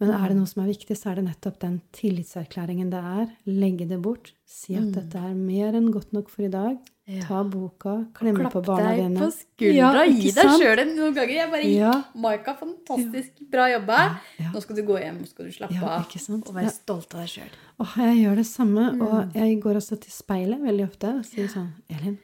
Men 0.00 0.10
er 0.10 0.28
det 0.28 0.36
noe 0.36 0.46
som 0.50 0.64
er 0.64 0.72
viktig, 0.72 0.96
så 0.98 1.12
er 1.12 1.20
det 1.20 1.28
nettopp 1.28 1.60
den 1.62 1.76
tillitserklæringen 1.94 2.90
det 2.90 2.98
er. 3.00 3.28
Legge 3.46 3.86
det 3.88 4.00
bort. 4.02 4.32
Si 4.44 4.74
at 4.74 4.90
dette 4.92 5.20
er 5.20 5.34
mer 5.38 5.72
enn 5.78 5.92
godt 5.94 6.12
nok 6.12 6.28
for 6.32 6.42
i 6.46 6.50
dag. 6.50 6.76
Ja. 7.04 7.20
Ta 7.28 7.42
boka, 7.44 8.06
klemme 8.16 8.48
på 8.48 8.62
barna 8.64 8.94
deg 8.96 9.18
på 9.20 9.26
skuldra. 9.36 9.74
Ja, 9.76 10.04
gi 10.08 10.30
deg 10.32 10.52
sjøl 10.56 10.80
en 10.80 10.92
noen 10.96 11.12
ganger. 11.12 11.34
Jeg 11.36 11.50
bare 11.52 11.68
Ja. 11.68 11.90
Maika, 12.16 12.54
fantastisk 12.56 13.42
bra 13.52 13.66
jobba. 13.68 13.98
Nå 14.40 14.62
skal 14.64 14.76
du 14.76 14.82
gå 14.88 14.96
hjem, 15.02 15.18
nå 15.20 15.28
skal 15.28 15.44
du 15.44 15.52
slappe 15.52 15.74
Ja, 15.74 15.98
av 15.98 16.38
og 16.48 16.54
være 16.54 16.72
stolt 16.72 17.12
av 17.12 17.20
deg 17.20 17.28
sjøl. 17.28 17.52
Jeg 18.00 18.16
gjør 18.24 18.36
det 18.40 18.46
samme, 18.48 18.86
Mm. 18.94 19.02
og 19.02 19.34
jeg 19.34 19.60
går 19.60 19.74
også 19.82 20.00
til 20.00 20.10
speilet 20.16 20.62
veldig 20.62 20.88
ofte 20.88 21.12
og 21.18 21.24
sier 21.26 21.48
sånn 21.48 21.72
Elin, 21.90 22.18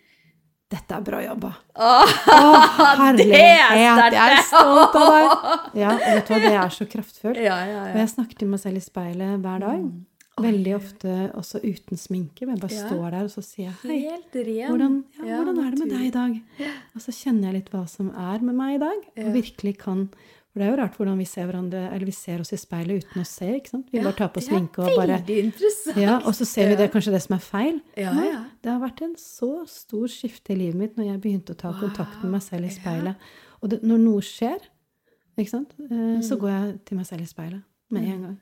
dette 0.70 0.94
er 0.96 1.00
bra 1.02 1.20
jobba. 1.26 1.54
Åh, 1.76 2.06
Åh 2.28 2.96
herlighet! 2.96 3.36
er 3.36 4.12
Jeg 4.12 4.38
er 4.38 4.42
stolt 4.48 4.94
av 4.96 5.08
deg! 5.12 5.74
Ja, 5.82 5.90
vet 5.98 6.26
du 6.26 6.32
hva, 6.32 6.40
det 6.40 6.54
er 6.56 6.68
så 6.70 6.86
kraftfullt. 6.88 7.36
Ja, 7.36 7.58
ja, 7.66 7.82
Og 7.92 7.96
jeg 8.00 8.08
snakker 8.08 8.38
til 8.38 8.48
meg 8.48 8.60
selv 8.60 8.76
i 8.76 8.80
speilet 8.80 9.42
hver 9.44 9.60
dag. 9.60 9.84
Veldig 10.42 10.74
ofte 10.76 11.14
også 11.34 11.60
uten 11.62 11.96
sminke. 11.98 12.46
men 12.46 12.56
Jeg 12.56 12.60
bare 12.60 12.74
Ja. 12.76 12.88
står 12.88 13.10
der 13.10 13.22
og 13.24 13.30
så 13.30 13.42
sier 13.42 13.64
jeg 13.66 13.74
hei. 13.82 14.00
Hvordan, 14.70 15.04
ja, 15.18 15.24
Ja, 15.26 15.36
hvordan 15.44 15.58
er 15.66 15.70
det 15.70 15.78
med 15.78 15.88
deg 15.90 16.06
i 16.06 16.10
dag? 16.10 16.42
Og 16.96 17.00
så 17.02 17.12
kjenner 17.12 17.42
jeg 17.52 17.54
litt 17.54 17.70
hva 17.70 17.88
som 17.88 18.10
er 18.10 18.38
med 18.40 18.54
meg 18.54 18.74
i 18.74 18.78
dag. 18.84 18.98
Og 19.26 19.32
virkelig 19.34 19.78
kan 19.78 20.08
For 20.52 20.58
det 20.58 20.66
er 20.66 20.76
jo 20.76 20.82
rart 20.82 20.96
hvordan 20.98 21.16
vi 21.16 21.24
ser 21.24 21.46
hverandre, 21.46 21.92
eller 21.94 22.04
vi 22.06 22.10
ser 22.10 22.40
oss 22.40 22.52
i 22.52 22.56
speilet 22.56 23.04
uten 23.04 23.22
å 23.22 23.24
se. 23.24 23.46
ikke 23.54 23.68
sant? 23.70 23.86
Vi 23.92 24.00
bare 24.02 24.16
tar 24.16 24.30
på 24.34 24.40
sminke 24.42 24.78
og 24.82 24.96
bare 24.98 25.22
ja, 25.96 26.16
Og 26.26 26.34
så 26.34 26.44
ser 26.44 26.68
vi 26.70 26.74
det 26.74 26.90
kanskje 26.90 27.12
det 27.12 27.22
som 27.22 27.36
er 27.36 27.38
feil. 27.38 27.80
Ja, 27.96 28.12
Nei. 28.12 28.32
Det 28.60 28.66
har 28.72 28.80
vært 28.80 29.00
en 29.02 29.14
så 29.14 29.64
stor 29.68 30.08
skifte 30.08 30.50
i 30.50 30.56
livet 30.56 30.74
mitt 30.74 30.96
når 30.96 31.04
jeg 31.12 31.20
begynte 31.22 31.54
å 31.54 31.56
ta 31.56 31.72
kontakt 31.72 32.20
med 32.24 32.32
meg 32.32 32.42
selv 32.42 32.64
i 32.64 32.68
speilet. 32.68 33.14
Og 33.62 33.70
det, 33.70 33.82
når 33.84 33.98
noe 34.00 34.20
skjer, 34.20 34.58
ikke 35.38 35.48
sant, 35.50 35.70
eh, 35.78 35.86
Mm. 35.86 36.20
så 36.24 36.36
går 36.36 36.50
jeg 36.50 36.84
til 36.84 36.96
meg 36.98 37.06
selv 37.06 37.20
i 37.22 37.26
speilet 37.26 37.62
med 37.92 38.02
en 38.08 38.22
gang. 38.22 38.38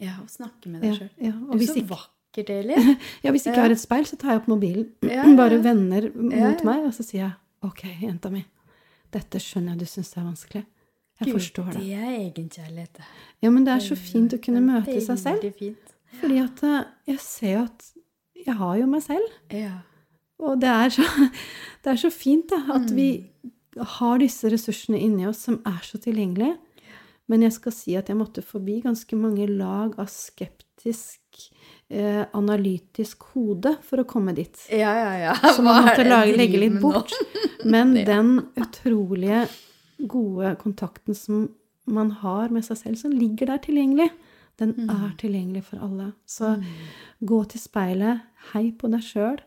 Ja, 0.00 0.16
og 0.22 0.30
snakke 0.32 0.72
med 0.72 0.84
deg 0.84 0.96
sjøl. 0.96 1.10
ja. 1.20 1.34
Du 1.36 1.54
er 1.58 1.66
så 1.66 1.76
ikke, 1.76 1.90
vakkert, 1.92 2.50
Elin. 2.54 2.90
ja, 3.24 3.34
hvis 3.34 3.44
ikke 3.46 3.58
jeg 3.58 3.66
har 3.66 3.74
et 3.76 3.82
speil, 3.82 4.08
så 4.08 4.16
tar 4.20 4.34
jeg 4.34 4.42
opp 4.42 4.50
mobilen, 4.50 4.88
bare 5.40 5.60
vender 5.64 6.10
mot 6.16 6.64
meg, 6.66 6.86
og 6.88 6.94
så 6.96 7.04
sier 7.06 7.22
jeg 7.26 7.32
OK, 7.68 7.84
jenta 8.00 8.30
mi, 8.32 8.40
dette 9.12 9.40
skjønner 9.42 9.74
jeg 9.74 9.82
du 9.82 9.90
syns 9.90 10.14
er 10.16 10.24
vanskelig. 10.24 10.64
Jeg 11.20 11.34
forstår 11.36 11.74
det. 11.74 11.82
Det 11.84 11.96
er 12.00 12.12
egenkjærlighet. 12.16 13.00
Ja, 13.44 13.50
men 13.52 13.66
det 13.66 13.74
er 13.74 13.82
så 13.84 13.96
fint 13.98 14.32
å 14.32 14.38
kunne 14.40 14.62
møte 14.64 14.96
seg 15.04 15.18
selv. 15.20 15.44
Fint. 15.58 15.92
Fordi 16.20 16.38
at 16.40 16.62
eh, 16.64 16.78
jeg 17.12 17.20
ser 17.20 17.52
jo 17.52 17.64
at 17.66 17.90
jeg 18.46 18.56
har 18.56 18.76
jo 18.80 18.86
meg 18.88 19.02
selv. 19.04 19.34
Ja. 19.52 19.74
Og 20.40 20.56
det 20.62 20.70
er 20.72 20.94
så, 20.96 21.04
det 21.84 21.92
er 21.92 22.00
så 22.00 22.10
fint 22.14 22.48
da, 22.52 22.62
at 22.78 22.88
vi 22.96 23.10
har 23.76 24.20
disse 24.22 24.48
ressursene 24.50 24.98
inni 24.98 25.28
oss 25.28 25.44
som 25.46 25.60
er 25.68 25.82
så 25.86 26.00
tilgjengelige. 26.00 26.56
Men 27.30 27.44
jeg 27.46 27.54
skal 27.54 27.72
si 27.76 27.94
at 27.98 28.10
jeg 28.10 28.18
måtte 28.18 28.42
forbi 28.42 28.80
ganske 28.82 29.16
mange 29.18 29.46
lag 29.46 29.94
av 30.02 30.08
skeptisk, 30.10 31.20
eh, 31.90 32.24
analytisk 32.34 33.22
hode 33.36 33.76
for 33.86 34.02
å 34.02 34.06
komme 34.08 34.34
dit. 34.34 34.56
Ja, 34.74 34.90
ja, 34.98 35.12
ja. 35.28 35.34
Så 35.54 35.62
man 35.62 35.84
måtte 35.86 36.06
lage, 36.08 36.34
legge 36.36 36.58
litt 36.58 36.80
bort. 36.82 37.14
Men 37.64 37.94
den 38.08 38.32
utrolige 38.58 39.44
gode 40.10 40.56
kontakten 40.60 41.14
som 41.14 41.48
man 41.90 42.10
har 42.22 42.50
med 42.54 42.64
seg 42.66 42.78
selv, 42.82 42.98
som 43.00 43.14
ligger 43.14 43.46
der 43.54 43.62
tilgjengelig, 43.62 44.10
den 44.60 44.74
Mm. 44.76 44.90
er 44.92 45.12
tilgjengelig 45.16 45.62
for 45.64 45.80
alle. 45.86 46.10
Så 46.28 46.50
gå 47.24 47.38
til 47.48 47.60
speilet, 47.62 48.20
hei 48.52 48.66
på 48.76 48.90
deg 48.92 49.00
sjøl, 49.06 49.38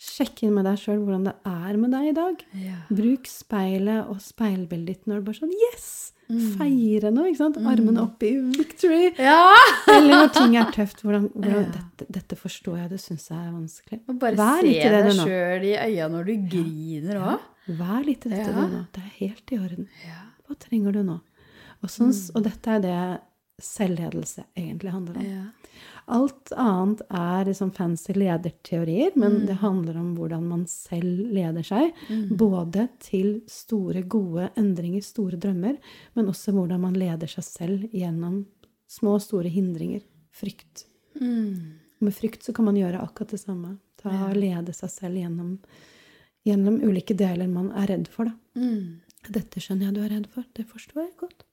Sjekk 0.00 0.44
inn 0.46 0.54
med 0.56 0.64
deg 0.64 0.78
sjøl 0.80 1.02
hvordan 1.02 1.26
det 1.28 1.34
er 1.44 1.76
med 1.76 1.92
deg 1.92 2.06
i 2.08 2.14
dag. 2.16 2.44
Ja. 2.56 2.78
Bruk 2.88 3.26
speilet 3.28 4.08
og 4.08 4.22
speilbildet 4.24 4.86
ditt 4.94 5.10
når 5.10 5.20
du 5.20 5.26
bare 5.28 5.40
sånn 5.42 5.52
Yes! 5.66 5.90
Feire 6.30 7.10
noe, 7.10 7.26
ikke 7.32 7.40
sant? 7.40 7.56
Armene 7.66 8.04
opp 8.04 8.22
i 8.22 8.30
victory. 8.54 9.08
ja. 9.18 9.50
Eller 9.90 10.14
når 10.22 10.28
ting 10.36 10.52
er 10.60 10.68
tøft. 10.72 11.00
Hvordan, 11.02 11.24
hvordan 11.34 11.64
Ja. 11.66 11.72
dette, 11.74 12.06
dette 12.16 12.36
forstår 12.38 12.76
jeg, 12.84 12.90
det 12.92 13.00
syns 13.02 13.24
er 13.34 13.48
vanskelig. 13.50 13.98
Og 14.08 14.18
bare 14.22 14.38
Vær 14.38 14.60
se 14.62 14.76
det 14.78 14.92
deg 14.94 15.08
du 15.10 15.24
sjøl 15.24 15.66
i 15.66 15.74
øya 15.88 16.06
når 16.12 16.30
du 16.30 16.34
griner 16.54 17.18
òg. 17.20 17.48
Vær 17.80 18.06
litt 18.06 18.24
i 18.26 18.30
dette 18.32 18.52
du 18.54 18.60
nå. 18.62 18.84
Det 18.94 19.02
er 19.02 19.10
helt 19.18 19.52
i 19.52 19.58
orden. 19.58 19.88
Ja. 20.06 20.22
Hva 20.46 20.56
trenger 20.62 20.94
du 20.96 21.02
nå? 21.10 21.18
Og, 21.82 21.88
sånn, 21.90 22.14
Mm. 22.14 22.30
og 22.36 22.42
dette 22.46 22.76
er 22.76 22.80
det 22.86 22.96
selvledelse 23.60 24.44
egentlig 24.56 24.90
handler 24.94 25.16
om. 25.20 25.24
Ja. 25.26 25.44
Alt 26.10 26.50
annet 26.58 27.02
er 27.14 27.44
liksom 27.46 27.70
fancy 27.72 28.12
lederteorier, 28.16 29.12
men 29.16 29.32
Mm. 29.40 29.46
det 29.46 29.56
handler 29.60 29.96
om 30.00 30.14
hvordan 30.16 30.42
man 30.48 30.66
selv 30.66 31.30
leder 31.32 31.62
seg. 31.62 31.92
Både 32.36 32.88
til 32.98 33.42
store, 33.46 34.02
gode 34.02 34.50
endringer, 34.56 35.02
store 35.02 35.36
drømmer, 35.38 35.76
men 36.16 36.26
også 36.26 36.52
hvordan 36.52 36.80
man 36.80 36.94
leder 36.94 37.26
seg 37.28 37.44
selv 37.44 37.88
gjennom 37.92 38.46
små 38.88 39.14
og 39.14 39.22
store 39.22 39.48
hindringer. 39.48 40.02
Frykt. 40.32 40.84
Mm. 41.20 41.74
Med 42.00 42.12
frykt 42.14 42.42
så 42.42 42.52
kan 42.54 42.64
man 42.64 42.74
gjøre 42.76 43.00
akkurat 43.00 43.28
det 43.30 43.40
samme. 43.40 43.78
Ta 43.98 44.08
og 44.30 44.34
Lede 44.36 44.72
seg 44.74 44.90
selv 44.90 45.14
gjennom, 45.16 45.58
gjennom 46.46 46.80
ulike 46.82 47.14
deler 47.16 47.46
man 47.48 47.70
er 47.72 47.86
redd 47.86 48.08
for. 48.08 48.24
Da. 48.24 48.32
Mm. 48.56 49.00
Dette 49.30 49.60
skjønner 49.60 49.90
jeg 49.90 49.94
du 49.94 50.00
er 50.00 50.08
redd 50.16 50.26
for. 50.32 50.44
Det 50.54 50.66
forstår 50.66 51.02
jeg 51.04 51.16
godt. 51.20 51.44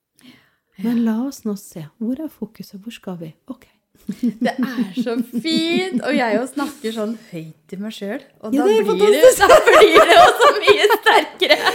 Men 0.83 1.01
la 1.05 1.17
oss 1.25 1.43
nå 1.47 1.55
se. 1.59 1.87
Hvor 1.97 2.19
er 2.21 2.29
fokuset? 2.29 2.79
Hvor 2.81 2.93
skal 2.93 3.17
vi? 3.23 3.33
Ok. 3.49 3.65
Det 4.39 4.51
er 4.53 4.97
så 5.03 5.15
fint! 5.41 5.99
Og 6.05 6.13
jeg 6.15 6.35
jo 6.37 6.43
snakker 6.47 6.93
sånn 6.95 7.15
høyt 7.31 7.55
til 7.67 7.79
meg 7.81 7.91
sjøl. 7.95 8.21
Og 8.45 8.53
Ja, 8.55 8.63
da, 8.63 8.67
det 8.69 8.75
er 8.77 8.85
blir 8.87 9.15
det, 9.15 9.31
da 9.41 9.57
blir 9.65 9.97
det 10.11 10.17
også 10.21 10.49
mye 10.61 10.85
sterkere. 10.93 11.71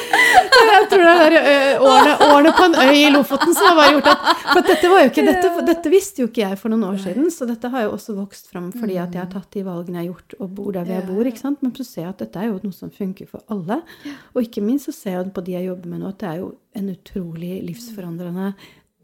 Jeg 0.63 0.87
tror 0.93 1.03
det 1.03 1.43
er 1.43 1.83
årene, 1.83 2.15
årene 2.31 2.53
på 2.57 2.69
en 2.69 2.79
øy 2.79 2.95
i 3.03 3.11
Lofoten 3.13 3.53
som 3.57 3.69
har 3.69 3.77
bare 3.77 3.97
gjort 3.97 4.09
at 4.13 4.25
For 4.53 4.65
dette, 4.71 4.93
ikke, 5.11 5.27
dette, 5.29 5.51
dette 5.69 5.93
visste 5.93 6.23
jo 6.25 6.31
ikke 6.31 6.45
jeg 6.47 6.61
for 6.63 6.73
noen 6.73 6.87
år 6.89 6.99
siden, 7.03 7.29
så 7.35 7.49
dette 7.51 7.69
har 7.75 7.85
jo 7.89 7.93
også 7.99 8.17
vokst 8.17 8.49
fram 8.53 8.71
fordi 8.73 8.97
at 9.03 9.13
jeg 9.13 9.25
har 9.27 9.31
tatt 9.35 9.51
de 9.59 9.65
valgene 9.67 10.01
jeg 10.01 10.07
har 10.07 10.13
gjort, 10.15 10.37
og 10.39 10.55
bor 10.57 10.73
der 10.79 10.87
hvor 10.89 10.97
jeg 11.01 11.09
bor. 11.11 11.29
ikke 11.33 11.43
sant? 11.43 11.61
Men 11.67 11.75
så 11.77 11.85
ser 11.89 12.07
jeg 12.07 12.15
at 12.15 12.23
dette 12.25 12.41
er 12.41 12.49
jo 12.49 12.61
noe 12.63 12.77
som 12.79 12.93
funker 12.95 13.29
for 13.29 13.45
alle. 13.53 13.83
Og 14.33 14.47
ikke 14.47 14.65
minst 14.65 14.89
så 14.89 14.95
ser 14.97 15.19
jeg 15.19 15.35
på 15.37 15.45
de 15.45 15.59
jeg 15.59 15.69
jobber 15.69 15.93
med 15.93 16.01
nå, 16.05 16.15
at 16.15 16.23
det 16.23 16.31
er 16.33 16.41
jo 16.47 16.53
en 16.79 16.89
utrolig 16.95 17.59
livsforandrende 17.67 18.55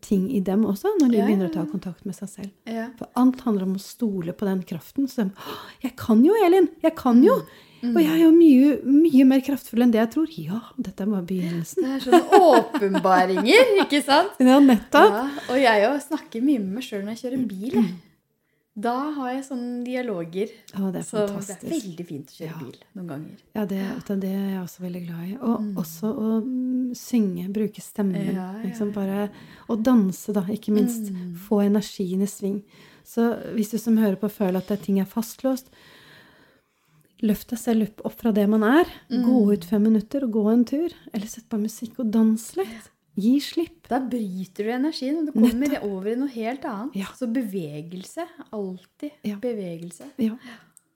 ting 0.05 0.27
i 0.35 0.41
dem 0.45 0.65
også, 0.69 0.95
når 1.01 1.11
de 1.13 1.17
Ja, 1.21 1.25
begynner 1.29 1.49
å 1.51 1.55
ta 1.55 1.65
kontakt 1.69 2.05
med 2.09 2.15
seg 2.17 2.29
selv. 2.33 2.51
Ja. 2.69 2.89
For 2.99 3.09
alt 3.19 3.41
handler 3.47 3.67
om 3.69 3.77
å 3.79 3.83
stole 3.83 4.33
på 4.37 4.47
den 4.49 4.63
kraften. 4.69 5.09
Så 5.11 5.25
de, 5.25 5.49
jeg 5.85 5.97
kan 5.99 6.23
jo, 6.25 6.37
Elin! 6.47 6.69
Jeg 6.85 6.95
kan 6.99 7.23
jo! 7.25 7.41
Mm. 7.79 7.93
Og 7.95 8.01
jeg 8.03 8.11
er 8.11 8.23
jo 8.25 8.31
mye, 8.35 8.71
mye 8.91 9.25
mer 9.31 9.43
kraftfull 9.47 9.85
enn 9.85 9.93
det 9.95 10.01
jeg 10.01 10.11
tror. 10.17 10.31
Ja, 10.35 10.59
dette 10.83 11.05
er 11.05 11.11
bare 11.13 11.23
begynnelsen. 11.29 11.85
Det 11.85 11.93
er 11.95 12.01
sånne 12.09 12.41
åpenbaringer, 12.49 13.73
ikke 13.85 14.01
sant? 14.03 14.35
Ja, 14.51 14.59
nettopp. 14.63 15.15
Ja, 15.15 15.25
og 15.53 15.61
jeg 15.63 15.87
òg 15.87 16.01
snakker 16.09 16.43
mye 16.43 16.59
med 16.65 16.79
meg 16.81 16.87
sjøl 16.89 17.05
når 17.05 17.15
jeg 17.15 17.23
kjører 17.23 17.45
bil. 17.53 17.77
jeg. 17.79 17.85
Da 18.79 18.95
har 19.17 19.31
jeg 19.33 19.45
sånne 19.49 19.81
dialoger. 19.87 20.51
Å, 20.79 20.91
det 20.95 21.01
er 21.01 21.07
Så 21.07 21.25
det 21.27 21.55
er 21.57 21.73
veldig 21.73 22.05
fint 22.07 22.31
å 22.31 22.37
kjøre 22.37 22.51
Ja. 22.53 22.59
bil 22.61 22.77
noen 22.95 23.09
ganger. 23.11 23.41
Ja, 23.57 23.65
det, 23.67 23.81
det 24.23 24.31
er 24.31 24.45
jeg 24.53 24.61
også 24.63 24.85
veldig 24.85 25.03
glad 25.07 25.25
i. 25.25 25.33
Og 25.43 25.81
også 25.83 26.11
å 26.13 26.29
mm, 26.45 26.93
synge, 26.99 27.49
bruke 27.55 27.83
stemmen. 27.83 28.31
Ja, 28.37 28.53
ja, 28.55 28.63
Liksom 28.69 28.93
bare, 28.95 29.31
og 29.69 29.83
danse, 29.83 30.35
da, 30.37 30.45
ikke 30.47 30.75
minst. 30.77 31.11
Få 31.49 31.63
energien 31.67 32.23
i 32.23 32.31
sving. 32.31 32.61
Så 33.09 33.33
hvis 33.57 33.73
du 33.73 33.79
som 33.83 33.99
hører 33.99 34.21
på 34.21 34.31
føler 34.31 34.61
at 34.61 34.71
ting 34.85 35.01
er 35.03 35.09
fastlåst, 35.11 35.73
løft 37.27 37.51
deg 37.51 37.59
selv 37.59 38.05
opp, 38.07 38.15
fra 38.21 38.31
det 38.37 38.47
man 38.51 38.63
er. 38.63 38.87
Gå 39.11 39.41
ut 39.53 39.67
fem 39.67 39.83
minutter 39.89 40.23
og 40.27 40.37
gå 40.39 40.45
en 40.53 40.65
tur. 40.69 40.95
Eller 41.13 41.27
sett 41.27 41.49
på 41.51 41.59
musikk 41.59 41.99
og 41.99 42.13
dans 42.15 42.47
litt. 42.61 42.93
Gi 43.19 43.35
slipp. 43.43 43.89
Da 43.91 43.99
bryter 44.05 44.69
du 44.69 44.71
energien, 44.71 45.19
og 45.23 45.27
du 45.27 45.33
kommer 45.35 45.75
over 45.83 46.13
i 46.13 46.17
noe 46.21 46.31
helt 46.31 46.65
annet. 46.69 46.95
Ja. 47.01 47.09
Så 47.19 47.27
bevegelse. 47.35 48.27
Alltid 48.55 49.11
Ja. 49.27 49.37
bevegelse. 49.43 50.07
Ja. 50.23 50.37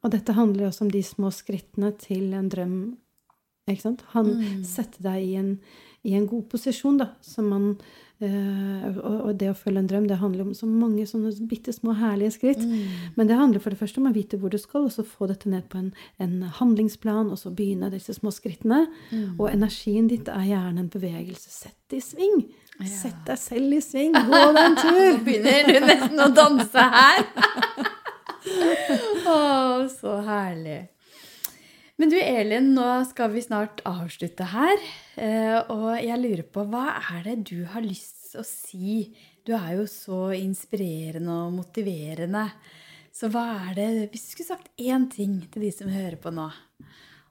Og 0.04 0.10
dette 0.14 0.32
handler 0.34 0.68
også 0.68 0.82
om 0.86 0.90
de 0.90 1.02
små 1.02 1.30
skrittene 1.34 1.92
til 1.98 2.32
en 2.34 2.48
drøm. 2.50 2.76
Ikke 3.70 3.82
sant? 3.82 4.02
Han 4.14 4.32
setter 4.66 5.02
deg 5.02 5.22
i 5.28 5.34
en, 5.38 5.52
i 6.04 6.14
en 6.18 6.26
god 6.26 6.48
posisjon, 6.50 6.98
da. 6.98 7.10
Som 7.22 7.50
man 7.50 7.68
og, 8.22 9.16
og 9.26 9.32
det 9.40 9.48
å 9.50 9.56
følge 9.58 9.82
en 9.82 9.88
drøm, 9.90 10.06
det 10.10 10.18
handler 10.20 10.46
om 10.46 10.54
så 10.54 10.68
mange 10.70 11.04
sånne 11.08 11.32
bitte 11.50 11.74
små 11.74 11.94
herlige 11.98 12.34
skritt. 12.36 12.62
Men 13.16 13.28
det 13.30 13.38
handler 13.38 13.62
for 13.64 13.74
det 13.74 13.80
første 13.80 14.02
om 14.02 14.08
å 14.10 14.14
vite 14.14 14.38
hvor 14.40 14.52
du 14.52 14.58
skal, 14.62 14.86
og 14.86 14.94
så 14.94 15.04
få 15.06 15.28
dette 15.30 15.50
ned 15.52 15.66
på 15.72 15.80
en, 15.80 15.90
en 16.22 16.36
handlingsplan, 16.60 17.30
og 17.32 17.40
så 17.40 17.50
begynne 17.54 17.90
disse 17.92 18.14
små 18.18 18.30
skrittene. 18.34 18.84
Og 19.38 19.48
energien 19.50 20.08
ditt 20.10 20.30
er 20.32 20.46
gjerne 20.52 20.84
en 20.86 20.92
bevegelse. 20.92 21.50
Sett 21.50 21.78
det 21.90 22.02
i 22.02 22.06
sving. 22.06 22.44
Sett 22.88 23.20
deg 23.26 23.38
selv 23.38 23.76
i 23.76 23.82
sving. 23.84 24.14
Gå 24.16 24.42
deg 24.56 24.62
en 24.64 24.78
tur. 24.84 25.02
Nå 25.18 25.24
begynner 25.26 25.68
du 25.68 25.86
nesten 25.86 26.24
å 26.24 26.30
danse 26.34 26.88
her. 26.96 27.26
Å, 29.32 29.86
så 29.92 30.16
herlig. 30.26 30.80
Men 32.02 32.10
du 32.10 32.16
Elin, 32.18 32.72
nå 32.74 32.84
skal 33.06 33.30
vi 33.30 33.44
snart 33.44 33.78
avslutte 33.86 34.42
her. 34.50 34.80
Eh, 35.14 35.60
Og 35.70 35.92
jeg 36.02 36.18
lurer 36.18 36.40
på, 36.50 36.64
hva 36.66 36.96
er 36.98 37.20
det 37.28 37.34
du 37.52 37.60
har 37.70 37.84
lyst 37.84 38.32
til 38.32 38.40
å 38.40 38.42
si? 38.42 38.94
Du 39.46 39.52
er 39.54 39.76
jo 39.76 39.84
så 39.86 40.32
inspirerende 40.34 41.36
og 41.44 41.52
motiverende. 41.60 42.42
Så 43.14 43.30
hva 43.30 43.44
er 43.68 43.78
det 43.78 43.86
Hvis 44.10 44.24
du 44.24 44.32
skulle 44.32 44.48
sagt 44.48 44.72
én 44.82 45.06
ting 45.14 45.36
til 45.46 45.62
de 45.62 45.70
som 45.70 45.92
hører 45.94 46.16
på 46.18 46.32
nå, 46.34 46.48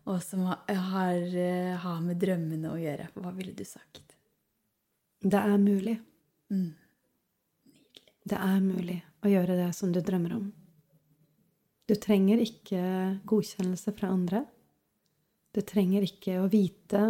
og 0.08 0.24
som 0.24 0.48
har, 0.48 0.64
har, 0.72 1.20
har 1.84 2.00
med 2.08 2.24
drømmene 2.24 2.72
å 2.72 2.80
gjøre, 2.80 3.10
hva 3.20 3.36
ville 3.36 3.52
du 3.52 3.68
sagt? 3.68 4.16
Det 5.20 5.36
er 5.52 5.60
mulig. 5.60 5.98
Mm. 6.48 6.72
Det 8.24 8.40
er 8.40 8.64
mulig 8.64 9.02
å 9.20 9.36
gjøre 9.36 9.60
det 9.66 9.70
som 9.76 9.92
du 9.92 10.00
drømmer 10.00 10.40
om. 10.40 10.48
Du 11.92 11.98
trenger 12.00 12.40
ikke 12.40 13.20
godkjennelse 13.28 13.98
fra 14.00 14.16
andre. 14.16 14.46
Du 15.52 15.60
trenger 15.68 16.06
ikke 16.06 16.38
å 16.40 16.48
vite 16.52 17.02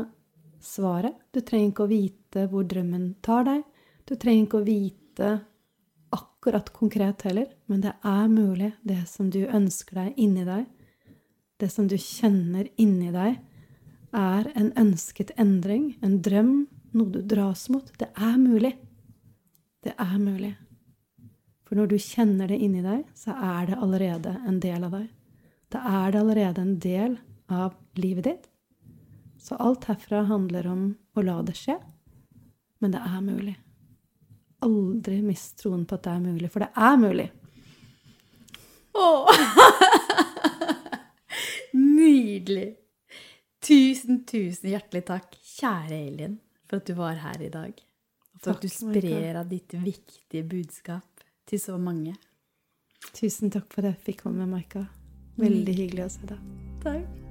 svaret. 0.62 1.18
Du 1.34 1.42
trenger 1.46 1.72
ikke 1.72 1.86
å 1.86 1.92
vite 1.92 2.48
hvor 2.50 2.66
drømmen 2.66 3.14
tar 3.22 3.46
deg. 3.46 3.64
Du 4.10 4.16
trenger 4.16 4.48
ikke 4.48 4.62
å 4.62 4.66
vite 4.68 5.32
akkurat 6.12 6.72
konkret 6.74 7.22
heller, 7.28 7.52
men 7.70 7.84
det 7.86 7.94
er 8.02 8.28
mulig, 8.28 8.72
det 8.82 9.04
som 9.08 9.30
du 9.30 9.44
ønsker 9.46 10.00
deg 10.02 10.18
inni 10.20 10.44
deg, 10.48 10.66
det 11.62 11.70
som 11.70 11.86
du 11.88 11.96
kjenner 12.02 12.68
inni 12.82 13.12
deg, 13.14 13.38
er 14.12 14.50
en 14.58 14.72
ønsket 14.76 15.32
endring, 15.40 15.94
en 16.02 16.18
drøm, 16.26 16.66
noe 16.98 17.14
du 17.14 17.22
dras 17.22 17.68
mot. 17.72 17.94
Det 18.02 18.10
er 18.18 18.36
mulig. 18.42 18.74
Det 19.86 19.94
er 19.94 20.18
mulig. 20.20 20.56
For 21.64 21.80
når 21.80 21.94
du 21.94 21.98
kjenner 22.02 22.50
det 22.52 22.58
inni 22.60 22.82
deg, 22.84 23.06
så 23.16 23.38
er 23.38 23.70
det 23.70 23.78
allerede 23.80 24.34
en 24.50 24.60
del 24.60 24.90
av 24.90 24.98
deg. 24.98 25.08
Da 25.72 25.86
er 26.02 26.12
det 26.12 26.20
allerede 26.26 26.66
en 26.66 26.80
del 26.82 27.14
av 27.16 27.31
livet 28.00 28.30
ditt. 28.30 28.48
Så 29.42 29.56
alt 29.56 29.86
herfra 29.90 30.24
handler 30.30 30.68
om 30.68 30.88
å 31.18 31.26
la 31.26 31.42
det 31.46 31.58
skje. 31.58 31.78
Men 32.82 32.96
det 32.96 33.02
er 33.06 33.22
mulig. 33.26 33.56
Aldri 34.62 35.22
mist 35.26 35.58
troen 35.62 35.86
på 35.90 35.98
at 35.98 36.06
det 36.06 36.14
er 36.14 36.26
mulig, 36.26 36.50
for 36.54 36.66
det 36.66 36.72
er 36.78 37.00
mulig. 37.02 37.30
Åh. 38.94 39.32
Nydelig. 41.74 42.76
Tusen, 43.62 44.24
tusen 44.26 44.72
hjertelig 44.72 45.04
takk, 45.10 45.38
kjære 45.58 46.00
Elin, 46.08 46.40
for 46.66 46.82
at 46.82 46.90
du 46.90 46.96
var 46.98 47.22
her 47.22 47.44
i 47.46 47.52
dag. 47.54 47.84
Og 48.34 48.42
for 48.42 48.56
at 48.56 48.66
du 48.66 48.70
sprer 48.74 49.38
av 49.42 49.50
ditt 49.50 49.76
viktige 49.78 50.46
budskap 50.50 51.26
til 51.50 51.62
så 51.62 51.78
mange. 51.82 52.16
Tusen 53.14 53.54
takk 53.54 53.70
for 53.74 53.86
at 53.86 53.96
jeg 53.96 54.06
fikk 54.12 54.26
komme, 54.26 54.46
med 54.46 54.58
Maika. 54.58 54.88
Veldig 55.42 55.78
hyggelig 55.78 56.08
å 56.08 56.14
se 56.18 56.34
deg. 56.34 56.50
Takk. 56.86 57.31